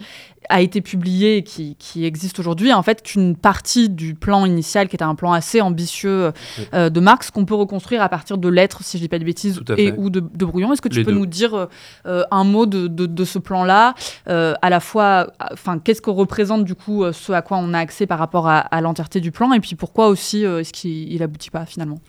a 0.49 0.61
été 0.61 0.81
publié 0.81 1.37
et 1.37 1.43
qui, 1.43 1.75
qui 1.75 2.05
existe 2.05 2.39
aujourd'hui, 2.39 2.73
en 2.73 2.83
fait 2.83 3.03
qu'une 3.03 3.35
partie 3.35 3.89
du 3.89 4.15
plan 4.15 4.45
initial, 4.45 4.87
qui 4.87 4.95
était 4.95 5.03
un 5.03 5.15
plan 5.15 5.33
assez 5.33 5.61
ambitieux 5.61 6.31
euh, 6.73 6.89
de 6.89 6.99
Marx, 6.99 7.31
qu'on 7.31 7.45
peut 7.45 7.55
reconstruire 7.55 8.01
à 8.01 8.09
partir 8.09 8.37
de 8.37 8.49
lettres, 8.49 8.83
si 8.83 8.97
je 8.97 9.03
dis 9.03 9.09
pas 9.09 9.19
de 9.19 9.25
bêtises, 9.25 9.61
et 9.77 9.91
ou 9.93 10.09
de, 10.09 10.19
de 10.19 10.45
brouillons. 10.45 10.73
Est-ce 10.73 10.81
que 10.81 10.89
tu 10.89 11.03
peux 11.03 11.11
nous 11.11 11.25
dire 11.25 11.67
un 12.05 12.43
mot 12.43 12.65
de, 12.65 12.87
de, 12.87 13.05
de 13.05 13.25
ce 13.25 13.39
plan-là, 13.39 13.95
euh, 14.27 14.53
à 14.61 14.69
la 14.69 14.79
fois, 14.79 15.31
enfin, 15.51 15.79
qu'est-ce 15.79 16.01
que 16.01 16.09
représente 16.09 16.63
du 16.63 16.75
coup 16.75 17.03
euh, 17.03 17.11
ce 17.11 17.31
à 17.31 17.41
quoi 17.41 17.57
on 17.57 17.73
a 17.73 17.79
accès 17.79 18.07
par 18.07 18.19
rapport 18.19 18.47
à, 18.47 18.81
l'entièreté 18.81 19.19
du 19.19 19.31
plan, 19.31 19.51
et 19.53 19.59
puis 19.59 19.75
pourquoi 19.75 20.07
aussi 20.07 20.45
euh, 20.45 20.59
est-ce 20.59 20.73
qu'il 20.73 21.21
aboutit 21.23 21.49
pas 21.49 21.65
finalement? 21.65 21.99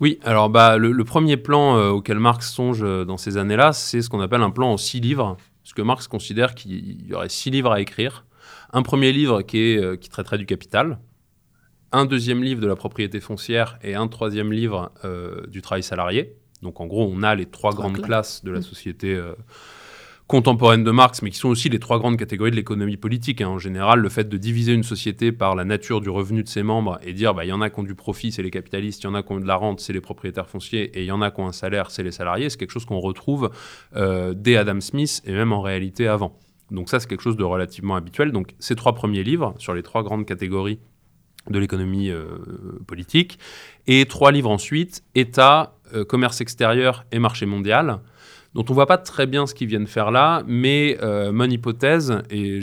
Oui, 0.00 0.20
alors 0.24 0.48
bah, 0.48 0.78
le, 0.78 1.04
premier 1.04 1.36
plan 1.36 1.90
auquel 1.90 2.20
Marx 2.20 2.52
songe 2.52 2.84
dans 3.04 3.16
ces 3.16 3.36
années-là, 3.36 3.72
c'est 3.72 4.00
ce 4.00 4.08
qu'on 4.08 4.20
appelle 4.20 4.42
un 4.42 4.50
plan 4.50 4.72
en 4.72 4.76
six 4.76 5.00
livres, 5.00 5.36
parce 5.68 5.74
que 5.74 5.82
Marx 5.82 6.08
considère 6.08 6.54
qu'il 6.54 7.06
y 7.06 7.12
aurait 7.12 7.28
six 7.28 7.50
livres 7.50 7.72
à 7.72 7.82
écrire. 7.82 8.24
Un 8.72 8.80
premier 8.80 9.12
livre 9.12 9.42
qui, 9.42 9.58
est, 9.58 10.00
qui 10.00 10.08
traiterait 10.08 10.38
du 10.38 10.46
capital, 10.46 10.98
un 11.92 12.06
deuxième 12.06 12.42
livre 12.42 12.62
de 12.62 12.66
la 12.66 12.74
propriété 12.74 13.20
foncière 13.20 13.78
et 13.82 13.94
un 13.94 14.08
troisième 14.08 14.50
livre 14.50 14.90
du 15.48 15.60
travail 15.60 15.82
salarié. 15.82 16.36
Donc 16.62 16.80
en 16.80 16.86
gros, 16.86 17.06
on 17.12 17.22
a 17.22 17.34
les 17.34 17.44
trois, 17.44 17.74
grandes 17.74 18.00
classes 18.00 18.42
de 18.44 18.50
la 18.50 18.60
mmh. 18.60 18.62
société 18.62 19.22
contemporaines 20.28 20.84
de 20.84 20.90
Marx, 20.90 21.22
mais 21.22 21.30
qui 21.30 21.38
sont 21.38 21.48
aussi 21.48 21.70
les 21.70 21.78
trois 21.78 21.98
grandes 21.98 22.18
catégories 22.18 22.50
de 22.50 22.56
l'économie 22.56 22.98
politique. 22.98 23.40
Hein. 23.40 23.48
En 23.48 23.58
général, 23.58 24.00
le 24.00 24.08
fait 24.10 24.28
de 24.28 24.36
diviser 24.36 24.74
une 24.74 24.82
société 24.82 25.32
par 25.32 25.56
la 25.56 25.64
nature 25.64 26.02
du 26.02 26.10
revenu 26.10 26.42
de 26.42 26.48
ses 26.48 26.62
membres 26.62 26.98
et 27.02 27.14
dire 27.14 27.32
bah, 27.32 27.46
il 27.46 27.48
y 27.48 27.52
en 27.52 27.62
a 27.62 27.70
qui 27.70 27.80
ont 27.80 27.82
du 27.82 27.94
profit, 27.94 28.30
c'est 28.30 28.42
les 28.42 28.50
capitalistes, 28.50 29.02
il 29.02 29.06
y 29.06 29.08
en 29.08 29.14
a 29.14 29.22
qui 29.22 29.32
ont 29.32 29.40
de 29.40 29.46
la 29.46 29.56
rente, 29.56 29.80
c'est 29.80 29.94
les 29.94 30.02
propriétaires 30.02 30.46
fonciers, 30.46 30.84
et 30.98 31.00
il 31.00 31.06
y 31.06 31.10
en 31.10 31.22
a 31.22 31.30
qui 31.30 31.40
ont 31.40 31.48
un 31.48 31.52
salaire, 31.52 31.90
c'est 31.90 32.02
les 32.02 32.12
salariés, 32.12 32.50
c'est 32.50 32.58
quelque 32.58 32.72
chose 32.72 32.84
qu'on 32.84 33.00
retrouve 33.00 33.50
euh, 33.96 34.34
dès 34.36 34.56
Adam 34.56 34.80
Smith 34.82 35.22
et 35.24 35.32
même 35.32 35.52
en 35.52 35.62
réalité 35.62 36.06
avant. 36.06 36.38
Donc 36.70 36.90
ça, 36.90 37.00
c'est 37.00 37.08
quelque 37.08 37.22
chose 37.22 37.38
de 37.38 37.44
relativement 37.44 37.96
habituel. 37.96 38.30
Donc 38.30 38.54
ces 38.58 38.76
trois 38.76 38.94
premiers 38.94 39.22
livres 39.22 39.54
sur 39.56 39.72
les 39.72 39.82
trois 39.82 40.02
grandes 40.02 40.26
catégories 40.26 40.78
de 41.48 41.58
l'économie 41.58 42.10
euh, 42.10 42.26
politique, 42.86 43.38
et 43.86 44.04
trois 44.04 44.30
livres 44.30 44.50
ensuite, 44.50 45.04
État, 45.14 45.78
euh, 45.94 46.04
commerce 46.04 46.42
extérieur 46.42 47.06
et 47.12 47.18
marché 47.18 47.46
mondial, 47.46 48.00
dont 48.58 48.64
on 48.70 48.74
voit 48.74 48.86
pas 48.86 48.98
très 48.98 49.28
bien 49.28 49.46
ce 49.46 49.54
qu'ils 49.54 49.68
viennent 49.68 49.86
faire 49.86 50.10
là, 50.10 50.42
mais 50.48 50.98
euh, 51.00 51.30
mon 51.30 51.48
hypothèse, 51.48 52.22
et 52.28 52.58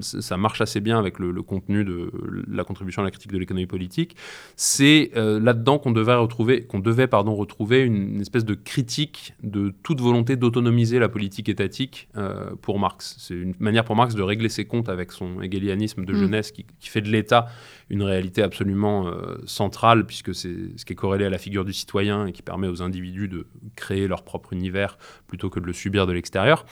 ça 0.00 0.36
marche 0.36 0.60
assez 0.60 0.78
bien 0.78 0.96
avec 0.96 1.18
le, 1.18 1.42
contenu 1.42 1.84
de 1.84 2.12
la 2.48 2.62
contribution 2.62 3.02
à 3.02 3.04
la 3.04 3.10
critique 3.10 3.32
de 3.32 3.38
l'économie 3.38 3.66
politique, 3.66 4.14
c'est 4.54 5.10
euh, 5.16 5.40
là-dedans 5.40 5.80
qu'on 5.80 5.90
devait 5.90 6.14
retrouver, 6.14 6.62
qu'on 6.62 6.78
devait 6.78 7.08
pardon 7.08 7.34
retrouver 7.34 7.80
une, 7.80 8.20
espèce 8.20 8.44
de 8.44 8.54
critique 8.54 9.34
de 9.42 9.74
toute 9.82 10.00
volonté 10.00 10.36
d'autonomiser 10.36 11.00
la 11.00 11.08
politique 11.08 11.48
étatique 11.48 12.08
euh, 12.16 12.50
pour 12.62 12.78
Marx. 12.78 13.16
C'est 13.18 13.34
une 13.34 13.54
manière 13.58 13.84
pour 13.84 13.96
Marx 13.96 14.14
de 14.14 14.22
régler 14.22 14.50
ses 14.50 14.66
comptes 14.66 14.88
avec 14.88 15.10
son 15.10 15.42
hegelianisme 15.42 16.04
de 16.04 16.12
mm. 16.12 16.16
jeunesse 16.16 16.52
qui, 16.52 16.64
qui 16.78 16.88
fait 16.88 17.00
de 17.00 17.08
l'État 17.08 17.46
une 17.90 18.04
réalité 18.04 18.42
absolument 18.42 19.08
euh, 19.08 19.36
centrale, 19.46 20.06
puisque 20.06 20.32
c'est 20.32 20.54
ce 20.76 20.84
qui 20.84 20.92
est 20.92 20.96
corrélé 20.96 21.24
à 21.24 21.30
la 21.30 21.38
figure 21.38 21.64
du 21.64 21.72
citoyen 21.72 22.26
et 22.26 22.32
qui 22.32 22.40
permet 22.40 22.68
aux 22.68 22.82
individus 22.82 23.26
de 23.26 23.46
créer 23.74 24.06
leur 24.06 24.22
propre 24.22 24.52
univers 24.52 24.96
plutôt 25.26 25.50
que 25.50 25.58
de 25.58 25.66
le 25.66 25.72
subir 25.72 26.06
de 26.06 26.12
l'extérieur. 26.12 26.64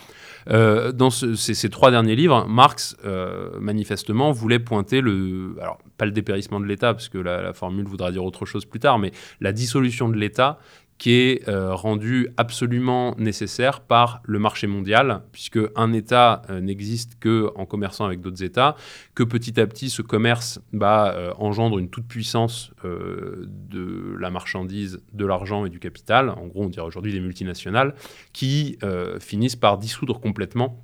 Euh, 0.49 0.93
dans 0.93 1.09
ces, 1.09 1.69
trois 1.69 1.91
derniers 1.91 2.15
livres, 2.15 2.47
Marx, 2.47 2.95
euh, 3.03 3.59
manifestement, 3.59 4.31
voulait 4.31 4.59
pointer 4.59 5.01
le... 5.01 5.57
Alors, 5.61 5.77
pas 5.97 6.05
le 6.05 6.11
dépérissement 6.11 6.61
de 6.61 6.65
l'État, 6.65 6.93
parce 6.93 7.09
que 7.09 7.17
la, 7.17 7.41
la 7.41 7.53
formule 7.53 7.85
voudra 7.85 8.11
dire 8.11 8.23
autre 8.23 8.45
chose 8.45 8.63
plus 8.63 8.79
tard, 8.79 8.97
mais 8.97 9.11
la 9.41 9.51
dissolution 9.51 10.07
de 10.07 10.15
l'État 10.15 10.59
qui 10.99 11.13
est 11.13 11.47
euh, 11.47 11.73
rendu 11.73 12.27
absolument 12.37 13.15
nécessaire 13.17 13.79
par 13.79 14.21
le 14.25 14.37
marché 14.37 14.67
mondial, 14.67 15.23
puisque 15.31 15.59
un 15.75 15.93
État 15.93 16.43
euh, 16.49 16.59
n'existe 16.59 17.17
que 17.19 17.49
en 17.55 17.65
commerçant 17.65 18.05
avec 18.05 18.19
d'autres 18.19 18.43
États, 18.43 18.75
que 19.15 19.23
petit 19.23 19.59
à 19.59 19.65
petit 19.65 19.89
ce 19.89 20.01
commerce 20.01 20.59
bah, 20.73 21.13
euh, 21.15 21.33
engendre 21.39 21.79
une 21.79 21.89
toute 21.89 22.05
puissance 22.05 22.71
de 22.83 24.15
la 24.19 24.29
marchandise, 24.29 24.99
de 25.13 25.25
l'argent 25.25 25.65
et 25.65 25.69
du 25.69 25.79
capital, 25.79 26.29
en 26.29 26.47
gros 26.47 26.63
on 26.65 26.69
dirait 26.69 26.85
aujourd'hui 26.85 27.13
des 27.13 27.21
multinationales, 27.21 27.95
qui 28.33 28.77
finissent 29.19 29.55
par 29.55 29.77
dissoudre 29.77 30.19
complètement 30.19 30.83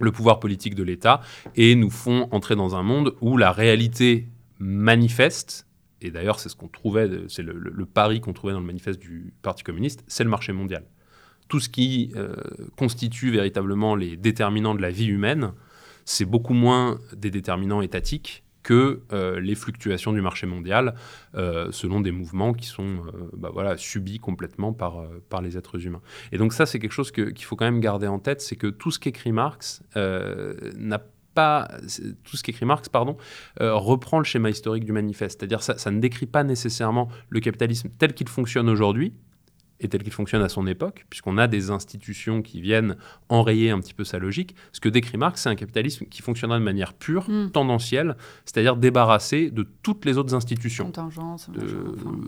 le 0.00 0.10
pouvoir 0.10 0.40
politique 0.40 0.74
de 0.74 0.82
l'État 0.82 1.20
et 1.56 1.74
nous 1.74 1.90
font 1.90 2.28
entrer 2.30 2.56
dans 2.56 2.74
un 2.74 2.82
monde 2.82 3.14
où 3.20 3.36
la 3.36 3.52
réalité 3.52 4.28
manifeste 4.58 5.66
et 6.00 6.10
d'ailleurs 6.10 6.40
c'est 6.40 6.48
ce 6.48 6.56
qu'on 6.56 6.68
trouvait, 6.68 7.08
c'est 7.28 7.42
le, 7.42 7.86
pari 7.86 8.20
qu'on 8.20 8.32
trouvait 8.32 8.52
dans 8.52 8.60
le 8.60 8.66
manifeste 8.66 9.00
du 9.00 9.32
Parti 9.42 9.62
communiste, 9.62 10.04
c'est 10.06 10.24
le 10.24 10.30
marché 10.30 10.52
mondial. 10.52 10.84
Tout 11.48 11.60
ce 11.60 11.68
qui 11.68 12.12
euh, 12.16 12.34
constitue 12.76 13.30
véritablement 13.30 13.96
les 13.96 14.16
déterminants 14.16 14.74
de 14.74 14.82
la 14.82 14.90
vie 14.90 15.06
humaine, 15.06 15.52
c'est 16.04 16.24
beaucoup 16.24 16.54
moins 16.54 16.98
des 17.16 17.30
déterminants 17.30 17.82
étatiques 17.82 18.44
que 18.62 19.00
euh, 19.12 19.40
les 19.40 19.54
fluctuations 19.54 20.12
du 20.12 20.20
marché 20.20 20.46
mondial 20.46 20.94
euh, 21.34 21.72
selon 21.72 22.00
des 22.00 22.12
mouvements 22.12 22.52
qui 22.52 22.66
sont 22.66 23.04
bah 23.32 23.50
voilà, 23.52 23.76
subis 23.78 24.18
complètement 24.18 24.72
par, 24.72 25.02
par 25.28 25.40
les 25.40 25.56
êtres 25.56 25.84
humains. 25.86 26.02
Et 26.30 26.38
donc 26.38 26.52
ça, 26.52 26.66
c'est 26.66 26.78
quelque 26.78 26.92
chose 26.92 27.10
qu'il 27.10 27.44
faut 27.44 27.56
quand 27.56 27.64
même 27.64 27.80
garder 27.80 28.06
en 28.06 28.18
tête, 28.18 28.42
c'est 28.42 28.56
que 28.56 28.66
tout 28.66 28.90
ce 28.90 28.98
qu'écrit 28.98 29.32
Marx 29.32 29.82
n'a 29.96 31.02
pas 31.34 31.68
tout 32.24 32.36
ce 32.36 32.42
qu'écrit 32.42 32.66
Marx, 32.66 32.88
pardon, 32.88 33.16
euh, 33.60 33.74
reprend 33.74 34.18
le 34.18 34.24
schéma 34.24 34.50
historique 34.50 34.84
du 34.84 34.92
manifeste. 34.92 35.40
C'est-à-dire 35.40 35.62
ça, 35.62 35.78
ça 35.78 35.90
ne 35.90 36.00
décrit 36.00 36.26
pas 36.26 36.44
nécessairement 36.44 37.08
le 37.28 37.40
capitalisme 37.40 37.90
tel 37.98 38.14
qu'il 38.14 38.28
fonctionne 38.28 38.68
aujourd'hui, 38.68 39.12
et 39.80 39.88
tel 39.88 40.02
qu'il 40.02 40.12
fonctionne 40.12 40.42
à 40.42 40.48
son 40.48 40.66
époque, 40.66 41.06
puisqu'on 41.08 41.38
a 41.38 41.46
des 41.46 41.70
institutions 41.70 42.42
qui 42.42 42.60
viennent 42.60 42.96
enrayer 43.28 43.70
un 43.70 43.80
petit 43.80 43.94
peu 43.94 44.04
sa 44.04 44.18
logique. 44.18 44.54
Ce 44.72 44.80
que 44.80 44.88
décrit 44.88 45.16
Marx, 45.16 45.42
c'est 45.42 45.48
un 45.48 45.54
capitalisme 45.54 46.06
qui 46.06 46.22
fonctionnera 46.22 46.58
de 46.58 46.64
manière 46.64 46.92
pure, 46.92 47.28
hmm. 47.28 47.50
tendancielle, 47.50 48.16
c'est-à-dire 48.44 48.76
débarrassé 48.76 49.50
de 49.50 49.66
toutes 49.82 50.04
les 50.04 50.18
autres 50.18 50.34
institutions. 50.34 50.84
de, 51.48 51.60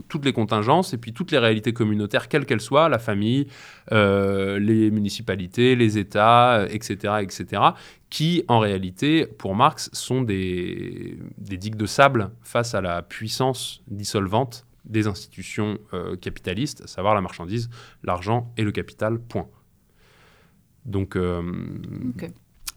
Toutes 0.08 0.24
les 0.24 0.32
contingences 0.32 0.94
et 0.94 0.98
puis 0.98 1.12
toutes 1.12 1.30
les 1.30 1.38
réalités 1.38 1.72
communautaires, 1.72 2.28
quelles 2.28 2.46
qu'elles 2.46 2.60
soient, 2.60 2.88
la 2.88 2.98
famille, 2.98 3.46
euh, 3.92 4.58
les 4.58 4.90
municipalités, 4.90 5.76
les 5.76 5.98
États, 5.98 6.66
etc., 6.70 6.96
euh, 7.04 7.18
etc., 7.18 7.62
qui, 8.08 8.44
en 8.48 8.58
réalité, 8.58 9.26
pour 9.26 9.54
Marx, 9.54 9.88
sont 9.94 10.20
des, 10.20 11.18
des 11.38 11.56
digues 11.56 11.76
de 11.76 11.86
sable 11.86 12.30
face 12.42 12.74
à 12.74 12.82
la 12.82 13.00
puissance 13.00 13.82
dissolvante 13.88 14.66
des 14.84 15.06
institutions 15.06 15.78
euh, 15.94 16.16
capitalistes, 16.16 16.82
à 16.82 16.86
savoir 16.86 17.14
la 17.14 17.20
marchandise, 17.20 17.70
l'argent 18.02 18.52
et 18.56 18.62
le 18.62 18.72
capital, 18.72 19.18
point. 19.18 19.48
Donc, 20.84 21.16
euh, 21.16 21.42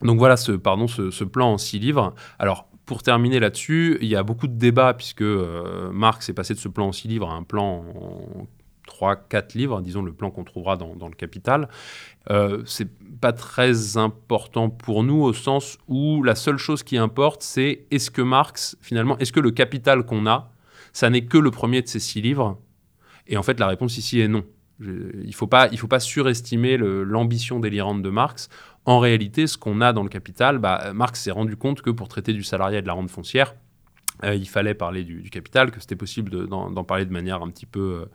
donc 0.02 0.20
voilà 0.20 0.38
ce, 0.38 0.52
pardon, 0.52 0.88
ce, 0.88 1.24
plan 1.24 1.54
en 1.54 1.58
six 1.58 1.80
livres. 1.80 2.14
Alors, 2.40 2.68
pour 2.86 3.02
terminer 3.02 3.40
là-dessus, 3.40 3.98
il 4.02 4.08
y 4.08 4.16
a 4.16 4.24
beaucoup 4.24 4.48
de 4.48 4.58
débats 4.58 4.94
puisque 4.94 5.22
euh, 5.22 5.92
Marx 5.92 6.30
est 6.30 6.34
passé 6.34 6.54
de 6.54 6.60
ce 6.60 6.68
plan 6.68 6.88
en 6.88 6.92
six 6.92 7.08
livres 7.08 7.30
à 7.30 7.34
un 7.34 7.44
plan 7.44 7.84
en 7.98 8.48
trois, 8.86 9.16
quatre 9.16 9.56
livres, 9.56 9.82
disons 9.82 10.04
le 10.04 10.14
plan 10.14 10.30
qu'on 10.30 10.44
trouvera 10.44 10.78
dans, 10.78 10.96
dans, 10.96 11.08
le 11.08 11.16
Capital. 11.16 11.68
Euh, 12.30 12.62
c'est 12.66 12.90
pas 13.20 13.34
très 13.34 13.98
important 13.98 14.70
pour 14.70 15.04
nous 15.04 15.22
au 15.22 15.34
sens 15.34 15.80
où 15.88 16.22
la 16.24 16.36
seule 16.36 16.58
chose 16.58 16.84
qui 16.84 16.98
importe, 16.98 17.42
c'est 17.42 17.86
est-ce 17.90 18.12
que 18.12 18.22
Marx, 18.22 18.78
finalement, 18.82 19.18
est-ce 19.18 19.34
que 19.34 19.40
le 19.40 19.52
capital 19.52 20.06
qu'on 20.06 20.28
a, 20.28 20.52
ça 20.96 21.10
n'est 21.10 21.26
que 21.26 21.38
le 21.38 21.52
premier 21.52 21.82
de 21.82 21.90
ces 21.90 22.00
six 22.00 22.22
livres. 22.22 22.58
Et 23.28 23.36
en 23.36 23.44
fait, 23.44 23.60
la 23.60 23.68
réponse 23.68 23.98
ici 23.98 24.22
est 24.22 24.30
non. 24.30 24.46
il 24.80 25.28
ne 25.28 25.32
faut, 25.34 25.46
pas, 25.46 26.00
surestimer 26.00 26.78
l'ambition 26.78 27.60
délirante 27.60 28.02
de 28.02 28.10
Marx. 28.10 28.48
En 28.86 29.00
réalité, 29.00 29.46
ce 29.46 29.58
qu'on 29.58 29.82
a 29.82 29.92
dans 29.92 30.04
le 30.04 30.10
Capital, 30.10 30.58
bah, 30.58 30.94
Marx 30.94 31.20
s'est 31.20 31.32
rendu 31.32 31.58
compte 31.58 31.82
que 31.82 31.90
pour 31.90 32.08
traiter 32.08 32.32
du 32.32 32.44
salariat 32.44 32.80
et 32.80 32.82
de 32.82 32.88
la 32.88 32.94
rente 32.94 33.10
foncière, 33.10 33.56
euh, 34.24 34.36
il 34.36 34.48
fallait 34.48 34.74
parler 34.74 35.04
du, 35.04 35.30
capital, 35.30 35.70
que 35.70 35.82
c'était 35.82 35.98
possible 35.98 36.48
d'en 36.48 36.84
parler 36.86 37.06
de 37.06 37.12
manière 37.12 37.42
un 37.44 37.50
petit 37.50 37.66
peu... 37.66 38.04
Euh, 38.04 38.06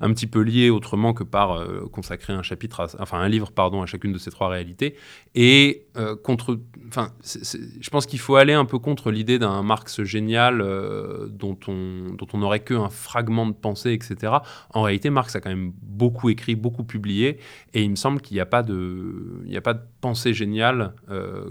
un 0.00 0.12
petit 0.12 0.26
peu 0.26 0.40
lié 0.40 0.70
autrement 0.70 1.12
que 1.12 1.24
par 1.24 1.52
euh, 1.52 1.88
consacrer 1.90 2.32
un 2.32 2.42
chapitre, 2.42 2.86
enfin 2.98 3.18
un 3.18 3.28
livre 3.28 3.50
pardon 3.52 3.82
à 3.82 3.86
chacune 3.86 4.12
de 4.12 4.18
ces 4.18 4.30
trois 4.30 4.48
réalités. 4.48 4.96
Et 5.34 5.86
euh, 5.96 6.16
contre, 6.16 6.60
enfin, 6.88 7.12
je 7.22 7.90
pense 7.90 8.06
qu'il 8.06 8.18
faut 8.18 8.36
aller 8.36 8.52
un 8.52 8.64
peu 8.64 8.78
contre 8.78 9.10
l'idée 9.10 9.38
d'un 9.38 9.62
Marx 9.62 10.02
génial 10.02 10.60
euh, 10.60 11.26
dont 11.28 11.58
on 11.68 12.14
dont 12.14 12.26
on 12.32 12.38
n'aurait 12.38 12.60
qu'un 12.60 12.88
fragment 12.88 13.46
de 13.46 13.52
pensée, 13.52 13.92
etc. 13.92 14.34
En 14.70 14.82
réalité, 14.82 15.10
Marx 15.10 15.34
a 15.36 15.40
quand 15.40 15.50
même 15.50 15.72
beaucoup 15.82 16.30
écrit, 16.30 16.54
beaucoup 16.54 16.84
publié, 16.84 17.38
et 17.72 17.82
il 17.82 17.90
me 17.90 17.96
semble 17.96 18.20
qu'il 18.20 18.36
n'y 18.36 18.40
a 18.40 18.46
pas 18.46 18.62
de, 18.62 19.42
il 19.44 19.50
n'y 19.50 19.56
a 19.56 19.60
pas 19.60 19.74
de 19.74 19.82
pensée 20.00 20.34
géniale 20.34 20.94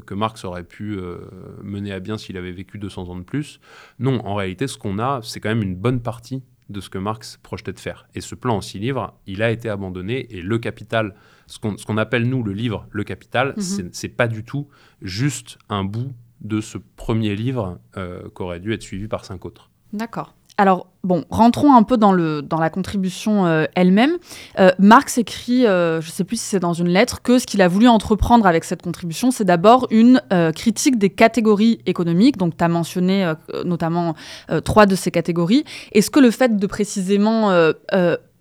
que 0.05 0.13
Marx 0.13 0.45
aurait 0.45 0.63
pu 0.63 0.97
mener 1.61 1.91
à 1.91 1.99
bien 1.99 2.17
s'il 2.17 2.37
avait 2.37 2.51
vécu 2.51 2.77
200 2.77 3.09
ans 3.09 3.15
de 3.15 3.23
plus. 3.23 3.59
Non, 3.99 4.25
en 4.25 4.35
réalité, 4.35 4.67
ce 4.67 4.77
qu'on 4.77 4.99
a, 4.99 5.19
c'est 5.23 5.39
quand 5.39 5.49
même 5.49 5.63
une 5.63 5.75
bonne 5.75 6.01
partie 6.01 6.43
de 6.73 6.81
ce 6.81 6.89
que 6.89 6.97
Marx 6.97 7.37
projetait 7.41 7.71
de 7.71 7.79
faire. 7.79 8.05
Et 8.15 8.19
ce 8.21 8.35
plan 8.35 8.57
en 8.57 8.61
six 8.61 8.79
livres, 8.79 9.17
il 9.27 9.41
a 9.41 9.49
été 9.51 9.69
abandonné 9.69 10.27
et 10.35 10.41
le 10.41 10.57
capital, 10.59 11.15
ce 11.47 11.59
qu'on 11.59 11.97
appelle 11.97 12.27
nous 12.27 12.43
le 12.43 12.51
livre 12.51 12.87
Le 12.91 13.03
Capital, 13.05 13.53
Mhm. 13.55 13.89
c'est 13.93 14.09
pas 14.09 14.27
du 14.27 14.43
tout 14.43 14.67
juste 15.01 15.57
un 15.69 15.83
bout 15.85 16.11
de 16.41 16.59
ce 16.59 16.77
premier 16.97 17.35
livre 17.35 17.79
euh, 17.95 18.27
qu'aurait 18.33 18.59
dû 18.59 18.73
être 18.73 18.81
suivi 18.83 19.07
par 19.07 19.23
cinq 19.23 19.45
autres. 19.45 19.69
D'accord. 19.93 20.33
Alors, 20.57 20.87
bon, 21.03 21.25
rentrons 21.31 21.73
un 21.75 21.81
peu 21.81 21.97
dans, 21.97 22.13
la 22.13 22.69
contribution 22.69 23.47
euh, 23.47 23.65
elle-même. 23.75 24.17
Euh, 24.59 24.71
Marx 24.77 25.17
écrit, 25.17 25.65
euh, 25.65 25.99
je 25.99 26.07
ne 26.07 26.11
sais 26.11 26.23
plus 26.23 26.37
si 26.37 26.45
c'est 26.45 26.59
dans 26.59 26.73
une 26.73 26.89
lettre, 26.89 27.23
que 27.23 27.39
ce 27.39 27.47
qu'il 27.47 27.61
a 27.61 27.67
voulu 27.67 27.87
entreprendre 27.87 28.45
avec 28.45 28.63
cette 28.63 28.83
contribution, 28.83 29.31
c'est 29.31 29.45
d'abord 29.45 29.87
une 29.89 30.21
critique 30.55 30.97
des 30.97 31.09
catégories 31.09 31.79
économiques. 31.85 32.37
Donc, 32.37 32.55
tu 32.55 32.63
as 32.63 32.67
mentionné 32.67 33.31
notamment 33.65 34.15
trois 34.63 34.85
de 34.85 34.95
ces 34.95 35.11
catégories. 35.11 35.63
Est-ce 35.91 36.09
que 36.09 36.19
le 36.19 36.31
fait 36.31 36.55
de 36.55 36.67
précisément 36.67 37.51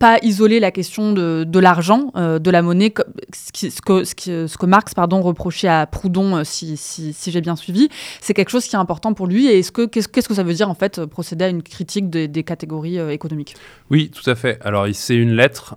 pas 0.03 0.19
isoler 0.23 0.59
la 0.59 0.73
question 0.73 1.13
de, 1.13 1.45
de 1.45 1.59
l'argent, 1.61 2.11
euh, 2.17 2.41
de 2.41 2.51
la 2.51 2.61
monnaie, 2.61 2.93
ce, 3.33 3.53
qui- 3.53 3.71
ce 3.71 3.81
que, 3.81 4.03
ce, 4.03 4.49
ce 4.49 4.59
que 4.59 4.67
Marx 4.67 4.95
pardon, 4.95 5.23
reprochait 5.23 5.69
à 5.69 5.87
Proudhon, 5.87 6.39
euh, 6.39 6.43
si, 6.43 6.77
si, 6.77 7.15
j'ai 7.31 7.41
bien 7.41 7.55
suivi, 7.55 7.89
c'est 8.21 8.35
quelque 8.35 8.49
chose 8.49 8.67
qui 8.67 8.75
est 8.75 8.81
important 8.81 9.15
pour 9.15 9.29
lui. 9.29 9.47
Et 9.47 9.61
est-ce 9.61 9.71
que 9.71 9.87
qu'est-ce 9.87 10.09
que 10.09 10.35
ça 10.35 10.43
veut 10.43 10.55
dire 10.55 10.69
en 10.69 10.75
fait 10.75 10.99
euh, 10.99 11.07
procéder 11.07 11.45
à 11.45 11.49
une 11.51 11.63
critique 11.63 12.11
des, 12.11 12.43
catégories 12.43 12.99
économiques? 13.13 13.55
Oui, 13.91 14.11
tout 14.11 14.29
à 14.29 14.35
fait. 14.35 14.59
Alors, 14.63 14.89
c'est 14.93 15.15
une 15.15 15.35
lettre, 15.37 15.77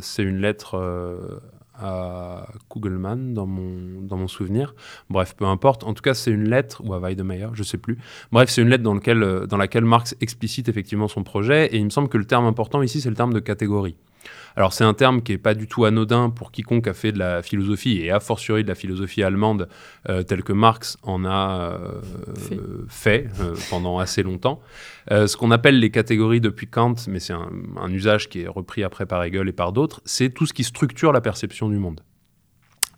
c'est 0.00 0.22
une 0.22 0.40
lettre 0.40 0.78
à 1.78 2.46
Kugelmann 2.68 3.34
dans 3.34 3.46
mon, 3.46 4.02
dans 4.02 4.16
mon 4.16 4.28
souvenir. 4.28 4.74
Bref, 5.10 5.34
peu 5.36 5.44
importe. 5.44 5.84
En 5.84 5.94
tout 5.94 6.02
cas, 6.02 6.14
c'est 6.14 6.30
une 6.30 6.48
lettre, 6.48 6.82
ou 6.84 6.94
à 6.94 6.98
Weidemeyer, 6.98 7.48
je 7.52 7.62
sais 7.62 7.78
plus. 7.78 7.98
Bref, 8.32 8.50
c'est 8.50 8.62
une 8.62 8.68
lettre 8.68 8.82
dans, 8.82 8.94
lequel, 8.94 9.22
euh, 9.22 9.46
dans 9.46 9.56
laquelle 9.56 9.84
Marx 9.84 10.16
explicite 10.20 10.68
effectivement 10.68 11.08
son 11.08 11.22
projet. 11.22 11.66
Et 11.66 11.78
il 11.78 11.84
me 11.84 11.90
semble 11.90 12.08
que 12.08 12.18
le 12.18 12.24
terme 12.24 12.46
important 12.46 12.82
ici, 12.82 13.00
c'est 13.00 13.10
le 13.10 13.16
terme 13.16 13.32
de 13.32 13.40
catégorie. 13.40 13.96
Alors, 14.58 14.72
c'est 14.72 14.82
un 14.82 14.92
terme 14.92 15.22
qui 15.22 15.30
n'est 15.30 15.38
pas 15.38 15.54
du 15.54 15.68
tout 15.68 15.84
anodin 15.84 16.30
pour 16.30 16.50
quiconque 16.50 16.88
a 16.88 16.92
fait 16.92 17.12
de 17.12 17.18
la 17.20 17.42
philosophie, 17.42 18.00
et 18.00 18.10
a 18.10 18.18
fortiori 18.18 18.64
de 18.64 18.68
la 18.68 18.74
philosophie 18.74 19.22
allemande, 19.22 19.68
euh, 20.08 20.24
telle 20.24 20.42
que 20.42 20.52
Marx 20.52 20.98
en 21.04 21.24
a 21.24 21.78
euh, 21.80 22.00
Fait. 22.88 23.28
fait, 23.28 23.40
euh, 23.40 23.54
pendant 23.70 24.00
assez 24.00 24.24
longtemps. 24.24 24.60
Ce 25.10 25.36
qu'on 25.36 25.52
appelle 25.52 25.78
les 25.78 25.90
catégories 25.90 26.40
depuis 26.40 26.66
Kant, 26.66 26.96
mais 27.06 27.20
c'est 27.20 27.34
un, 27.34 27.48
un 27.76 27.92
usage 27.92 28.28
qui 28.28 28.40
est 28.42 28.48
repris 28.48 28.82
après 28.82 29.06
par 29.06 29.22
Hegel 29.22 29.48
et 29.48 29.52
par 29.52 29.72
d'autres, 29.72 30.00
c'est 30.04 30.30
tout 30.30 30.44
ce 30.44 30.52
qui 30.52 30.64
structure 30.64 31.12
la 31.12 31.20
perception 31.20 31.68
du 31.68 31.78
monde. 31.78 32.00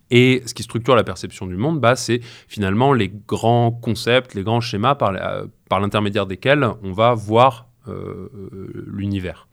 Et 0.09 0.41
ce 0.47 0.55
qui 0.55 0.63
structure 0.63 0.95
la 0.95 1.03
perception 1.03 1.45
du 1.45 1.57
monde, 1.57 1.79
bah, 1.79 1.95
c'est 1.95 2.21
finalement 2.47 2.91
les 2.91 3.09
grands 3.27 3.71
concepts, 3.71 4.33
les 4.33 4.41
grands 4.43 4.61
schémas 4.61 4.95
par, 4.95 5.11
la- 5.11 5.43
par 5.69 5.79
l'intermédiaire 5.79 6.25
desquels 6.25 6.67
on 6.81 6.91
va 6.91 7.13
voir 7.13 7.67
euh, 7.87 8.29
l'univers. 8.87 9.47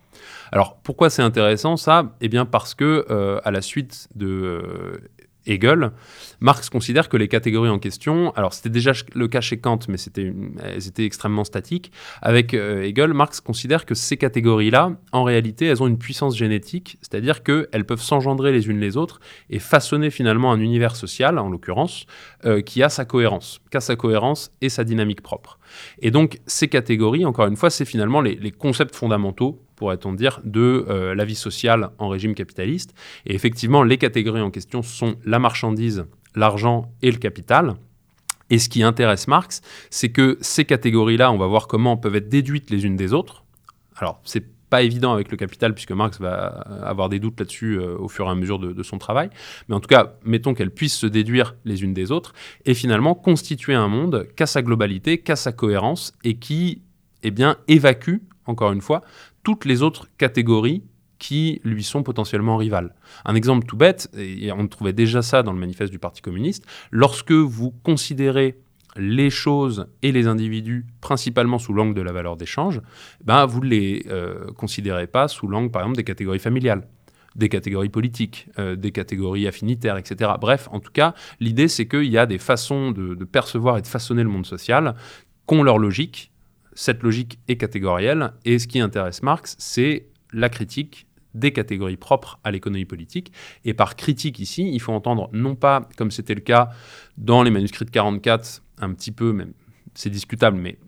Alors 0.52 0.78
pourquoi 0.82 1.10
c'est 1.10 1.22
intéressant 1.22 1.76
ça? 1.76 2.14
Eh 2.20 2.28
bien 2.28 2.44
parce 2.44 2.74
que 2.74 3.06
euh, 3.10 3.40
à 3.44 3.50
la 3.50 3.62
suite 3.62 4.08
de 4.14 4.26
euh, 4.26 4.98
Hegel, 5.46 5.92
Marx 6.40 6.68
considère 6.68 7.08
que 7.08 7.16
les 7.16 7.28
catégories 7.28 7.70
en 7.70 7.78
question, 7.78 8.32
alors 8.36 8.52
c'était 8.52 8.68
déjà 8.68 8.92
le 9.14 9.28
cas 9.28 9.40
chez 9.40 9.58
Kant, 9.58 9.78
mais 9.88 9.96
c'était 9.96 10.32
elles 10.62 10.86
étaient 10.86 11.04
extrêmement 11.04 11.44
statiques. 11.44 11.90
Avec 12.20 12.52
euh, 12.52 12.82
Hegel, 12.82 13.14
Marx 13.14 13.40
considère 13.40 13.86
que 13.86 13.94
ces 13.94 14.18
catégories-là, 14.18 14.92
en 15.12 15.24
réalité, 15.24 15.66
elles 15.66 15.82
ont 15.82 15.86
une 15.86 15.98
puissance 15.98 16.36
génétique, 16.36 16.98
c'est-à-dire 17.00 17.42
qu'elles 17.42 17.86
peuvent 17.86 18.02
s'engendrer 18.02 18.52
les 18.52 18.68
unes 18.68 18.80
les 18.80 18.96
autres 18.98 19.20
et 19.48 19.58
façonner 19.58 20.10
finalement 20.10 20.52
un 20.52 20.60
univers 20.60 20.96
social, 20.96 21.38
en 21.38 21.48
l'occurrence, 21.48 22.04
qui 22.66 22.82
a 22.82 22.88
sa 22.88 23.04
cohérence, 23.04 23.60
qui 23.70 23.76
a 23.78 23.80
sa 23.80 23.96
cohérence 23.96 24.52
et 24.60 24.68
sa 24.68 24.84
dynamique 24.84 25.22
propre. 25.22 25.57
Et 26.00 26.10
donc 26.10 26.38
ces 26.46 26.68
catégories, 26.68 27.24
encore 27.24 27.46
une 27.46 27.56
fois, 27.56 27.70
c'est 27.70 27.84
finalement 27.84 28.20
les, 28.20 28.50
concepts 28.50 28.94
fondamentaux, 28.94 29.60
pourrait-on 29.76 30.12
dire, 30.12 30.40
de 30.44 30.84
euh, 30.88 31.14
la 31.14 31.24
vie 31.24 31.34
sociale 31.34 31.90
en 31.98 32.08
régime 32.08 32.34
capitaliste. 32.34 32.94
Et 33.26 33.34
effectivement, 33.34 33.82
les 33.82 33.98
catégories 33.98 34.40
en 34.40 34.50
question 34.50 34.82
sont 34.82 35.16
la 35.24 35.38
marchandise, 35.38 36.06
l'argent 36.34 36.90
et 37.02 37.10
le 37.10 37.18
capital. 37.18 37.74
Et 38.50 38.58
ce 38.58 38.68
qui 38.68 38.82
intéresse 38.82 39.28
Marx, 39.28 39.60
c'est 39.90 40.08
que 40.08 40.38
ces 40.40 40.64
catégories-là, 40.64 41.30
on 41.30 41.38
va 41.38 41.46
voir 41.46 41.66
comment 41.66 41.96
peuvent 41.96 42.16
être 42.16 42.28
déduites 42.28 42.70
les 42.70 42.86
unes 42.86 42.96
des 42.96 43.12
autres. 43.12 43.44
Alors, 43.96 44.20
c'est 44.24 44.44
pas 44.68 44.82
évident 44.82 45.12
avec 45.12 45.30
le 45.30 45.36
capital, 45.36 45.74
puisque 45.74 45.92
Marx 45.92 46.20
va 46.20 46.46
avoir 46.82 47.08
des 47.08 47.18
doutes 47.18 47.38
là-dessus 47.38 47.78
euh, 47.78 47.96
au 47.98 48.08
fur 48.08 48.26
et 48.26 48.30
à 48.30 48.34
mesure 48.34 48.58
de, 48.58 48.82
son 48.82 48.98
travail. 48.98 49.30
Mais 49.68 49.74
en 49.74 49.80
tout 49.80 49.88
cas, 49.88 50.14
mettons 50.24 50.54
qu'elles 50.54 50.70
puissent 50.70 50.96
se 50.96 51.06
déduire 51.06 51.56
les 51.64 51.82
unes 51.82 51.94
des 51.94 52.12
autres 52.12 52.32
et 52.64 52.74
finalement 52.74 53.14
constituer 53.14 53.74
un 53.74 53.88
monde 53.88 54.28
qu'a 54.36 54.46
sa 54.46 54.62
globalité, 54.62 55.18
qu'a 55.18 55.36
sa 55.36 55.52
cohérence 55.52 56.12
et 56.24 56.38
qui, 56.38 56.82
eh 57.22 57.32
évacue, 57.66 58.16
encore 58.46 58.72
une 58.72 58.80
fois, 58.80 59.02
toutes 59.42 59.64
les 59.64 59.82
autres 59.82 60.08
catégories 60.18 60.82
qui 61.18 61.60
lui 61.64 61.82
sont 61.82 62.02
potentiellement 62.02 62.56
rivales. 62.56 62.94
Un 63.24 63.34
exemple 63.34 63.66
tout 63.66 63.76
bête, 63.76 64.08
et 64.16 64.52
on 64.52 64.66
trouvait 64.68 64.92
déjà 64.92 65.20
ça 65.22 65.42
dans 65.42 65.52
le 65.52 65.58
manifeste 65.58 65.90
du 65.90 65.98
Parti 65.98 66.22
communiste, 66.22 66.64
lorsque 66.92 67.32
vous 67.32 67.72
considérez 67.82 68.58
les 68.98 69.30
choses 69.30 69.86
et 70.02 70.12
les 70.12 70.26
individus 70.26 70.84
principalement 71.00 71.58
sous 71.58 71.72
l'angle 71.72 71.94
de 71.94 72.02
la 72.02 72.12
valeur 72.12 72.36
d'échange, 72.36 72.80
ben 73.24 73.46
vous 73.46 73.60
ne 73.60 73.68
les 73.68 74.06
euh, 74.08 74.46
considérez 74.56 75.06
pas 75.06 75.28
sous 75.28 75.46
l'angle, 75.46 75.70
par 75.70 75.82
exemple, 75.82 75.96
des 75.96 76.04
catégories 76.04 76.38
familiales 76.38 76.86
des 77.36 77.48
catégories 77.48 77.88
politiques, 77.88 78.48
euh, 78.58 78.74
des 78.74 78.90
catégories 78.90 79.46
affinitaires, 79.46 79.96
etc. 79.96 80.32
Bref, 80.40 80.68
en 80.72 80.80
tout 80.80 80.90
cas, 80.90 81.14
l'idée, 81.38 81.68
c'est 81.68 81.86
qu'il 81.86 82.08
y 82.08 82.18
a 82.18 82.26
des 82.26 82.38
façons 82.38 82.90
de, 82.90 83.14
de 83.14 83.24
percevoir 83.24 83.78
et 83.78 83.82
de 83.82 83.86
façonner 83.86 84.24
le 84.24 84.28
monde 84.28 84.46
social 84.46 84.96
qui 85.46 85.54
ont 85.54 85.62
leur 85.62 85.78
logique. 85.78 86.32
Cette 86.74 87.02
logique 87.02 87.38
est 87.46 87.56
catégorielle, 87.56 88.32
et 88.44 88.58
ce 88.58 88.66
qui 88.66 88.80
intéresse 88.80 89.22
Marx, 89.22 89.54
c'est 89.58 90.08
la 90.32 90.48
critique 90.48 91.07
des 91.38 91.52
catégories 91.52 91.96
propres 91.96 92.38
à 92.44 92.50
l'économie 92.50 92.84
politique. 92.84 93.32
Et 93.64 93.74
par 93.74 93.96
critique 93.96 94.38
ici, 94.38 94.70
il 94.72 94.80
faut 94.80 94.92
entendre 94.92 95.28
non 95.32 95.54
pas, 95.54 95.88
comme 95.96 96.10
c'était 96.10 96.34
le 96.34 96.40
cas 96.40 96.70
dans 97.16 97.42
les 97.42 97.50
manuscrits 97.50 97.84
de 97.84 97.90
44, 97.90 98.62
un 98.80 98.92
petit 98.92 99.12
peu, 99.12 99.32
même 99.32 99.52
c'est 99.94 100.10
discutable, 100.10 100.58
mais 100.58 100.78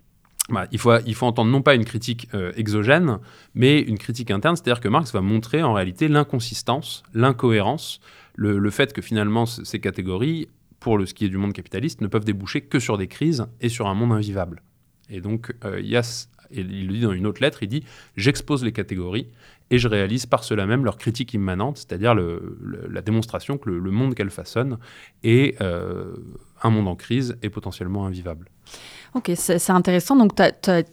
il, 0.72 0.78
faut, 0.78 0.92
il 1.06 1.14
faut 1.14 1.26
entendre 1.26 1.50
non 1.50 1.62
pas 1.62 1.74
une 1.74 1.84
critique 1.84 2.28
euh, 2.34 2.52
exogène, 2.56 3.18
mais 3.54 3.80
une 3.80 3.98
critique 3.98 4.30
interne, 4.30 4.56
c'est-à-dire 4.56 4.80
que 4.80 4.88
Marx 4.88 5.12
va 5.12 5.20
montrer 5.20 5.62
en 5.62 5.72
réalité 5.72 6.08
l'inconsistance, 6.08 7.02
l'incohérence, 7.14 8.00
le, 8.36 8.70
fait 8.70 8.92
que 8.92 9.02
finalement 9.02 9.46
ces 9.46 9.80
catégories, 9.80 10.48
pour 10.78 10.96
le, 10.96 11.06
ce 11.06 11.14
qui 11.14 11.26
est 11.26 11.28
du 11.28 11.36
monde 11.36 11.52
capitaliste, 11.52 12.00
ne 12.00 12.06
peuvent 12.06 12.24
déboucher 12.24 12.62
que 12.62 12.78
sur 12.78 12.96
des 12.96 13.06
crises 13.06 13.46
et 13.60 13.68
sur 13.68 13.86
un 13.86 13.94
monde 13.94 14.12
invivable. 14.12 14.62
Et 15.10 15.20
donc, 15.20 15.52
euh, 15.64 15.80
il 15.80 15.88
y 15.88 15.96
a, 15.96 16.26
et 16.52 16.60
il 16.60 16.86
le 16.86 16.94
dit 16.94 17.00
dans 17.00 17.12
une 17.12 17.26
autre 17.26 17.42
lettre, 17.42 17.62
il 17.62 17.68
dit 17.68 17.84
«J'expose 18.16 18.64
les 18.64 18.72
catégories 18.72 19.26
et 19.70 19.78
je 19.78 19.88
réalise 19.88 20.26
par 20.26 20.44
cela 20.44 20.66
même 20.66 20.84
leur 20.84 20.98
critique 20.98 21.32
immanente, 21.34 21.78
c'est-à-dire 21.78 22.14
la 22.14 23.02
démonstration 23.02 23.56
que 23.56 23.70
le, 23.70 23.78
le 23.78 23.90
monde 23.90 24.14
qu'elles 24.14 24.30
façonnent 24.30 24.78
est 25.22 25.60
euh, 25.62 26.16
un 26.62 26.70
monde 26.70 26.88
en 26.88 26.96
crise 26.96 27.36
et 27.42 27.50
potentiellement 27.50 28.06
invivable. 28.06 28.48
Ok, 29.14 29.32
c'est 29.34 29.70
intéressant. 29.70 30.14
Donc, 30.14 30.32
tu 30.36 30.42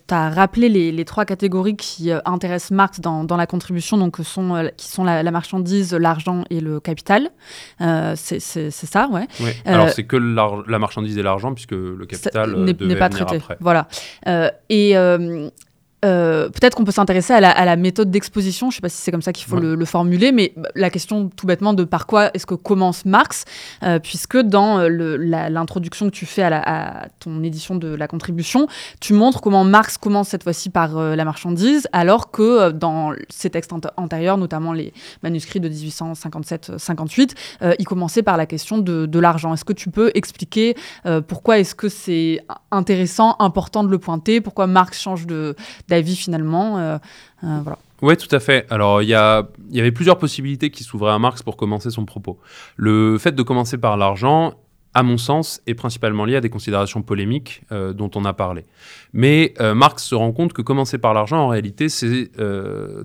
as, 0.10 0.30
rappelé 0.30 0.70
les, 0.70 0.92
les 0.92 1.06
trois 1.06 1.24
catégories 1.24 1.76
qui 1.76 2.12
euh, 2.12 2.20
intéressent 2.26 2.72
Marx 2.72 3.00
dans, 3.00 3.24
dans 3.24 3.38
la 3.38 3.46
contribution, 3.46 3.98
donc, 3.98 4.18
sont, 4.24 4.56
euh, 4.56 4.70
qui 4.76 4.88
sont 4.88 5.04
la, 5.04 5.22
la 5.22 5.32
marchandise, 5.32 5.94
l'argent 5.94 6.44
et 6.50 6.60
le 6.60 6.80
capital. 6.80 7.30
Euh, 7.82 8.14
c'est 8.16 8.40
ça, 8.72 9.08
ouais. 9.10 9.28
Oui. 9.40 9.50
Euh, 9.68 9.74
Alors, 9.74 9.90
c'est 9.90 10.06
que 10.06 10.18
la 10.18 10.80
marchandise 10.80 11.18
et 11.18 11.24
l'argent, 11.24 11.54
puisque 11.54 11.74
le 11.74 12.06
capital 12.08 12.56
euh, 12.56 12.66
n'est 12.66 12.96
pas 12.96 13.10
traité. 13.10 13.36
après. 13.36 13.58
Voilà. 13.60 13.88
Euh, 14.28 14.50
et 14.70 14.96
euh, 16.06 16.50
peut-être 16.50 16.76
qu'on 16.76 16.84
peut 16.84 16.92
s'intéresser 16.92 17.34
à 17.34 17.40
la, 17.40 17.50
à 17.50 17.66
la 17.66 17.76
méthode 17.76 18.12
d'exposition. 18.12 18.70
Je 18.70 18.76
ne 18.76 18.78
sais 18.78 18.82
pas 18.82 18.90
si 18.90 18.98
c'est 18.98 19.12
comme 19.12 19.22
ça 19.24 19.34
qu'il 19.34 19.48
faut 19.48 19.56
Ouais. 19.56 19.62
le, 19.62 19.76
le 19.76 19.86
formuler, 19.86 20.32
mais 20.32 20.54
la 20.76 20.90
question 20.92 21.30
tout 21.36 21.48
bêtement 21.48 21.74
de 21.74 21.84
par 21.84 22.06
quoi 22.06 22.30
est-ce 22.36 22.46
que 22.46 22.54
commence 22.54 23.04
Marx, 23.06 23.46
euh, 23.84 23.98
puisque 24.00 24.38
dans 24.38 24.80
euh, 24.80 25.18
l'introduction 25.50 26.06
que 26.06 26.12
tu 26.12 26.26
fais 26.28 26.44
à, 26.44 26.50
la- 26.52 26.62
à 27.02 27.08
ton 27.20 27.42
édition 27.44 27.76
de 27.76 27.88
la 27.96 28.08
contribution, 28.08 28.68
tu 29.00 29.14
montres 29.14 29.42
comment 29.42 29.64
Marx 29.64 29.98
commence 29.98 30.30
cette 30.30 30.44
fois-ci 30.44 30.70
par 30.70 30.98
euh, 30.98 31.16
la 31.16 31.26
marchandise, 31.26 31.88
alors 31.94 32.30
que 32.32 32.72
dans 32.72 33.14
ses 33.30 33.50
textes 33.50 33.74
ant- 33.74 33.82
antérieurs, 33.98 34.38
notamment 34.38 34.74
les 34.74 34.94
manuscrits 35.24 35.60
de 35.60 35.70
1857-58, 35.70 37.36
euh, 37.64 37.74
il 37.80 37.86
commençait 37.86 38.24
par 38.24 38.38
la 38.38 38.46
question 38.46 38.78
de, 38.78 39.06
de 39.06 39.20
l'argent. 39.20 39.54
Est-ce 39.54 39.66
que 39.66 39.74
tu 39.74 39.90
peux 39.90 40.12
expliquer 40.14 40.76
pourquoi 41.28 41.60
est-ce 41.60 41.74
que 41.76 41.90
c'est 41.90 42.40
intéressant, 42.72 43.36
important 43.40 43.84
de 43.84 43.90
le 43.90 43.98
pointer? 43.98 44.42
Pourquoi 44.42 44.68
Marx 44.68 45.00
change 45.02 45.26
de- 45.26 45.56
d'avis 45.88 46.16
finalement 46.16 46.78
euh, 46.78 46.98
euh, 47.44 47.60
voilà. 47.64 47.80
Oui, 48.02 48.16
tout 48.16 48.34
à 48.36 48.40
fait. 48.40 48.68
Alors, 48.70 49.02
il 49.02 49.08
y, 49.08 49.10
y 49.10 49.80
avait 49.80 49.92
plusieurs 49.92 50.20
possibilités 50.20 50.70
qui 50.70 50.84
s'ouvraient 50.84 51.14
à 51.14 51.18
Marx 51.18 51.42
pour 51.42 51.58
commencer 51.58 51.90
son 51.90 52.06
propos. 52.06 52.38
Le 52.76 53.18
fait 53.18 53.32
de 53.32 53.42
commencer 53.42 53.80
par 53.80 53.98
l'argent, 53.98 54.54
à 54.94 55.02
mon 55.02 55.18
sens, 55.18 55.62
est 55.66 55.74
principalement 55.74 56.24
lié 56.26 56.36
à 56.36 56.42
des 56.42 56.52
considérations 56.52 57.02
polémiques 57.02 57.64
euh, 57.72 57.94
dont 57.94 58.12
on 58.14 58.24
a 58.24 58.34
parlé. 58.34 58.66
Mais 59.14 59.56
Marx 59.60 60.04
se 60.04 60.14
rend 60.14 60.32
compte 60.32 60.54
que 60.54 60.62
commencer 60.62 61.00
par 61.00 61.16
l'argent, 61.16 61.38
en 61.38 61.48
réalité, 61.48 61.90
c'est 61.90 62.30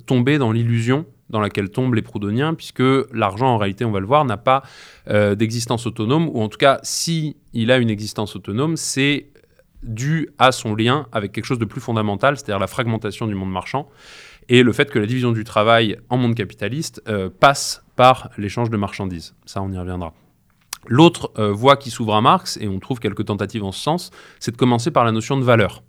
tomber 0.05 0.37
dans 0.37 0.53
l'illusion 0.53 1.07
dans 1.31 1.41
laquelle 1.41 1.71
tombent 1.71 1.95
les 1.95 2.03
proudhoniens, 2.03 2.53
puisque 2.53 2.83
l'argent, 3.15 3.47
en 3.47 3.57
réalité, 3.57 3.87
on 3.87 3.91
va 3.91 4.01
le 4.01 4.07
voir, 4.07 4.27
n'a 4.27 4.37
pas 4.37 4.63
d'existence 5.07 5.87
autonome, 5.87 6.29
ou 6.29 6.43
en 6.43 6.51
tout 6.51 6.59
cas, 6.59 6.81
si 6.83 7.37
il 7.55 7.71
a 7.71 7.79
une 7.79 7.89
existence 7.89 8.37
autonome, 8.37 8.77
c'est 8.77 9.32
dû 9.83 10.29
à 10.39 10.53
son 10.53 10.75
lien 10.75 11.07
avec 11.13 11.33
quelque 11.33 11.45
chose 11.45 11.59
de 11.59 11.65
plus 11.65 11.81
fondamental, 11.81 12.37
c'est-à-dire 12.37 12.59
la 12.59 12.67
fragmentation 12.67 13.27
du 13.27 13.35
monde 13.35 13.51
marchand 13.51 13.89
et 14.49 14.63
le 14.63 14.73
fait 14.73 14.91
que 14.91 14.99
la 14.99 15.07
division 15.07 15.33
du 15.33 15.45
travail 15.45 15.99
en 16.09 16.17
monde 16.17 16.35
capitaliste 16.35 17.03
euh, 17.09 17.31
passe 17.31 17.85
par 17.97 18.31
l'échange 18.39 18.71
de 18.71 18.77
marchandises. 18.77 19.35
Ça, 19.45 19.63
on 19.63 19.73
y 19.73 19.79
reviendra. 19.79 20.15
L'autre 20.87 21.33
euh, 21.39 21.53
voie 21.53 21.77
qui 21.77 21.91
s'ouvre 21.91 22.15
à 22.15 22.21
Marx, 22.21 22.59
et 22.61 22.67
on 22.67 22.81
trouve 22.81 22.99
quelques 22.99 23.25
tentatives 23.25 23.63
en 23.63 23.73
ce 23.73 23.81
sens, 23.81 24.11
c'est 24.41 24.51
de 24.51 24.57
commencer 24.57 24.91
par 24.91 25.05
la 25.05 25.13
notion 25.13 25.37
de 25.37 25.45
valeur. 25.45 25.83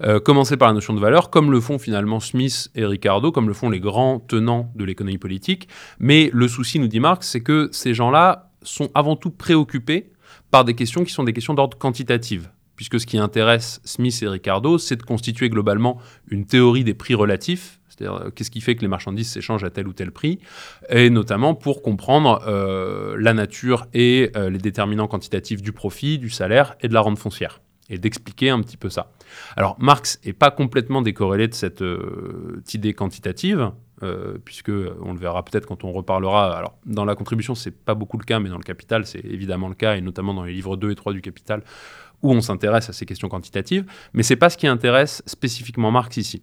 Euh, 0.00 0.18
commencer 0.18 0.56
par 0.56 0.68
la 0.68 0.74
notion 0.74 0.94
de 0.94 1.00
valeur, 1.00 1.30
comme 1.30 1.52
le 1.52 1.60
font 1.60 1.78
finalement 1.78 2.20
Smith 2.20 2.70
et 2.74 2.84
Ricardo, 2.84 3.30
comme 3.30 3.48
le 3.48 3.54
font 3.54 3.70
les 3.70 3.80
grands 3.80 4.18
tenants 4.18 4.72
de 4.74 4.84
l'économie 4.84 5.18
politique. 5.18 5.68
Mais 6.00 6.30
le 6.32 6.48
souci, 6.48 6.78
nous 6.78 6.88
dit 6.88 7.00
Marx, 7.00 7.28
c'est 7.28 7.42
que 7.42 7.68
ces 7.72 7.94
gens-là 7.94 8.50
sont 8.62 8.90
avant 8.94 9.14
tout 9.14 9.30
préoccupés 9.30 10.10
par 10.50 10.64
des 10.64 10.74
questions 10.74 11.04
qui 11.04 11.12
sont 11.12 11.24
des 11.24 11.32
questions 11.32 11.54
d'ordre 11.54 11.76
quantitatif. 11.78 12.50
Puisque 12.78 13.00
ce 13.00 13.06
qui 13.06 13.18
intéresse 13.18 13.80
Smith 13.82 14.16
et 14.22 14.28
Ricardo, 14.28 14.78
c'est 14.78 14.94
de 14.94 15.02
constituer 15.02 15.48
globalement 15.48 15.98
une 16.28 16.46
théorie 16.46 16.84
des 16.84 16.94
prix 16.94 17.16
relatifs, 17.16 17.80
c'est-à-dire 17.88 18.14
euh, 18.14 18.30
qu'est-ce 18.30 18.52
qui 18.52 18.60
fait 18.60 18.76
que 18.76 18.82
les 18.82 18.88
marchandises 18.88 19.28
s'échangent 19.28 19.64
à 19.64 19.70
tel 19.70 19.88
ou 19.88 19.92
tel 19.92 20.12
prix, 20.12 20.38
et 20.88 21.10
notamment 21.10 21.56
pour 21.56 21.82
comprendre 21.82 22.40
euh, 22.46 23.16
la 23.18 23.34
nature 23.34 23.86
et 23.94 24.30
euh, 24.36 24.48
les 24.48 24.58
déterminants 24.58 25.08
quantitatifs 25.08 25.60
du 25.60 25.72
profit, 25.72 26.18
du 26.18 26.30
salaire 26.30 26.76
et 26.80 26.86
de 26.86 26.94
la 26.94 27.00
rente 27.00 27.18
foncière 27.18 27.60
et 27.90 27.98
d'expliquer 27.98 28.50
un 28.50 28.60
petit 28.60 28.76
peu 28.76 28.90
ça. 28.90 29.10
Alors 29.56 29.74
Marx 29.80 30.20
n'est 30.24 30.32
pas 30.32 30.52
complètement 30.52 31.02
décorrélé 31.02 31.48
de 31.48 31.54
cette 31.54 31.82
idée 32.74 32.92
quantitative, 32.92 33.72
puisque 34.44 34.70
on 35.02 35.14
le 35.14 35.18
verra 35.18 35.42
peut-être 35.42 35.64
quand 35.64 35.84
on 35.84 35.92
reparlera. 35.92 36.54
Alors 36.54 36.76
dans 36.84 37.06
la 37.06 37.14
contribution 37.14 37.54
c'est 37.54 37.70
pas 37.70 37.94
beaucoup 37.94 38.18
le 38.18 38.24
cas, 38.24 38.40
mais 38.40 38.50
dans 38.50 38.58
le 38.58 38.62
capital 38.62 39.06
c'est 39.06 39.24
évidemment 39.24 39.68
le 39.68 39.74
cas, 39.74 39.96
et 39.96 40.02
notamment 40.02 40.34
dans 40.34 40.44
les 40.44 40.52
livres 40.52 40.76
2 40.76 40.90
et 40.90 40.94
3 40.96 41.14
du 41.14 41.22
capital 41.22 41.62
où 42.22 42.32
on 42.32 42.40
s'intéresse 42.40 42.88
à 42.88 42.92
ces 42.92 43.06
questions 43.06 43.28
quantitatives. 43.28 43.84
Mais 44.12 44.22
c'est 44.22 44.36
pas 44.36 44.50
ce 44.50 44.56
qui 44.56 44.66
intéresse 44.66 45.22
spécifiquement 45.26 45.90
Marx 45.90 46.16
ici. 46.16 46.42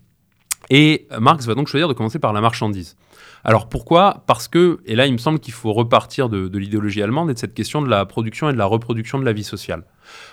Et 0.69 1.07
Marx 1.19 1.45
va 1.45 1.53
donc 1.53 1.67
choisir 1.67 1.87
de 1.87 1.93
commencer 1.93 2.19
par 2.19 2.33
la 2.33 2.41
marchandise. 2.41 2.95
Alors 3.43 3.69
pourquoi? 3.69 4.23
Parce 4.25 4.47
que, 4.47 4.79
et 4.85 4.95
là 4.95 5.05
il 5.05 5.13
me 5.13 5.19
semble 5.19 5.39
qu'il 5.39 5.53
faut 5.53 5.71
repartir 5.71 6.29
de, 6.29 6.57
l'idéologie 6.57 7.03
allemande 7.03 7.29
et 7.29 7.33
de 7.35 7.39
cette 7.39 7.53
question 7.53 7.81
de 7.81 7.87
la 7.87 8.05
production 8.05 8.49
et 8.49 8.53
de 8.53 8.57
la 8.57 8.65
reproduction 8.65 9.19
de 9.19 9.25
la 9.25 9.33
vie 9.33 9.43
sociale. 9.43 9.83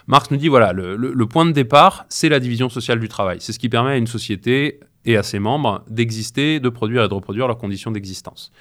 Marx 0.07 0.31
nous 0.31 0.39
dit, 0.39 0.49
voilà, 0.49 0.73
le, 0.73 1.27
point 1.27 1.45
de 1.45 1.53
départ, 1.53 2.07
c'est 2.09 2.31
la 2.31 2.41
division 2.41 2.71
sociale 2.71 3.01
du 3.01 3.09
travail. 3.09 3.39
C'est 3.41 3.53
ce 3.53 3.59
qui 3.59 3.69
permet 3.69 3.93
à 3.93 3.97
une 3.97 4.07
société 4.07 4.81
et 5.05 5.17
à 5.17 5.23
ses 5.23 5.39
membres 5.39 5.85
d'exister, 5.91 6.61
de 6.61 6.69
produire 6.69 7.05
et 7.05 7.09
de 7.09 7.15
reproduire 7.15 7.47
leurs 7.47 7.59
conditions 7.59 7.91
d'existence. 7.91 8.53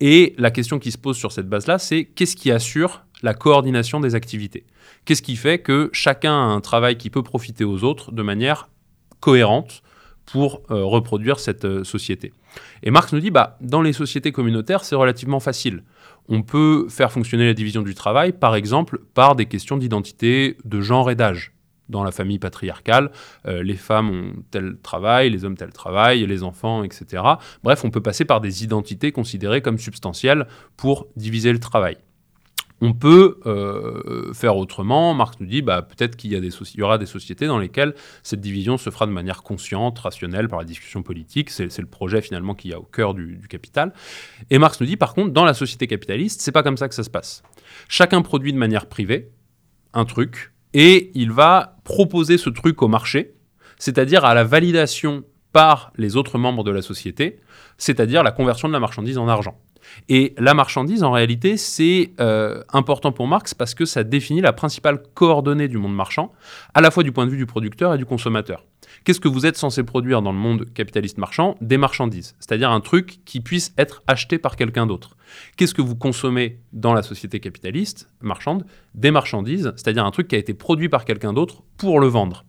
Et 0.00 0.34
la 0.38 0.50
question 0.50 0.78
qui 0.78 0.90
se 0.90 0.98
pose 0.98 1.16
sur 1.16 1.30
cette 1.30 1.48
base-là, 1.48 1.78
c'est 1.78 2.04
qu'est-ce 2.04 2.36
qui 2.36 2.50
assure 2.50 3.04
la 3.22 3.34
coordination 3.34 4.00
des 4.00 4.14
activités? 4.14 4.64
Qu'est-ce 5.10 5.22
qui 5.22 5.34
fait 5.34 5.58
que 5.58 5.90
chacun 5.92 6.30
a 6.30 6.52
un 6.52 6.60
travail 6.60 6.96
qui 6.96 7.10
peut 7.10 7.24
profiter 7.24 7.64
aux 7.64 7.82
autres 7.82 8.12
de 8.12 8.22
manière 8.22 8.68
cohérente 9.18 9.82
pour 10.24 10.62
euh, 10.70 10.84
reproduire 10.84 11.40
cette 11.40 11.64
euh, 11.64 11.82
société? 11.82 12.32
Et 12.84 12.92
Marx 12.92 13.12
nous 13.12 13.18
dit, 13.18 13.32
bah, 13.32 13.58
dans 13.60 13.82
les 13.82 13.92
sociétés 13.92 14.30
communautaires, 14.30 14.84
c'est 14.84 14.94
relativement 14.94 15.40
facile. 15.40 15.82
On 16.28 16.42
peut 16.42 16.86
faire 16.88 17.10
fonctionner 17.10 17.44
la 17.44 17.54
division 17.54 17.82
du 17.82 17.96
travail, 17.96 18.30
par 18.30 18.54
exemple, 18.54 19.00
par 19.12 19.34
des 19.34 19.46
questions 19.46 19.76
d'identité, 19.76 20.56
de 20.64 20.80
genre 20.80 21.10
et 21.10 21.16
d'âge. 21.16 21.54
Dans 21.88 22.04
la 22.04 22.12
famille 22.12 22.38
patriarcale, 22.38 23.10
euh, 23.48 23.64
les 23.64 23.74
femmes 23.74 24.10
ont 24.10 24.32
tel 24.52 24.76
travail, 24.80 25.30
les 25.30 25.44
hommes 25.44 25.56
tel 25.56 25.72
travail, 25.72 26.24
les 26.24 26.44
enfants, 26.44 26.84
etc. 26.84 27.24
Bref, 27.64 27.84
on 27.84 27.90
peut 27.90 28.00
passer 28.00 28.24
par 28.24 28.40
des 28.40 28.62
identités 28.62 29.10
considérées 29.10 29.60
comme 29.60 29.78
substantielles 29.78 30.46
pour 30.76 31.08
diviser 31.16 31.52
le 31.52 31.58
travail. 31.58 31.96
On 32.82 32.94
peut 32.94 33.38
euh, 33.44 34.32
faire 34.32 34.56
autrement. 34.56 35.12
Marx 35.12 35.38
nous 35.40 35.46
dit 35.46 35.60
bah, 35.60 35.82
peut-être 35.82 36.16
qu'il 36.16 36.32
y, 36.32 36.82
aura 36.82 36.98
des 36.98 37.06
sociétés 37.06 37.46
dans 37.46 37.58
lesquelles 37.58 37.94
cette 38.22 38.40
division 38.40 38.78
se 38.78 38.88
fera 38.90 39.06
de 39.06 39.12
manière 39.12 39.42
consciente, 39.42 39.98
rationnelle, 39.98 40.48
par 40.48 40.58
la 40.58 40.64
discussion 40.64 41.02
politique. 41.02 41.50
C'est 41.50 41.78
le 41.78 41.86
projet 41.86 42.22
finalement 42.22 42.54
qui 42.54 42.68
y 42.68 42.72
a 42.72 42.78
au 42.78 42.84
cœur 42.84 43.14
du, 43.14 43.38
capital. 43.48 43.92
Et 44.48 44.58
Marx 44.58 44.80
nous 44.80 44.86
dit 44.86 44.96
par 44.96 45.14
contre, 45.14 45.32
dans 45.32 45.44
la 45.44 45.54
société 45.54 45.86
capitaliste, 45.86 46.40
c'est 46.40 46.52
pas 46.52 46.62
comme 46.62 46.76
ça 46.76 46.88
que 46.88 46.94
ça 46.94 47.04
se 47.04 47.10
passe. 47.10 47.42
Chacun 47.88 48.22
produit 48.22 48.52
de 48.52 48.58
manière 48.58 48.86
privée 48.86 49.30
un 49.92 50.04
truc 50.04 50.52
et 50.72 51.10
il 51.14 51.32
va 51.32 51.76
proposer 51.84 52.38
ce 52.38 52.48
truc 52.48 52.80
au 52.82 52.88
marché, 52.88 53.34
c'est-à-dire 53.78 54.24
à 54.24 54.34
la 54.34 54.44
validation 54.44 55.24
par 55.52 55.92
les 55.96 56.16
autres 56.16 56.38
membres 56.38 56.64
de 56.64 56.70
la 56.70 56.82
société, 56.82 57.40
c'est-à-dire 57.76 58.22
la 58.22 58.30
conversion 58.30 58.68
de 58.68 58.72
la 58.72 58.80
marchandise 58.80 59.18
en 59.18 59.28
argent. 59.28 59.58
Et 60.08 60.34
la 60.38 60.54
marchandise, 60.54 61.02
en 61.02 61.12
réalité, 61.12 61.56
c'est 61.56 62.10
euh, 62.20 62.62
important 62.72 63.12
pour 63.12 63.26
Marx 63.26 63.54
parce 63.54 63.74
que 63.74 63.84
ça 63.84 64.04
définit 64.04 64.40
la 64.40 64.52
principale 64.52 65.02
coordonnée 65.14 65.68
du 65.68 65.78
monde 65.78 65.94
marchand, 65.94 66.32
à 66.74 66.80
la 66.80 66.90
fois 66.90 67.02
du 67.02 67.12
point 67.12 67.26
de 67.26 67.30
vue 67.30 67.36
du 67.36 67.46
producteur 67.46 67.94
et 67.94 67.98
du 67.98 68.06
consommateur. 68.06 68.64
Qu'est-ce 69.04 69.20
que 69.20 69.28
vous 69.28 69.46
êtes 69.46 69.56
censé 69.56 69.82
produire 69.82 70.20
dans 70.20 70.32
le 70.32 70.38
monde 70.38 70.66
capitaliste 70.74 71.18
marchand? 71.18 71.56
Des 71.60 71.78
marchandises, 71.78 72.34
c'est-à-dire 72.38 72.70
un 72.70 72.80
truc 72.80 73.20
qui 73.24 73.40
puisse 73.40 73.72
être 73.78 74.02
acheté 74.06 74.38
par 74.38 74.56
quelqu'un 74.56 74.86
d'autre. 74.86 75.16
Qu'est-ce 75.56 75.74
que 75.74 75.82
vous 75.82 75.96
consommez 75.96 76.58
dans 76.72 76.92
la 76.92 77.02
société 77.02 77.40
capitaliste 77.40 78.10
marchande? 78.20 78.66
Des 78.94 79.10
marchandises, 79.10 79.72
c'est-à-dire 79.76 80.04
un 80.04 80.10
truc 80.10 80.28
qui 80.28 80.34
a 80.34 80.38
été 80.38 80.54
produit 80.54 80.88
par 80.88 81.04
quelqu'un 81.04 81.32
d'autre 81.32 81.62
pour 81.78 82.00
le 82.00 82.08
vendre. 82.08 82.44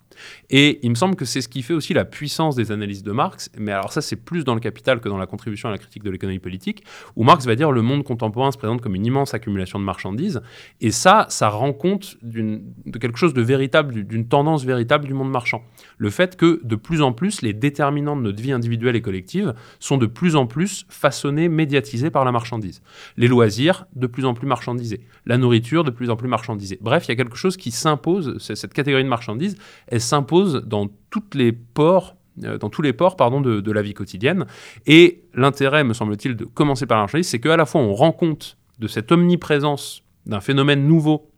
Et 0.49 0.80
il 0.84 0.89
me 0.89 0.95
semble 0.95 1.15
que 1.15 1.26
c'est 1.26 1.41
ce 1.41 1.47
qui 1.47 1.61
fait 1.61 1.74
aussi 1.74 1.93
la 1.93 2.05
puissance 2.05 2.55
des 2.55 2.72
analyses 2.72 3.03
de 3.03 3.11
Marx. 3.11 3.49
Mais 3.57 3.72
alors 3.72 3.93
ça, 3.93 4.01
c'est 4.01 4.15
plus 4.15 4.43
dans 4.43 4.53
le 4.53 4.59
Capital 4.59 4.99
que 4.99 5.09
dans 5.09 5.17
la 5.17 5.28
contribution 5.28 5.69
à 5.69 5.72
la 5.72 5.78
critique 5.78 6.03
de 6.03 6.09
l'économie 6.09 6.39
politique, 6.39 6.84
où 7.15 7.24
Marx 7.24 7.45
va 7.45 7.55
dire 7.55 7.72
le 7.72 7.82
monde 7.82 8.03
contemporain 8.03 8.51
se 8.51 8.57
présente 8.57 8.82
comme 8.82 8.95
une 8.95 9.05
immense 9.05 9.34
accumulation 9.34 9.80
de 9.80 9.84
marchandises. 9.84 10.41
Et 10.80 10.91
ça, 10.91 11.26
ça 11.30 11.49
rend 11.49 11.74
compte 11.74 12.17
de 12.22 12.61
quelque 12.99 13.17
chose 13.17 13.34
de 13.34 13.41
véritable, 13.41 14.03
d'une 14.03 14.28
tendance 14.28 14.65
véritable 14.65 15.05
du 15.05 15.13
monde 15.13 15.32
marchand. 15.32 15.63
Le 15.97 16.09
fait 16.09 16.36
que 16.36 16.59
de 16.63 16.76
plus 16.76 17.01
en 17.01 17.13
plus, 17.13 17.41
les 17.41 17.53
déterminants 17.53 18.15
de 18.15 18.22
notre 18.22 18.41
vie 18.41 18.51
individuelle 18.51 18.95
et 18.95 19.01
collective 19.01 19.53
sont 19.80 19.97
de 19.97 20.05
plus 20.05 20.36
en 20.36 20.45
plus 20.45 20.86
façonnés, 20.89 21.49
médiatisés 21.49 22.09
par 22.09 22.26
la 22.26 22.32
marchandise. 22.32 22.82
Les 23.17 23.28
loisirs, 23.28 23.86
de 23.95 24.07
plus 24.07 24.26
en 24.26 24.34
plus 24.34 24.47
marchandisés. 24.47 25.01
La 25.26 25.38
nourriture, 25.38 25.84
de 25.84 25.91
plus 25.91 26.09
en 26.09 26.15
plus 26.15 26.28
marchandisée. 26.28 26.78
Bref, 26.82 27.05
il 27.07 27.09
y 27.09 27.11
a 27.13 27.15
quelque 27.15 27.38
chose 27.38 27.57
qui 27.57 27.72
s'impose, 27.72 28.38
cette 28.39 28.74
catégorie 28.74 29.03
de 29.03 29.09
marchandises, 29.09 29.57
elle 29.88 30.01
s'impose 30.12 30.64
dans 30.66 30.88
toutes 31.09 31.36
les 31.36 31.51
ports 31.51 32.16
euh, 32.43 32.57
dans 32.57 32.70
tous 32.70 32.82
les 32.82 32.93
ports 32.93 33.16
pardon, 33.18 33.41
de, 33.41 33.72
la 33.72 33.82
vie 33.82 33.93
quotidienne. 33.93 34.45
Et 34.86 35.24
l'intérêt, 35.34 35.84
me 35.84 35.93
semble-t-il, 35.93 36.36
de 36.36 36.45
commencer 36.45 36.86
par 36.86 36.97
la 36.97 37.03
marchandise, 37.03 37.28
c'est 37.28 37.39
qu'à 37.39 37.57
la 37.57 37.66
fois 37.66 37.82
on 37.82 37.93
rend 37.93 38.12
compte 38.12 38.57
de 38.80 38.88
cette 38.88 39.12
omniprésence 39.12 40.03
d'un 40.26 40.39
phénomène 40.39 40.88
nouveau, 40.88 41.30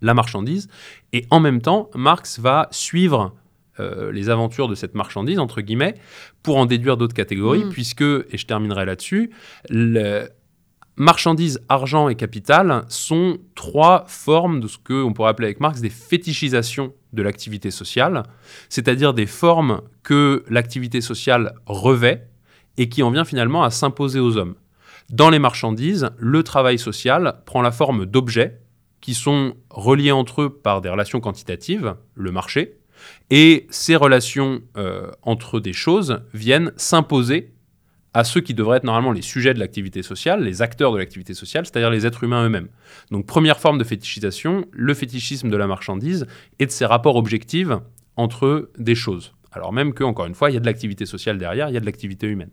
la 0.00 0.14
marchandise, 0.14 0.68
et 1.12 1.26
en 1.30 1.40
même 1.40 1.60
temps, 1.60 1.90
Marx 1.94 2.38
va 2.38 2.68
suivre 2.70 3.34
euh, 3.78 4.10
les 4.12 4.30
aventures 4.30 4.68
de 4.68 4.74
cette 4.74 4.94
marchandise, 4.94 5.38
entre 5.38 5.60
guillemets, 5.60 5.94
pour 6.42 6.56
en 6.56 6.66
déduire 6.66 6.96
d'autres 6.96 7.14
catégories, 7.14 7.64
mm. 7.64 7.70
puisque, 7.70 8.02
et 8.02 8.36
je 8.36 8.46
terminerai 8.46 8.84
là-dessus, 8.84 9.30
marchandises, 10.96 11.60
argent 11.68 12.08
et 12.08 12.14
capital 12.14 12.84
sont 12.88 13.38
trois 13.54 14.04
formes 14.08 14.60
de 14.60 14.68
ce 14.68 14.78
qu'on 14.78 15.12
pourrait 15.12 15.30
appeler 15.30 15.48
avec 15.48 15.60
Marx 15.60 15.80
des 15.80 15.90
fétichisations 15.90 16.92
de 17.12 17.22
l'activité 17.22 17.70
sociale, 17.70 18.22
c'est-à-dire 18.68 19.14
des 19.14 19.26
formes 19.26 19.82
que 20.02 20.44
l'activité 20.48 21.00
sociale 21.00 21.54
revêt 21.66 22.28
et 22.76 22.88
qui 22.88 23.02
en 23.02 23.10
vient 23.10 23.24
finalement 23.24 23.62
à 23.62 23.70
s'imposer 23.70 24.20
aux 24.20 24.36
hommes. 24.36 24.54
Dans 25.10 25.30
les 25.30 25.38
marchandises, 25.38 26.10
le 26.18 26.42
travail 26.42 26.78
social 26.78 27.40
prend 27.46 27.62
la 27.62 27.70
forme 27.70 28.06
d'objets 28.06 28.60
qui 29.00 29.14
sont 29.14 29.54
reliés 29.70 30.12
entre 30.12 30.42
eux 30.42 30.50
par 30.50 30.80
des 30.80 30.88
relations 30.88 31.20
quantitatives, 31.20 31.94
le 32.14 32.32
marché, 32.32 32.78
et 33.30 33.66
ces 33.70 33.96
relations 33.96 34.62
euh, 34.76 35.10
entre 35.22 35.60
des 35.60 35.72
choses 35.72 36.22
viennent 36.32 36.72
s'imposer 36.76 37.52
à 38.16 38.24
ceux 38.24 38.40
qui 38.40 38.54
devraient 38.54 38.78
être 38.78 38.84
normalement 38.84 39.12
les 39.12 39.20
sujets 39.20 39.52
de 39.52 39.58
l'activité 39.58 40.02
sociale, 40.02 40.42
les 40.42 40.62
acteurs 40.62 40.90
de 40.90 40.96
l'activité 40.96 41.34
sociale, 41.34 41.66
c'est-à-dire 41.66 41.90
les 41.90 42.06
êtres 42.06 42.24
humains 42.24 42.46
eux-mêmes. 42.46 42.68
Donc 43.10 43.26
première 43.26 43.60
forme 43.60 43.76
de 43.76 43.84
fétichisation, 43.84 44.64
le 44.72 44.94
fétichisme 44.94 45.50
de 45.50 45.56
la 45.58 45.66
marchandise 45.66 46.26
et 46.58 46.64
de 46.64 46.70
ses 46.70 46.86
rapports 46.86 47.16
objectifs 47.16 47.68
entre 48.16 48.70
des 48.78 48.94
choses. 48.94 49.34
Alors 49.52 49.70
même 49.70 49.92
que, 49.92 50.02
encore 50.02 50.24
une 50.24 50.34
fois, 50.34 50.50
il 50.50 50.54
y 50.54 50.56
a 50.56 50.60
de 50.60 50.64
l'activité 50.64 51.04
sociale 51.04 51.36
derrière, 51.36 51.68
il 51.68 51.74
y 51.74 51.76
a 51.76 51.80
de 51.80 51.84
l'activité 51.84 52.26
humaine. 52.26 52.48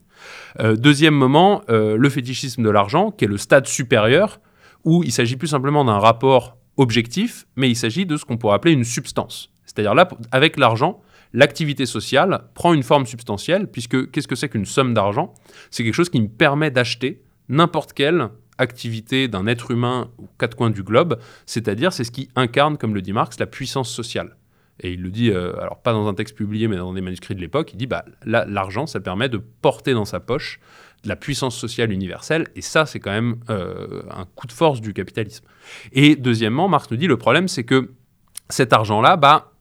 Euh, 0.59 0.75
deuxième 0.75 1.13
moment, 1.13 1.61
euh, 1.69 1.95
le 1.95 2.09
fétichisme 2.09 2.61
de 2.61 2.69
l'argent, 2.69 3.11
qui 3.11 3.23
est 3.23 3.29
le 3.29 3.37
stade 3.37 3.65
supérieur, 3.65 4.41
où 4.83 5.01
il 5.05 5.13
s'agit 5.13 5.37
plus 5.37 5.47
simplement 5.47 5.85
d'un 5.85 5.97
rapport 5.97 6.57
objectif, 6.75 7.47
mais 7.55 7.69
il 7.69 7.77
s'agit 7.77 8.05
de 8.05 8.17
ce 8.17 8.25
qu'on 8.25 8.35
pourrait 8.35 8.55
appeler 8.55 8.73
une 8.73 8.83
substance. 8.83 9.49
C'est-à-dire 9.65 9.95
là, 9.95 10.09
avec 10.33 10.57
l'argent, 10.57 11.01
l'activité 11.33 11.85
sociale 11.85 12.45
prend 12.53 12.73
une 12.73 12.83
forme 12.83 13.05
substantielle, 13.05 13.67
puisque 13.67 14.11
qu'est-ce 14.11 14.27
que 14.27 14.35
c'est 14.35 14.49
qu'une 14.49 14.65
somme 14.65 14.93
d'argent? 14.93 15.33
C'est 15.71 15.83
quelque 15.83 15.93
chose 15.93 16.09
qui 16.09 16.21
me 16.21 16.27
permet 16.27 16.71
d'acheter 16.71 17.23
n'importe 17.49 17.93
quelle 17.93 18.29
activité 18.57 19.27
d'un 19.27 19.47
être 19.47 19.71
humain 19.71 20.11
aux 20.17 20.29
quatre 20.37 20.55
coins 20.55 20.69
du 20.69 20.83
globe, 20.83 21.19
c'est-à-dire 21.45 21.91
c'est 21.91 22.03
ce 22.03 22.11
qui 22.11 22.29
incarne, 22.35 22.77
comme 22.77 22.93
le 22.93 23.01
dit 23.01 23.13
Marx, 23.13 23.39
la 23.39 23.47
puissance 23.47 23.89
sociale. 23.89 24.37
Et 24.79 24.93
il 24.93 25.01
le 25.01 25.09
dit, 25.11 25.29
euh, 25.29 25.59
alors 25.59 25.81
pas 25.81 25.93
dans 25.93 26.07
un 26.07 26.13
texte 26.13 26.35
publié, 26.35 26.67
mais 26.67 26.77
dans 26.77 26.93
des 26.93 27.01
manuscrits 27.01 27.35
de 27.35 27.39
l'époque, 27.39 27.73
il 27.73 27.77
dit, 27.77 27.87
bah, 27.87 28.05
l'argent, 28.25 28.87
ça 28.87 28.99
permet 28.99 29.29
de 29.29 29.37
porter 29.37 29.93
dans 29.93 30.05
sa 30.05 30.19
poche 30.19 30.59
la 31.05 31.15
puissance 31.15 31.57
sociale 31.57 31.91
universelle, 31.91 32.47
et 32.55 32.61
ça, 32.61 32.85
c'est 32.85 32.99
quand 32.99 33.11
même 33.11 33.35
euh, 33.49 34.03
un 34.09 34.25
coup 34.25 34.47
de 34.47 34.51
force 34.51 34.81
du 34.81 34.93
capitalisme. 34.93 35.45
Et 35.91 36.15
deuxièmement, 36.15 36.69
Marx 36.69 36.89
nous 36.91 36.97
dit, 36.97 37.07
le 37.07 37.17
problème, 37.17 37.47
c'est 37.47 37.65
que 37.65 37.91
cet 38.49 38.73
argent-là, 38.73 39.17
bah, 39.17 39.52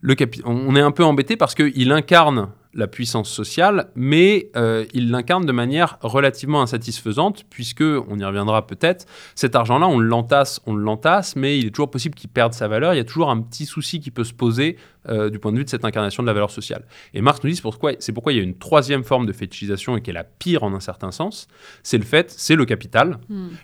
le 0.00 0.14
capi- 0.14 0.42
on 0.44 0.74
est 0.76 0.80
un 0.80 0.92
peu 0.92 1.04
embêté 1.04 1.36
parce 1.36 1.54
qu'il 1.54 1.92
incarne 1.92 2.48
la 2.72 2.86
puissance 2.86 3.28
sociale, 3.28 3.90
mais 3.96 4.48
euh, 4.54 4.86
il 4.94 5.10
l'incarne 5.10 5.44
de 5.44 5.50
manière 5.50 5.98
relativement 6.02 6.62
insatisfaisante, 6.62 7.42
puisque, 7.50 7.82
on 7.82 8.16
y 8.16 8.24
reviendra 8.24 8.64
peut-être, 8.64 9.06
cet 9.34 9.56
argent-là, 9.56 9.88
on 9.88 9.98
l'entasse, 9.98 10.60
on 10.66 10.74
l'entasse, 10.76 11.34
mais 11.34 11.58
il 11.58 11.66
est 11.66 11.70
toujours 11.70 11.90
possible 11.90 12.14
qu'il 12.14 12.30
perde 12.30 12.52
sa 12.52 12.68
valeur. 12.68 12.94
Il 12.94 12.98
y 12.98 13.00
a 13.00 13.04
toujours 13.04 13.28
un 13.30 13.40
petit 13.40 13.66
souci 13.66 13.98
qui 13.98 14.12
peut 14.12 14.22
se 14.22 14.32
poser 14.32 14.76
euh, 15.08 15.30
du 15.30 15.40
point 15.40 15.50
de 15.50 15.58
vue 15.58 15.64
de 15.64 15.68
cette 15.68 15.84
incarnation 15.84 16.22
de 16.22 16.28
la 16.28 16.32
valeur 16.32 16.52
sociale. 16.52 16.84
Et 17.12 17.20
Marx 17.22 17.42
nous 17.42 17.50
dit 17.50 17.56
c'est 17.56 17.62
pourquoi, 17.62 17.92
c'est 17.98 18.12
pourquoi 18.12 18.32
il 18.32 18.36
y 18.36 18.40
a 18.40 18.44
une 18.44 18.56
troisième 18.56 19.02
forme 19.02 19.26
de 19.26 19.32
fétichisation 19.32 19.96
et 19.96 20.00
qui 20.00 20.10
est 20.10 20.14
la 20.14 20.22
pire 20.24 20.62
en 20.62 20.72
un 20.72 20.80
certain 20.80 21.10
sens. 21.10 21.48
C'est 21.82 21.98
le 21.98 22.04
fait, 22.04 22.30
c'est 22.30 22.54
le 22.54 22.66
capital, 22.66 23.18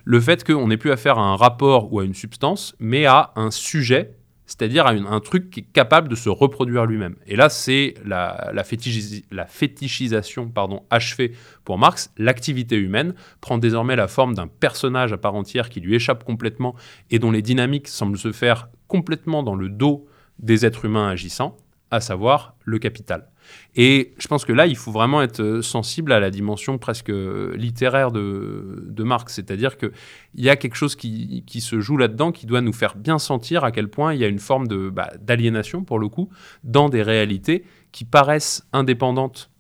le 0.05 0.21
fait 0.21 0.43
qu'on 0.43 0.67
n'ait 0.67 0.77
plus 0.79 0.91
affaire 0.91 1.17
à 1.19 1.23
un 1.23 1.37
rapport 1.37 1.93
ou 1.93 2.01
à 2.01 2.05
une 2.05 2.15
substance, 2.15 2.75
mais 2.81 3.07
à 3.07 3.31
un 3.37 3.53
sujet 3.53 4.17
c'est-à-dire 4.47 4.87
à 4.87 4.91
un 4.91 5.21
truc 5.21 5.51
qui 5.51 5.61
est 5.61 5.73
capable 5.73 6.09
de 6.09 6.15
se 6.15 6.29
reproduire 6.29 6.87
lui-même. 6.87 7.17
Et 7.27 7.37
là, 7.37 7.49
c'est 7.49 7.95
la, 8.05 8.51
la, 8.55 8.63
fétichis- 8.63 9.25
la 9.31 9.47
fétichisation 9.47 10.53
achevée 10.91 11.33
pour 11.65 11.79
Marx. 11.79 12.13
L'activité 12.17 12.77
humaine 12.77 13.15
prend 13.41 13.59
désormais 13.59 13.97
la 13.97 14.09
forme 14.09 14.35
d'un 14.35 14.47
personnage 14.47 15.13
à 15.13 15.19
part 15.19 15.35
entière 15.35 15.69
qui 15.69 15.81
lui 15.81 15.95
échappe 15.95 16.25
complètement 16.25 16.75
et 17.11 17.19
dont 17.19 17.31
les 17.31 17.43
dynamiques 17.43 17.89
semblent 17.89 18.19
se 18.19 18.33
faire 18.33 18.69
complètement 18.89 19.43
dans 19.43 19.57
le 19.57 19.69
dos 19.69 20.07
des 20.39 20.65
êtres 20.65 20.85
humains 20.85 21.09
agissants, 21.09 21.57
à 21.91 22.01
savoir 22.01 22.55
le 22.65 22.79
capital. 22.79 23.29
Et 23.75 24.15
je 24.19 24.27
pense 24.27 24.45
que 24.45 24.53
là, 24.53 24.67
il 24.67 24.77
faut 24.77 24.91
vraiment 24.91 25.23
être 25.23 25.41
euh, 25.41 25.63
sensible 25.63 26.13
à 26.13 26.21
la 26.21 26.31
dimension 26.31 26.79
presque 26.79 27.11
euh, 27.11 27.55
littéraire 27.57 28.11
de, 28.11 29.03
Marx, 29.03 29.35
c'est-à-dire 29.35 29.77
qu'il 29.77 29.91
y 30.35 30.49
a 30.49 30.57
quelque 30.57 30.75
chose 30.75 30.97
qui, 30.97 31.45
se 31.61 31.81
joue 31.81 31.97
là-dedans 31.97 32.33
qui 32.33 32.47
doit 32.47 32.61
nous 32.61 32.73
faire 32.73 32.97
bien 32.97 33.19
sentir 33.19 33.65
à 33.65 33.71
quel 33.71 33.89
point 33.89 34.15
il 34.15 34.21
y 34.21 34.25
a 34.25 34.29
une 34.29 34.39
forme 34.39 34.67
bah, 34.91 35.11
d'aliénation, 35.21 35.85
pour 35.85 35.99
le 35.99 36.09
coup, 36.09 36.29
dans 36.65 36.89
des 36.89 37.03
réalités 37.03 37.65
qui 37.93 38.05
paraissent 38.05 38.67
indépendantes 38.73 39.51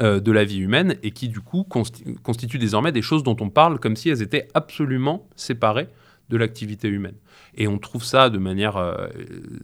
euh, 0.00 0.20
de 0.20 0.30
la 0.30 0.44
vie 0.44 0.58
humaine 0.58 0.96
et 1.02 1.10
qui, 1.10 1.28
du 1.28 1.40
coup, 1.40 1.66
consti- 1.68 2.16
constituent 2.18 2.58
désormais 2.58 2.92
des 2.92 3.02
choses 3.02 3.22
dont 3.22 3.36
on 3.40 3.50
parle 3.50 3.80
comme 3.80 3.96
si 3.96 4.10
elles 4.10 4.22
étaient 4.22 4.46
absolument 4.54 5.26
séparées 5.34 5.88
de 6.28 6.36
l'activité 6.36 6.88
humaine. 6.88 7.16
Et 7.54 7.66
on 7.68 7.78
trouve 7.78 8.04
ça 8.04 8.28
de 8.30 8.38
manière, 8.38 8.76
euh, 8.76 9.08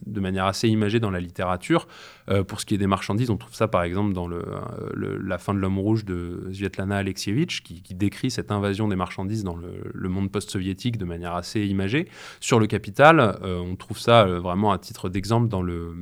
de 0.07 0.21
manière 0.21 0.47
assez 0.47 0.69
imagée 0.69 1.01
dans 1.01 1.11
la 1.11 1.21
littérature. 1.21 1.87
Euh, 2.31 2.43
pour 2.43 2.61
ce 2.61 2.67
qui 2.67 2.75
est 2.75 2.79
des 2.79 2.87
marchandises, 2.87 3.31
on 3.31 3.37
trouve 3.37 3.55
ça 3.55 3.69
par 3.69 3.83
exemple 3.83 4.15
dans 4.15 4.27
le, 4.27 4.39
euh, 4.39 4.91
le- 4.95 5.19
La 5.19 5.39
fin 5.39 5.55
de 5.55 5.59
l'homme 5.59 5.79
rouge 5.79 6.05
de 6.05 6.49
Svetlana 6.53 6.97
Alexievitch, 6.97 7.62
qui, 7.62 7.83
qui 7.83 7.95
décrit 7.95 8.31
cette 8.31 8.51
invasion 8.51 8.89
des 8.89 8.97
marchandises 8.97 9.45
dans 9.45 9.57
le, 9.57 9.69
le 9.93 10.09
monde 10.09 10.31
post-soviétique 10.31 10.97
de 10.97 11.05
manière 11.05 11.35
assez 11.35 11.65
imagée. 11.67 12.09
Sur 12.41 12.59
le 12.59 12.67
capital, 12.67 13.21
euh, 13.21 13.59
on 13.59 13.77
trouve 13.77 13.99
ça 13.99 14.27
euh, 14.27 14.41
vraiment 14.41 14.73
à 14.73 14.79
titre 14.79 15.09
d'exemple 15.09 15.49
dans 15.49 15.62
le 15.62 15.95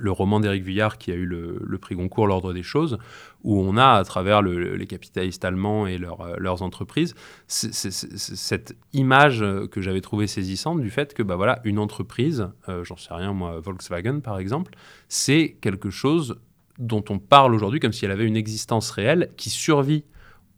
le 0.00 0.10
roman 0.10 0.40
d'Éric 0.40 0.62
Vuillard 0.64 0.96
qui 0.96 1.12
a 1.12 1.14
eu 1.14 1.26
le, 1.26 1.78
prix 1.78 1.94
Goncourt, 1.94 2.26
L'Ordre 2.26 2.52
des 2.52 2.62
choses, 2.62 2.98
où 3.44 3.58
on 3.60 3.76
a, 3.76 3.92
à 3.92 4.04
travers 4.04 4.40
le- 4.40 4.74
les 4.76 4.86
capitalistes 4.86 5.44
allemands 5.44 5.86
et 5.86 6.00
euh, 6.00 6.36
leurs 6.38 6.62
entreprises, 6.62 7.14
cette 7.46 8.76
image 8.92 9.44
que 9.70 9.80
j'avais 9.80 10.00
trouvée 10.00 10.26
saisissante 10.26 10.80
du 10.80 10.90
fait 10.90 11.12
que 11.14 11.22
bah 11.22 11.36
voilà, 11.36 11.60
une 11.64 11.78
entreprise, 11.78 12.48
euh, 12.68 12.84
j'en 12.84 12.96
sais 12.96 13.12
rien 13.12 13.32
moi, 13.32 13.60
Volkswagen 13.60 14.20
par 14.20 14.38
exemple, 14.38 14.74
c'est 15.08 15.56
quelque 15.60 15.90
chose 15.90 16.40
dont 16.78 17.04
on 17.10 17.18
parle 17.18 17.54
aujourd'hui 17.54 17.80
comme 17.80 17.92
si 17.92 18.04
elle 18.04 18.10
avait 18.10 18.26
une 18.26 18.36
existence 18.36 18.90
réelle 18.90 19.30
qui 19.36 19.50
survit 19.50 20.04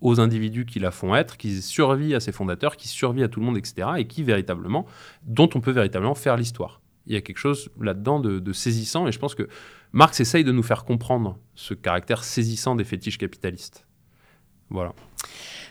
aux 0.00 0.20
individus 0.20 0.66
qui 0.66 0.78
la 0.78 0.90
font 0.90 1.14
être, 1.14 1.36
qui 1.36 1.62
survit 1.62 2.14
à 2.14 2.20
ses 2.20 2.30
fondateurs, 2.30 2.76
qui 2.76 2.88
survit 2.88 3.22
à 3.22 3.28
tout 3.28 3.40
le 3.40 3.46
monde, 3.46 3.56
etc., 3.56 3.88
et 3.96 4.06
qui 4.06 4.22
véritablement, 4.22 4.86
dont 5.24 5.48
on 5.54 5.60
peut 5.60 5.70
véritablement 5.70 6.14
faire 6.14 6.36
l'histoire. 6.36 6.80
Il 7.06 7.14
y 7.14 7.16
a 7.16 7.20
quelque 7.20 7.38
chose 7.38 7.70
là-dedans 7.80 8.20
de, 8.20 8.52
saisissant, 8.52 9.06
et 9.06 9.12
je 9.12 9.18
pense 9.18 9.34
que 9.34 9.48
Marx 9.92 10.20
essaye 10.20 10.44
de 10.44 10.52
nous 10.52 10.62
faire 10.62 10.84
comprendre 10.84 11.38
ce 11.54 11.74
caractère 11.74 12.24
saisissant 12.24 12.74
des 12.74 12.84
fétiches 12.84 13.18
capitalistes. 13.18 13.86
Voilà. 14.70 14.94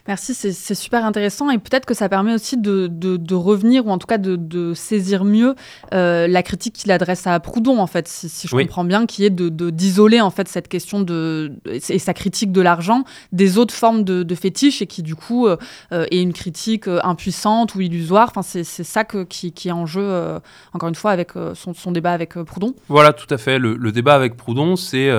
Merci, 0.06 0.34
c'est 0.34 0.76
super 0.76 1.06
intéressant 1.06 1.50
et 1.50 1.58
peut-être 1.58 1.86
que 1.86 1.94
ça 1.94 2.10
permet 2.10 2.34
aussi 2.34 2.58
de, 2.58 2.88
de- 2.88 3.16
de 3.16 3.36
revenir 3.36 3.86
ou 3.88 3.90
en 3.90 3.98
tout 3.98 4.06
cas 4.08 4.18
de, 4.18 4.36
de 4.36 4.74
saisir 4.74 5.24
mieux 5.24 5.56
euh, 5.94 6.28
la 6.28 6.44
critique 6.44 6.74
qu'il 6.74 6.92
adresse 6.92 7.26
à 7.26 7.40
Proudhon 7.40 7.80
en 7.80 7.88
fait, 7.88 8.10
si, 8.10 8.28
si 8.28 8.50
je 8.50 8.54
Oui. 8.56 8.64
comprends 8.64 8.84
bien, 8.84 9.06
qui 9.06 9.24
est 9.24 9.30
de 9.30 9.48
d'isoler 9.70 10.20
en 10.20 10.30
fait 10.30 10.50
cette 10.50 10.68
question 10.68 11.00
de 11.00 11.54
et 11.66 12.00
sa 12.00 12.14
critique 12.14 12.52
de 12.52 12.60
l'argent 12.60 13.06
des 13.32 13.58
autres 13.58 13.74
formes 13.74 14.04
de, 14.04 14.36
fétiches 14.36 14.82
et 14.82 14.88
qui 14.88 15.04
du 15.04 15.16
coup 15.16 15.48
euh, 15.48 15.56
euh, 15.94 16.06
est 16.12 16.22
une 16.22 16.34
critique 16.34 16.88
impuissante 16.88 17.74
ou 17.76 17.80
illusoire. 17.82 18.28
Enfin, 18.36 18.42
c'est 18.42 18.64
ça 18.66 19.06
que, 19.06 19.24
qui, 19.24 19.54
qui 19.54 19.70
est 19.70 19.72
en 19.72 19.86
jeu 19.86 20.02
euh, 20.04 20.40
encore 20.74 20.90
une 20.90 20.96
fois 20.96 21.12
avec 21.12 21.32
son, 21.54 21.74
son 21.74 21.92
débat 21.94 22.12
avec 22.12 22.34
Proudhon. 22.34 22.74
Voilà, 22.90 23.14
tout 23.14 23.32
à 23.34 23.38
fait. 23.38 23.58
Le, 23.58 23.76
le 23.78 23.92
débat 23.94 24.16
avec 24.16 24.36
Proudhon, 24.36 24.76
c'est. 24.76 25.10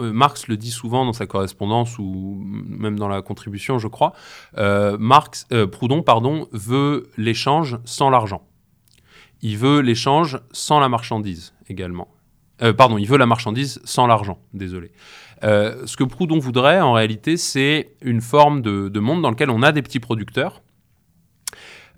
Marx 0.00 0.48
le 0.48 0.56
dit 0.56 0.70
souvent 0.72 1.04
dans 1.04 1.12
sa 1.12 1.26
correspondance 1.26 1.96
ou 2.00 2.42
même 2.66 2.98
dans 2.98 3.06
la 3.08 3.22
contribution, 3.22 3.78
je 3.78 3.86
crois. 3.86 3.99
Euh, 4.58 4.96
Marx, 4.98 5.46
euh, 5.52 5.66
Proudhon, 5.66 6.02
pardon, 6.02 6.48
veut 6.52 7.08
l'échange 7.16 7.78
sans 7.84 8.10
l'argent. 8.10 8.42
Il 9.42 9.56
veut 9.56 9.80
l'échange 9.80 10.38
sans 10.52 10.80
la 10.80 10.88
marchandise 10.88 11.54
également. 11.68 12.08
Euh, 12.62 12.72
pardon, 12.72 12.98
il 12.98 13.06
veut 13.06 13.16
la 13.16 13.26
marchandise 13.26 13.80
sans 13.84 14.06
l'argent, 14.06 14.38
désolé. 14.52 14.92
Ce 15.42 15.96
que 15.96 16.04
Proudhon 16.04 16.38
voudrait, 16.38 16.82
en 16.82 16.92
réalité, 16.92 17.38
c'est 17.38 17.94
une 18.02 18.20
forme 18.20 18.60
de, 18.60 18.90
de 18.90 19.00
monde 19.00 19.22
dans 19.22 19.30
lequel 19.30 19.48
on 19.48 19.62
a 19.62 19.72
des 19.72 19.80
petits 19.80 19.98
producteurs, 19.98 20.60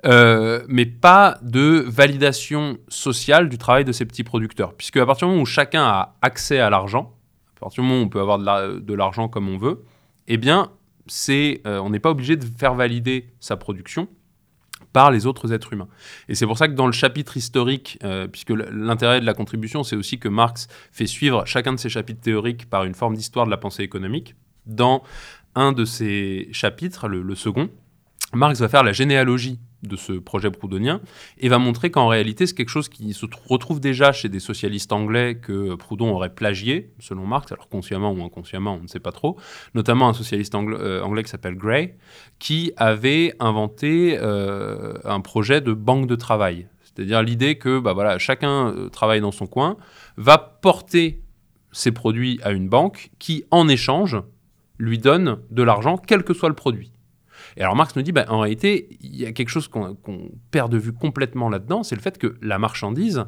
mais 0.04 0.86
pas 0.86 1.38
de 1.42 1.84
validation 1.88 2.78
sociale 2.86 3.48
du 3.48 3.58
travail 3.58 3.84
de 3.84 3.90
ces 3.90 4.04
petits 4.04 4.22
producteurs. 4.22 4.74
Puisque 4.74 4.98
à 4.98 5.06
partir 5.06 5.26
du 5.26 5.32
moment 5.32 5.42
où 5.42 5.46
chacun 5.46 5.82
a 5.82 6.14
accès 6.22 6.60
à 6.60 6.70
l'argent, 6.70 7.16
à 7.56 7.60
partir 7.60 7.82
du 7.82 7.88
moment 7.88 8.00
où 8.00 8.04
on 8.04 8.08
peut 8.08 8.20
avoir 8.20 8.38
de 8.38 8.94
l'argent 8.94 9.26
comme 9.26 9.48
on 9.48 9.58
veut, 9.58 9.82
eh 10.28 10.36
bien, 10.36 10.70
c'est, 11.06 11.60
euh, 11.66 11.78
on 11.80 11.90
n'est 11.90 12.00
pas 12.00 12.10
obligé 12.10 12.36
de 12.36 12.44
faire 12.44 12.74
valider 12.74 13.26
sa 13.40 13.56
production 13.56 14.08
par 14.92 15.10
les 15.10 15.26
autres 15.26 15.52
êtres 15.52 15.72
humains. 15.72 15.88
Et 16.28 16.34
c'est 16.34 16.46
pour 16.46 16.58
ça 16.58 16.68
que 16.68 16.74
dans 16.74 16.86
le 16.86 16.92
chapitre 16.92 17.36
historique, 17.36 17.98
euh, 18.04 18.28
puisque 18.28 18.50
l'intérêt 18.50 19.20
de 19.20 19.26
la 19.26 19.34
contribution, 19.34 19.84
c'est 19.84 19.96
aussi 19.96 20.18
que 20.18 20.28
Marx 20.28 20.68
fait 20.90 21.06
suivre 21.06 21.44
chacun 21.46 21.72
de 21.72 21.78
ses 21.78 21.88
chapitres 21.88 22.20
théoriques 22.20 22.68
par 22.68 22.84
une 22.84 22.94
forme 22.94 23.14
d'histoire 23.14 23.46
de 23.46 23.50
la 23.50 23.56
pensée 23.56 23.82
économique, 23.82 24.34
dans 24.66 25.02
un 25.54 25.72
de 25.72 25.84
ces 25.84 26.48
chapitres, 26.52 27.08
le 27.08 27.34
second, 27.34 27.70
Marx 28.34 28.60
va 28.60 28.68
faire 28.68 28.82
la 28.82 28.92
généalogie 28.92 29.58
de 29.82 29.96
ce 29.96 30.12
projet 30.12 30.50
proudhonien 30.50 31.00
et 31.38 31.48
va 31.48 31.58
montrer 31.58 31.90
qu'en 31.90 32.08
réalité, 32.08 32.46
c'est 32.46 32.54
quelque 32.54 32.68
chose 32.68 32.88
qui 32.88 33.12
se 33.12 33.26
tr- 33.26 33.38
retrouve 33.46 33.80
déjà 33.80 34.12
chez 34.12 34.28
des 34.28 34.40
socialistes 34.40 34.92
anglais 34.92 35.36
que 35.36 35.74
Proudhon 35.74 36.10
aurait 36.10 36.34
plagié, 36.34 36.92
selon 36.98 37.26
Marx, 37.26 37.50
alors 37.52 37.68
consciemment 37.68 38.12
ou 38.12 38.22
inconsciemment, 38.22 38.78
on 38.80 38.82
ne 38.82 38.88
sait 38.88 39.00
pas 39.00 39.12
trop, 39.12 39.36
notamment 39.74 40.08
un 40.08 40.12
socialiste 40.12 40.54
euh, 40.54 41.02
anglais 41.02 41.22
qui 41.24 41.30
s'appelle 41.30 41.56
Gray, 41.56 41.94
qui 42.38 42.72
avait 42.76 43.34
inventé 43.40 44.18
euh, 44.20 44.94
un 45.04 45.20
projet 45.20 45.60
de 45.60 45.72
banque 45.72 46.06
de 46.06 46.14
travail. 46.14 46.68
C'est-à-dire 46.82 47.22
l'idée 47.22 47.56
que 47.56 47.80
bah, 47.80 47.92
voilà, 47.92 48.18
chacun 48.18 48.68
euh, 48.68 48.88
travaille 48.88 49.20
dans 49.20 49.32
son 49.32 49.46
coin, 49.46 49.76
va 50.16 50.38
porter 50.38 51.20
ses 51.72 51.90
produits 51.90 52.38
à 52.42 52.52
une 52.52 52.68
banque 52.68 53.10
qui, 53.18 53.44
en 53.50 53.66
échange, 53.66 54.18
lui 54.78 54.98
donne 54.98 55.38
de 55.50 55.62
l'argent, 55.62 55.96
quel 55.96 56.22
que 56.22 56.34
soit 56.34 56.48
le 56.48 56.54
produit. 56.54 56.91
Et 57.56 57.62
alors 57.62 57.76
Marx 57.76 57.96
nous 57.96 58.02
dit, 58.02 58.12
bah, 58.12 58.24
en 58.28 58.40
réalité, 58.40 58.96
il 59.00 59.16
y 59.16 59.26
a 59.26 59.32
quelque 59.32 59.48
chose 59.48 59.68
qu'on 59.68 59.96
perd 60.50 60.70
de 60.72 60.78
vue 60.78 60.92
complètement 60.92 61.48
là-dedans, 61.48 61.82
c'est 61.82 61.94
le 61.94 62.00
fait 62.00 62.18
que 62.18 62.36
la 62.40 62.58
marchandise 62.58 63.24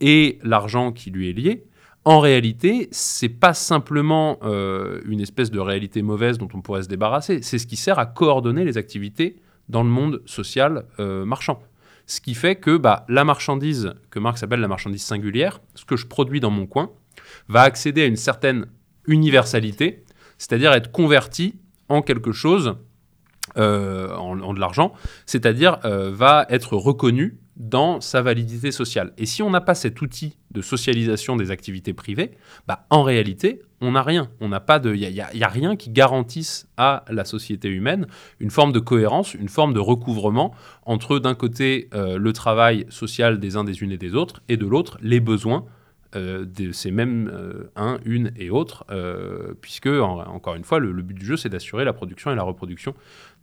et 0.00 0.38
l'argent 0.42 0.92
qui 0.92 1.10
lui 1.10 1.28
est 1.28 1.32
lié, 1.32 1.64
en 2.04 2.18
réalité, 2.18 2.88
c'est 2.90 3.28
pas 3.28 3.54
simplement 3.54 4.38
euh, 4.42 5.00
une 5.04 5.20
espèce 5.20 5.52
de 5.52 5.60
réalité 5.60 6.02
mauvaise 6.02 6.36
dont 6.36 6.48
on 6.52 6.60
pourrait 6.60 6.82
se 6.82 6.88
débarrasser, 6.88 7.42
c'est 7.42 7.58
ce 7.58 7.66
qui 7.66 7.76
sert 7.76 7.98
à 7.98 8.06
coordonner 8.06 8.64
les 8.64 8.76
activités 8.76 9.36
dans 9.68 9.84
le 9.84 9.88
monde 9.88 10.20
social 10.26 10.84
euh, 10.98 11.24
marchand. 11.24 11.62
Ce 12.06 12.20
qui 12.20 12.34
fait 12.34 12.56
que 12.56 12.76
bah, 12.76 13.06
la 13.08 13.24
marchandise, 13.24 13.94
que 14.10 14.18
Marx 14.18 14.42
appelle 14.42 14.60
la 14.60 14.66
marchandise 14.66 15.04
singulière, 15.04 15.60
ce 15.76 15.84
que 15.84 15.96
je 15.96 16.06
produis 16.06 16.40
dans 16.40 16.50
mon 16.50 16.66
coin, 16.66 16.90
va 17.48 17.62
accéder 17.62 18.02
à 18.02 18.06
une 18.06 18.16
certaine 18.16 18.66
universalité, 19.06 20.04
c'est-à-dire 20.38 20.72
être 20.72 20.90
converti 20.90 21.54
en 21.88 22.02
quelque 22.02 22.32
chose 22.32 22.76
euh, 23.56 24.14
en, 24.16 24.54
de 24.54 24.60
l'argent, 24.60 24.92
c'est-à-dire 25.26 25.78
euh, 25.84 26.10
va 26.12 26.46
être 26.48 26.76
reconnu 26.76 27.38
dans 27.56 28.00
sa 28.00 28.22
validité 28.22 28.72
sociale. 28.72 29.12
Et 29.18 29.26
si 29.26 29.42
on 29.42 29.50
n'a 29.50 29.60
pas 29.60 29.74
cet 29.74 30.00
outil 30.00 30.38
de 30.52 30.62
socialisation 30.62 31.36
des 31.36 31.50
activités 31.50 31.92
privées, 31.92 32.32
bah, 32.66 32.86
en 32.88 33.02
réalité, 33.02 33.60
on 33.82 33.92
n'a 33.92 34.02
rien. 34.02 34.30
On 34.40 34.48
n'a 34.48 34.60
pas 34.60 34.78
de, 34.78 34.94
il 34.94 35.00
y, 35.00 35.06
a- 35.06 35.10
y 35.10 35.20
a- 35.20 35.34
y 35.36 35.42
a 35.44 35.48
rien 35.48 35.76
qui 35.76 35.90
garantisse 35.90 36.66
à 36.78 37.04
la 37.10 37.24
société 37.26 37.68
humaine 37.68 38.06
une 38.40 38.50
forme 38.50 38.72
de 38.72 38.78
cohérence, 38.78 39.34
une 39.34 39.50
forme 39.50 39.74
de 39.74 39.80
recouvrement 39.80 40.54
entre 40.86 41.18
d'un 41.18 41.34
côté 41.34 41.88
euh, 41.94 42.16
le 42.16 42.32
travail 42.32 42.86
social 42.88 43.38
des 43.38 43.56
uns 43.56 43.64
des 43.64 43.82
unes 43.82 43.92
et 43.92 43.98
des 43.98 44.14
autres, 44.14 44.40
et 44.48 44.56
de 44.56 44.66
l'autre 44.66 44.96
les 45.02 45.20
besoins 45.20 45.66
euh, 46.14 46.44
de 46.44 46.72
ces 46.72 46.90
mêmes 46.90 47.30
euh, 47.32 47.70
uns, 47.76 47.98
une 48.04 48.32
et 48.36 48.50
autres, 48.50 48.84
euh, 48.90 49.54
puisque 49.60 49.86
en- 49.86 50.20
encore 50.20 50.54
une 50.54 50.64
fois, 50.64 50.78
le, 50.78 50.92
but 51.02 51.14
du 51.14 51.24
jeu, 51.24 51.36
c'est 51.36 51.48
d'assurer 51.48 51.84
la 51.84 51.92
production 51.92 52.30
et 52.30 52.34
la 52.34 52.42
reproduction 52.42 52.94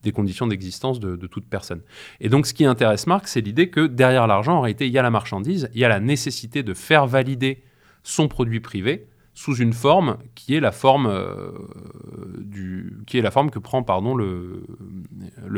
des 0.04 0.12
conditions 0.12 0.48
d'existence 0.48 1.00
de, 1.00 1.16
toute 1.28 1.46
personne. 1.46 1.82
Et 2.20 2.30
donc, 2.30 2.46
ce 2.46 2.54
qui 2.54 2.66
intéresse 2.66 3.08
Marx, 3.08 3.34
c'est 3.34 3.42
l'idée 3.42 3.70
que 3.70 3.88
derrière 3.88 4.28
l'argent, 4.28 4.58
en 4.58 4.62
réalité, 4.62 4.88
il 4.88 4.94
y 4.94 4.98
a 4.98 5.02
la 5.02 5.10
marchandise, 5.10 5.70
il 5.74 5.80
y 5.80 5.86
a 5.86 5.90
la 5.90 6.00
nécessité 6.00 6.64
de 6.64 6.74
faire 6.74 7.06
valider 7.06 7.64
son 8.04 8.28
produit 8.28 8.60
privé 8.60 9.08
sous 9.34 9.56
une 9.56 9.74
forme 9.74 10.18
qui 10.36 10.56
est 10.56 10.60
la 10.60 10.72
forme, 10.72 11.08
euh, 11.08 11.52
qui 13.08 13.18
est 13.18 13.22
la 13.22 13.32
forme 13.32 13.50
que 13.52 13.60
prend 13.60 13.84
pardon, 13.84 14.16
le, 14.16 14.64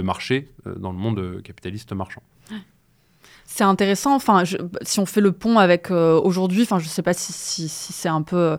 marché 0.03 0.49
euh, 0.66 0.76
dans 0.76 0.91
le 0.91 0.97
monde 0.97 1.41
capitaliste 1.43 1.93
marchand. 1.93 2.24
C'est 3.53 3.63
intéressant. 3.63 4.15
Enfin, 4.15 4.43
si 4.81 4.99
on 4.99 5.05
fait 5.05 5.21
le 5.21 5.31
pont 5.31 5.57
avec 5.59 5.91
euh, 5.91 6.19
aujourd'hui, 6.21 6.63
enfin, 6.63 6.79
je 6.79 6.87
sais 6.87 7.01
pas 7.01 7.13
si, 7.13 7.33
si, 7.33 7.67
c'est 7.67 8.09
un 8.09 8.21
peu, 8.21 8.57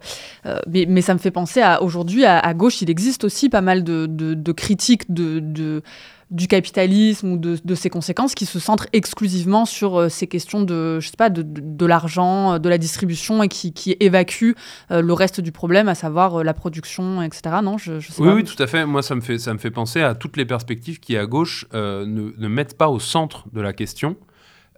mais, 0.66 0.86
mais, 0.88 1.00
ça 1.00 1.14
me 1.14 1.18
fait 1.18 1.30
penser 1.30 1.62
à 1.62 1.82
aujourd'hui 1.82 2.24
à, 2.24 2.54
gauche, 2.54 2.82
il 2.82 2.90
existe 2.90 3.24
aussi 3.24 3.48
pas 3.48 3.62
mal 3.62 3.84
de, 3.84 4.06
de, 4.06 4.34
de 4.34 4.52
critiques 4.52 5.12
de, 5.12 5.40
de 5.40 5.82
du 6.32 6.48
capitalisme 6.48 7.32
ou 7.32 7.36
de, 7.36 7.74
ses 7.74 7.90
conséquences 7.90 8.34
qui 8.34 8.46
se 8.46 8.58
centrent 8.58 8.86
exclusivement 8.92 9.66
sur 9.66 10.00
euh, 10.00 10.08
ces 10.08 10.26
questions 10.26 10.62
de, 10.62 10.98
je 10.98 11.08
sais 11.08 11.16
pas, 11.16 11.28
de, 11.28 11.42
de 11.44 11.86
l'argent, 11.86 12.54
euh, 12.54 12.58
de 12.58 12.68
la 12.68 12.78
distribution 12.78 13.42
et 13.42 13.48
qui, 13.48 13.72
qui 13.72 13.96
évacuent 14.00 14.54
euh, 14.90 15.02
le 15.02 15.12
reste 15.12 15.40
du 15.40 15.52
problème, 15.52 15.88
à 15.88 15.94
savoir 15.94 16.42
la 16.42 16.54
production, 16.54 17.22
etc. 17.22 17.56
Non, 17.62 17.76
je, 17.76 18.00
je 18.00 18.10
sais 18.10 18.22
oui, 18.22 18.28
pas. 18.28 18.34
oui, 18.34 18.44
tout 18.44 18.60
à 18.62 18.66
fait. 18.66 18.86
Moi, 18.86 19.02
ça 19.02 19.14
me 19.14 19.20
fait, 19.20 19.38
ça 19.38 19.52
me 19.52 19.58
fait 19.58 19.70
penser 19.70 20.00
à 20.00 20.14
toutes 20.14 20.38
les 20.38 20.46
perspectives 20.46 21.00
qui, 21.00 21.18
à 21.18 21.26
gauche, 21.26 21.66
ne, 21.74 22.04
ne, 22.04 22.48
mettent 22.48 22.78
pas 22.78 22.88
au 22.88 22.98
centre 22.98 23.44
de 23.52 23.60
la 23.60 23.74
question 23.74 24.16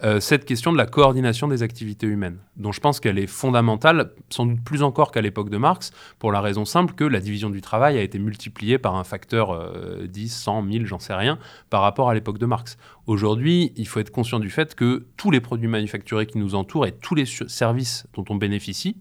euh, 0.02 0.18
cette 0.18 0.44
question 0.44 0.72
de 0.72 0.76
la 0.76 0.86
coordination 0.86 1.46
des 1.46 1.62
activités 1.62 2.06
humaines, 2.06 2.38
dont 2.56 2.72
je 2.72 2.80
pense 2.80 2.98
qu'elle 2.98 3.18
est 3.18 3.28
fondamentale, 3.28 4.12
sans 4.28 4.46
doute 4.46 4.62
plus 4.64 4.82
encore 4.82 5.12
qu'à 5.12 5.20
l'époque 5.20 5.50
de 5.50 5.56
Marx, 5.56 5.92
pour 6.18 6.32
la 6.32 6.40
raison 6.40 6.64
simple 6.64 6.94
que 6.94 7.04
la 7.04 7.20
division 7.20 7.48
du 7.48 7.60
travail 7.60 7.96
a 7.98 8.02
été 8.02 8.18
multipliée 8.18 8.78
par 8.78 8.96
un 8.96 9.04
facteur 9.04 9.72
10, 10.04 10.28
100, 10.28 10.62
1000, 10.62 10.86
j'en 10.86 10.98
sais 10.98 11.14
rien, 11.14 11.38
par 11.70 11.82
rapport 11.82 12.10
à 12.10 12.14
l'époque 12.14 12.38
de 12.38 12.46
Marx. 12.46 12.76
Aujourd'hui, 13.06 13.72
il 13.76 13.86
faut 13.86 14.00
être 14.00 14.10
conscient 14.10 14.40
du 14.40 14.50
fait 14.50 14.74
que 14.74 15.06
tous 15.16 15.30
les 15.30 15.40
produits 15.40 15.68
manufacturés 15.68 16.26
qui 16.26 16.38
nous 16.38 16.54
entourent 16.54 16.86
et 16.86 16.92
tous 16.92 17.14
les 17.14 17.26
services 17.26 18.06
dont 18.14 18.24
on 18.30 18.34
bénéficie, 18.34 18.96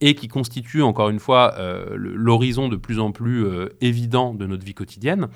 et 0.00 0.14
qui 0.14 0.28
constituent 0.28 0.82
encore 0.82 1.10
une 1.10 1.18
fois 1.18 1.54
euh, 1.58 1.94
l'horizon 1.96 2.68
de 2.68 2.76
plus 2.76 2.98
en 2.98 3.12
plus 3.12 3.44
euh, 3.44 3.68
évident 3.80 4.34
de 4.34 4.46
notre 4.46 4.64
vie 4.64 4.74
quotidienne, 4.74 5.28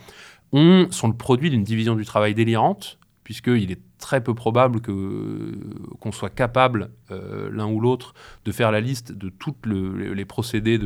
on, 0.52 0.88
sont 0.90 1.08
le 1.08 1.14
produit 1.14 1.50
d'une 1.50 1.64
division 1.64 1.94
du 1.96 2.04
travail 2.04 2.34
délirante, 2.34 2.98
puisqu'il 3.24 3.72
est 3.72 3.80
très 3.98 4.22
peu 4.22 4.34
probable 4.34 4.80
qu'on 4.82 6.12
soit 6.12 6.28
capable, 6.28 6.90
euh, 7.10 7.48
l'un 7.50 7.66
ou 7.66 7.80
l'autre, 7.80 8.14
de 8.44 8.52
faire 8.52 8.70
la 8.70 8.80
liste 8.80 9.12
de 9.12 9.30
tous 9.30 9.54
les 9.64 10.24
procédés 10.26 10.78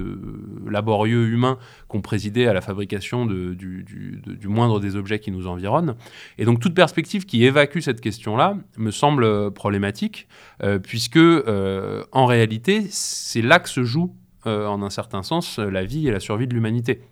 laborieux 0.64 1.26
humains 1.26 1.58
qu'on 1.88 2.00
présidait 2.00 2.46
à 2.46 2.52
la 2.52 2.60
fabrication 2.60 3.26
du, 3.26 4.38
moindre 4.44 4.78
des 4.78 4.94
objets 4.94 5.18
qui 5.18 5.32
nous 5.32 5.48
environnent. 5.48 5.96
Et 6.38 6.44
donc 6.44 6.60
toute 6.60 6.74
perspective 6.74 7.26
qui 7.26 7.44
évacue 7.44 7.80
cette 7.80 8.00
question-là 8.00 8.56
me 8.76 8.92
semble 8.92 9.50
problématique, 9.50 10.28
euh, 10.62 10.78
puisque 10.78 11.16
euh, 11.16 12.04
en 12.12 12.26
réalité, 12.26 12.86
c'est 12.88 13.42
là 13.42 13.58
que 13.58 13.68
se 13.68 13.82
joue, 13.82 14.14
en 14.44 14.82
un 14.82 14.88
certain 14.88 15.22
sens, 15.22 15.58
la 15.58 15.84
vie 15.84 16.08
et 16.08 16.10
la 16.10 16.20
survie 16.20 16.46
de 16.46 16.54
l'humanité 16.54 17.02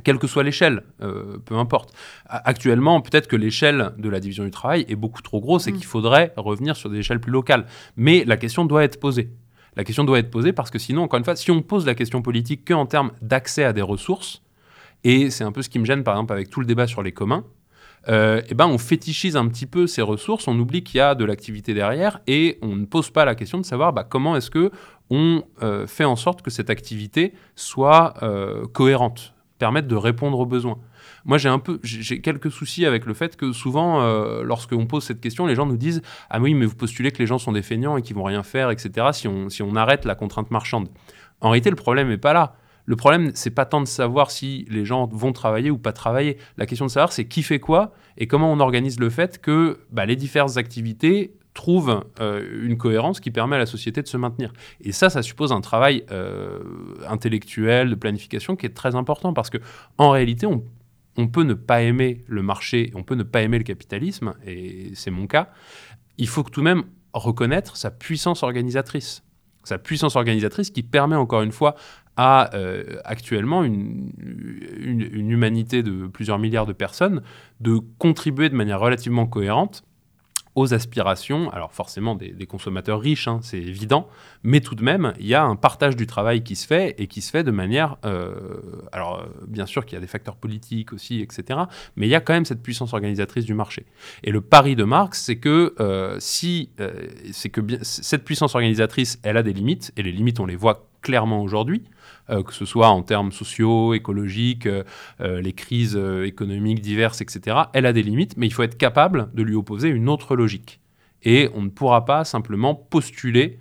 quelle 0.00 0.18
que 0.18 0.26
soit 0.26 0.42
l'échelle, 0.42 0.82
euh, 1.02 1.38
peu 1.44 1.56
importe. 1.56 1.92
Actuellement, 2.26 3.00
peut-être 3.00 3.26
que 3.26 3.36
l'échelle 3.36 3.92
de 3.98 4.08
la 4.08 4.20
division 4.20 4.44
du 4.44 4.50
travail 4.50 4.84
est 4.88 4.96
beaucoup 4.96 5.22
trop 5.22 5.40
grosse 5.40 5.66
et 5.66 5.72
mm. 5.72 5.76
qu'il 5.76 5.86
faudrait 5.86 6.32
revenir 6.36 6.76
sur 6.76 6.90
des 6.90 6.98
échelles 6.98 7.20
plus 7.20 7.32
locales. 7.32 7.66
Mais 7.96 8.24
la 8.24 8.36
question 8.36 8.64
doit 8.64 8.84
être 8.84 9.00
posée. 9.00 9.30
La 9.76 9.84
question 9.84 10.04
doit 10.04 10.18
être 10.18 10.30
posée 10.30 10.52
parce 10.52 10.70
que 10.70 10.78
sinon, 10.78 11.02
encore 11.02 11.18
une 11.18 11.24
fois, 11.24 11.36
si 11.36 11.50
on 11.50 11.62
pose 11.62 11.86
la 11.86 11.94
question 11.94 12.22
politique 12.22 12.66
qu'en 12.66 12.86
termes 12.86 13.12
d'accès 13.22 13.64
à 13.64 13.72
des 13.72 13.82
ressources, 13.82 14.42
et 15.04 15.30
c'est 15.30 15.44
un 15.44 15.52
peu 15.52 15.62
ce 15.62 15.68
qui 15.68 15.78
me 15.78 15.84
gêne 15.84 16.02
par 16.02 16.14
exemple 16.14 16.32
avec 16.32 16.50
tout 16.50 16.60
le 16.60 16.66
débat 16.66 16.86
sur 16.86 17.02
les 17.02 17.12
communs, 17.12 17.44
euh, 18.08 18.42
eh 18.48 18.54
ben 18.54 18.66
on 18.66 18.78
fétichise 18.78 19.36
un 19.36 19.46
petit 19.48 19.66
peu 19.66 19.86
ces 19.86 20.02
ressources, 20.02 20.48
on 20.48 20.58
oublie 20.58 20.82
qu'il 20.82 20.98
y 20.98 21.00
a 21.00 21.14
de 21.14 21.24
l'activité 21.24 21.74
derrière 21.74 22.20
et 22.26 22.58
on 22.62 22.74
ne 22.74 22.86
pose 22.86 23.10
pas 23.10 23.24
la 23.24 23.34
question 23.34 23.58
de 23.58 23.64
savoir 23.64 23.92
bah, 23.92 24.04
comment 24.08 24.36
est-ce 24.36 24.50
que 24.50 24.70
on 25.10 25.42
euh, 25.62 25.86
fait 25.86 26.04
en 26.04 26.16
sorte 26.16 26.42
que 26.42 26.50
cette 26.50 26.70
activité 26.70 27.34
soit 27.54 28.14
cohérente 28.72 29.34
permettre 29.58 29.88
de 29.88 29.96
répondre 29.96 30.38
aux 30.38 30.46
besoins. 30.46 30.78
Moi, 31.24 31.38
j'ai 31.38 31.48
un 31.48 31.58
peu, 31.58 31.80
j'ai 31.82 32.20
quelques 32.20 32.50
soucis 32.50 32.86
avec 32.86 33.04
le 33.06 33.14
fait 33.14 33.36
que 33.36 33.52
souvent, 33.52 34.02
euh, 34.02 34.42
lorsqu'on 34.42 34.86
pose 34.86 35.04
cette 35.04 35.20
question, 35.20 35.46
les 35.46 35.54
gens 35.54 35.66
nous 35.66 35.76
disent 35.76 36.02
ah 36.30 36.40
oui, 36.40 36.54
mais 36.54 36.66
vous 36.66 36.76
postulez 36.76 37.10
que 37.10 37.18
les 37.18 37.26
gens 37.26 37.38
sont 37.38 37.52
des 37.52 37.62
feignants 37.62 37.96
et 37.96 38.02
qu'ils 38.02 38.16
vont 38.16 38.24
rien 38.24 38.42
faire, 38.42 38.70
etc. 38.70 39.08
Si 39.12 39.28
on 39.28 39.48
si 39.48 39.62
on 39.62 39.74
arrête 39.76 40.04
la 40.04 40.14
contrainte 40.14 40.50
marchande. 40.50 40.88
En 41.40 41.50
réalité, 41.50 41.70
le 41.70 41.76
problème 41.76 42.08
n'est 42.08 42.18
pas 42.18 42.32
là. 42.32 42.54
Le 42.88 42.96
problème, 42.96 43.32
c'est 43.34 43.50
pas 43.50 43.66
tant 43.66 43.82
de 43.82 43.86
savoir 43.86 44.30
si 44.30 44.66
les 44.70 44.86
gens 44.86 45.06
vont 45.12 45.32
travailler 45.32 45.70
ou 45.70 45.76
pas 45.76 45.92
travailler. 45.92 46.38
La 46.56 46.64
question 46.64 46.86
de 46.86 46.90
savoir, 46.90 47.12
c'est 47.12 47.26
qui 47.26 47.42
fait 47.42 47.60
quoi 47.60 47.92
et 48.16 48.26
comment 48.26 48.50
on 48.50 48.60
organise 48.60 48.98
le 48.98 49.10
fait 49.10 49.40
que 49.42 49.80
bah, 49.92 50.06
les 50.06 50.16
diverses 50.16 50.56
activités 50.56 51.34
trouve 51.58 52.04
euh, 52.20 52.64
une 52.64 52.78
cohérence 52.78 53.18
qui 53.18 53.32
permet 53.32 53.56
à 53.56 53.58
la 53.58 53.66
société 53.66 54.00
de 54.00 54.06
se 54.06 54.16
maintenir. 54.16 54.52
Et 54.80 54.92
ça, 54.92 55.10
ça 55.10 55.22
suppose 55.22 55.50
un 55.50 55.60
travail 55.60 56.04
euh, 56.12 56.60
intellectuel, 57.08 57.90
de 57.90 57.96
planification 57.96 58.54
qui 58.54 58.64
est 58.64 58.76
très 58.76 58.94
important 58.94 59.32
parce 59.32 59.50
que 59.50 59.58
en 59.98 60.10
réalité, 60.10 60.46
on, 60.46 60.62
on 61.16 61.26
peut 61.26 61.42
ne 61.42 61.54
pas 61.54 61.82
aimer 61.82 62.24
le 62.28 62.42
marché, 62.42 62.92
on 62.94 63.02
peut 63.02 63.16
ne 63.16 63.24
pas 63.24 63.42
aimer 63.42 63.58
le 63.58 63.64
capitalisme, 63.64 64.34
et 64.46 64.92
c'est 64.94 65.10
mon 65.10 65.26
cas. 65.26 65.50
Il 66.16 66.28
faut 66.28 66.44
tout 66.44 66.60
de 66.60 66.64
même 66.64 66.84
reconnaître 67.12 67.76
sa 67.76 67.90
puissance 67.90 68.44
organisatrice. 68.44 69.24
Sa 69.64 69.78
puissance 69.78 70.14
organisatrice 70.14 70.70
qui 70.70 70.84
permet 70.84 71.16
encore 71.16 71.42
une 71.42 71.50
fois 71.50 71.74
à 72.16 72.54
euh, 72.54 73.00
actuellement 73.04 73.64
une, 73.64 74.12
une, 74.78 75.30
humanité 75.30 75.82
de 75.82 76.06
plusieurs 76.06 76.38
milliards 76.38 76.66
de 76.66 76.72
personnes 76.72 77.22
de 77.60 77.80
contribuer 77.98 78.48
de 78.48 78.54
manière 78.54 78.80
relativement 78.80 79.26
cohérente 79.26 79.82
aux 80.58 80.74
aspirations, 80.74 81.50
alors 81.50 81.72
forcément 81.72 82.16
des, 82.16 82.46
consommateurs 82.46 83.00
riches, 83.00 83.28
hein, 83.28 83.38
c'est 83.42 83.58
évident, 83.58 84.08
mais 84.42 84.60
tout 84.60 84.74
de 84.74 84.82
même, 84.82 85.12
il 85.20 85.26
y 85.26 85.34
a 85.34 85.44
un 85.44 85.54
partage 85.54 85.94
du 85.94 86.06
travail 86.06 86.42
qui 86.42 86.56
se 86.56 86.66
fait 86.66 86.96
et 86.98 87.06
qui 87.06 87.20
se 87.20 87.30
fait 87.30 87.44
de 87.44 87.52
manière, 87.52 87.96
euh, 88.04 88.34
alors 88.90 89.20
euh, 89.20 89.26
bien 89.46 89.66
sûr 89.66 89.86
qu'il 89.86 89.94
y 89.94 89.98
a 89.98 90.00
des 90.00 90.08
facteurs 90.08 90.34
politiques 90.34 90.92
aussi, 90.92 91.20
etc., 91.20 91.60
mais 91.94 92.06
il 92.06 92.10
y 92.10 92.16
a 92.16 92.20
quand 92.20 92.32
même 92.32 92.44
cette 92.44 92.62
puissance 92.62 92.92
organisatrice 92.92 93.44
du 93.44 93.54
marché. 93.54 93.86
Et 94.24 94.32
le 94.32 94.40
pari 94.40 94.74
de 94.74 94.82
Marx, 94.82 95.22
c'est 95.22 95.36
que 95.36 95.74
euh, 95.78 96.16
si, 96.18 96.70
c'est 97.30 97.50
que 97.50 97.60
bien, 97.60 97.78
cette 97.82 98.24
puissance 98.24 98.56
organisatrice, 98.56 99.20
elle 99.22 99.36
a 99.36 99.44
des 99.44 99.52
limites, 99.52 99.92
et 99.96 100.02
les 100.02 100.12
limites, 100.12 100.40
on 100.40 100.46
les 100.46 100.56
voit 100.56 100.88
clairement 101.02 101.40
aujourd'hui. 101.42 101.84
Euh, 102.30 102.42
que 102.42 102.52
ce 102.52 102.66
soit 102.66 102.88
en 102.88 103.02
termes 103.02 103.32
sociaux, 103.32 103.94
écologiques, 103.94 104.66
euh, 104.66 104.84
euh, 105.20 105.40
les 105.40 105.52
crises 105.52 105.98
économiques 106.24 106.80
diverses, 106.80 107.20
etc., 107.20 107.56
elle 107.72 107.86
a 107.86 107.92
des 107.92 108.02
limites, 108.02 108.36
mais 108.36 108.46
il 108.46 108.52
faut 108.52 108.62
être 108.62 108.76
capable 108.76 109.30
de 109.34 109.42
lui 109.42 109.54
opposer 109.54 109.88
une 109.88 110.08
autre 110.08 110.36
logique. 110.36 110.80
Et 111.22 111.48
on 111.54 111.62
ne 111.62 111.68
pourra 111.68 112.04
pas 112.04 112.24
simplement 112.24 112.74
postuler 112.74 113.58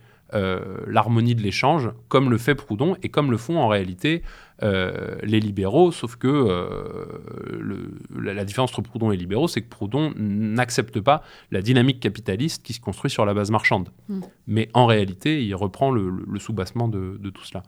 l'harmonie 0.87 1.35
de 1.35 1.41
l'échange, 1.41 1.89
comme 2.09 2.29
le 2.29 2.37
fait 2.37 2.53
Proudhon 2.53 2.97
et 3.01 3.07
comme 3.07 3.31
le 3.31 3.37
font 3.37 3.57
en 3.59 3.69
réalité 3.69 4.23
les 4.61 5.39
libéraux, 5.39 5.93
sauf 5.93 6.17
que 6.17 7.07
la, 8.13 8.43
différence 8.43 8.71
entre 8.71 8.81
Proudhon 8.81 9.11
et 9.11 9.15
les 9.15 9.21
libéraux, 9.21 9.47
c'est 9.47 9.61
que 9.61 9.69
Proudhon 9.69 10.11
n'accepte 10.17 10.99
pas 10.99 11.23
la 11.49 11.61
dynamique 11.61 12.01
capitaliste 12.01 12.61
qui 12.61 12.73
se 12.73 12.81
construit 12.81 13.09
sur 13.09 13.25
la 13.25 13.33
base 13.33 13.51
marchande. 13.51 13.89
Hmm. 14.09 14.19
Mais 14.47 14.69
en 14.73 14.85
réalité, 14.85 15.43
il 15.45 15.55
reprend 15.55 15.91
le, 15.91 16.39
soubassement 16.39 16.89
de, 16.89 17.17
de 17.19 17.29
tout 17.29 17.45
cela 17.45 17.63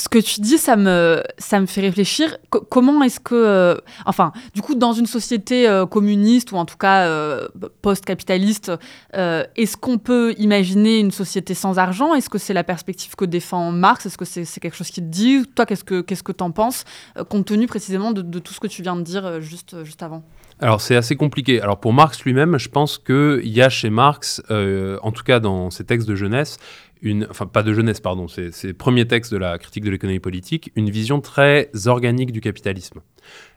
ce 0.00 0.08
que 0.08 0.18
tu 0.18 0.40
dis, 0.40 0.56
ça 0.56 0.76
me, 0.76 1.22
ça 1.36 1.60
me 1.60 1.66
fait 1.66 1.82
réfléchir. 1.82 2.38
comment 2.48 3.02
est-ce 3.02 3.20
que. 3.20 3.34
Euh, 3.34 3.76
enfin, 4.06 4.32
du 4.54 4.62
coup, 4.62 4.74
dans 4.74 4.94
une 4.94 5.04
société 5.04 5.68
euh, 5.68 5.84
communiste 5.84 6.52
ou 6.52 6.56
en 6.56 6.64
tout 6.64 6.78
cas 6.78 7.06
euh, 7.06 7.48
post-capitaliste, 7.82 8.72
est-ce 9.12 9.76
qu'on 9.76 9.98
peut 9.98 10.34
imaginer 10.38 11.00
une 11.00 11.10
société 11.10 11.52
sans 11.52 11.78
argent? 11.78 12.14
Est-ce 12.14 12.30
que 12.30 12.38
c'est 12.38 12.54
la 12.54 12.64
perspective 12.64 13.14
que 13.14 13.26
défend 13.26 13.72
Marx? 13.72 14.06
Est-ce 14.06 14.16
que 14.16 14.24
c'est 14.24 14.60
quelque 14.60 14.76
chose 14.76 14.90
qui 14.90 15.02
te 15.02 15.06
dit? 15.06 15.44
Toi, 15.54 15.66
qu'est-ce 15.66 15.84
que 15.84 16.00
tu 16.00 16.22
que 16.22 16.32
en 16.42 16.50
penses, 16.50 16.84
compte 17.28 17.44
tenu 17.44 17.66
précisément 17.66 18.12
de, 18.12 18.22
de, 18.22 18.38
tout 18.38 18.54
ce 18.54 18.60
que 18.60 18.68
tu 18.68 18.80
viens 18.80 18.96
de 18.96 19.02
dire 19.02 19.42
juste, 19.42 19.84
juste 19.84 20.02
avant? 20.02 20.22
Alors 20.62 20.80
c'est 20.80 20.96
assez 20.96 21.16
compliqué. 21.16 21.60
Alors 21.60 21.80
pour 21.80 21.92
Marx 21.92 22.22
lui-même, 22.22 22.58
je 22.58 22.68
pense 22.68 22.98
qu'il 22.98 23.48
y 23.48 23.62
a 23.62 23.68
chez 23.68 23.90
Marx, 23.90 24.42
en 24.48 25.12
tout 25.12 25.24
cas 25.24 25.40
dans 25.40 25.70
ses 25.70 25.84
textes 25.84 26.08
de 26.08 26.14
jeunesse, 26.14 26.58
une, 27.02 27.26
enfin 27.30 27.46
pas 27.46 27.62
de 27.62 27.72
jeunesse, 27.72 28.00
pardon, 28.00 28.28
c'est 28.28 28.64
le 28.64 28.72
premier 28.74 29.06
texte 29.06 29.32
de 29.32 29.38
la 29.38 29.58
critique 29.58 29.84
de 29.84 29.90
l'économie 29.90 30.20
politique, 30.20 30.70
une 30.76 30.90
vision 30.90 31.20
très 31.20 31.70
organique 31.86 32.32
du 32.32 32.40
capitalisme. 32.40 33.00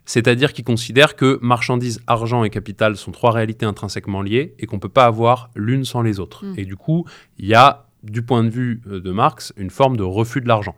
C'est-à-dire 0.06 0.54
qu'il 0.54 0.66
considère 0.66 1.16
que 1.16 1.40
marchandises, 1.42 2.02
argent 2.08 2.44
et 2.44 2.50
capital 2.50 2.98
sont 2.98 3.12
trois 3.12 3.32
réalités 3.32 3.66
intrinsèquement 3.66 4.22
liées 4.22 4.54
et 4.60 4.66
qu'on 4.66 4.78
ne 4.78 4.82
peut 4.82 4.90
pas 4.90 5.06
avoir 5.06 5.50
l'une 5.56 5.86
sans 5.86 6.02
les 6.02 6.20
autres. 6.20 6.46
Mm. 6.46 6.54
Et 6.58 6.66
du 6.66 6.76
coup, 6.76 7.06
il 7.38 7.48
y 7.48 7.54
a, 7.54 7.88
du 8.04 8.22
point 8.22 8.44
de 8.44 8.50
vue 8.50 8.82
euh, 8.88 9.00
de 9.00 9.12
Marx, 9.12 9.54
une 9.56 9.70
forme 9.70 9.96
de 9.96 10.04
refus 10.04 10.42
de 10.42 10.48
l'argent. 10.48 10.76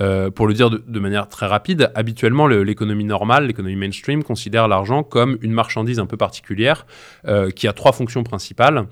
Euh, 0.00 0.30
pour 0.30 0.46
le 0.46 0.54
dire 0.54 0.70
de, 0.70 1.00
manière 1.00 1.28
très 1.28 1.46
rapide, 1.46 1.90
habituellement 1.94 2.46
l'économie 2.46 3.04
normale, 3.04 3.46
l'économie 3.46 3.76
mainstream, 3.76 4.22
considère 4.22 4.68
l'argent 4.68 5.02
comme 5.02 5.36
une 5.42 5.52
marchandise 5.52 5.98
un 5.98 6.06
peu 6.06 6.16
particulière 6.16 6.86
euh, 7.26 7.50
qui 7.50 7.66
a 7.66 7.72
trois 7.72 7.92
fonctions 7.92 8.22
principales. 8.22 8.86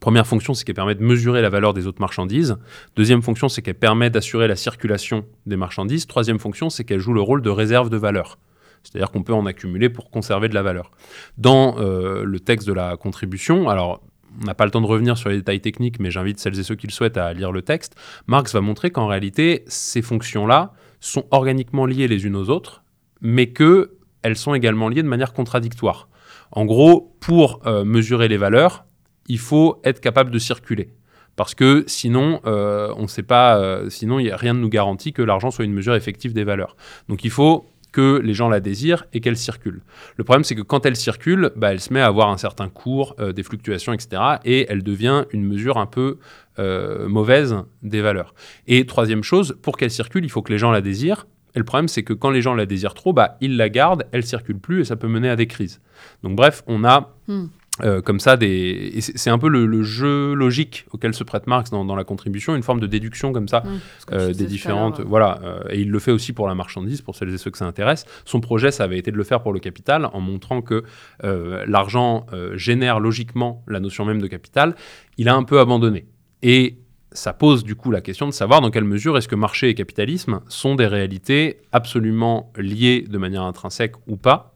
Première 0.00 0.26
fonction, 0.26 0.54
c'est 0.54 0.64
qu'elle 0.64 0.74
permet 0.74 0.94
de 0.94 1.02
mesurer 1.02 1.40
la 1.40 1.48
valeur 1.48 1.72
des 1.72 1.86
autres 1.86 2.00
marchandises. 2.00 2.56
Deuxième 2.96 3.22
fonction, 3.22 3.48
c'est 3.48 3.62
qu'elle 3.62 3.74
permet 3.74 4.10
d'assurer 4.10 4.48
la 4.48 4.56
circulation 4.56 5.24
des 5.46 5.56
marchandises. 5.56 6.06
Troisième 6.06 6.38
fonction, 6.38 6.70
c'est 6.70 6.84
qu'elle 6.84 7.00
joue 7.00 7.12
le 7.12 7.20
rôle 7.20 7.42
de 7.42 7.50
réserve 7.50 7.90
de 7.90 7.96
valeur. 7.96 8.38
C'est-à-dire 8.82 9.10
qu'on 9.10 9.22
peut 9.22 9.32
en 9.32 9.46
accumuler 9.46 9.88
pour 9.88 10.10
conserver 10.10 10.48
de 10.48 10.54
la 10.54 10.62
valeur. 10.62 10.90
Dans 11.38 11.78
euh, 11.78 12.24
le 12.24 12.40
texte 12.40 12.68
de 12.68 12.72
la 12.72 12.96
contribution, 12.96 13.68
alors 13.68 14.02
on 14.40 14.44
n'a 14.44 14.54
pas 14.54 14.64
le 14.64 14.70
temps 14.70 14.80
de 14.80 14.86
revenir 14.86 15.16
sur 15.16 15.30
les 15.30 15.36
détails 15.36 15.60
techniques, 15.60 16.00
mais 16.00 16.10
j'invite 16.10 16.38
celles 16.38 16.58
et 16.58 16.62
ceux 16.62 16.74
qui 16.74 16.86
le 16.86 16.92
souhaitent 16.92 17.16
à 17.16 17.32
lire 17.32 17.52
le 17.52 17.62
texte, 17.62 17.94
Marx 18.26 18.52
va 18.52 18.60
montrer 18.60 18.90
qu'en 18.90 19.06
réalité, 19.06 19.64
ces 19.68 20.02
fonctions-là 20.02 20.72
sont 21.00 21.26
organiquement 21.30 21.86
liées 21.86 22.08
les 22.08 22.26
unes 22.26 22.36
aux 22.36 22.50
autres, 22.50 22.82
mais 23.20 23.52
qu'elles 23.52 24.36
sont 24.36 24.54
également 24.54 24.88
liées 24.88 25.02
de 25.02 25.08
manière 25.08 25.32
contradictoire. 25.32 26.08
En 26.50 26.64
gros, 26.64 27.16
pour 27.20 27.60
euh, 27.66 27.84
mesurer 27.84 28.28
les 28.28 28.36
valeurs, 28.36 28.84
il 29.28 29.38
faut 29.38 29.80
être 29.84 30.00
capable 30.00 30.30
de 30.30 30.38
circuler. 30.38 30.90
Parce 31.36 31.54
que 31.54 31.84
sinon, 31.86 32.40
euh, 32.46 32.94
on 32.96 33.08
sait 33.08 33.24
pas, 33.24 33.58
euh, 33.58 33.90
sinon 33.90 34.16
rien 34.16 34.54
ne 34.54 34.60
nous 34.60 34.68
garantit 34.68 35.12
que 35.12 35.22
l'argent 35.22 35.50
soit 35.50 35.64
une 35.64 35.72
mesure 35.72 35.94
effective 35.96 36.32
des 36.32 36.44
valeurs. 36.44 36.76
Donc 37.08 37.24
il 37.24 37.30
faut 37.30 37.66
que 37.94 38.20
les 38.22 38.34
gens 38.34 38.48
la 38.48 38.58
désirent 38.58 39.04
et 39.12 39.20
qu'elle 39.20 39.36
circule. 39.36 39.82
Le 40.16 40.24
problème, 40.24 40.42
c'est 40.42 40.56
que 40.56 40.62
quand 40.62 40.84
elle 40.84 40.96
circule, 40.96 41.52
bah, 41.54 41.72
elle 41.72 41.80
se 41.80 41.92
met 41.92 42.00
à 42.00 42.06
avoir 42.06 42.28
un 42.28 42.36
certain 42.36 42.68
cours, 42.68 43.14
euh, 43.20 43.32
des 43.32 43.44
fluctuations, 43.44 43.92
etc. 43.92 44.20
Et 44.44 44.66
elle 44.68 44.82
devient 44.82 45.24
une 45.30 45.44
mesure 45.44 45.78
un 45.78 45.86
peu 45.86 46.18
euh, 46.58 47.08
mauvaise 47.08 47.56
des 47.82 48.00
valeurs. 48.00 48.34
Et 48.66 48.84
troisième 48.84 49.22
chose, 49.22 49.56
pour 49.62 49.76
qu'elle 49.76 49.92
circule, 49.92 50.24
il 50.24 50.28
faut 50.28 50.42
que 50.42 50.52
les 50.52 50.58
gens 50.58 50.72
la 50.72 50.80
désirent. 50.80 51.28
Et 51.54 51.60
le 51.60 51.64
problème, 51.64 51.86
c'est 51.86 52.02
que 52.02 52.12
quand 52.12 52.30
les 52.30 52.42
gens 52.42 52.54
la 52.54 52.66
désirent 52.66 52.94
trop, 52.94 53.12
bah, 53.12 53.36
ils 53.40 53.56
la 53.56 53.68
gardent, 53.68 54.04
elle 54.10 54.24
circule 54.24 54.58
plus 54.58 54.80
et 54.80 54.84
ça 54.84 54.96
peut 54.96 55.06
mener 55.06 55.30
à 55.30 55.36
des 55.36 55.46
crises. 55.46 55.80
Donc 56.24 56.34
bref, 56.34 56.64
on 56.66 56.82
a 56.84 57.14
Hmm. 57.26 57.46
Euh, 57.82 58.00
comme 58.00 58.20
ça 58.20 58.36
des... 58.36 58.94
C'est 59.00 59.30
un 59.30 59.38
peu 59.38 59.48
le, 59.48 59.66
le 59.66 59.82
jeu 59.82 60.32
logique 60.34 60.86
auquel 60.92 61.12
se 61.12 61.24
prête 61.24 61.46
Marx 61.46 61.70
dans, 61.70 61.84
dans 61.84 61.96
la 61.96 62.04
contribution, 62.04 62.54
une 62.54 62.62
forme 62.62 62.80
de 62.80 62.86
déduction 62.86 63.32
comme 63.32 63.48
ça 63.48 63.64
euh, 64.12 64.32
des 64.32 64.46
différentes... 64.46 65.00
Voilà, 65.00 65.40
euh, 65.42 65.62
et 65.70 65.80
il 65.80 65.90
le 65.90 65.98
fait 65.98 66.12
aussi 66.12 66.32
pour 66.32 66.46
la 66.46 66.54
marchandise, 66.54 67.02
pour 67.02 67.16
celles 67.16 67.34
et 67.34 67.38
ceux 67.38 67.50
que 67.50 67.58
ça 67.58 67.66
intéresse. 67.66 68.04
Son 68.24 68.40
projet, 68.40 68.70
ça 68.70 68.84
avait 68.84 68.98
été 68.98 69.10
de 69.10 69.16
le 69.16 69.24
faire 69.24 69.42
pour 69.42 69.52
le 69.52 69.60
capital, 69.60 70.08
en 70.12 70.20
montrant 70.20 70.62
que 70.62 70.84
l'argent 71.22 72.26
génère 72.54 73.00
logiquement 73.00 73.64
la 73.66 73.80
notion 73.80 74.04
même 74.04 74.20
de 74.20 74.26
capital. 74.26 74.74
Il 75.16 75.28
a 75.28 75.34
un 75.34 75.42
peu 75.42 75.58
abandonné. 75.60 76.06
Et 76.42 76.78
ça 77.12 77.32
pose 77.32 77.64
du 77.64 77.74
coup 77.74 77.90
la 77.90 78.00
question 78.00 78.26
de 78.26 78.32
savoir 78.32 78.60
dans 78.60 78.70
quelle 78.70 78.84
mesure 78.84 79.16
est-ce 79.16 79.28
que 79.28 79.36
marché 79.36 79.68
et 79.68 79.74
capitalisme 79.74 80.40
sont 80.48 80.74
des 80.74 80.86
réalités 80.86 81.62
absolument 81.72 82.52
liées 82.58 83.02
de 83.02 83.18
manière 83.18 83.42
intrinsèque 83.42 83.94
ou 84.06 84.16
pas. 84.16 84.53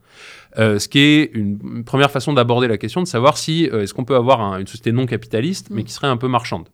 Euh, 0.58 0.78
ce 0.78 0.88
qui 0.88 0.98
est 0.98 1.30
une, 1.34 1.58
une 1.62 1.84
première 1.84 2.10
façon 2.10 2.32
d'aborder 2.32 2.66
la 2.68 2.78
question 2.78 3.00
de 3.00 3.06
savoir 3.06 3.36
si 3.38 3.68
euh, 3.70 3.82
est-ce 3.82 3.94
qu'on 3.94 4.04
peut 4.04 4.16
avoir 4.16 4.40
un- 4.40 4.58
une 4.58 4.66
société 4.66 4.90
non 4.92 5.06
capitaliste 5.06 5.68
mais 5.70 5.82
Mm. 5.82 5.84
qui 5.84 5.92
serait 5.92 6.08
un 6.08 6.16
peu 6.16 6.26
marchande. 6.28 6.68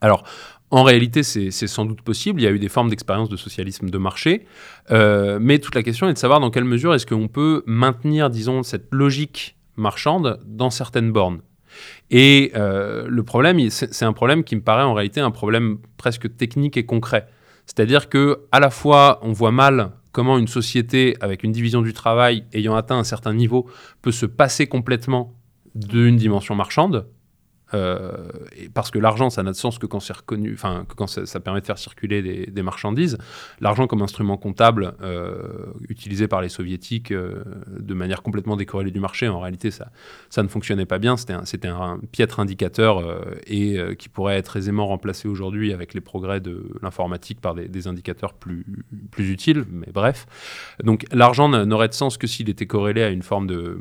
Alors, 0.00 0.24
en 0.70 0.84
réalité, 0.84 1.22
c'est 1.22 1.50
sans 1.50 1.84
doute 1.84 2.00
possible. 2.02 2.40
Il 2.40 2.44
y 2.44 2.46
a 2.46 2.50
eu 2.50 2.58
des 2.58 2.68
formes 2.70 2.88
d'expérience 2.88 3.28
de 3.28 3.36
socialisme 3.36 3.90
de 3.90 3.98
marché. 3.98 4.46
Euh, 4.90 5.38
mais 5.40 5.58
toute 5.58 5.74
la 5.74 5.82
question 5.82 6.08
est 6.08 6.14
de 6.14 6.18
savoir 6.18 6.40
dans 6.40 6.50
quelle 6.50 6.64
mesure 6.64 6.94
est-ce 6.94 7.06
qu'on 7.06 7.28
peut 7.28 7.62
maintenir, 7.66 8.30
disons, 8.30 8.62
cette 8.62 8.86
logique 8.90 9.56
marchande 9.76 10.40
dans 10.46 10.70
certaines 10.70 11.12
bornes. 11.12 11.40
Et 12.10 12.52
euh, 12.56 13.06
le 13.08 13.22
problème, 13.22 13.68
c'est 13.70 14.04
un 14.04 14.12
problème 14.14 14.44
qui 14.44 14.56
me 14.56 14.62
paraît 14.62 14.82
en 14.82 14.94
réalité 14.94 15.20
un 15.20 15.30
problème 15.30 15.78
presque 15.98 16.34
technique 16.36 16.76
et 16.78 16.84
concret. 16.86 17.26
C'est-à-dire 17.66 18.08
que 18.08 18.40
à 18.50 18.58
la 18.60 18.70
fois, 18.70 19.18
on 19.22 19.32
voit 19.32 19.52
mal 19.52 19.90
comment 20.12 20.38
une 20.38 20.48
société 20.48 21.16
avec 21.20 21.42
une 21.42 21.52
division 21.52 21.82
du 21.82 21.92
travail 21.92 22.44
ayant 22.52 22.76
atteint 22.76 22.98
un 22.98 23.04
certain 23.04 23.34
niveau 23.34 23.68
peut 24.02 24.12
se 24.12 24.26
passer 24.26 24.66
complètement 24.66 25.34
d'une 25.74 26.16
dimension 26.16 26.54
marchande. 26.54 27.06
Euh, 27.74 28.28
parce 28.74 28.90
que 28.90 28.98
l'argent, 28.98 29.30
ça 29.30 29.42
n'a 29.42 29.52
de 29.52 29.56
sens 29.56 29.78
que 29.78 29.86
quand 29.86 30.00
c'est 30.00 30.16
reconnu, 30.16 30.52
enfin, 30.54 30.84
quand 30.96 31.06
ça, 31.06 31.40
permet 31.40 31.60
de 31.60 31.66
faire 31.66 31.78
circuler 31.78 32.46
des, 32.46 32.62
marchandises. 32.62 33.18
L'argent 33.60 33.86
comme 33.86 34.02
instrument 34.02 34.36
comptable 34.36 34.94
euh, 35.02 35.72
utilisé 35.88 36.28
par 36.28 36.42
les 36.42 36.48
soviétiques 36.48 37.10
euh, 37.10 37.42
de 37.78 37.94
manière 37.94 38.22
complètement 38.22 38.56
décorrélée 38.56 38.90
du 38.90 39.00
marché, 39.00 39.28
en 39.28 39.40
réalité, 39.40 39.70
ça, 39.70 39.90
ne 40.42 40.48
fonctionnait 40.48 40.86
pas 40.86 40.98
bien. 40.98 41.16
C'était 41.16 41.68
un, 41.68 42.00
piètre 42.12 42.40
indicateur 42.40 43.02
et 43.46 43.78
qui 43.98 44.08
pourrait 44.08 44.36
être 44.36 44.56
aisément 44.56 44.86
remplacé 44.86 45.28
aujourd'hui 45.28 45.72
avec 45.72 45.94
les 45.94 46.00
progrès 46.00 46.40
de 46.40 46.70
l'informatique 46.82 47.40
par 47.40 47.54
des, 47.54 47.86
indicateurs 47.86 48.34
plus, 48.34 48.64
utiles. 49.18 49.64
Mais 49.70 49.88
bref. 49.92 50.26
Donc 50.82 51.04
l'argent 51.12 51.48
n'aurait 51.48 51.88
de 51.88 51.94
sens 51.94 52.18
que 52.18 52.26
s'il 52.26 52.50
était 52.50 52.66
corrélé 52.66 53.02
à 53.02 53.08
une 53.08 53.22
forme 53.22 53.46
de 53.46 53.78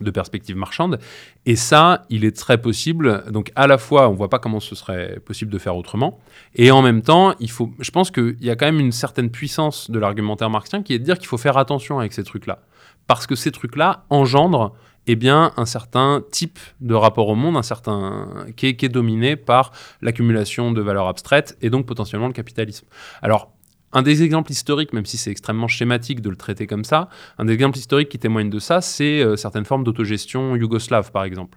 de 0.00 0.10
perspective 0.10 0.56
marchande. 0.56 0.98
Et 1.46 1.56
ça, 1.56 2.04
il 2.10 2.24
est 2.24 2.36
très 2.36 2.58
possible. 2.60 3.24
Donc, 3.30 3.52
à 3.56 3.66
la 3.66 3.78
fois, 3.78 4.08
on 4.08 4.14
voit 4.14 4.28
pas 4.28 4.38
comment 4.38 4.60
ce 4.60 4.74
serait 4.74 5.20
possible 5.24 5.50
de 5.50 5.58
faire 5.58 5.76
autrement. 5.76 6.20
Et 6.54 6.70
en 6.70 6.82
même 6.82 7.02
temps, 7.02 7.34
il 7.40 7.50
faut, 7.50 7.70
je 7.78 7.90
pense 7.90 8.10
qu'il 8.10 8.36
y 8.40 8.50
a 8.50 8.56
quand 8.56 8.66
même 8.66 8.80
une 8.80 8.92
certaine 8.92 9.30
puissance 9.30 9.90
de 9.90 9.98
l'argumentaire 9.98 10.50
marxien 10.50 10.82
qui 10.82 10.94
est 10.94 10.98
de 10.98 11.04
dire 11.04 11.18
qu'il 11.18 11.28
faut 11.28 11.38
faire 11.38 11.56
attention 11.56 11.98
avec 11.98 12.12
ces 12.12 12.24
trucs-là. 12.24 12.60
Parce 13.06 13.26
que 13.26 13.34
ces 13.34 13.52
trucs-là 13.52 14.04
engendrent 14.10 14.74
eh 15.06 15.14
bien, 15.14 15.52
un 15.56 15.66
certain 15.66 16.22
type 16.32 16.58
de 16.80 16.94
rapport 16.94 17.28
au 17.28 17.36
monde, 17.36 17.56
un 17.56 17.62
certain 17.62 18.46
qui 18.56 18.66
est, 18.66 18.76
qui 18.76 18.86
est 18.86 18.90
dominé 18.90 19.36
par 19.36 19.70
l'accumulation 20.02 20.72
de 20.72 20.80
valeurs 20.80 21.06
abstraites 21.06 21.56
et 21.62 21.70
donc 21.70 21.86
potentiellement 21.86 22.26
le 22.26 22.32
capitalisme. 22.32 22.86
Alors, 23.22 23.52
un 23.96 24.02
des 24.02 24.22
exemples 24.22 24.52
historiques, 24.52 24.92
même 24.92 25.06
si 25.06 25.16
c'est 25.16 25.30
extrêmement 25.30 25.68
schématique 25.68 26.20
de 26.20 26.28
le 26.28 26.36
traiter 26.36 26.66
comme 26.66 26.84
ça, 26.84 27.08
un 27.38 27.46
des 27.46 27.54
exemples 27.54 27.78
historiques 27.78 28.10
qui 28.10 28.18
témoigne 28.18 28.50
de 28.50 28.58
ça, 28.58 28.82
c'est 28.82 29.22
euh, 29.22 29.36
certaines 29.36 29.64
formes 29.64 29.84
d'autogestion 29.84 30.54
yougoslave, 30.54 31.10
par 31.12 31.24
exemple, 31.24 31.56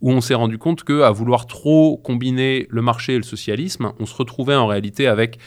où 0.00 0.12
on 0.12 0.20
s'est 0.20 0.34
rendu 0.34 0.56
compte 0.56 0.84
que 0.84 1.02
à 1.02 1.10
vouloir 1.10 1.48
trop 1.48 1.96
combiner 1.96 2.68
le 2.70 2.80
marché 2.80 3.14
et 3.14 3.16
le 3.16 3.24
socialisme, 3.24 3.92
on 3.98 4.06
se 4.06 4.14
retrouvait 4.14 4.54
en 4.54 4.68
réalité 4.68 5.08
avec 5.08 5.38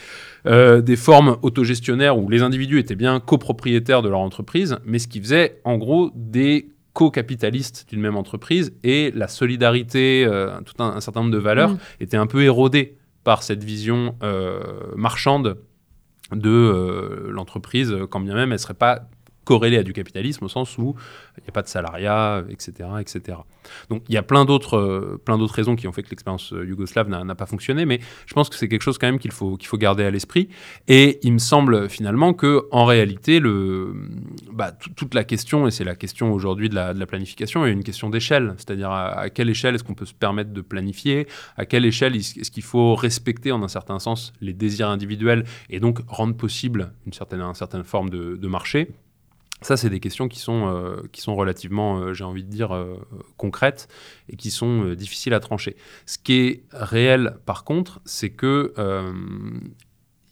euh, 0.45 0.81
des 0.81 0.97
formes 0.97 1.37
autogestionnaires 1.43 2.17
où 2.17 2.27
les 2.27 2.41
individus 2.41 2.77
étaient 2.77 2.95
bien 2.95 3.21
copropriétaires 3.21 4.01
de 4.01 4.09
leur 4.09 4.19
entreprise, 4.19 4.79
mais 4.83 4.99
ce 4.99 5.07
qui 5.07 5.21
faisait 5.21 5.61
en 5.63 5.77
gros 5.77 6.11
des 6.13 6.71
co-capitalistes 6.91 7.85
d'une 7.87 8.01
même 8.01 8.17
entreprise 8.17 8.73
et 8.83 9.11
la 9.15 9.29
solidarité, 9.29 10.25
euh, 10.27 10.59
tout 10.65 10.83
un, 10.83 10.97
un 10.97 10.99
certain 10.99 11.21
nombre 11.21 11.31
de 11.31 11.37
valeurs 11.37 11.69
Mm. 11.69 11.77
étaient 12.01 12.17
un 12.17 12.27
peu 12.27 12.43
érodées 12.43 12.97
par 13.23 13.43
cette 13.43 13.63
vision 13.63 14.15
marchande 14.97 15.57
de 16.31 16.49
euh, 16.49 17.31
l'entreprise, 17.31 17.95
quand 18.09 18.19
bien 18.19 18.35
même 18.35 18.49
elle 18.49 18.53
ne 18.53 18.57
serait 18.57 18.73
pas 18.73 19.07
corrélée 19.45 19.77
à 19.77 19.83
du 19.83 19.93
capitalisme 19.93 20.45
au 20.45 20.49
sens 20.49 20.77
où 20.77 20.95
il 21.37 21.43
n'y 21.43 21.49
a 21.49 21.51
pas 21.51 21.61
de 21.61 21.67
salariat, 21.67 22.43
etc. 22.49 22.89
etc. 22.99 23.37
Donc 23.89 24.03
il 24.09 24.15
y 24.15 24.17
a 24.17 24.23
plein 24.23 24.45
d'autres 24.45 24.77
euh, 24.77 25.21
plein 25.23 25.37
d'autres 25.37 25.53
raisons 25.55 25.75
qui 25.75 25.87
ont 25.87 25.91
fait 25.91 26.03
que 26.03 26.09
l'expérience 26.09 26.53
euh, 26.53 26.65
yougoslave 26.65 27.09
n'a 27.09 27.35
pas 27.35 27.45
fonctionné, 27.45 27.85
mais 27.85 27.99
je 28.25 28.33
pense 28.33 28.49
que 28.49 28.55
c'est 28.55 28.67
quelque 28.67 28.81
chose 28.81 28.97
quand 28.97 29.07
même 29.07 29.19
qu'il 29.19 29.31
faut, 29.31 29.57
qu'il 29.57 29.67
faut 29.67 29.77
garder 29.77 30.03
à 30.03 30.11
l'esprit. 30.11 30.49
Et 30.87 31.19
il 31.23 31.33
me 31.33 31.37
semble 31.39 31.89
finalement 31.89 32.33
que 32.33 32.67
en 32.71 32.85
réalité, 32.85 33.39
le, 33.39 33.93
bah, 34.51 34.71
tout- 34.71 34.89
toute 34.95 35.13
la 35.13 35.23
question, 35.23 35.67
et 35.67 35.71
c'est 35.71 35.83
la 35.83 35.95
question 35.95 36.33
aujourd'hui 36.33 36.69
de 36.69 36.75
la, 36.75 36.93
planification, 37.05 37.65
est 37.65 37.71
une 37.71 37.83
question 37.83 38.09
d'échelle. 38.09 38.53
C'est-à-dire 38.57 38.91
à, 38.91 39.29
quelle 39.29 39.49
échelle 39.49 39.75
est-ce 39.75 39.83
qu'on 39.83 39.93
peut 39.93 40.05
se 40.05 40.13
permettre 40.13 40.51
de 40.51 40.61
planifier? 40.61 41.27
À 41.57 41.65
quelle 41.65 41.85
échelle 41.85 42.15
est-ce 42.15 42.51
qu'il 42.51 42.63
faut 42.63 42.95
respecter 42.95 43.51
en 43.51 43.61
un 43.63 43.67
certain 43.67 43.99
sens 43.99 44.33
les 44.41 44.53
désirs 44.53 44.89
individuels 44.89 45.43
et 45.69 45.79
donc 45.79 45.99
rendre 46.07 46.35
possible 46.35 46.93
une 47.05 47.13
certaine, 47.13 47.41
une 47.41 47.53
certaine 47.53 47.83
forme 47.83 48.09
de 48.09 48.47
marché? 48.47 48.89
Ça, 49.65 49.77
c'est 49.77 49.89
des 49.89 49.99
questions 49.99 50.27
qui 50.27 50.39
sont, 50.39 50.67
euh, 50.67 51.01
qui 51.11 51.21
sont 51.21 51.35
relativement, 51.35 51.97
euh, 51.97 52.13
j'ai 52.13 52.23
envie 52.23 52.43
de 52.43 52.49
dire, 52.49 52.73
euh, 52.73 52.97
concrètes 53.37 53.87
et 54.29 54.35
qui 54.35 54.51
sont 54.51 54.93
difficiles 54.93 55.33
à 55.33 55.39
trancher. 55.39 55.75
Ce 56.05 56.17
qui 56.17 56.33
est 56.33 56.63
réel, 56.71 57.37
par 57.45 57.63
contre, 57.63 58.01
c'est 58.05 58.29
que 58.29 58.73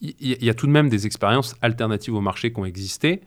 il 0.02 0.16
y, 0.20 0.46
y 0.46 0.50
a 0.50 0.54
tout 0.54 0.66
de 0.66 0.72
même 0.72 0.90
des 0.90 1.06
expériences 1.06 1.56
alternatives 1.62 2.16
au 2.16 2.22
marché 2.22 2.52
qui 2.52 2.60
ont 2.60 2.66
existé 2.66 3.22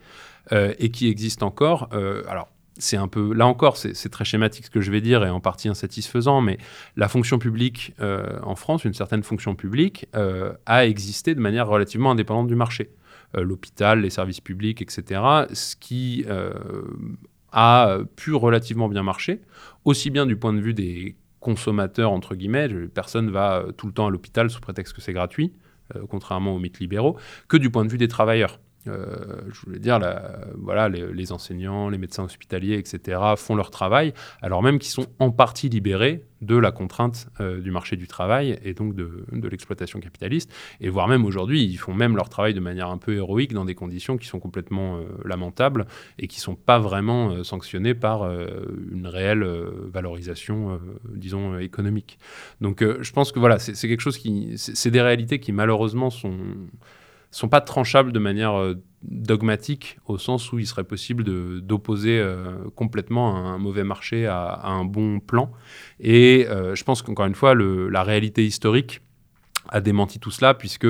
et 0.51 0.89
qui 0.91 1.07
existent 1.07 1.45
encore. 1.45 1.89
Alors, 2.27 2.49
c'est 2.77 2.97
un 2.97 3.07
peu, 3.07 3.33
là 3.33 3.47
encore, 3.47 3.77
c'est 3.77 4.09
très 4.09 4.25
schématique 4.25 4.65
ce 4.65 4.69
que 4.69 4.81
je 4.81 4.91
vais 4.91 5.01
dire 5.01 5.23
et 5.23 5.29
en 5.29 5.39
partie 5.39 5.69
insatisfaisant, 5.69 6.41
mais 6.41 6.57
la 6.97 7.07
fonction 7.07 7.39
publique 7.39 7.93
en 7.99 8.55
France, 8.55 8.83
une 8.83 8.93
certaine 8.93 9.23
fonction 9.23 9.55
publique, 9.55 10.07
a 10.65 10.85
existé 10.85 11.35
de 11.35 11.39
manière 11.39 11.67
relativement 11.67 12.11
indépendante 12.11 12.47
du 12.47 12.55
marché. 12.55 12.89
Euh, 13.35 13.43
L'hôpital, 13.43 14.01
les 14.01 14.09
services 14.09 14.41
publics, 14.41 14.81
etc. 14.81 15.21
Ce 15.53 15.75
qui 15.75 16.25
euh, 16.27 16.53
a 17.51 17.99
pu 18.15 18.33
relativement 18.33 18.87
bien 18.89 19.03
marcher, 19.03 19.41
aussi 19.83 20.09
bien 20.09 20.25
du 20.25 20.35
point 20.35 20.53
de 20.53 20.59
vue 20.59 20.73
des 20.73 21.15
consommateurs, 21.39 22.11
entre 22.11 22.35
guillemets, 22.35 22.67
personne 22.93 23.29
va 23.29 23.57
euh, 23.57 23.71
tout 23.71 23.87
le 23.87 23.93
temps 23.93 24.07
à 24.07 24.09
l'hôpital 24.09 24.49
sous 24.49 24.61
prétexte 24.61 24.93
que 24.93 25.01
c'est 25.01 25.13
gratuit, 25.13 25.53
contrairement 26.09 26.55
aux 26.55 26.59
mythes 26.59 26.79
libéraux, 26.79 27.15
que 27.47 27.57
du 27.57 27.69
point 27.69 27.85
de 27.85 27.91
vue 27.91 27.99
des 27.99 28.07
travailleurs. 28.07 28.59
Euh, 28.87 29.41
je 29.51 29.61
voulais 29.65 29.79
dire, 29.79 29.99
voilà, 30.57 30.89
les, 30.89 31.31
enseignants, 31.31 31.89
les 31.89 31.97
médecins 31.97 32.23
hospitaliers, 32.23 32.77
etc., 32.77 33.19
font 33.37 33.55
leur 33.55 33.71
travail, 33.71 34.13
alors 34.41 34.61
même 34.61 34.79
qu'ils 34.79 34.91
sont 34.91 35.07
en 35.19 35.31
partie 35.31 35.69
libérés 35.69 36.23
de 36.41 36.55
la 36.55 36.71
contrainte 36.71 37.27
euh, 37.39 37.59
du 37.59 37.71
marché 37.71 37.95
du 37.95 38.07
travail 38.07 38.59
et 38.63 38.73
donc 38.73 38.93
de, 38.93 39.25
l'exploitation 39.31 39.99
capitaliste. 39.99 40.53
Et 40.79 40.89
voire 40.89 41.07
même 41.07 41.25
aujourd'hui, 41.25 41.63
ils 41.63 41.77
font 41.77 41.93
même 41.93 42.15
leur 42.15 42.29
travail 42.29 42.53
de 42.53 42.59
manière 42.59 42.89
un 42.89 42.97
peu 42.97 43.15
héroïque 43.15 43.53
dans 43.53 43.65
des 43.65 43.73
conditions 43.73 44.17
qui 44.17 44.27
sont 44.27 44.39
complètement 44.39 44.97
euh, 44.97 45.05
lamentables 45.23 45.87
et 46.19 46.27
qui 46.27 46.39
sont 46.39 46.55
pas 46.55 46.77
vraiment 46.77 47.43
sanctionnées 47.43 47.95
par 47.95 48.29
une 48.91 49.07
réelle 49.07 49.43
valorisation, 49.91 50.79
disons, 51.09 51.57
économique. 51.57 52.19
Donc 52.61 52.83
je 52.83 53.11
pense 53.11 53.31
que 53.31 53.39
voilà, 53.39 53.59
c'est 53.59 53.87
quelque 53.87 54.01
chose 54.01 54.17
qui... 54.17 54.53
C'est 54.57 54.91
des 54.91 55.01
réalités 55.01 55.39
qui 55.39 55.51
malheureusement 55.51 56.09
sont 56.09 56.37
sont 57.35 57.49
pas 57.49 57.61
tranchables 57.61 58.11
de 58.11 58.19
manière 58.19 58.59
euh, 58.59 58.75
dogmatique 59.01 59.97
au 60.05 60.17
sens 60.17 60.51
où 60.51 60.59
il 60.59 60.65
serait 60.65 60.83
possible 60.83 61.23
d'opposer 61.61 62.23
complètement 62.73 63.35
un 63.35 63.59
mauvais 63.59 63.83
marché 63.83 64.25
à, 64.25 64.61
un 64.63 64.83
bon 64.83 65.19
plan. 65.19 65.51
Et 65.99 66.47
je 66.49 66.83
pense 66.83 67.03
qu'encore 67.03 67.27
une 67.27 67.35
fois, 67.35 67.53
la 67.53 68.01
réalité 68.01 68.43
historique 68.43 69.01
a 69.69 69.79
démenti 69.79 70.17
tout 70.17 70.31
cela, 70.31 70.55
puisque 70.55 70.87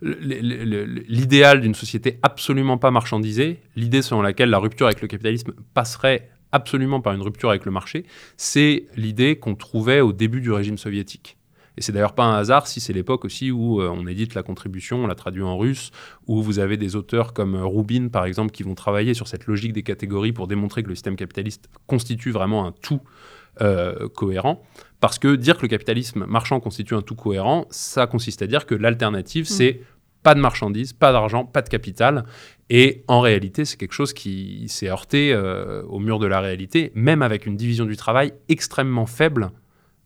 l'idéal 0.00 1.60
d'une 1.60 1.74
société 1.74 2.18
absolument 2.22 2.78
pas 2.78 2.90
marchandisée, 2.90 3.60
l'idée 3.74 4.02
selon 4.02 4.22
laquelle 4.22 4.50
la 4.50 4.58
rupture 4.58 4.86
avec 4.86 5.00
le 5.00 5.08
capitalisme 5.08 5.54
passerait 5.72 6.30
absolument 6.52 7.00
par 7.00 7.12
une 7.14 7.22
rupture 7.22 7.50
avec 7.50 7.64
le 7.64 7.72
marché, 7.72 8.04
c'est 8.36 8.86
l'idée 8.96 9.36
qu'on 9.36 9.56
trouvait 9.56 10.00
au 10.00 10.12
début 10.12 10.40
du 10.40 10.52
régime 10.52 10.78
soviétique. 10.78 11.36
Et 11.76 11.82
c'est 11.82 11.92
d'ailleurs 11.92 12.14
pas 12.14 12.24
un 12.24 12.36
hasard 12.36 12.66
si 12.66 12.80
c'est 12.80 12.92
l'époque 12.92 13.24
aussi 13.24 13.50
où 13.50 13.80
euh, 13.80 13.88
on 13.88 14.06
édite 14.06 14.34
la 14.34 14.42
contribution, 14.42 15.04
on 15.04 15.06
la 15.06 15.14
traduit 15.14 15.42
en 15.42 15.58
russe, 15.58 15.90
où 16.26 16.42
vous 16.42 16.58
avez 16.58 16.76
des 16.76 16.96
auteurs 16.96 17.32
comme 17.32 17.54
euh, 17.54 17.66
Rubin, 17.66 18.08
par 18.08 18.24
exemple, 18.24 18.52
qui 18.52 18.62
vont 18.62 18.74
travailler 18.74 19.14
sur 19.14 19.28
cette 19.28 19.46
logique 19.46 19.72
des 19.72 19.82
catégories 19.82 20.32
pour 20.32 20.46
démontrer 20.46 20.82
que 20.82 20.88
le 20.88 20.94
système 20.94 21.16
capitaliste 21.16 21.68
constitue 21.86 22.30
vraiment 22.30 22.66
un 22.66 22.72
tout 22.72 23.00
euh, 23.60 24.08
cohérent. 24.08 24.62
Parce 25.00 25.18
que 25.18 25.36
dire 25.36 25.56
que 25.56 25.62
le 25.62 25.68
capitalisme 25.68 26.24
marchand 26.26 26.60
constitue 26.60 26.94
un 26.94 27.02
tout 27.02 27.14
cohérent, 27.14 27.66
ça 27.70 28.06
consiste 28.06 28.42
à 28.42 28.46
dire 28.46 28.66
que 28.66 28.74
l'alternative, 28.74 29.44
mmh. 29.44 29.46
c'est 29.46 29.80
pas 30.24 30.34
de 30.34 30.40
marchandises, 30.40 30.92
pas 30.92 31.12
d'argent, 31.12 31.44
pas 31.44 31.62
de 31.62 31.68
capital. 31.68 32.24
Et 32.70 33.04
en 33.06 33.20
réalité, 33.20 33.64
c'est 33.64 33.76
quelque 33.76 33.92
chose 33.92 34.12
qui 34.12 34.64
s'est 34.68 34.88
heurté 34.88 35.32
euh, 35.32 35.82
au 35.84 36.00
mur 36.00 36.18
de 36.18 36.26
la 36.26 36.40
réalité, 36.40 36.90
même 36.94 37.22
avec 37.22 37.46
une 37.46 37.56
division 37.56 37.84
du 37.84 37.96
travail 37.96 38.32
extrêmement 38.48 39.06
faible, 39.06 39.50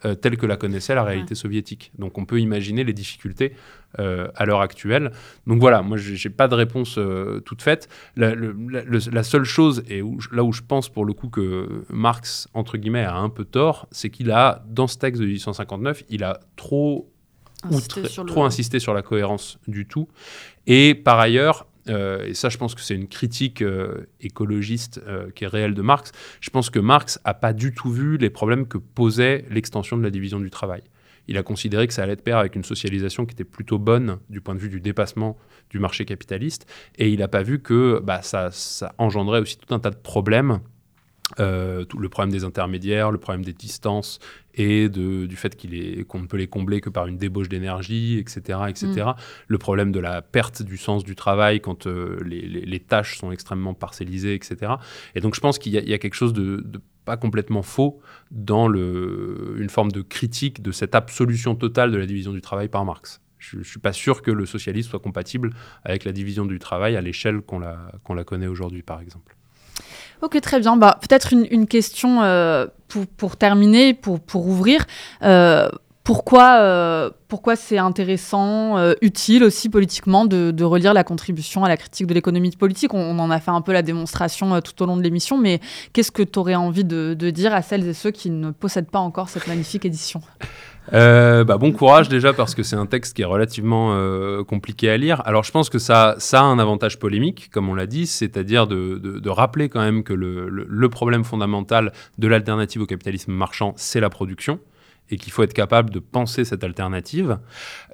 euh, 0.04 0.14
telle 0.14 0.36
que 0.36 0.46
la 0.46 0.56
connaissait 0.56 0.94
la 0.94 1.04
réalité 1.04 1.34
soviétique. 1.34 1.92
Donc 1.98 2.18
on 2.18 2.24
peut 2.24 2.40
imaginer 2.40 2.84
les 2.84 2.92
difficultés 2.92 3.54
euh, 3.98 4.28
à 4.34 4.44
l'heure 4.44 4.60
actuelle. 4.60 5.12
Donc 5.46 5.60
voilà, 5.60 5.82
moi, 5.82 5.96
j'ai 5.96 6.30
pas 6.30 6.48
de 6.48 6.54
réponse 6.54 6.98
toute 7.44 7.62
faite. 7.62 7.88
La, 8.16 8.34
la, 8.34 9.22
seule 9.22 9.44
chose, 9.44 9.82
et 9.88 10.02
là 10.32 10.44
où 10.44 10.52
je 10.52 10.62
pense 10.62 10.88
pour 10.88 11.04
le 11.04 11.12
coup 11.12 11.28
que 11.28 11.84
Marx, 11.90 12.48
entre 12.54 12.76
guillemets, 12.76 13.04
a 13.04 13.16
un 13.16 13.28
peu 13.28 13.44
tort, 13.44 13.86
c'est 13.90 14.10
qu'il 14.10 14.30
a, 14.30 14.64
dans 14.68 14.86
ce 14.86 14.98
texte 14.98 15.20
de 15.20 15.26
1859, 15.26 16.04
il 16.08 16.24
a 16.24 16.40
trop 16.56 17.10
trop 18.26 18.44
insister 18.44 18.78
sur 18.78 18.94
la 18.94 19.02
cohérence 19.02 19.58
du 19.66 19.86
tout. 19.86 20.08
Et 20.66 20.94
par 20.94 21.18
ailleurs, 21.18 21.66
euh, 21.88 22.26
et 22.26 22.34
ça 22.34 22.48
je 22.48 22.58
pense 22.58 22.74
que 22.74 22.80
c'est 22.80 22.94
une 22.94 23.08
critique 23.08 23.62
euh, 23.62 24.06
écologiste 24.20 25.00
euh, 25.06 25.30
qui 25.34 25.44
est 25.44 25.48
réelle 25.48 25.74
de 25.74 25.82
Marx, 25.82 26.12
je 26.40 26.50
pense 26.50 26.70
que 26.70 26.78
Marx 26.78 27.20
n'a 27.24 27.34
pas 27.34 27.52
du 27.52 27.72
tout 27.72 27.90
vu 27.90 28.16
les 28.16 28.30
problèmes 28.30 28.66
que 28.66 28.78
posait 28.78 29.44
l'extension 29.50 29.96
de 29.96 30.02
la 30.02 30.10
division 30.10 30.40
du 30.40 30.50
travail. 30.50 30.82
Il 31.30 31.36
a 31.36 31.42
considéré 31.42 31.86
que 31.86 31.92
ça 31.92 32.02
allait 32.02 32.16
de 32.16 32.22
pair 32.22 32.38
avec 32.38 32.56
une 32.56 32.64
socialisation 32.64 33.26
qui 33.26 33.34
était 33.34 33.44
plutôt 33.44 33.78
bonne 33.78 34.18
du 34.30 34.40
point 34.40 34.54
de 34.54 34.60
vue 34.60 34.70
du 34.70 34.80
dépassement 34.80 35.36
du 35.68 35.78
marché 35.78 36.06
capitaliste, 36.06 36.66
et 36.96 37.10
il 37.10 37.18
n'a 37.18 37.28
pas 37.28 37.42
vu 37.42 37.60
que 37.60 38.00
bah, 38.02 38.22
ça, 38.22 38.50
ça 38.50 38.94
engendrait 38.96 39.40
aussi 39.40 39.58
tout 39.58 39.74
un 39.74 39.78
tas 39.78 39.90
de 39.90 39.96
problèmes 39.96 40.60
euh, 41.40 41.84
tout 41.84 41.98
le 41.98 42.08
problème 42.08 42.32
des 42.32 42.44
intermédiaires, 42.44 43.10
le 43.10 43.18
problème 43.18 43.44
des 43.44 43.52
distances 43.52 44.18
et 44.54 44.88
de, 44.88 45.26
du 45.26 45.36
fait 45.36 45.56
qu'on 46.06 46.20
ne 46.20 46.26
peut 46.26 46.38
les 46.38 46.46
combler 46.46 46.80
que 46.80 46.88
par 46.88 47.06
une 47.06 47.18
débauche 47.18 47.48
d'énergie, 47.48 48.18
etc. 48.18 48.60
etc. 48.68 48.88
Mm. 48.88 49.12
Le 49.48 49.58
problème 49.58 49.92
de 49.92 50.00
la 50.00 50.22
perte 50.22 50.62
du 50.62 50.78
sens 50.78 51.04
du 51.04 51.14
travail 51.14 51.60
quand 51.60 51.86
euh, 51.86 52.18
les, 52.24 52.40
les, 52.40 52.80
tâches 52.80 53.18
sont 53.18 53.30
extrêmement 53.30 53.74
parcellisées, 53.74 54.34
etc. 54.34 54.72
Et 55.14 55.20
donc 55.20 55.34
je 55.34 55.40
pense 55.40 55.58
qu'il 55.58 55.72
y, 55.72 55.94
a 55.94 55.98
quelque 55.98 56.14
chose 56.14 56.32
de, 56.32 56.64
pas 57.04 57.16
complètement 57.16 57.62
faux 57.62 58.00
dans 58.30 58.66
le, 58.66 59.56
une 59.58 59.70
forme 59.70 59.92
de 59.92 60.00
critique 60.00 60.62
de 60.62 60.72
cette 60.72 60.94
absolution 60.94 61.54
totale 61.54 61.92
de 61.92 61.98
la 61.98 62.06
division 62.06 62.32
du 62.32 62.40
travail 62.40 62.68
par 62.68 62.84
Marx. 62.84 63.20
Je 63.38 63.58
ne 63.58 63.62
suis 63.62 63.78
pas 63.78 63.92
sûr 63.92 64.22
que 64.22 64.30
le 64.30 64.46
socialisme 64.46 64.90
soit 64.90 64.98
compatible 64.98 65.50
avec 65.84 66.04
la 66.04 66.12
division 66.12 66.44
du 66.44 66.58
travail 66.58 66.96
à 66.96 67.00
l'échelle 67.00 67.42
qu'on 67.42 67.60
la, 67.60 67.92
qu'on 68.02 68.14
la 68.14 68.24
connaît 68.24 68.48
aujourd'hui, 68.48 68.82
par 68.82 69.00
exemple. 69.00 69.37
Ok, 70.22 70.40
très 70.40 70.60
bien. 70.60 70.76
Bah, 70.76 70.98
Peut-être 71.00 71.32
une, 71.32 71.66
question 71.66 72.22
euh, 72.22 72.66
pour, 72.88 73.06
pour, 73.06 73.36
terminer, 73.36 73.94
pour, 73.94 74.20
pour 74.20 74.46
ouvrir. 74.46 74.84
Euh, 75.22 75.68
pourquoi, 76.02 76.60
euh, 76.60 77.10
pourquoi 77.28 77.54
c'est 77.54 77.76
intéressant, 77.76 78.78
utile 79.02 79.44
aussi 79.44 79.68
politiquement 79.68 80.24
de, 80.24 80.50
de, 80.50 80.64
relire 80.64 80.94
la 80.94 81.04
contribution 81.04 81.64
à 81.64 81.68
la 81.68 81.76
critique 81.76 82.06
de 82.06 82.14
l'économie 82.14 82.50
politique? 82.52 82.94
On, 82.94 83.18
en 83.18 83.30
a 83.30 83.40
fait 83.40 83.50
un 83.50 83.60
peu 83.60 83.72
la 83.72 83.82
démonstration 83.82 84.58
tout 84.62 84.82
au 84.82 84.86
long 84.86 84.96
de 84.96 85.02
l'émission, 85.02 85.36
mais 85.36 85.60
qu'est-ce 85.92 86.10
que 86.10 86.22
tu 86.22 86.38
aurais 86.38 86.54
envie 86.54 86.84
de, 86.84 87.12
de, 87.12 87.30
dire 87.30 87.52
à 87.52 87.60
celles 87.60 87.86
et 87.86 87.92
ceux 87.92 88.10
qui 88.10 88.30
ne 88.30 88.50
possèdent 88.50 88.90
pas 88.90 89.00
encore 89.00 89.28
cette 89.28 89.46
magnifique 89.46 89.84
édition? 89.84 90.22
Euh, 90.92 91.44
bah, 91.44 91.58
bon 91.58 91.72
courage 91.72 92.08
déjà 92.08 92.32
parce 92.32 92.54
que 92.54 92.62
c'est 92.62 92.76
un 92.76 92.86
texte 92.86 93.14
qui 93.14 93.22
est 93.22 93.26
relativement 93.26 93.92
euh, 93.92 94.44
compliqué 94.44 94.90
à 94.90 94.96
lire. 94.96 95.22
Alors 95.26 95.44
je 95.44 95.52
pense 95.52 95.70
que 95.70 95.78
ça, 95.78 96.14
ça 96.18 96.40
a 96.40 96.44
un 96.44 96.58
avantage 96.58 96.98
polémique, 96.98 97.50
comme 97.52 97.68
on 97.68 97.74
l'a 97.74 97.86
dit, 97.86 98.06
c'est-à-dire 98.06 98.66
de, 98.66 98.98
de, 98.98 99.18
de, 99.18 99.30
rappeler 99.30 99.68
quand 99.68 99.80
même 99.80 100.02
que 100.02 100.12
le, 100.12 100.48
le, 100.48 100.88
problème 100.88 101.24
fondamental 101.24 101.92
de 102.18 102.28
l'alternative 102.28 102.82
au 102.82 102.86
capitalisme 102.86 103.32
marchand, 103.32 103.74
c'est 103.76 104.00
la 104.00 104.10
production 104.10 104.58
et 105.10 105.16
qu'il 105.16 105.32
faut 105.32 105.42
être 105.42 105.54
capable 105.54 105.90
de 105.90 105.98
penser 105.98 106.44
cette 106.44 106.64
alternative. 106.64 107.38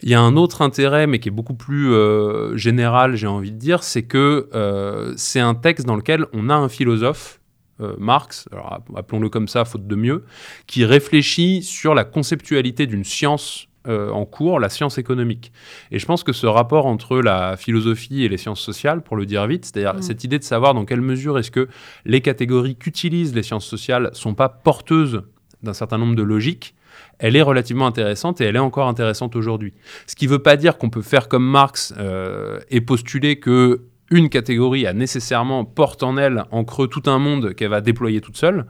Il 0.03 0.09
y 0.09 0.15
a 0.15 0.21
un 0.21 0.37
autre 0.37 0.63
intérêt, 0.63 1.07
mais 1.07 1.19
qui 1.19 1.29
est 1.29 1.33
beaucoup 1.33 1.55
plus 1.55 1.93
euh, 1.93 2.57
général, 2.57 3.17
j'ai 3.17 3.27
envie 3.27 3.53
de 3.53 3.59
dire, 3.59 3.83
c'est 3.83 4.03
que 4.03 4.49
euh, 4.55 5.15
c'est 5.17 5.41
un 5.41 5.55
texte 5.55 5.87
dans 5.87 5.97
lequel 5.97 6.27
on 6.33 6.51
a 6.51 6.55
un 6.55 6.69
philosophe, 6.69 7.41
euh, 7.81 7.95
Marx, 7.99 8.49
appelons-le 8.95 9.29
comme 9.29 9.49
ça, 9.49 9.65
faute 9.65 9.87
de 9.87 9.95
mieux, 9.97 10.25
qui 10.67 10.85
réfléchit 10.85 11.63
sur 11.63 11.95
la 11.95 12.05
conceptualité 12.05 12.87
d'une 12.87 13.05
science 13.05 13.69
euh, 13.87 14.11
en 14.11 14.25
cours, 14.25 14.61
la 14.61 14.71
science 14.71 14.97
économique. 14.97 15.53
Et 15.91 15.99
je 15.99 16.07
pense 16.07 16.25
que 16.25 16.33
ce 16.33 16.47
rapport 16.47 16.87
entre 16.87 17.19
la 17.19 17.59
philosophie 17.59 18.25
et 18.25 18.31
les 18.31 18.39
sciences 18.39 18.63
sociales, 18.63 19.03
pour 19.03 19.15
le 19.15 19.27
dire 19.27 19.47
vite, 19.47 19.67
c'est-à-dire 19.67 19.97
mm. 19.97 20.03
cette 20.03 20.25
idée 20.25 20.39
de 20.39 20.45
savoir 20.45 20.73
dans 20.73 20.87
quelle 20.87 21.03
mesure 21.03 21.39
est-ce 21.39 21.51
que 21.51 21.69
les 22.07 22.23
catégories 22.23 22.77
qu'utilisent 22.77 23.35
les 23.35 23.43
sciences 23.43 23.67
sociales 23.67 24.09
sont 24.15 24.35
pas 24.35 24.49
porteuses 24.49 25.23
d'un 25.63 25.75
certain 25.75 25.99
nombre 25.99 26.15
de 26.15 26.23
logiques, 26.23 26.75
elle 27.19 27.37
est 27.37 27.43
relativement 27.43 27.87
intéressante 27.87 28.41
et 28.41 28.45
elle 28.45 28.57
est 28.57 28.61
encore 28.61 28.89
intéressante 28.89 29.37
aujourd'hui. 29.37 29.75
Ce 30.07 30.17
qui 30.17 30.27
ne 30.27 30.31
veut 30.31 30.43
pas 30.43 30.57
dire 30.57 30.79
qu'on 30.79 30.89
peut 30.89 31.03
faire 31.03 31.29
comme 31.29 31.47
Marx 31.47 31.93
euh, 31.99 32.61
et 32.71 32.81
postuler 32.81 33.39
que 33.39 33.83
une 34.11 34.29
catégorie 34.29 34.87
a 34.87 34.93
nécessairement 34.93 35.65
porte 35.65 36.03
en 36.03 36.17
elle 36.17 36.45
en 36.51 36.65
creux 36.65 36.89
tout 36.89 37.03
un 37.07 37.19
monde 37.19 37.55
qu'elle 37.55 37.71
va 37.71 37.81
déployer 37.81 38.21
toute 38.21 38.37
seule, 38.37 38.67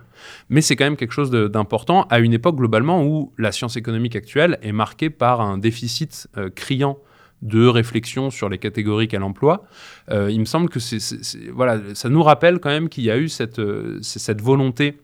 mais 0.48 0.60
c'est 0.60 0.76
quand 0.76 0.84
même 0.84 0.96
quelque 0.96 1.12
chose 1.12 1.30
d'important 1.30 2.04
à 2.04 2.20
une 2.20 2.32
époque 2.32 2.56
globalement 2.56 3.04
où 3.04 3.32
la 3.38 3.52
science 3.52 3.76
économique 3.76 4.16
actuelle 4.16 4.58
est 4.62 4.72
marquée 4.72 5.10
par 5.10 5.40
un 5.40 5.58
déficit 5.58 6.28
euh, 6.36 6.50
criant 6.54 6.98
de 7.42 7.66
réflexion 7.66 8.30
sur 8.30 8.48
les 8.48 8.58
catégories 8.58 9.06
qu'elle 9.06 9.22
emploie. 9.22 9.66
Euh, 10.10 10.30
il 10.30 10.40
me 10.40 10.44
semble 10.46 10.70
que 10.70 10.80
c'est, 10.80 10.98
voilà, 11.52 11.78
ça 11.94 12.08
nous 12.08 12.22
rappelle 12.22 12.58
quand 12.58 12.70
même 12.70 12.88
qu'il 12.88 13.04
y 13.04 13.10
a 13.10 13.18
eu 13.18 13.28
cette, 13.28 13.58
euh, 13.58 13.98
cette 14.02 14.40
volonté 14.40 14.98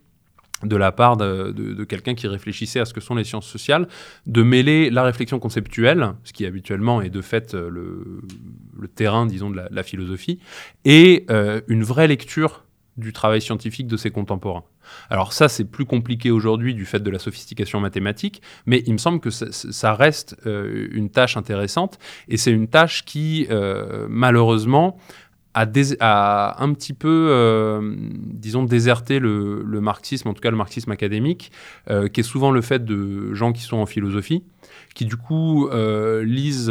de 0.63 0.77
la 0.77 0.93
part 0.93 1.17
de, 1.17 1.85
quelqu'un 1.85 2.15
qui 2.15 2.27
réfléchissait 2.27 2.81
à 2.81 2.85
ce 2.85 2.93
que 2.93 3.01
sont 3.01 3.15
les 3.15 3.25
sciences 3.25 3.47
sociales, 3.47 3.89
de 4.27 4.43
mêler 4.43 4.91
la 4.91 5.03
réflexion 5.03 5.39
conceptuelle, 5.39 6.13
ce 6.25 6.33
qui 6.33 6.47
habituellement 6.47 7.03
est 7.03 7.11
de 7.11 7.21
fait 7.21 7.55
euh, 7.55 7.71
le, 7.71 8.89
terrain, 8.89 9.27
disons, 9.27 9.51
de 9.51 9.61
la, 9.71 9.83
philosophie, 9.83 10.39
et 10.85 11.25
euh, 11.31 11.61
une 11.69 11.83
vraie 11.83 12.09
lecture 12.09 12.65
du 12.97 13.13
travail 13.13 13.41
scientifique 13.41 13.87
de 13.87 13.97
ses 13.97 14.11
contemporains. 14.11 14.65
Alors 15.09 15.33
ça, 15.33 15.49
c'est 15.49 15.65
plus 15.65 15.87
compliqué 15.87 16.31
aujourd'hui 16.31 16.75
du 16.75 16.85
fait 16.85 17.01
de 17.01 17.11
la 17.11 17.19
sophistication 17.19 17.81
mathématique, 17.81 18.43
mais 18.67 18.83
il 18.87 18.93
me 18.93 18.99
semble 18.99 19.21
que 19.21 19.31
ça, 19.31 19.95
reste 19.95 20.37
euh, 20.45 20.89
une 20.91 21.09
tâche 21.09 21.37
intéressante, 21.37 21.99
et 22.29 22.37
c'est 22.37 22.51
une 22.51 22.69
tâche 22.69 23.05
qui, 23.05 23.49
malheureusement, 24.09 24.99
a, 25.55 26.63
un 26.63 26.73
petit 26.73 26.93
peu, 26.93 27.29
euh, 27.31 27.95
disons, 28.11 28.65
déserté 28.65 29.19
le, 29.19 29.63
marxisme, 29.81 30.29
en 30.29 30.35
tout 30.35 30.41
cas 30.41 30.51
le 30.51 30.57
marxisme 30.57 30.91
académique, 30.91 31.51
euh, 31.91 32.09
qui 32.09 32.21
est 32.21 32.25
souvent 32.25 32.51
le 32.51 32.61
fait 32.61 32.85
de 32.85 33.35
gens 33.35 33.53
qui 33.53 33.63
sont 33.63 33.79
en 33.79 33.87
philosophie, 33.87 34.45
qui 34.95 35.05
du 35.07 35.17
coup 35.17 35.69
euh, 35.69 36.23
lisent, 36.25 36.71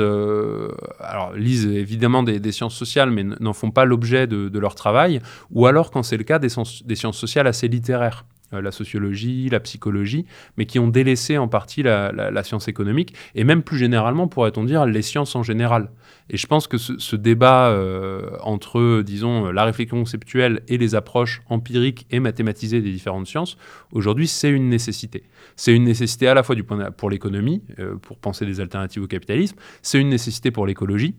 alors 1.00 1.34
lisent 1.34 1.68
évidemment 1.68 2.24
des, 2.24 2.52
sciences 2.52 2.76
sociales, 2.76 3.12
mais 3.12 3.24
n'en 3.24 3.54
font 3.54 3.72
pas 3.72 3.86
l'objet 3.86 4.28
de, 4.28 4.60
leur 4.60 4.76
travail, 4.76 5.22
ou 5.52 5.66
alors 5.66 5.92
quand 5.92 6.04
c'est 6.04 6.18
le 6.18 6.24
cas 6.24 6.40
des, 6.40 6.50
des 6.86 6.96
sciences 6.96 7.18
sociales 7.18 7.48
assez 7.48 7.68
littéraires. 7.68 8.26
Euh, 8.54 8.62
la 8.62 8.72
sociologie, 8.72 9.48
la 9.50 9.60
psychologie, 9.60 10.26
mais 10.58 10.66
qui 10.66 10.80
ont 10.80 10.88
délaissé 10.88 11.38
en 11.38 11.48
partie 11.48 11.84
la, 11.84 12.44
science 12.44 12.68
économique, 12.68 13.14
et 13.36 13.44
même 13.44 13.62
plus 13.62 13.78
généralement, 13.78 14.28
pourrait-on 14.28 14.64
dire, 14.64 14.88
les 14.88 15.04
sciences 15.04 15.36
en 15.36 15.44
général. 15.44 15.92
Et 16.32 16.38
je 16.38 16.48
pense 16.48 16.68
que 16.68 16.78
ce, 16.78 17.16
débat 17.16 17.68
euh, 17.68 18.32
entre, 18.42 19.04
disons, 19.04 19.52
la 19.52 19.66
réflexion 19.66 20.00
conceptuelle 20.00 20.62
et 20.68 20.80
les 20.80 20.96
approches 20.96 21.42
empiriques 21.48 22.08
et 22.10 22.20
mathématisées 22.20 22.82
des 22.82 22.92
différentes 22.92 23.28
sciences, 23.28 23.56
aujourd'hui, 23.92 24.28
c'est 24.28 24.50
une 24.50 24.70
nécessité. 24.70 25.24
C'est 25.56 25.76
une 25.76 25.84
nécessité 25.84 26.28
à 26.28 26.34
la 26.34 26.42
fois 26.42 26.56
du 26.56 26.64
point 26.64 26.90
pour 26.92 27.12
l'économie, 27.12 27.62
euh, 27.78 27.98
pour 27.98 28.18
penser 28.18 28.48
des 28.48 28.60
alternatives 28.60 29.04
au 29.04 29.08
capitalisme, 29.08 29.58
c'est 29.84 30.00
une 30.00 30.10
nécessité 30.10 30.50
pour 30.50 30.66
l'écologie, 30.66 31.16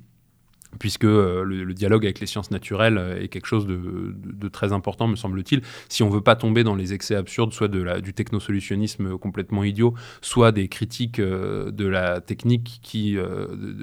puisque 0.79 1.05
euh, 1.05 1.43
le, 1.45 1.75
dialogue 1.75 2.05
avec 2.05 2.21
les 2.21 2.27
sciences 2.27 2.51
naturelles 2.51 2.99
euh, 2.99 3.21
est 3.21 3.29
quelque 3.29 3.47
chose 3.47 3.67
de, 3.67 4.49
très 4.49 4.73
important, 4.73 5.09
me 5.09 5.17
semble-t-il, 5.17 5.63
si 5.89 6.03
on 6.03 6.09
veut 6.09 6.21
pas 6.21 6.37
tomber 6.37 6.65
dans 6.65 6.75
les 6.75 6.93
excès 6.93 7.15
absurdes, 7.15 7.53
soit 7.53 7.69
de 7.69 8.01
du 8.01 8.13
technosolutionnisme 8.13 9.17
complètement 9.17 9.65
idiot, 9.65 9.95
soit 10.21 10.53
des 10.53 10.69
critiques 10.69 11.19
euh, 11.19 11.71
de 11.71 11.87
la 11.87 12.21
technique 12.21 12.81
qui, 12.83 13.17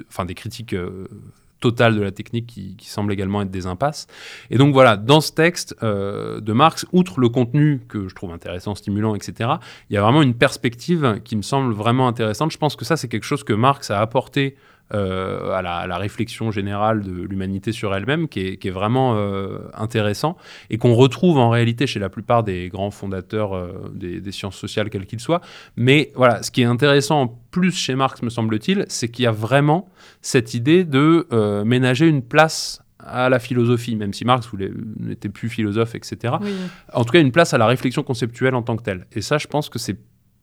enfin 0.08 0.24
des 0.24 0.34
critiques 0.34 0.74
totale 1.60 1.96
de 1.96 2.02
la 2.02 2.12
technique 2.12 2.46
qui, 2.46 2.76
qui, 2.76 2.88
semble 2.88 3.12
également 3.12 3.42
être 3.42 3.50
des 3.50 3.66
impasses. 3.66 4.06
Et 4.50 4.58
donc 4.58 4.72
voilà, 4.72 4.96
dans 4.96 5.20
ce 5.20 5.32
texte 5.32 5.76
de 5.82 6.52
Marx, 6.52 6.86
outre 6.92 7.18
le 7.18 7.28
contenu 7.28 7.80
que 7.88 8.08
je 8.08 8.14
trouve 8.14 8.30
intéressant, 8.30 8.74
stimulant, 8.74 9.14
etc., 9.14 9.50
il 9.90 9.94
y 9.94 9.96
a 9.96 10.02
vraiment 10.02 10.22
une 10.22 10.34
perspective 10.34 11.20
qui 11.24 11.36
me 11.36 11.42
semble 11.42 11.72
vraiment 11.74 12.06
intéressante. 12.06 12.52
Je 12.52 12.58
pense 12.58 12.76
que 12.76 12.84
ça, 12.84 12.96
c'est 12.96 13.08
quelque 13.08 13.24
chose 13.24 13.42
que 13.42 13.52
Marx 13.52 13.90
a 13.90 14.00
apporté 14.00 14.56
euh, 14.94 15.52
à, 15.52 15.60
la, 15.86 15.98
réflexion 15.98 16.50
générale 16.50 17.02
de 17.02 17.12
l'humanité 17.12 17.72
sur 17.72 17.94
elle-même, 17.94 18.26
qui 18.26 18.40
est, 18.40 18.70
vraiment 18.70 19.16
euh, 19.16 19.58
intéressant 19.74 20.36
et 20.70 20.78
qu'on 20.78 20.94
retrouve 20.94 21.36
en 21.36 21.50
réalité 21.50 21.86
chez 21.86 22.00
la 22.00 22.08
plupart 22.08 22.42
des 22.42 22.68
grands 22.68 22.90
fondateurs 22.90 23.54
euh, 23.54 23.92
des, 23.94 24.32
sciences 24.32 24.56
sociales, 24.56 24.88
quels 24.88 25.04
qu'ils 25.04 25.20
soient. 25.20 25.42
Mais 25.76 26.10
voilà, 26.14 26.42
ce 26.42 26.50
qui 26.50 26.62
est 26.62 26.66
intéressant 26.66 27.22
en 27.22 27.38
plus 27.50 27.72
chez 27.72 27.94
Marx, 27.96 28.22
me 28.22 28.30
semble-t-il, 28.30 28.86
c'est 28.88 29.08
qu'il 29.08 29.24
y 29.24 29.26
a 29.26 29.32
vraiment 29.32 29.90
cette 30.22 30.54
idée 30.54 30.84
de 30.84 31.26
ménager 31.64 32.06
une 32.06 32.22
place 32.22 32.82
à 32.98 33.28
la 33.28 33.38
philosophie, 33.38 33.96
même 33.96 34.12
si 34.12 34.24
Marx 34.24 34.48
n'était 34.98 35.28
plus 35.28 35.48
philosophe, 35.48 35.94
etc. 35.94 36.34
En 36.92 37.04
tout 37.04 37.12
cas, 37.12 37.20
une 37.20 37.32
place 37.32 37.52
à 37.54 37.58
la 37.58 37.66
réflexion 37.66 38.02
conceptuelle 38.02 38.54
en 38.54 38.62
tant 38.62 38.76
que 38.76 38.82
telle. 38.82 39.06
Et 39.12 39.20
ça, 39.20 39.38
je 39.38 39.46
pense 39.46 39.68
que 39.68 39.78
c'est 39.78 39.98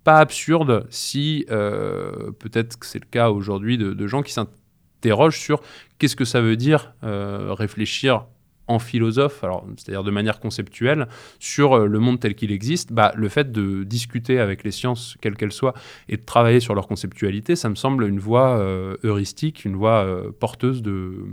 pas 0.05 0.19
absurde 0.19 0.85
si, 0.89 1.45
euh, 1.49 2.31
peut-être 2.39 2.77
que 2.77 2.85
c'est 2.85 2.99
le 2.99 3.07
cas 3.09 3.31
aujourd'hui 3.31 3.77
de, 3.77 4.07
gens 4.07 4.21
qui 4.21 4.31
s'interrogent 4.31 5.39
sur 5.39 5.61
qu'est-ce 5.97 6.15
que 6.15 6.25
ça 6.25 6.41
veut 6.41 6.55
dire 6.55 6.93
euh, 7.03 7.53
réfléchir 7.53 8.27
en 8.67 8.79
philosophe, 8.79 9.43
c'est-à-dire 9.77 10.03
de 10.03 10.11
manière 10.11 10.39
conceptuelle, 10.39 11.07
sur 11.39 11.73
euh, 11.73 11.85
le 11.87 11.99
monde 11.99 12.19
tel 12.19 12.33
qu'il 12.35 12.51
existe, 12.51 12.93
bah, 12.93 13.11
le 13.15 13.29
fait 13.29 13.51
de 13.51 13.83
discuter 13.83 14.39
avec 14.39 14.63
les 14.63 14.71
sciences, 14.71 15.17
quelles 15.21 15.35
qu'elles 15.35 15.51
soient, 15.51 15.73
et 16.07 16.17
de 16.17 16.23
travailler 16.23 16.59
sur 16.59 16.75
leur 16.75 16.87
conceptualité, 16.87 17.55
ça 17.55 17.69
me 17.69 17.75
semble 17.75 18.05
une 18.05 18.19
voie 18.19 18.57
heuristique, 19.03 19.65
une 19.65 19.75
voie 19.75 20.07
porteuse 20.39 20.83
de, 20.83 21.25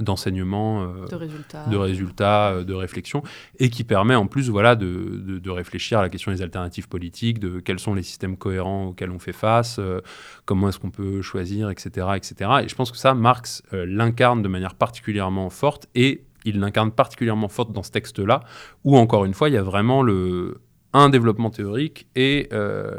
d'enseignement, 0.00 0.82
euh, 0.82 1.06
de 1.06 1.14
résultats, 1.14 1.66
de, 1.66 1.76
résultats 1.76 2.50
euh, 2.50 2.64
de 2.64 2.74
réflexion, 2.74 3.22
et 3.58 3.70
qui 3.70 3.84
permet 3.84 4.14
en 4.14 4.26
plus 4.26 4.48
voilà, 4.48 4.76
de, 4.76 5.22
de, 5.38 5.50
réfléchir 5.50 5.98
à 5.98 6.02
la 6.02 6.08
question 6.08 6.32
des 6.32 6.42
alternatives 6.42 6.88
politiques, 6.88 7.38
de 7.38 7.60
quels 7.60 7.78
sont 7.78 7.94
les 7.94 8.02
systèmes 8.02 8.36
cohérents 8.36 8.86
auxquels 8.86 9.10
on 9.10 9.18
fait 9.18 9.32
face, 9.32 9.76
euh, 9.78 10.00
comment 10.44 10.68
est-ce 10.68 10.78
qu'on 10.78 10.90
peut 10.90 11.22
choisir, 11.22 11.70
etc., 11.70 12.08
etc. 12.16 12.50
Et 12.64 12.68
je 12.68 12.74
pense 12.74 12.90
que 12.90 12.98
ça, 12.98 13.14
Marx 13.14 13.62
l'incarne 13.72 14.42
de 14.42 14.48
manière 14.48 14.74
particulièrement 14.74 15.50
forte, 15.50 15.88
et 15.94 16.24
il 16.44 16.60
l'incarne 16.60 16.92
particulièrement 16.92 17.48
forte 17.48 17.72
dans 17.72 17.82
ce 17.82 17.90
texte-là, 17.90 18.40
où 18.84 18.96
encore 18.96 19.24
une 19.24 19.34
fois, 19.34 19.48
il 19.48 19.54
y 19.54 19.58
a 19.58 19.62
vraiment 19.62 20.02
le, 20.02 20.60
un 20.98 21.08
développement 21.08 21.50
théorique 21.50 22.06
et 22.16 22.48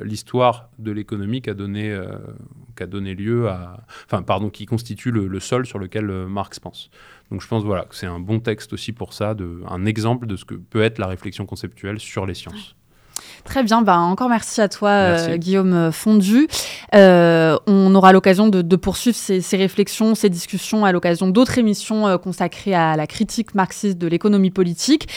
l'histoire 0.03 0.69
de 0.79 0.91
l'économie 0.91 1.41
qui 1.41 1.49
a 1.49 1.53
donné 1.53 1.97
qui 2.77 2.83
a 2.83 2.87
donné 2.87 3.13
lieu 3.13 3.49
à, 3.49 3.83
enfin 4.05 4.21
pardon, 4.21 4.49
qui 4.49 4.65
constitue 4.65 5.11
le, 5.11 5.39
sol 5.39 5.65
sur 5.65 5.79
lequel 5.79 6.09
euh, 6.09 6.27
Marx 6.27 6.59
pense. 6.59 6.89
Donc 7.31 7.41
je 7.41 7.47
pense 7.47 7.63
voilà 7.63 7.83
que 7.83 7.95
c'est 7.95 8.05
un 8.05 8.19
bon 8.19 8.39
texte 8.39 8.71
aussi 8.71 8.93
pour 8.93 9.13
ça, 9.13 9.33
de, 9.33 9.61
un 9.67 9.85
exemple 9.85 10.27
de 10.27 10.35
ce 10.37 10.45
que 10.45 10.55
peut 10.55 10.81
être 10.81 10.99
la 10.99 11.07
réflexion 11.07 11.45
conceptuelle 11.45 11.99
sur 11.99 12.25
les 12.25 12.33
sciences. 12.33 12.75
Très 13.47 13.63
bien, 13.63 13.81
bah, 13.81 13.97
encore 13.97 14.27
merci 14.27 14.59
à 14.59 14.67
toi 14.67 14.89
euh, 14.89 15.37
Guillaume 15.37 15.89
Fondu. 15.93 16.49
Euh, 16.93 17.57
on 17.65 17.95
aura 17.95 18.11
l'occasion 18.11 18.49
de, 18.49 18.75
poursuivre 18.75 19.15
ces, 19.15 19.41
réflexions, 19.55 20.15
ces 20.15 20.29
discussions 20.29 20.83
à 20.83 20.91
l'occasion 20.91 21.29
d'autres 21.29 21.57
émissions 21.57 22.07
euh, 22.07 22.17
consacrées 22.17 22.75
à 22.75 22.97
la 22.97 23.07
critique 23.07 23.55
marxiste 23.55 23.97
de 23.97 24.07
l'économie 24.07 24.51
politique. 24.51 25.07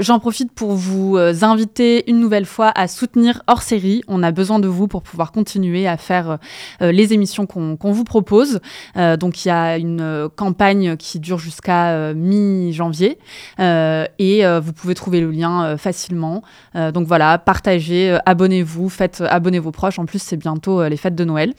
J'en 0.00 0.20
profite 0.20 0.52
pour 0.52 0.72
vous 0.72 1.16
inviter 1.18 2.08
une 2.08 2.20
nouvelle 2.20 2.44
fois 2.44 2.70
à 2.76 2.86
soutenir 2.86 3.42
hors 3.48 3.62
série. 3.62 4.02
On 4.06 4.22
a 4.22 4.30
besoin 4.30 4.60
de 4.60 4.68
vous 4.68 4.86
pour 4.86 5.02
pouvoir 5.02 5.32
continuer 5.32 5.88
à 5.88 5.96
faire 5.96 6.38
les 6.80 7.12
émissions 7.12 7.46
qu'on 7.46 7.92
vous 7.92 8.04
propose. 8.04 8.60
donc 8.94 9.44
il 9.44 9.48
y 9.48 9.50
a 9.50 9.78
une 9.78 10.28
campagne 10.36 10.96
qui 10.96 11.18
dure 11.18 11.38
jusqu'à 11.38 12.14
mi-janvier 12.14 13.18
et 13.58 14.44
vous 14.62 14.72
pouvez 14.72 14.94
trouver 14.94 15.20
le 15.20 15.30
lien 15.30 15.76
facilement. 15.76 16.42
donc 16.74 17.06
voilà, 17.06 17.38
partagez, 17.38 17.79
euh, 17.88 18.18
abonnez-vous, 18.26 18.88
faites 18.88 19.20
euh, 19.20 19.26
abonnez 19.28 19.58
vos 19.58 19.72
proches. 19.72 19.98
En 19.98 20.06
plus, 20.06 20.20
c'est 20.20 20.36
bientôt 20.36 20.80
euh, 20.80 20.88
les 20.88 20.96
fêtes 20.96 21.14
de 21.14 21.24
Noël. 21.24 21.54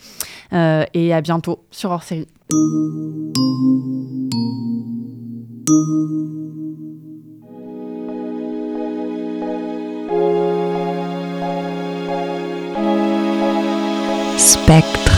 et 0.51 1.13
à 1.13 1.21
bientôt 1.21 1.63
sur 1.71 1.91
hors 1.91 2.03
série. 2.03 2.27
Spectre. 14.37 15.10